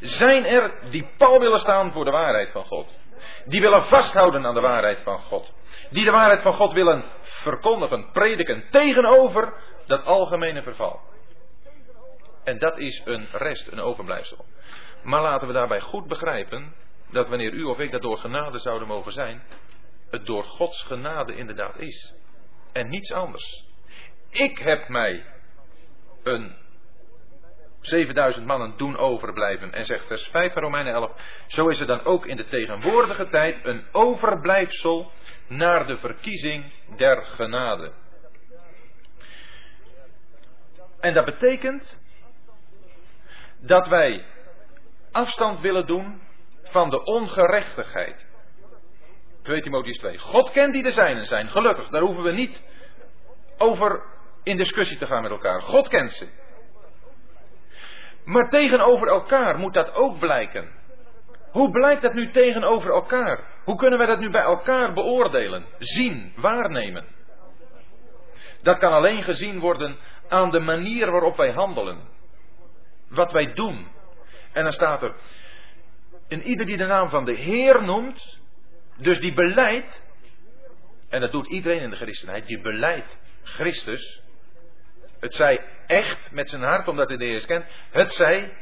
zijn 0.00 0.44
er 0.44 0.72
die 0.90 1.10
pal 1.16 1.38
willen 1.38 1.60
staan 1.60 1.92
voor 1.92 2.04
de 2.04 2.10
waarheid 2.10 2.50
van 2.50 2.64
God. 2.64 2.98
Die 3.44 3.60
willen 3.60 3.84
vasthouden 3.84 4.46
aan 4.46 4.54
de 4.54 4.60
waarheid 4.60 5.02
van 5.02 5.20
God. 5.20 5.52
Die 5.90 6.04
de 6.04 6.10
waarheid 6.10 6.42
van 6.42 6.52
God 6.52 6.72
willen 6.72 7.04
verkondigen, 7.20 8.10
prediken, 8.12 8.64
tegenover 8.70 9.54
dat 9.86 10.04
algemene 10.04 10.62
verval. 10.62 11.00
En 12.44 12.58
dat 12.58 12.78
is 12.78 13.02
een 13.04 13.28
rest, 13.32 13.66
een 13.72 13.80
overblijfsel. 13.80 14.44
Maar 15.02 15.22
laten 15.22 15.46
we 15.46 15.52
daarbij 15.52 15.80
goed 15.80 16.06
begrijpen 16.06 16.74
dat 17.10 17.28
wanneer 17.28 17.52
u 17.52 17.64
of 17.64 17.78
ik 17.78 17.90
dat 17.90 18.02
door 18.02 18.18
genade 18.18 18.58
zouden 18.58 18.88
mogen 18.88 19.12
zijn, 19.12 19.42
het 20.10 20.26
door 20.26 20.44
Gods 20.44 20.82
genade 20.82 21.36
inderdaad 21.36 21.78
is. 21.78 22.14
En 22.72 22.88
niets 22.88 23.12
anders. 23.12 23.64
Ik 24.30 24.58
heb 24.58 24.88
mij 24.88 25.24
een 26.22 26.56
7000 27.80 28.46
mannen 28.46 28.74
doen 28.76 28.96
overblijven. 28.96 29.72
En 29.72 29.84
zegt 29.84 30.06
vers 30.06 30.28
5 30.28 30.52
van 30.52 30.62
Romeinen 30.62 30.92
11. 30.92 31.12
Zo 31.46 31.68
is 31.68 31.80
er 31.80 31.86
dan 31.86 32.04
ook 32.04 32.26
in 32.26 32.36
de 32.36 32.46
tegenwoordige 32.46 33.28
tijd 33.28 33.66
een 33.66 33.84
overblijfsel 33.92 35.12
naar 35.50 35.86
de 35.86 35.98
verkiezing 35.98 36.72
der 36.96 37.24
genade. 37.24 37.92
En 41.00 41.14
dat 41.14 41.24
betekent 41.24 42.00
dat 43.60 43.86
wij 43.86 44.24
afstand 45.12 45.60
willen 45.60 45.86
doen 45.86 46.20
van 46.62 46.90
de 46.90 47.04
ongerechtigheid. 47.04 48.26
2 49.42 49.60
Timotheus 49.60 49.98
2. 49.98 50.18
God 50.18 50.50
kent 50.50 50.72
die 50.72 50.82
de 50.82 50.90
zijnen 50.90 51.26
zijn, 51.26 51.48
gelukkig. 51.48 51.88
Daar 51.88 52.02
hoeven 52.02 52.22
we 52.22 52.32
niet 52.32 52.62
over 53.58 54.02
in 54.42 54.56
discussie 54.56 54.98
te 54.98 55.06
gaan 55.06 55.22
met 55.22 55.30
elkaar. 55.30 55.62
God 55.62 55.88
kent 55.88 56.12
ze. 56.12 56.28
Maar 58.24 58.50
tegenover 58.50 59.08
elkaar 59.08 59.58
moet 59.58 59.74
dat 59.74 59.94
ook 59.94 60.18
blijken. 60.18 60.78
Hoe 61.50 61.70
blijkt 61.70 62.02
dat 62.02 62.14
nu 62.14 62.30
tegenover 62.30 62.90
elkaar? 62.90 63.44
Hoe 63.70 63.78
kunnen 63.78 63.98
we 63.98 64.06
dat 64.06 64.18
nu 64.18 64.30
bij 64.30 64.42
elkaar 64.42 64.92
beoordelen, 64.92 65.66
zien, 65.78 66.32
waarnemen? 66.36 67.04
Dat 68.62 68.78
kan 68.78 68.92
alleen 68.92 69.22
gezien 69.22 69.58
worden 69.58 69.98
aan 70.28 70.50
de 70.50 70.60
manier 70.60 71.10
waarop 71.10 71.36
wij 71.36 71.52
handelen. 71.52 72.08
Wat 73.08 73.32
wij 73.32 73.52
doen. 73.52 73.88
En 74.52 74.62
dan 74.62 74.72
staat 74.72 75.02
er, 75.02 75.14
en 76.28 76.42
ieder 76.42 76.66
die 76.66 76.76
de 76.76 76.86
naam 76.86 77.08
van 77.08 77.24
de 77.24 77.34
Heer 77.34 77.82
noemt, 77.82 78.38
dus 78.96 79.20
die 79.20 79.34
beleidt, 79.34 80.02
en 81.08 81.20
dat 81.20 81.32
doet 81.32 81.46
iedereen 81.46 81.80
in 81.80 81.90
de 81.90 81.96
christenheid, 81.96 82.46
die 82.46 82.60
beleidt 82.60 83.20
Christus, 83.42 84.20
het 85.20 85.34
zij 85.34 85.64
echt 85.86 86.32
met 86.32 86.50
zijn 86.50 86.62
hart, 86.62 86.88
omdat 86.88 87.08
hij 87.08 87.16
de 87.16 87.24
Heer 87.24 87.46
kent, 87.46 87.66
het 87.90 88.12
zij 88.12 88.56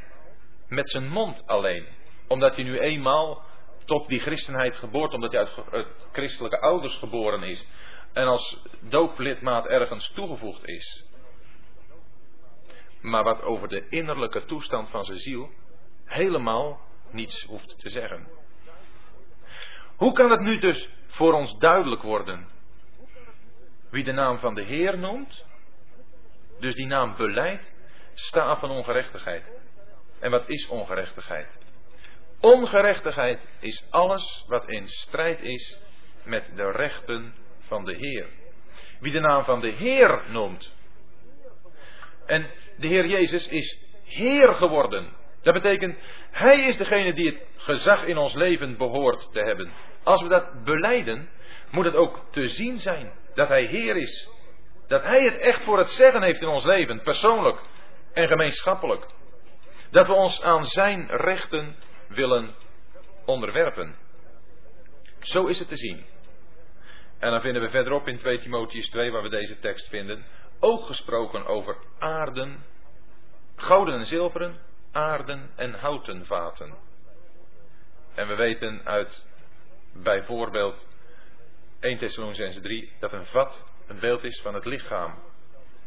met 0.69 0.91
zijn 0.91 1.09
mond 1.09 1.47
alleen, 1.47 1.87
omdat 2.27 2.55
hij 2.55 2.65
nu 2.65 2.79
eenmaal 2.79 3.47
tot 3.89 4.09
die 4.09 4.21
christenheid 4.21 4.77
geboord, 4.77 5.15
omdat 5.15 5.33
hij 5.33 5.49
uit 5.71 5.87
christelijke 6.13 6.61
ouders 6.61 6.97
geboren 6.97 7.43
is 7.43 7.67
en 8.13 8.27
als 8.27 8.63
dooplidmaat 8.81 9.67
ergens 9.67 10.11
toegevoegd 10.15 10.65
is. 10.65 11.07
Maar 13.01 13.25
wat 13.25 13.43
over 13.43 13.69
de 13.69 13.89
innerlijke 13.89 14.45
toestand 14.45 14.91
van 14.91 15.05
zijn 15.05 15.19
ziel 15.19 15.51
helemaal 16.05 16.81
niets 17.11 17.45
hoeft 17.45 17.79
te 17.79 17.89
zeggen. 17.89 18.29
Hoe 19.97 20.13
kan 20.13 20.31
het 20.31 20.41
nu 20.41 20.59
dus 20.59 20.91
voor 21.07 21.33
ons 21.33 21.59
duidelijk 21.59 22.03
worden 22.03 22.49
wie 23.91 24.05
de 24.05 24.13
naam 24.13 24.39
van 24.39 24.55
de 24.55 24.63
Heer 24.63 24.99
noemt, 24.99 25.45
dus 26.59 26.75
die 26.75 26.87
naam 26.87 27.17
beleid, 27.17 27.73
staat 28.15 28.59
van 28.59 28.71
ongerechtigheid. 28.71 29.45
En 30.19 30.31
wat 30.31 30.49
is 30.49 30.69
ongerechtigheid? 30.69 31.59
Ongerechtigheid 32.41 33.49
is 33.61 33.87
alles 33.91 34.45
wat 34.47 34.69
in 34.69 34.87
strijd 34.87 35.41
is 35.41 35.81
met 36.23 36.51
de 36.55 36.71
rechten 36.71 37.35
van 37.59 37.85
de 37.85 37.95
Heer. 37.95 38.27
Wie 39.01 39.13
de 39.13 39.21
naam 39.21 39.45
van 39.45 39.61
de 39.61 39.69
Heer 39.71 40.23
noemt. 40.29 40.73
En 42.27 42.51
de 42.77 42.87
Heer 42.87 43.07
Jezus 43.07 43.49
is 43.49 43.79
Heer 44.05 44.55
geworden. 44.55 45.17
Dat 45.43 45.55
betekent, 45.55 45.99
Hij 46.31 46.65
is 46.65 46.77
degene 46.77 47.13
die 47.13 47.27
het 47.27 47.43
gezag 47.57 48.05
in 48.05 48.17
ons 48.17 48.35
leven 48.35 48.77
behoort 48.77 49.33
te 49.33 49.41
hebben. 49.41 49.73
Als 50.03 50.23
we 50.23 50.29
dat 50.29 50.65
beleiden, 50.65 51.29
moet 51.71 51.85
het 51.85 51.95
ook 51.95 52.25
te 52.31 52.47
zien 52.47 52.79
zijn 52.79 53.13
dat 53.35 53.49
Hij 53.49 53.65
Heer 53.65 53.97
is. 53.97 54.29
Dat 54.87 55.03
Hij 55.03 55.25
het 55.25 55.39
echt 55.39 55.65
voor 55.65 55.79
het 55.79 55.89
zeggen 55.89 56.23
heeft 56.23 56.41
in 56.41 56.49
ons 56.49 56.65
leven, 56.65 57.03
persoonlijk 57.03 57.61
en 58.13 58.29
gemeenschappelijk. 58.29 59.07
Dat 59.91 60.07
we 60.07 60.13
ons 60.13 60.43
aan 60.43 60.65
Zijn 60.65 61.07
rechten 61.11 61.77
willen 62.09 62.55
onderwerpen. 63.25 63.97
Zo 65.21 65.47
is 65.47 65.59
het 65.59 65.69
te 65.69 65.77
zien. 65.77 66.05
En 67.19 67.31
dan 67.31 67.41
vinden 67.41 67.63
we 67.63 67.71
verderop 67.71 68.09
in 68.09 68.19
2 68.19 68.39
Timotheus 68.39 68.91
2, 68.91 69.13
waar 69.13 69.23
we 69.23 69.29
deze 69.29 69.59
tekst 69.59 69.89
vinden, 69.89 70.25
ook 70.61 70.87
gesproken 70.87 71.47
over 71.47 71.77
aarden, 71.99 72.65
gouden 73.57 73.95
en 73.95 74.07
zilveren, 74.07 74.59
aarden 74.93 75.51
en 75.57 75.75
houten 75.75 76.27
vaten. 76.27 76.77
En 78.15 78.29
we 78.29 78.35
weten 78.35 78.81
uit 78.85 79.27
bijvoorbeeld 79.93 80.89
1 81.81 81.99
Thessalonicense 81.99 82.61
3 82.61 82.93
dat 83.01 83.13
een 83.13 83.27
vat 83.27 83.65
een 83.87 83.99
beeld 83.99 84.25
is 84.25 84.41
van 84.41 84.55
het 84.55 84.65
lichaam. 84.65 85.15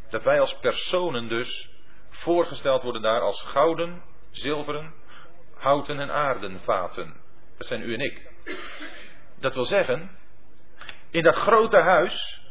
Dat 0.10 0.23
wij 0.23 0.39
als 0.39 0.60
personen 0.60 1.27
dus 1.27 1.69
voorgesteld 2.10 2.84
worden 2.84 3.02
daar 3.02 3.22
als 3.22 3.41
gouden, 3.41 4.03
zilveren, 4.30 4.93
houten 5.61 5.99
en 5.99 6.11
aarden 6.11 6.59
vaten. 6.59 7.13
Dat 7.57 7.67
zijn 7.67 7.81
u 7.81 7.93
en 7.93 7.99
ik. 7.99 8.29
Dat 9.39 9.53
wil 9.53 9.65
zeggen, 9.65 10.09
in 11.09 11.23
dat 11.23 11.35
grote 11.35 11.77
huis, 11.77 12.41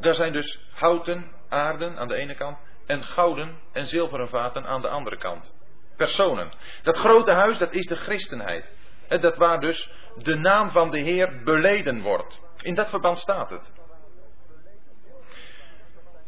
daar 0.00 0.14
zijn 0.14 0.32
dus 0.32 0.60
houten, 0.74 1.30
aarden 1.48 1.98
aan 1.98 2.08
de 2.08 2.14
ene 2.14 2.34
kant 2.34 2.58
en 2.86 3.02
gouden 3.02 3.60
en 3.72 3.84
zilveren 3.84 4.28
vaten 4.28 4.66
aan 4.66 4.80
de 4.80 4.88
andere 4.88 5.18
kant. 5.18 5.54
Personen. 5.96 6.52
Dat 6.82 6.96
grote 6.96 7.30
huis, 7.30 7.58
dat 7.58 7.72
is 7.72 7.86
de 7.86 7.96
christenheid. 7.96 8.72
En 9.08 9.20
dat 9.20 9.36
waar 9.36 9.60
dus 9.60 9.90
de 10.16 10.34
naam 10.34 10.70
van 10.70 10.90
de 10.90 11.00
Heer 11.00 11.42
beleden 11.44 12.00
wordt. 12.00 12.40
In 12.60 12.74
dat 12.74 12.88
verband 12.88 13.18
staat 13.18 13.50
het. 13.50 13.72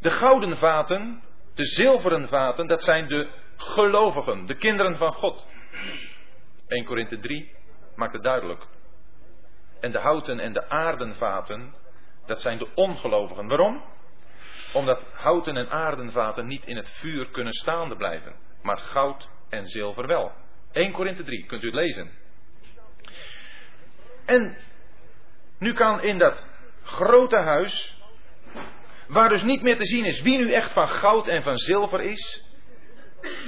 De 0.01 0.11
gouden 0.11 0.59
vaten, 0.59 1.23
de 1.55 1.67
zilveren 1.67 2.29
vaten, 2.29 2.67
dat 2.67 2.85
zijn 2.85 3.09
de 3.09 3.43
gelovigen, 3.57 4.47
de 4.47 4.57
kinderen 4.57 4.97
van 4.97 5.13
God. 5.13 5.47
1 6.69 6.85
Korinthe 6.85 7.19
3 7.19 7.55
maakt 7.95 8.13
het 8.13 8.23
duidelijk. 8.23 8.67
En 9.81 9.93
de 9.93 9.99
houten 9.99 10.41
en 10.41 10.53
de 10.53 10.69
aardenvaten, 10.69 11.75
dat 12.27 12.41
zijn 12.41 12.59
de 12.59 12.69
ongelovigen. 12.75 13.49
Waarom? 13.49 13.85
Omdat 14.73 15.07
houten 15.13 15.57
en 15.57 15.71
aardenvaten 15.71 16.47
niet 16.47 16.67
in 16.67 16.77
het 16.77 16.89
vuur 16.89 17.31
kunnen 17.31 17.53
staande 17.53 17.97
blijven, 17.97 18.37
maar 18.63 18.79
goud 18.79 19.29
en 19.49 19.67
zilver 19.67 20.07
wel. 20.07 20.33
1 20.73 20.93
Korinthe 20.93 21.23
3, 21.23 21.47
kunt 21.47 21.63
u 21.63 21.67
het 21.67 21.75
lezen. 21.75 22.11
En 24.25 24.57
nu 25.59 25.73
kan 25.73 26.01
in 26.01 26.19
dat 26.19 26.47
grote 26.83 27.37
huis, 27.37 27.99
waar 29.09 29.29
dus 29.29 29.43
niet 29.43 29.63
meer 29.63 29.77
te 29.77 29.85
zien 29.85 30.05
is 30.05 30.21
wie 30.21 30.39
nu 30.39 30.53
echt 30.53 30.73
van 30.73 30.89
goud 30.89 31.27
en 31.27 31.43
van 31.43 31.59
zilver 31.59 32.01
is, 32.01 32.45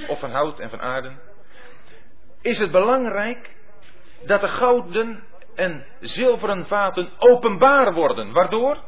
of 0.07 0.19
van 0.19 0.31
hout 0.31 0.59
en 0.59 0.69
van 0.69 0.81
aarde, 0.81 1.11
is 2.41 2.57
het 2.57 2.71
belangrijk 2.71 3.55
dat 4.25 4.41
de 4.41 4.47
gouden 4.47 5.23
en 5.55 5.85
zilveren 5.99 6.65
vaten 6.65 7.11
openbaar 7.17 7.93
worden. 7.93 8.33
Waardoor? 8.33 8.83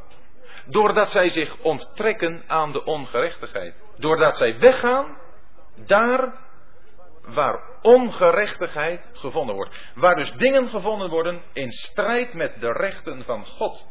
Doordat 0.66 1.12
zij 1.12 1.28
zich 1.28 1.62
onttrekken 1.62 2.44
aan 2.48 2.72
de 2.72 2.84
ongerechtigheid. 2.84 3.76
Doordat 3.98 4.38
zij 4.38 4.60
weggaan 4.60 5.18
daar 5.76 6.34
waar 7.26 7.60
ongerechtigheid 7.82 9.02
gevonden 9.14 9.56
wordt. 9.56 9.76
Waar 9.96 10.16
dus 10.16 10.32
dingen 10.32 10.70
gevonden 10.70 11.10
worden 11.10 11.42
in 11.54 11.72
strijd 11.72 12.34
met 12.34 12.60
de 12.60 12.72
rechten 12.72 13.24
van 13.24 13.46
God. 13.46 13.86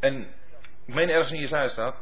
En 0.00 0.20
ik 0.86 0.94
meen 0.94 1.08
ergens 1.08 1.32
in 1.32 1.40
Jezaja 1.40 1.68
staat 1.68 1.96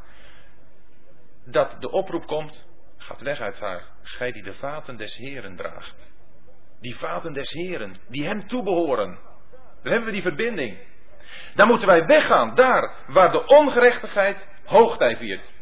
dat 1.51 1.77
de 1.81 1.91
oproep 1.91 2.27
komt, 2.27 2.67
gaat 2.97 3.21
weg 3.21 3.41
uit 3.41 3.61
haar, 3.61 3.85
gij 4.03 4.33
die 4.33 4.43
de 4.43 4.55
vaten 4.55 4.97
des 4.97 5.17
Heren 5.17 5.57
draagt. 5.57 6.13
Die 6.81 6.97
vaten 6.97 7.33
des 7.33 7.51
Heren, 7.51 7.97
die 8.09 8.27
hem 8.27 8.49
toebehoren. 8.49 9.19
Dan 9.83 9.93
hebben 9.93 10.05
we 10.05 10.13
die 10.13 10.23
verbinding. 10.23 10.79
Dan 11.55 11.69
moeten 11.69 11.87
wij 11.87 12.07
weggaan, 12.07 12.55
daar 12.55 13.05
waar 13.07 13.33
de 13.33 13.47
ongerechtigheid 13.47 14.47
hoogtij 14.65 15.17
viert. 15.17 15.53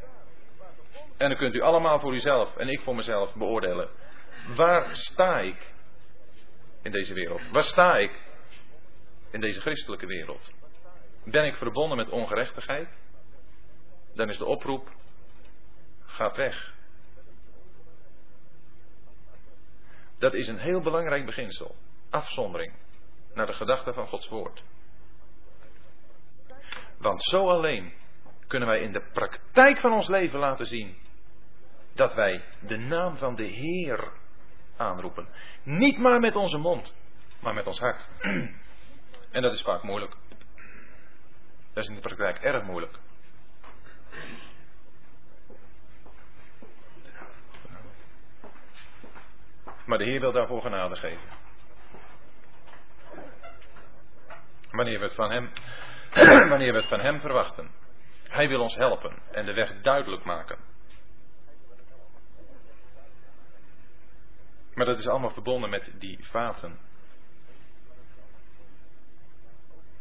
En 1.16 1.28
dan 1.28 1.38
kunt 1.38 1.54
u 1.54 1.60
allemaal 1.60 2.00
voor 2.00 2.14
uzelf 2.14 2.56
en 2.56 2.68
ik 2.68 2.80
voor 2.80 2.94
mezelf 2.94 3.34
in 9.30 9.40
deze 9.40 9.60
christelijke 9.60 10.06
wereld. 10.06 10.50
Ben 11.24 11.44
ik 11.44 11.56
verbonden 11.56 11.96
met 11.96 12.08
ongerechtigheid? 12.08 12.88
Dan 14.14 14.28
is 14.28 14.38
de 14.38 14.44
oproep: 14.44 14.88
gaat 16.08 16.36
weg. 16.36 16.74
Dat 20.18 20.34
is 20.34 20.48
een 20.48 20.58
heel 20.58 20.80
belangrijk 20.80 21.26
beginsel. 21.26 21.76
Afzondering 22.10 22.72
naar 23.34 23.46
de 23.46 23.52
gedachte 23.52 23.92
van 23.92 24.06
Gods 24.06 24.28
woord. 24.28 24.62
Want 26.98 27.22
zo 27.22 27.48
alleen 27.48 27.92
kunnen 28.46 28.68
wij 28.68 28.80
in 28.80 28.92
de 28.92 29.10
praktijk 29.12 29.80
van 29.80 29.92
ons 29.92 30.08
leven 30.08 30.38
laten 30.38 30.66
zien 30.66 30.96
dat 31.94 32.14
wij 32.14 32.44
de 32.60 32.76
naam 32.76 33.16
van 33.16 33.34
de 33.34 33.44
Heer 33.44 34.12
aanroepen. 34.76 35.28
Niet 35.62 35.98
maar 35.98 36.20
met 36.20 36.36
onze 36.36 36.58
mond, 36.58 36.94
maar 37.40 37.54
met 37.54 37.66
ons 37.66 37.78
hart. 37.78 38.08
En 39.30 39.42
dat 39.42 39.52
is 39.52 39.62
vaak 39.62 39.82
moeilijk. 39.82 40.16
Dat 41.72 41.84
is 41.84 41.88
in 41.88 41.94
de 41.94 42.00
praktijk 42.00 42.38
erg 42.38 42.62
moeilijk. 42.62 42.98
Maar 49.88 49.98
de 49.98 50.04
Heer 50.04 50.20
wil 50.20 50.32
daarvoor 50.32 50.60
genade 50.60 50.96
geven. 50.96 51.28
Wanneer 54.70 54.98
we 54.98 55.04
het 55.04 55.14
van 55.14 55.30
Hem, 55.30 55.52
wanneer 56.48 56.84
van 56.84 57.00
Hem 57.00 57.20
verwachten. 57.20 57.70
Hij 58.30 58.48
wil 58.48 58.60
ons 58.60 58.74
helpen 58.74 59.22
en 59.32 59.46
de 59.46 59.52
weg 59.52 59.80
duidelijk 59.80 60.24
maken. 60.24 60.58
Maar 64.74 64.86
dat 64.86 64.98
is 64.98 65.08
allemaal 65.08 65.30
verbonden 65.30 65.70
met 65.70 65.92
die 65.98 66.18
vaten. 66.30 66.78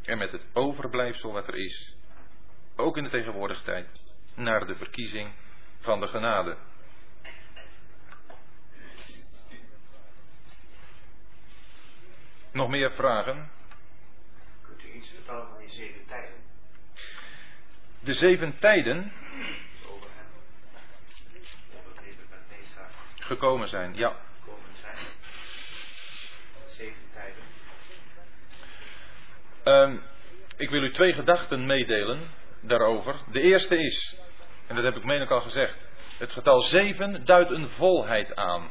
En 0.03 0.17
met 0.17 0.31
het 0.31 0.45
overblijfsel 0.53 1.31
wat 1.31 1.47
er 1.47 1.55
is. 1.55 1.95
Ook 2.75 2.97
in 2.97 3.03
de 3.03 3.09
tegenwoordige 3.09 3.63
tijd. 3.63 3.87
Naar 4.35 4.65
de 4.65 4.75
verkiezing 4.75 5.33
van 5.79 5.99
de 5.99 6.07
genade. 6.07 6.57
Nog 12.57 12.69
meer 12.69 12.91
vragen? 12.91 13.49
Kunt 14.61 14.83
u 14.83 14.93
iets 14.93 15.09
vertellen 15.09 15.47
van 15.47 15.57
die 15.59 15.69
zeven 15.69 16.05
tijden? 16.07 16.33
De 17.99 18.13
zeven 18.13 18.59
tijden 18.59 19.11
gekomen 23.15 23.67
zijn, 23.67 23.95
ja. 23.95 24.15
gekomen 24.39 24.69
zijn. 24.81 24.97
Zeven 26.65 27.01
tijden. 27.13 27.43
Ehm, 29.63 29.97
ik 30.57 30.69
wil 30.69 30.83
u 30.83 30.91
twee 30.91 31.13
gedachten 31.13 31.65
meedelen 31.65 32.29
daarover. 32.61 33.15
De 33.31 33.41
eerste 33.41 33.77
is, 33.77 34.19
en 34.67 34.75
dat 34.75 34.83
heb 34.83 34.95
ik 34.95 35.03
meen 35.03 35.21
ook 35.21 35.31
al 35.31 35.41
gezegd, 35.41 35.77
het 36.17 36.31
getal 36.31 36.61
7 36.61 37.25
duidt 37.25 37.51
een 37.51 37.69
volheid 37.69 38.35
aan. 38.35 38.69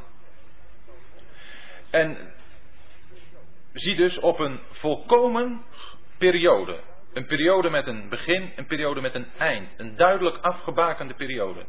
En 1.91 2.35
zie 3.79 3.97
dus 3.97 4.19
op 4.19 4.39
een 4.39 4.61
volkomen 4.71 5.65
periode. 6.19 6.81
Een 7.13 7.27
periode 7.27 7.71
met 7.71 7.87
een 7.87 8.09
begin, 8.09 8.53
een 8.57 8.67
periode 8.67 9.01
met 9.01 9.15
een 9.15 9.27
eind. 9.39 9.75
Een 9.77 9.97
duidelijk 9.97 10.37
afgebakende 10.37 11.15
periode. 11.15 11.65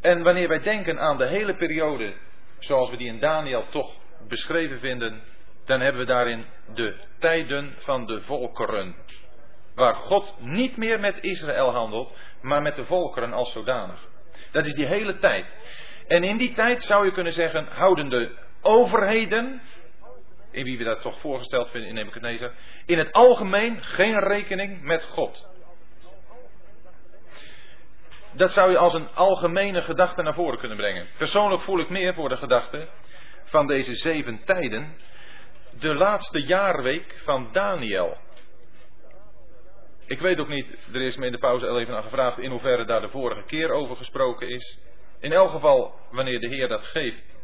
En 0.00 0.22
wanneer 0.22 0.48
wij 0.48 0.62
denken 0.62 1.00
aan 1.00 1.18
de 1.18 1.26
hele 1.26 1.54
periode 1.54 2.14
zoals 2.58 2.90
we 2.90 2.96
die 2.96 3.08
in 3.08 3.18
Daniel 3.18 3.64
toch 3.70 3.92
beschreven 4.28 4.78
vinden, 4.78 5.22
dan 5.64 5.80
hebben 5.80 6.00
we 6.00 6.06
daarin 6.06 6.44
de 6.74 6.96
tijden 7.18 7.74
van 7.76 8.06
de 8.06 8.20
volkeren. 8.20 8.94
Waar 9.74 9.94
God 9.94 10.34
niet 10.38 10.76
meer 10.76 11.00
met 11.00 11.16
Israël 11.20 11.72
handelt, 11.72 12.16
maar 12.42 12.62
met 12.62 12.76
de 12.76 12.84
volkeren 12.84 13.32
als 13.32 13.52
zodanig. 13.52 14.08
Dat 14.52 14.66
is 14.66 14.74
die 14.74 14.86
hele 14.86 15.18
tijd. 15.18 15.46
En 16.06 16.24
in 16.24 16.36
die 16.36 16.54
tijd 16.54 16.82
zou 16.82 17.04
je 17.04 17.12
kunnen 17.12 17.32
zeggen, 17.32 17.66
houden 17.66 18.08
de 18.08 18.30
overheden, 18.62 19.60
in 20.54 20.64
wie 20.64 20.78
we 20.78 20.84
dat 20.84 21.00
toch 21.00 21.20
voorgesteld 21.20 21.70
vinden 21.70 21.88
in 21.88 21.94
Nebuchadnezzar, 21.94 22.52
in 22.86 22.98
het 22.98 23.12
algemeen 23.12 23.82
geen 23.82 24.18
rekening 24.18 24.82
met 24.82 25.04
God. 25.04 25.48
Dat 28.32 28.50
zou 28.50 28.70
je 28.70 28.78
als 28.78 28.94
een 28.94 29.08
algemene 29.14 29.82
gedachte 29.82 30.22
naar 30.22 30.34
voren 30.34 30.58
kunnen 30.58 30.76
brengen. 30.76 31.06
Persoonlijk 31.18 31.62
voel 31.62 31.80
ik 31.80 31.88
meer 31.88 32.14
voor 32.14 32.28
de 32.28 32.36
gedachte 32.36 32.88
van 33.44 33.66
deze 33.66 33.94
zeven 33.94 34.44
tijden, 34.44 34.96
de 35.78 35.94
laatste 35.94 36.42
jaarweek 36.42 37.20
van 37.24 37.48
Daniel. 37.52 38.16
Ik 40.06 40.20
weet 40.20 40.38
ook 40.38 40.48
niet, 40.48 40.88
er 40.92 41.00
is 41.00 41.16
me 41.16 41.26
in 41.26 41.32
de 41.32 41.38
pauze 41.38 41.66
al 41.66 41.80
even 41.80 41.96
aan 41.96 42.02
gevraagd 42.02 42.38
in 42.38 42.50
hoeverre 42.50 42.84
daar 42.84 43.00
de 43.00 43.08
vorige 43.08 43.42
keer 43.42 43.70
over 43.70 43.96
gesproken 43.96 44.48
is. 44.48 44.78
In 45.20 45.32
elk 45.32 45.50
geval, 45.50 45.94
wanneer 46.10 46.40
de 46.40 46.48
Heer 46.48 46.68
dat 46.68 46.84
geeft, 46.84 47.36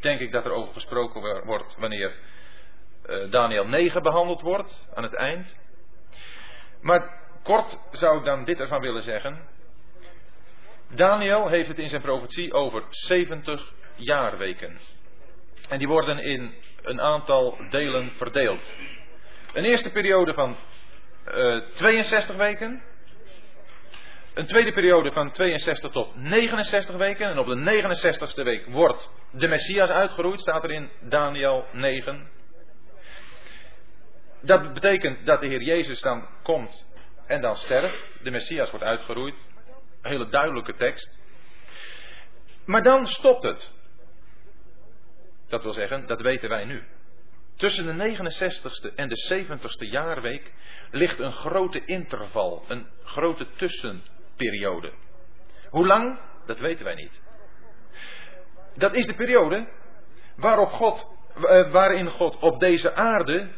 denk 0.00 0.20
ik 0.20 0.32
dat 0.32 0.44
er 0.44 0.52
over 0.52 0.72
gesproken 0.72 1.44
wordt 1.44 1.76
wanneer 1.78 2.14
Daniel 3.30 3.66
9 3.66 4.02
behandeld 4.02 4.40
wordt 4.40 4.88
aan 4.94 5.02
het 5.02 5.14
eind. 5.14 5.56
Maar 6.80 7.20
kort 7.42 7.78
zou 7.90 8.18
ik 8.18 8.24
dan 8.24 8.44
dit 8.44 8.60
ervan 8.60 8.80
willen 8.80 9.02
zeggen. 9.02 9.48
Daniel 10.88 11.48
heeft 11.48 11.68
het 11.68 11.78
in 11.78 11.88
zijn 11.88 12.02
profetie 12.02 12.52
over 12.52 12.84
70 12.88 13.72
jaarweken. 13.94 14.78
En 15.68 15.78
die 15.78 15.88
worden 15.88 16.18
in 16.18 16.54
een 16.82 17.00
aantal 17.00 17.58
delen 17.70 18.12
verdeeld. 18.16 18.62
Een 19.52 19.64
eerste 19.64 19.90
periode 19.90 20.34
van 20.34 20.56
uh, 21.34 21.60
62 21.74 22.36
weken. 22.36 22.82
Een 24.34 24.46
tweede 24.46 24.72
periode 24.72 25.12
van 25.12 25.30
62 25.32 25.92
tot 25.92 26.16
69 26.16 26.96
weken. 26.96 27.30
En 27.30 27.38
op 27.38 27.46
de 27.46 27.82
69ste 27.82 28.44
week 28.44 28.66
wordt 28.66 29.10
de 29.30 29.48
Messias 29.48 29.90
uitgeroeid, 29.90 30.40
staat 30.40 30.64
er 30.64 30.70
in 30.70 30.90
Daniel 31.00 31.64
9. 31.72 32.39
Dat 34.42 34.72
betekent 34.72 35.26
dat 35.26 35.40
de 35.40 35.46
Heer 35.46 35.62
Jezus 35.62 36.00
dan 36.00 36.28
komt 36.42 36.88
en 37.26 37.40
dan 37.40 37.56
sterft. 37.56 38.18
De 38.22 38.30
Messias 38.30 38.70
wordt 38.70 38.84
uitgeroeid. 38.84 39.34
Een 40.02 40.10
hele 40.10 40.28
duidelijke 40.28 40.74
tekst. 40.74 41.18
Maar 42.64 42.82
dan 42.82 43.06
stopt 43.06 43.42
het. 43.42 43.70
Dat 45.48 45.62
wil 45.62 45.72
zeggen, 45.72 46.06
dat 46.06 46.20
weten 46.20 46.48
wij 46.48 46.64
nu. 46.64 46.84
Tussen 47.56 47.98
de 47.98 48.16
69ste 48.16 48.94
en 48.94 49.08
de 49.08 49.46
70ste 49.46 49.90
jaarweek 49.90 50.52
ligt 50.90 51.18
een 51.18 51.32
grote 51.32 51.84
interval, 51.84 52.64
een 52.68 52.86
grote 53.04 53.46
tussenperiode. 53.56 54.92
Hoe 55.68 55.86
lang? 55.86 56.20
Dat 56.46 56.58
weten 56.58 56.84
wij 56.84 56.94
niet. 56.94 57.20
Dat 58.74 58.94
is 58.94 59.06
de 59.06 59.14
periode 59.14 59.68
waarop 60.36 60.68
God, 60.68 61.06
waarin 61.70 62.10
God 62.10 62.36
op 62.36 62.60
deze 62.60 62.94
aarde 62.94 63.50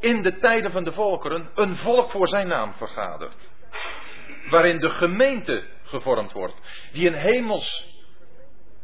in 0.00 0.22
de 0.22 0.38
tijden 0.38 0.70
van 0.70 0.84
de 0.84 0.92
volkeren 0.92 1.50
een 1.54 1.76
volk 1.76 2.10
voor 2.10 2.28
zijn 2.28 2.48
naam 2.48 2.72
vergadert. 2.72 3.50
Waarin 4.50 4.78
de 4.78 4.90
gemeente 4.90 5.64
gevormd 5.82 6.32
wordt, 6.32 6.56
die 6.92 7.08
een 7.08 7.18
hemels 7.18 7.94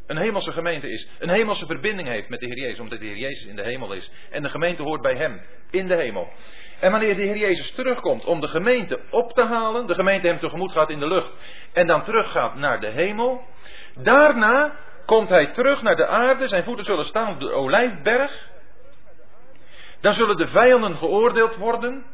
een 0.06 0.18
hemelse 0.18 0.52
gemeente 0.52 0.90
is. 0.90 1.09
Een 1.18 1.28
hemelse 1.28 1.66
verbinding 1.66 2.09
heeft 2.09 2.28
met 2.28 2.40
de 2.40 2.47
Heer 2.47 2.59
Jezus. 2.59 2.78
Omdat 2.78 2.98
de 2.98 3.06
Heer 3.06 3.16
Jezus 3.16 3.47
in 3.47 3.56
de 3.56 3.62
hemel 3.62 3.93
is. 3.93 4.10
En 4.30 4.43
de 4.43 4.48
gemeente 4.48 4.82
hoort 4.82 5.02
bij 5.02 5.14
Hem. 5.14 5.40
In 5.70 5.86
de 5.86 5.94
hemel. 5.94 6.28
En 6.80 6.90
wanneer 6.90 7.16
de 7.16 7.22
Heer 7.22 7.36
Jezus 7.36 7.72
terugkomt 7.72 8.24
om 8.24 8.40
de 8.40 8.48
gemeente 8.48 9.01
op 9.10 9.32
te 9.32 9.44
halen. 9.44 9.86
De 9.86 9.94
gemeente 9.94 10.26
hem 10.26 10.39
tegemoet 10.39 10.72
gaat 10.72 10.90
in 10.90 10.98
de 10.98 11.06
lucht. 11.06 11.32
En 11.72 11.86
dan 11.86 12.02
teruggaat 12.02 12.55
naar 12.55 12.80
de 12.80 12.90
hemel. 12.90 13.44
Daarna 13.94 14.76
komt 15.06 15.28
Hij 15.28 15.47
terug 15.47 15.82
naar 15.82 15.97
de 15.97 16.06
aarde. 16.06 16.48
Zijn 16.48 16.64
voeten 16.64 16.84
zullen 16.84 17.05
staan 17.05 17.34
op 17.34 17.40
de 17.40 17.51
olijfberg. 17.51 18.51
Dan 20.02 20.14
zullen 20.14 20.36
de 20.36 20.48
vijanden 20.48 20.96
geoordeeld 20.96 21.56
worden. 21.56 22.04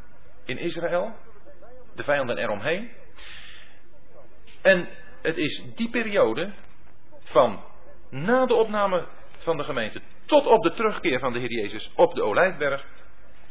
In 0.44 0.58
Israël. 0.58 1.16
De 1.94 2.04
vijanden 2.04 2.36
eromheen. 2.38 2.90
En 4.62 4.88
het 5.22 5.36
is 5.36 5.74
die 5.74 5.90
periode 5.90 6.52
van 7.22 7.64
na 8.10 8.46
de 8.46 8.54
opname 8.54 9.06
van 9.38 9.56
de 9.56 9.64
gemeente 9.64 10.00
tot 10.26 10.46
op 10.46 10.62
de 10.62 10.72
terugkeer 10.72 11.18
van 11.18 11.32
de 11.32 11.38
Heer 11.38 11.52
Jezus 11.52 11.90
op 11.94 12.14
de 12.14 12.22
Olijfberg, 12.22 12.84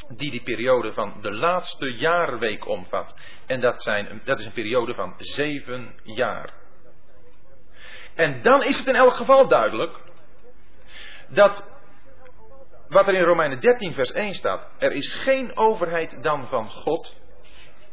die 0.07 0.31
die 0.31 0.43
periode 0.43 0.93
van 0.93 1.13
de 1.21 1.31
laatste 1.31 1.93
jaarweek 1.93 2.67
omvat. 2.67 3.15
En 3.45 3.61
dat, 3.61 3.83
zijn, 3.83 4.21
dat 4.23 4.39
is 4.39 4.45
een 4.45 4.51
periode 4.51 4.93
van 4.93 5.13
zeven 5.17 5.99
jaar. 6.03 6.53
En 8.15 8.41
dan 8.41 8.63
is 8.63 8.77
het 8.77 8.87
in 8.87 8.95
elk 8.95 9.15
geval 9.15 9.47
duidelijk 9.47 9.99
dat 11.27 11.76
wat 12.89 13.07
er 13.07 13.13
in 13.13 13.23
Romeinen 13.23 13.59
13 13.59 13.93
vers 13.93 14.11
1 14.11 14.33
staat, 14.33 14.67
er 14.77 14.91
is 14.91 15.13
geen 15.13 15.57
overheid 15.57 16.23
dan 16.23 16.47
van 16.47 16.69
God. 16.69 17.15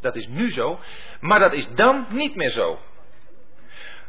Dat 0.01 0.17
is 0.17 0.29
nu 0.29 0.51
zo, 0.51 0.79
maar 1.21 1.39
dat 1.39 1.53
is 1.53 1.75
dan 1.75 2.07
niet 2.09 2.35
meer 2.35 2.51
zo. 2.51 2.79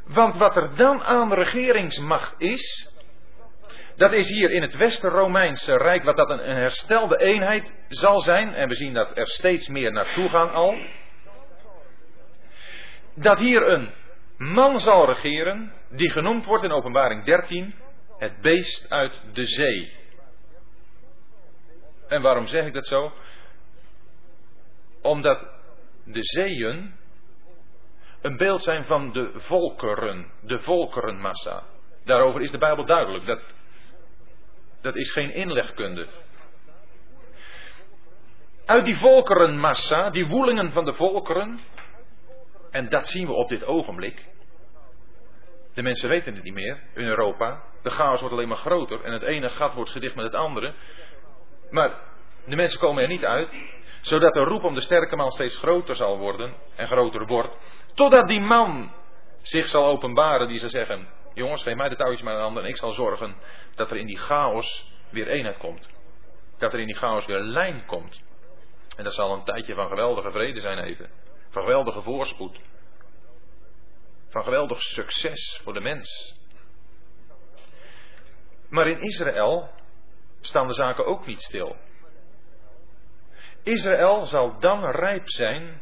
Want 0.06 0.36
wat 0.36 0.56
er 0.56 0.76
dan 0.76 1.04
aan 1.04 1.34
regeringsmacht 1.34 2.36
is, 2.38 2.94
Dat 3.98 4.14
is 4.14 4.30
hier 4.30 4.52
in 4.52 4.62
het 4.62 4.76
Wester-Romeinse 4.76 5.78
Rijk, 5.78 6.04
wat 6.04 6.18
dat 6.18 6.30
een, 6.30 6.50
een 6.50 6.56
herstelde 6.56 7.18
eenheid 7.18 7.76
zal 7.88 8.20
zijn. 8.20 8.54
En 8.54 8.70
we 8.70 8.76
zien 8.76 8.94
dat 8.94 9.18
er 9.18 9.28
steeds 9.28 9.68
meer 9.68 9.92
naartoe 9.92 10.30
gaan 10.30 10.52
al. 10.52 10.76
Dat 13.14 13.40
hier 13.40 13.68
een 13.68 13.90
man 14.38 14.80
zal 14.80 15.06
regeren, 15.06 15.74
die 15.90 16.10
genoemd 16.10 16.46
wordt 16.46 16.64
in 16.64 16.72
Openbaring 16.72 17.24
13, 17.24 17.74
het 18.18 18.42
beest 18.42 18.90
uit 18.90 19.14
de 19.34 19.46
zee. 19.46 19.92
En 22.08 22.22
waarom 22.22 22.46
zeg 22.46 22.66
ik 22.66 22.74
dat 22.74 22.88
zo? 22.88 23.14
Omdat 25.02 25.48
de 26.06 26.24
zeeën 26.24 26.94
een 28.22 28.38
beeld 28.38 28.64
zijn 28.64 28.86
van 28.86 29.12
de 29.12 29.32
volkeren, 29.36 30.32
de 30.42 30.60
volkerenmassa. 30.60 31.64
Daarover 32.06 32.42
is 32.42 32.52
de 32.52 32.58
Bijbel 32.58 32.86
duidelijk. 32.86 33.26
Dat, 33.26 33.56
dat 34.82 34.96
is 34.96 35.12
geen 35.12 35.34
inlegkunde. 35.34 36.08
Uit 38.66 38.86
die 38.86 38.98
volkerenmassa, 38.98 40.10
die 40.10 40.28
woelingen 40.28 40.72
van 40.72 40.86
de 40.86 40.94
volkeren, 40.94 41.60
en 42.72 42.90
dat 42.90 43.08
zien 43.08 43.28
we 43.28 43.34
op 43.34 43.50
dit 43.50 43.66
ogenblik. 43.66 44.26
De 45.74 45.82
mensen 45.82 46.10
weten 46.10 46.34
het 46.34 46.44
niet 46.44 46.54
meer 46.54 46.80
in 46.94 47.06
Europa. 47.06 47.64
De 47.82 47.90
chaos 47.90 48.20
wordt 48.20 48.36
alleen 48.36 48.48
maar 48.48 48.58
groter 48.58 49.04
en 49.04 49.12
het 49.12 49.22
ene 49.22 49.50
gat 49.50 49.74
wordt 49.74 49.92
gedicht 49.92 50.16
met 50.16 50.26
het 50.26 50.36
andere. 50.36 50.74
Maar 51.70 52.00
de 52.46 52.56
mensen 52.56 52.80
komen 52.80 53.04
er 53.04 53.10
niet 53.10 53.26
uit, 53.26 53.64
zodat 54.02 54.34
de 54.34 54.44
roep 54.44 54.64
om 54.64 54.74
de 54.74 54.82
sterke 54.82 55.16
man 55.16 55.32
steeds 55.32 55.58
groter 55.58 55.96
zal 55.96 56.18
worden 56.18 56.56
en 56.76 56.88
groter 56.88 57.26
wordt. 57.26 57.56
Totdat 57.94 58.28
die 58.28 58.40
man 58.40 58.94
zich 59.42 59.68
zal 59.68 59.86
openbaren 59.86 60.48
die 60.48 60.60
zal 60.60 60.70
zeggen: 60.70 61.08
Jongens, 61.34 61.64
geef 61.64 61.76
mij 61.76 61.90
de 61.90 61.96
touwtjes 61.96 62.22
maar 62.22 62.36
aan 62.36 62.42
handen 62.42 62.64
en 62.64 62.70
ik 62.70 62.78
zal 62.78 62.92
zorgen 62.92 63.36
dat 63.76 63.92
er 63.92 63.98
in 63.98 64.06
die 64.06 64.20
chaos 64.20 64.92
weer 65.10 65.28
eenheid 65.28 65.58
komt. 65.58 65.90
Dat 66.58 66.74
er 66.74 66.80
in 66.80 66.86
die 66.86 66.96
chaos 66.96 67.26
weer 67.26 67.40
lijn 67.40 67.86
komt. 67.86 68.22
En 68.98 69.04
dat 69.04 69.14
zal 69.14 69.34
een 69.34 69.44
tijdje 69.44 69.76
van 69.76 69.88
geweldige 69.88 70.32
vrede 70.32 70.60
zijn 70.60 70.80
even. 70.80 71.10
Van 71.50 71.64
geweldige 71.64 72.02
voorspoed. 72.02 72.60
Van 74.30 74.44
geweldig 74.44 74.82
succes 74.82 75.60
voor 75.64 75.74
de 75.74 75.80
mens. 75.80 76.40
Maar 78.70 78.88
in 78.88 79.02
Israël 79.02 79.70
staan 80.46 80.68
de 80.68 80.74
zaken 80.74 81.06
ook 81.06 81.26
niet 81.26 81.42
stil. 81.42 81.76
Israël 83.64 84.26
zal 84.26 84.60
dan 84.60 84.86
rijp 84.86 85.30
zijn 85.30 85.82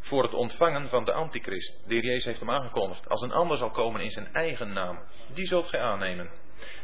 voor 0.00 0.22
het 0.22 0.34
ontvangen 0.34 0.88
van 0.88 1.04
de 1.04 1.12
antichrist. 1.12 1.82
De 1.86 1.94
heer 1.94 2.04
Jezus 2.04 2.24
heeft 2.24 2.40
hem 2.40 2.50
aangekondigd. 2.50 3.08
Als 3.08 3.22
een 3.22 3.32
ander 3.32 3.56
zal 3.56 3.70
komen 3.70 4.00
in 4.00 4.10
zijn 4.10 4.32
eigen 4.32 4.72
naam. 4.72 4.98
Die 5.34 5.46
zult 5.46 5.68
gij 5.68 5.80
aannemen. 5.80 6.30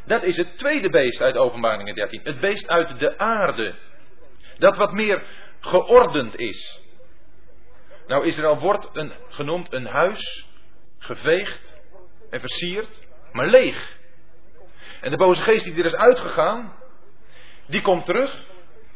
Dat 0.05 0.23
is 0.23 0.37
het 0.37 0.57
tweede 0.57 0.89
beest 0.89 1.21
uit 1.21 1.37
Openbaringen 1.37 1.95
13. 1.95 2.21
Het 2.23 2.39
beest 2.39 2.67
uit 2.67 2.99
de 2.99 3.17
aarde. 3.17 3.75
Dat 4.57 4.77
wat 4.77 4.91
meer 4.91 5.23
geordend 5.59 6.35
is. 6.35 6.81
Nou, 8.07 8.25
Israël 8.25 8.59
wordt 8.59 8.89
een, 8.93 9.13
genoemd 9.29 9.73
een 9.73 9.85
huis, 9.85 10.47
geveegd 10.97 11.81
en 12.29 12.39
versierd, 12.39 13.07
maar 13.31 13.47
leeg. 13.47 13.97
En 15.01 15.11
de 15.11 15.17
boze 15.17 15.43
geest 15.43 15.65
die 15.65 15.75
er 15.75 15.85
is 15.85 15.95
uitgegaan, 15.95 16.75
die 17.67 17.81
komt 17.81 18.05
terug 18.05 18.45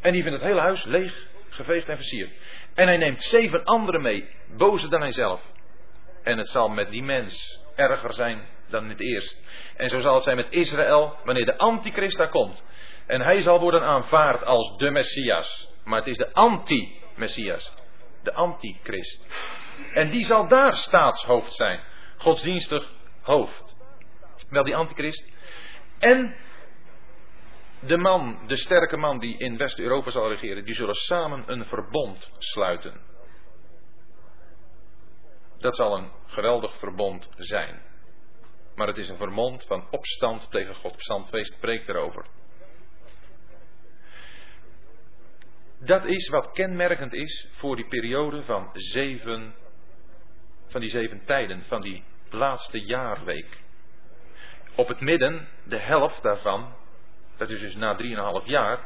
en 0.02 0.12
die 0.12 0.24
vindt 0.24 0.38
het 0.38 0.48
hele 0.48 0.62
huis 0.62 0.84
leeg, 0.84 1.28
geveegd 1.50 1.88
en 1.88 1.96
versierd. 1.96 2.32
En 2.74 2.88
hij 2.88 2.98
neemt 2.98 3.24
zeven 3.24 3.64
anderen 3.64 4.02
mee, 4.02 4.30
bozer 4.56 4.90
dan 4.90 5.02
hijzelf. 5.02 5.52
En 6.24 6.38
het 6.38 6.48
zal 6.48 6.70
met 6.70 6.90
die 6.90 7.04
mens 7.04 7.60
erger 7.76 8.14
zijn 8.14 8.48
dan 8.70 8.90
het 8.90 9.00
eerst. 9.00 9.44
En 9.76 9.90
zo 9.90 10.00
zal 10.00 10.14
het 10.14 10.24
zijn 10.24 10.36
met 10.36 10.48
Israël 10.50 11.18
wanneer 11.24 11.46
de 11.46 11.58
antichrist 11.58 12.18
daar 12.18 12.30
komt. 12.30 12.64
En 13.06 13.22
hij 13.22 13.42
zal 13.42 13.60
worden 13.60 13.82
aanvaard 13.82 14.46
als 14.46 14.78
de 14.78 14.92
Messias. 14.92 15.70
Maar 15.84 16.00
het 16.00 16.08
is 16.08 16.18
de 16.18 16.34
anti-Messias. 16.34 17.74
De 18.24 18.34
antichrist. 18.34 19.28
En 19.94 20.10
die 20.10 20.26
zal 20.26 20.48
daar 20.48 20.74
staatshoofd 20.74 21.54
zijn. 21.54 21.80
Godsdienstig 22.18 22.92
hoofd. 23.22 23.76
Wel 24.50 24.64
die 24.64 24.76
antichrist. 24.76 25.32
En 26.00 26.36
de 27.82 27.98
man, 27.98 28.40
de 28.48 28.56
sterke 28.56 28.98
man 28.98 29.20
die 29.20 29.38
in 29.38 29.58
West-Europa 29.58 30.12
zal 30.12 30.30
regeren, 30.30 30.66
die 30.66 30.76
zullen 30.76 30.96
samen 30.96 31.44
een 31.48 31.66
verbond 31.66 32.32
sluiten. 32.38 33.02
Dat 35.58 35.76
zal 35.76 35.98
een 35.98 36.12
geweldig 36.26 36.78
verbond 36.78 37.30
zijn. 37.38 37.82
Maar 38.76 38.88
het 38.88 38.98
is 38.98 39.10
een 39.10 39.18
verbond 39.18 39.66
van 39.66 39.88
opstand 39.92 40.52
tegen 40.52 40.76
God. 40.76 40.96
Psalm 40.98 41.26
2 41.26 41.46
spreekt 41.46 41.88
erover. 41.88 42.26
Dat 45.80 46.06
is 46.06 46.30
wat 46.30 46.52
kenmerkend 46.52 47.14
is 47.14 47.48
voor 47.52 47.76
die 47.76 47.88
periode 47.88 48.44
van 48.44 48.70
zeven, 48.74 49.56
van 50.68 50.82
die 50.82 50.90
zeven 50.90 51.26
tijden, 51.26 51.64
van 51.64 51.82
die 51.82 52.04
laatste 52.30 52.80
jaarweek. 52.80 53.62
Op 54.76 54.88
het 54.88 55.00
midden, 55.00 55.48
de 55.64 55.80
helft 55.80 56.24
daarvan, 56.24 56.76
dat 57.42 57.50
is 57.50 57.60
dus 57.60 57.76
na 57.76 57.98
3,5 58.42 58.46
jaar, 58.46 58.80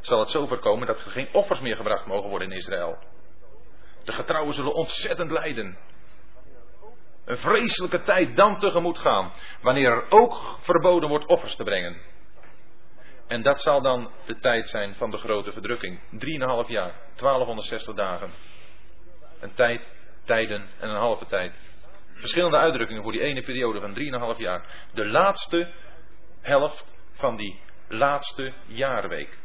zal 0.00 0.18
het 0.18 0.30
zo 0.30 0.46
voorkomen 0.46 0.86
dat 0.86 1.04
er 1.04 1.10
geen 1.10 1.28
offers 1.32 1.60
meer 1.60 1.76
gebracht 1.76 2.06
mogen 2.06 2.28
worden 2.30 2.50
in 2.50 2.56
Israël. 2.56 2.98
De 4.04 4.12
getrouwen 4.12 4.54
zullen 4.54 4.74
ontzettend 4.74 5.30
lijden. 5.30 5.78
Een 7.24 7.36
vreselijke 7.36 8.02
tijd 8.02 8.36
dan 8.36 8.58
tegemoet 8.58 8.98
gaan, 8.98 9.32
wanneer 9.60 9.90
er 9.90 10.04
ook 10.08 10.58
verboden 10.60 11.08
wordt 11.08 11.26
offers 11.26 11.56
te 11.56 11.64
brengen. 11.64 11.96
En 13.26 13.42
dat 13.42 13.60
zal 13.60 13.82
dan 13.82 14.10
de 14.26 14.38
tijd 14.38 14.68
zijn 14.68 14.94
van 14.94 15.10
de 15.10 15.16
grote 15.16 15.52
verdrukking. 15.52 16.00
3,5 16.00 16.68
jaar, 16.68 16.94
1260 17.16 17.94
dagen. 17.94 18.30
Een 19.40 19.54
tijd, 19.54 19.94
tijden 20.24 20.68
en 20.78 20.88
een 20.88 20.96
halve 20.96 21.26
tijd. 21.26 21.52
Verschillende 22.14 22.56
uitdrukkingen 22.56 23.02
voor 23.02 23.12
die 23.12 23.20
ene 23.20 23.42
periode 23.42 23.80
van 23.80 24.34
3,5 24.34 24.38
jaar. 24.38 24.88
De 24.92 25.06
laatste 25.06 25.72
helft 26.40 26.94
van 27.12 27.36
die 27.36 27.64
laatste 27.88 28.52
jaarweek. 28.66 29.38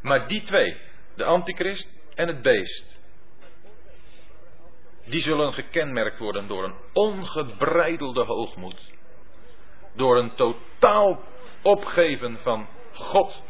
Maar 0.00 0.28
die 0.28 0.42
twee, 0.42 0.76
de 1.14 1.24
antichrist 1.24 2.00
en 2.14 2.28
het 2.28 2.42
beest, 2.42 2.98
die 5.04 5.22
zullen 5.22 5.52
gekenmerkt 5.52 6.18
worden 6.18 6.46
door 6.46 6.64
een 6.64 6.74
ongebreidelde 6.92 8.24
hoogmoed. 8.24 8.92
Door 9.94 10.18
een 10.18 10.34
totaal 10.34 11.22
opgeven 11.62 12.38
van 12.42 12.68
God. 12.92 13.42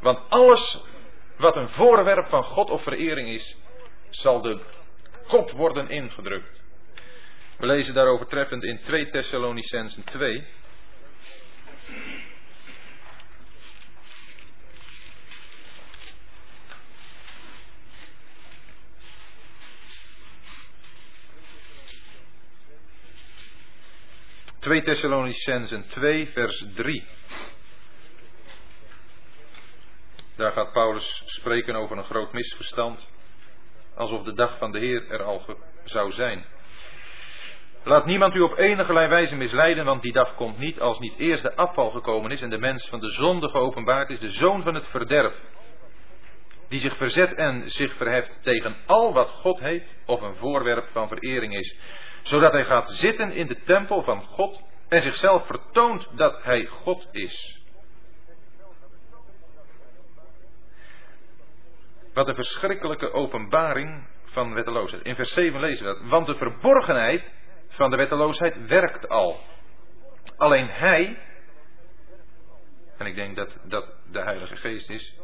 Want 0.00 0.18
alles 0.28 0.82
wat 1.36 1.56
een 1.56 1.68
voorwerp 1.68 2.28
van 2.28 2.44
God 2.44 2.70
of 2.70 2.82
verering 2.82 3.28
is, 3.28 3.58
zal 4.10 4.42
de 4.42 4.60
kop 5.26 5.50
worden 5.50 5.88
ingedrukt. 5.88 6.62
We 7.58 7.66
lezen 7.66 7.94
daarover 7.94 8.26
treffend 8.26 8.62
in 8.64 8.78
2 8.78 9.10
Thessalonicensen 9.10 10.04
2. 10.04 10.46
2 24.68 24.82
Thessalonicensen 24.82 25.86
2, 25.88 26.26
vers 26.26 26.64
3. 26.74 27.06
Daar 30.36 30.52
gaat 30.52 30.72
Paulus 30.72 31.22
spreken 31.24 31.74
over 31.74 31.98
een 31.98 32.04
groot 32.04 32.32
misverstand. 32.32 33.08
Alsof 33.94 34.22
de 34.22 34.34
dag 34.34 34.58
van 34.58 34.72
de 34.72 34.78
Heer 34.78 35.10
er 35.10 35.22
al 35.22 35.58
zou 35.84 36.12
zijn. 36.12 36.44
Laat 37.88 38.06
niemand 38.06 38.34
u 38.34 38.40
op 38.40 38.58
enige 38.58 38.92
wijze 38.92 39.36
misleiden, 39.36 39.84
want 39.84 40.02
die 40.02 40.12
dag 40.12 40.34
komt 40.34 40.58
niet 40.58 40.80
als 40.80 40.98
niet 40.98 41.18
eerst 41.18 41.42
de 41.42 41.56
afval 41.56 41.90
gekomen 41.90 42.30
is 42.30 42.42
en 42.42 42.50
de 42.50 42.58
mens 42.58 42.88
van 42.88 43.00
de 43.00 43.08
zonde 43.08 43.48
geopenbaard 43.48 44.10
is, 44.10 44.20
de 44.20 44.30
zoon 44.30 44.62
van 44.62 44.74
het 44.74 44.86
verderf. 44.86 45.34
Die 46.68 46.78
zich 46.78 46.96
verzet 46.96 47.34
en 47.34 47.68
zich 47.68 47.94
verheft 47.94 48.42
tegen 48.42 48.76
al 48.86 49.12
wat 49.12 49.28
God 49.28 49.60
heeft 49.60 49.96
of 50.06 50.20
een 50.20 50.34
voorwerp 50.34 50.88
van 50.92 51.08
verering 51.08 51.54
is 51.54 51.76
zodat 52.22 52.52
hij 52.52 52.64
gaat 52.64 52.90
zitten 52.90 53.30
in 53.30 53.46
de 53.46 53.62
tempel 53.62 54.02
van 54.02 54.22
God 54.22 54.62
en 54.88 55.02
zichzelf 55.02 55.46
vertoont 55.46 56.08
dat 56.16 56.42
hij 56.42 56.66
God 56.66 57.08
is. 57.12 57.62
Wat 62.14 62.28
een 62.28 62.34
verschrikkelijke 62.34 63.12
openbaring 63.12 64.06
van 64.24 64.54
wetteloosheid. 64.54 65.02
In 65.02 65.14
vers 65.14 65.32
7 65.32 65.60
lezen 65.60 65.86
we 65.86 65.92
dat. 65.92 66.08
Want 66.08 66.26
de 66.26 66.36
verborgenheid 66.36 67.32
van 67.68 67.90
de 67.90 67.96
wetteloosheid 67.96 68.66
werkt 68.66 69.08
al. 69.08 69.40
Alleen 70.36 70.68
hij, 70.68 71.18
en 72.96 73.06
ik 73.06 73.14
denk 73.14 73.36
dat 73.36 73.60
dat 73.64 73.94
de 74.10 74.22
Heilige 74.22 74.56
Geest 74.56 74.90
is, 74.90 75.20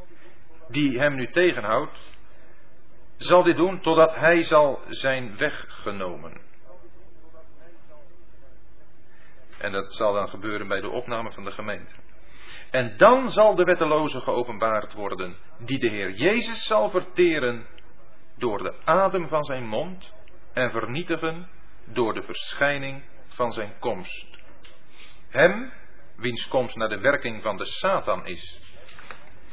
die 0.69 0.99
hem 0.99 1.15
nu 1.15 1.31
tegenhoudt, 1.31 2.13
zal 3.17 3.43
dit 3.43 3.57
doen 3.57 3.81
totdat 3.81 4.15
hij 4.15 4.43
zal 4.43 4.81
zijn 4.89 5.37
weggenomen. 5.37 6.41
En 9.59 9.73
dat 9.73 9.95
zal 9.95 10.13
dan 10.13 10.29
gebeuren 10.29 10.69
bij 10.69 10.81
de 10.81 10.89
opname 10.89 11.33
van 11.33 11.45
de 11.45 11.51
gemeente. 11.51 11.95
En 12.71 12.97
dan 12.97 13.29
zal 13.29 13.55
de 13.55 13.65
wetteloze 13.65 14.21
geopenbaard 14.21 14.93
worden, 14.93 15.37
die 15.59 15.79
de 15.79 15.89
Heer 15.89 16.11
Jezus 16.11 16.67
zal 16.67 16.91
verteren 16.91 17.67
door 18.37 18.63
de 18.63 18.75
adem 18.85 19.29
van 19.29 19.45
zijn 19.45 19.67
mond 19.67 20.15
en 20.53 20.71
vernietigen 20.71 21.49
door 21.87 22.15
de 22.15 22.23
verschijning 22.23 23.03
van 23.29 23.53
zijn 23.53 23.75
komst. 23.79 24.27
Hem, 25.29 25.73
wiens 26.17 26.49
komst 26.49 26.77
naar 26.77 26.89
de 26.89 27.01
werking 27.01 27.43
van 27.43 27.57
de 27.57 27.65
Satan 27.65 28.27
is. 28.27 28.61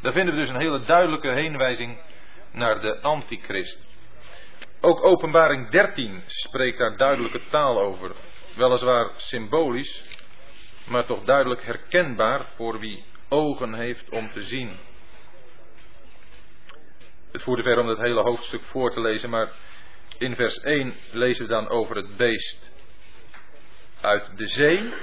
Daar 0.02 0.14
vinden 0.14 0.34
we 0.34 0.40
dus 0.40 0.49
een 0.49 0.62
hele 0.62 0.82
duidelijke 0.82 1.30
heenwijzing 1.30 2.02
naar 2.52 2.82
de 2.82 3.02
antichrist. 3.02 3.88
Ook 4.82 5.03
openbaring 5.03 5.70
13 5.70 6.24
spreekt 6.26 6.78
daar 6.78 6.98
duidelijke 6.98 7.41
taal 7.49 7.80
over. 7.80 8.12
Weliswaar 8.56 9.12
symbolisch, 9.16 10.20
maar 10.88 11.06
toch 11.06 11.24
duidelijk 11.24 11.64
herkenbaar 11.64 12.45
voor 12.56 12.80
wie 12.80 13.03
ogen 13.30 13.74
heeft 13.74 14.10
om 14.10 14.32
te 14.32 14.41
zien. 14.41 14.78
Het 17.32 17.41
voerde 17.41 17.64
ver 17.64 17.80
om 17.80 17.88
het 17.88 17.98
hele 17.98 18.22
hoofdstuk 18.22 18.62
voor 18.62 18.91
te 18.94 19.02
lezen, 19.02 19.30
maar 19.30 19.52
in 20.22 20.35
vers 20.35 20.60
1 20.60 20.93
lezen 21.11 21.45
we 21.45 21.52
dan 21.52 21.69
over 21.69 21.95
het 21.95 22.18
beest 22.18 22.72
uit 24.02 24.38
de 24.38 24.48
zee. 24.48 24.93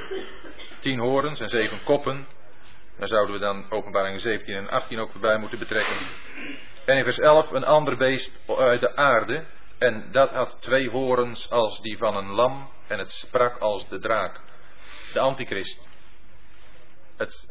Tien 0.78 0.98
horens 0.98 1.40
en 1.40 1.48
zeven 1.48 1.82
koppen. 1.84 2.26
Daar 2.98 3.08
zouden 3.08 3.34
we 3.34 3.40
dan 3.40 3.70
openbaring 3.70 4.20
17 4.20 4.54
en 4.54 4.68
18 4.68 4.98
ook 4.98 5.14
erbij 5.14 5.38
moeten 5.38 5.58
betrekken. 5.58 5.96
En 6.84 6.96
in 6.96 7.02
vers 7.02 7.18
11 7.18 7.50
een 7.50 7.64
ander 7.64 7.96
beest 7.96 8.40
uit 8.46 8.80
de 8.80 8.96
aarde. 8.96 9.44
En 9.78 10.08
dat 10.12 10.30
had 10.30 10.56
twee 10.60 10.90
horens 10.90 11.50
als 11.50 11.80
die 11.80 11.98
van 11.98 12.16
een 12.16 12.30
lam 12.30 12.70
en 12.86 12.98
het 12.98 13.10
sprak 13.10 13.58
als 13.58 13.88
de 13.88 13.98
draak. 13.98 14.40
De 15.12 15.20
antichrist. 15.20 15.88
Het 17.16 17.48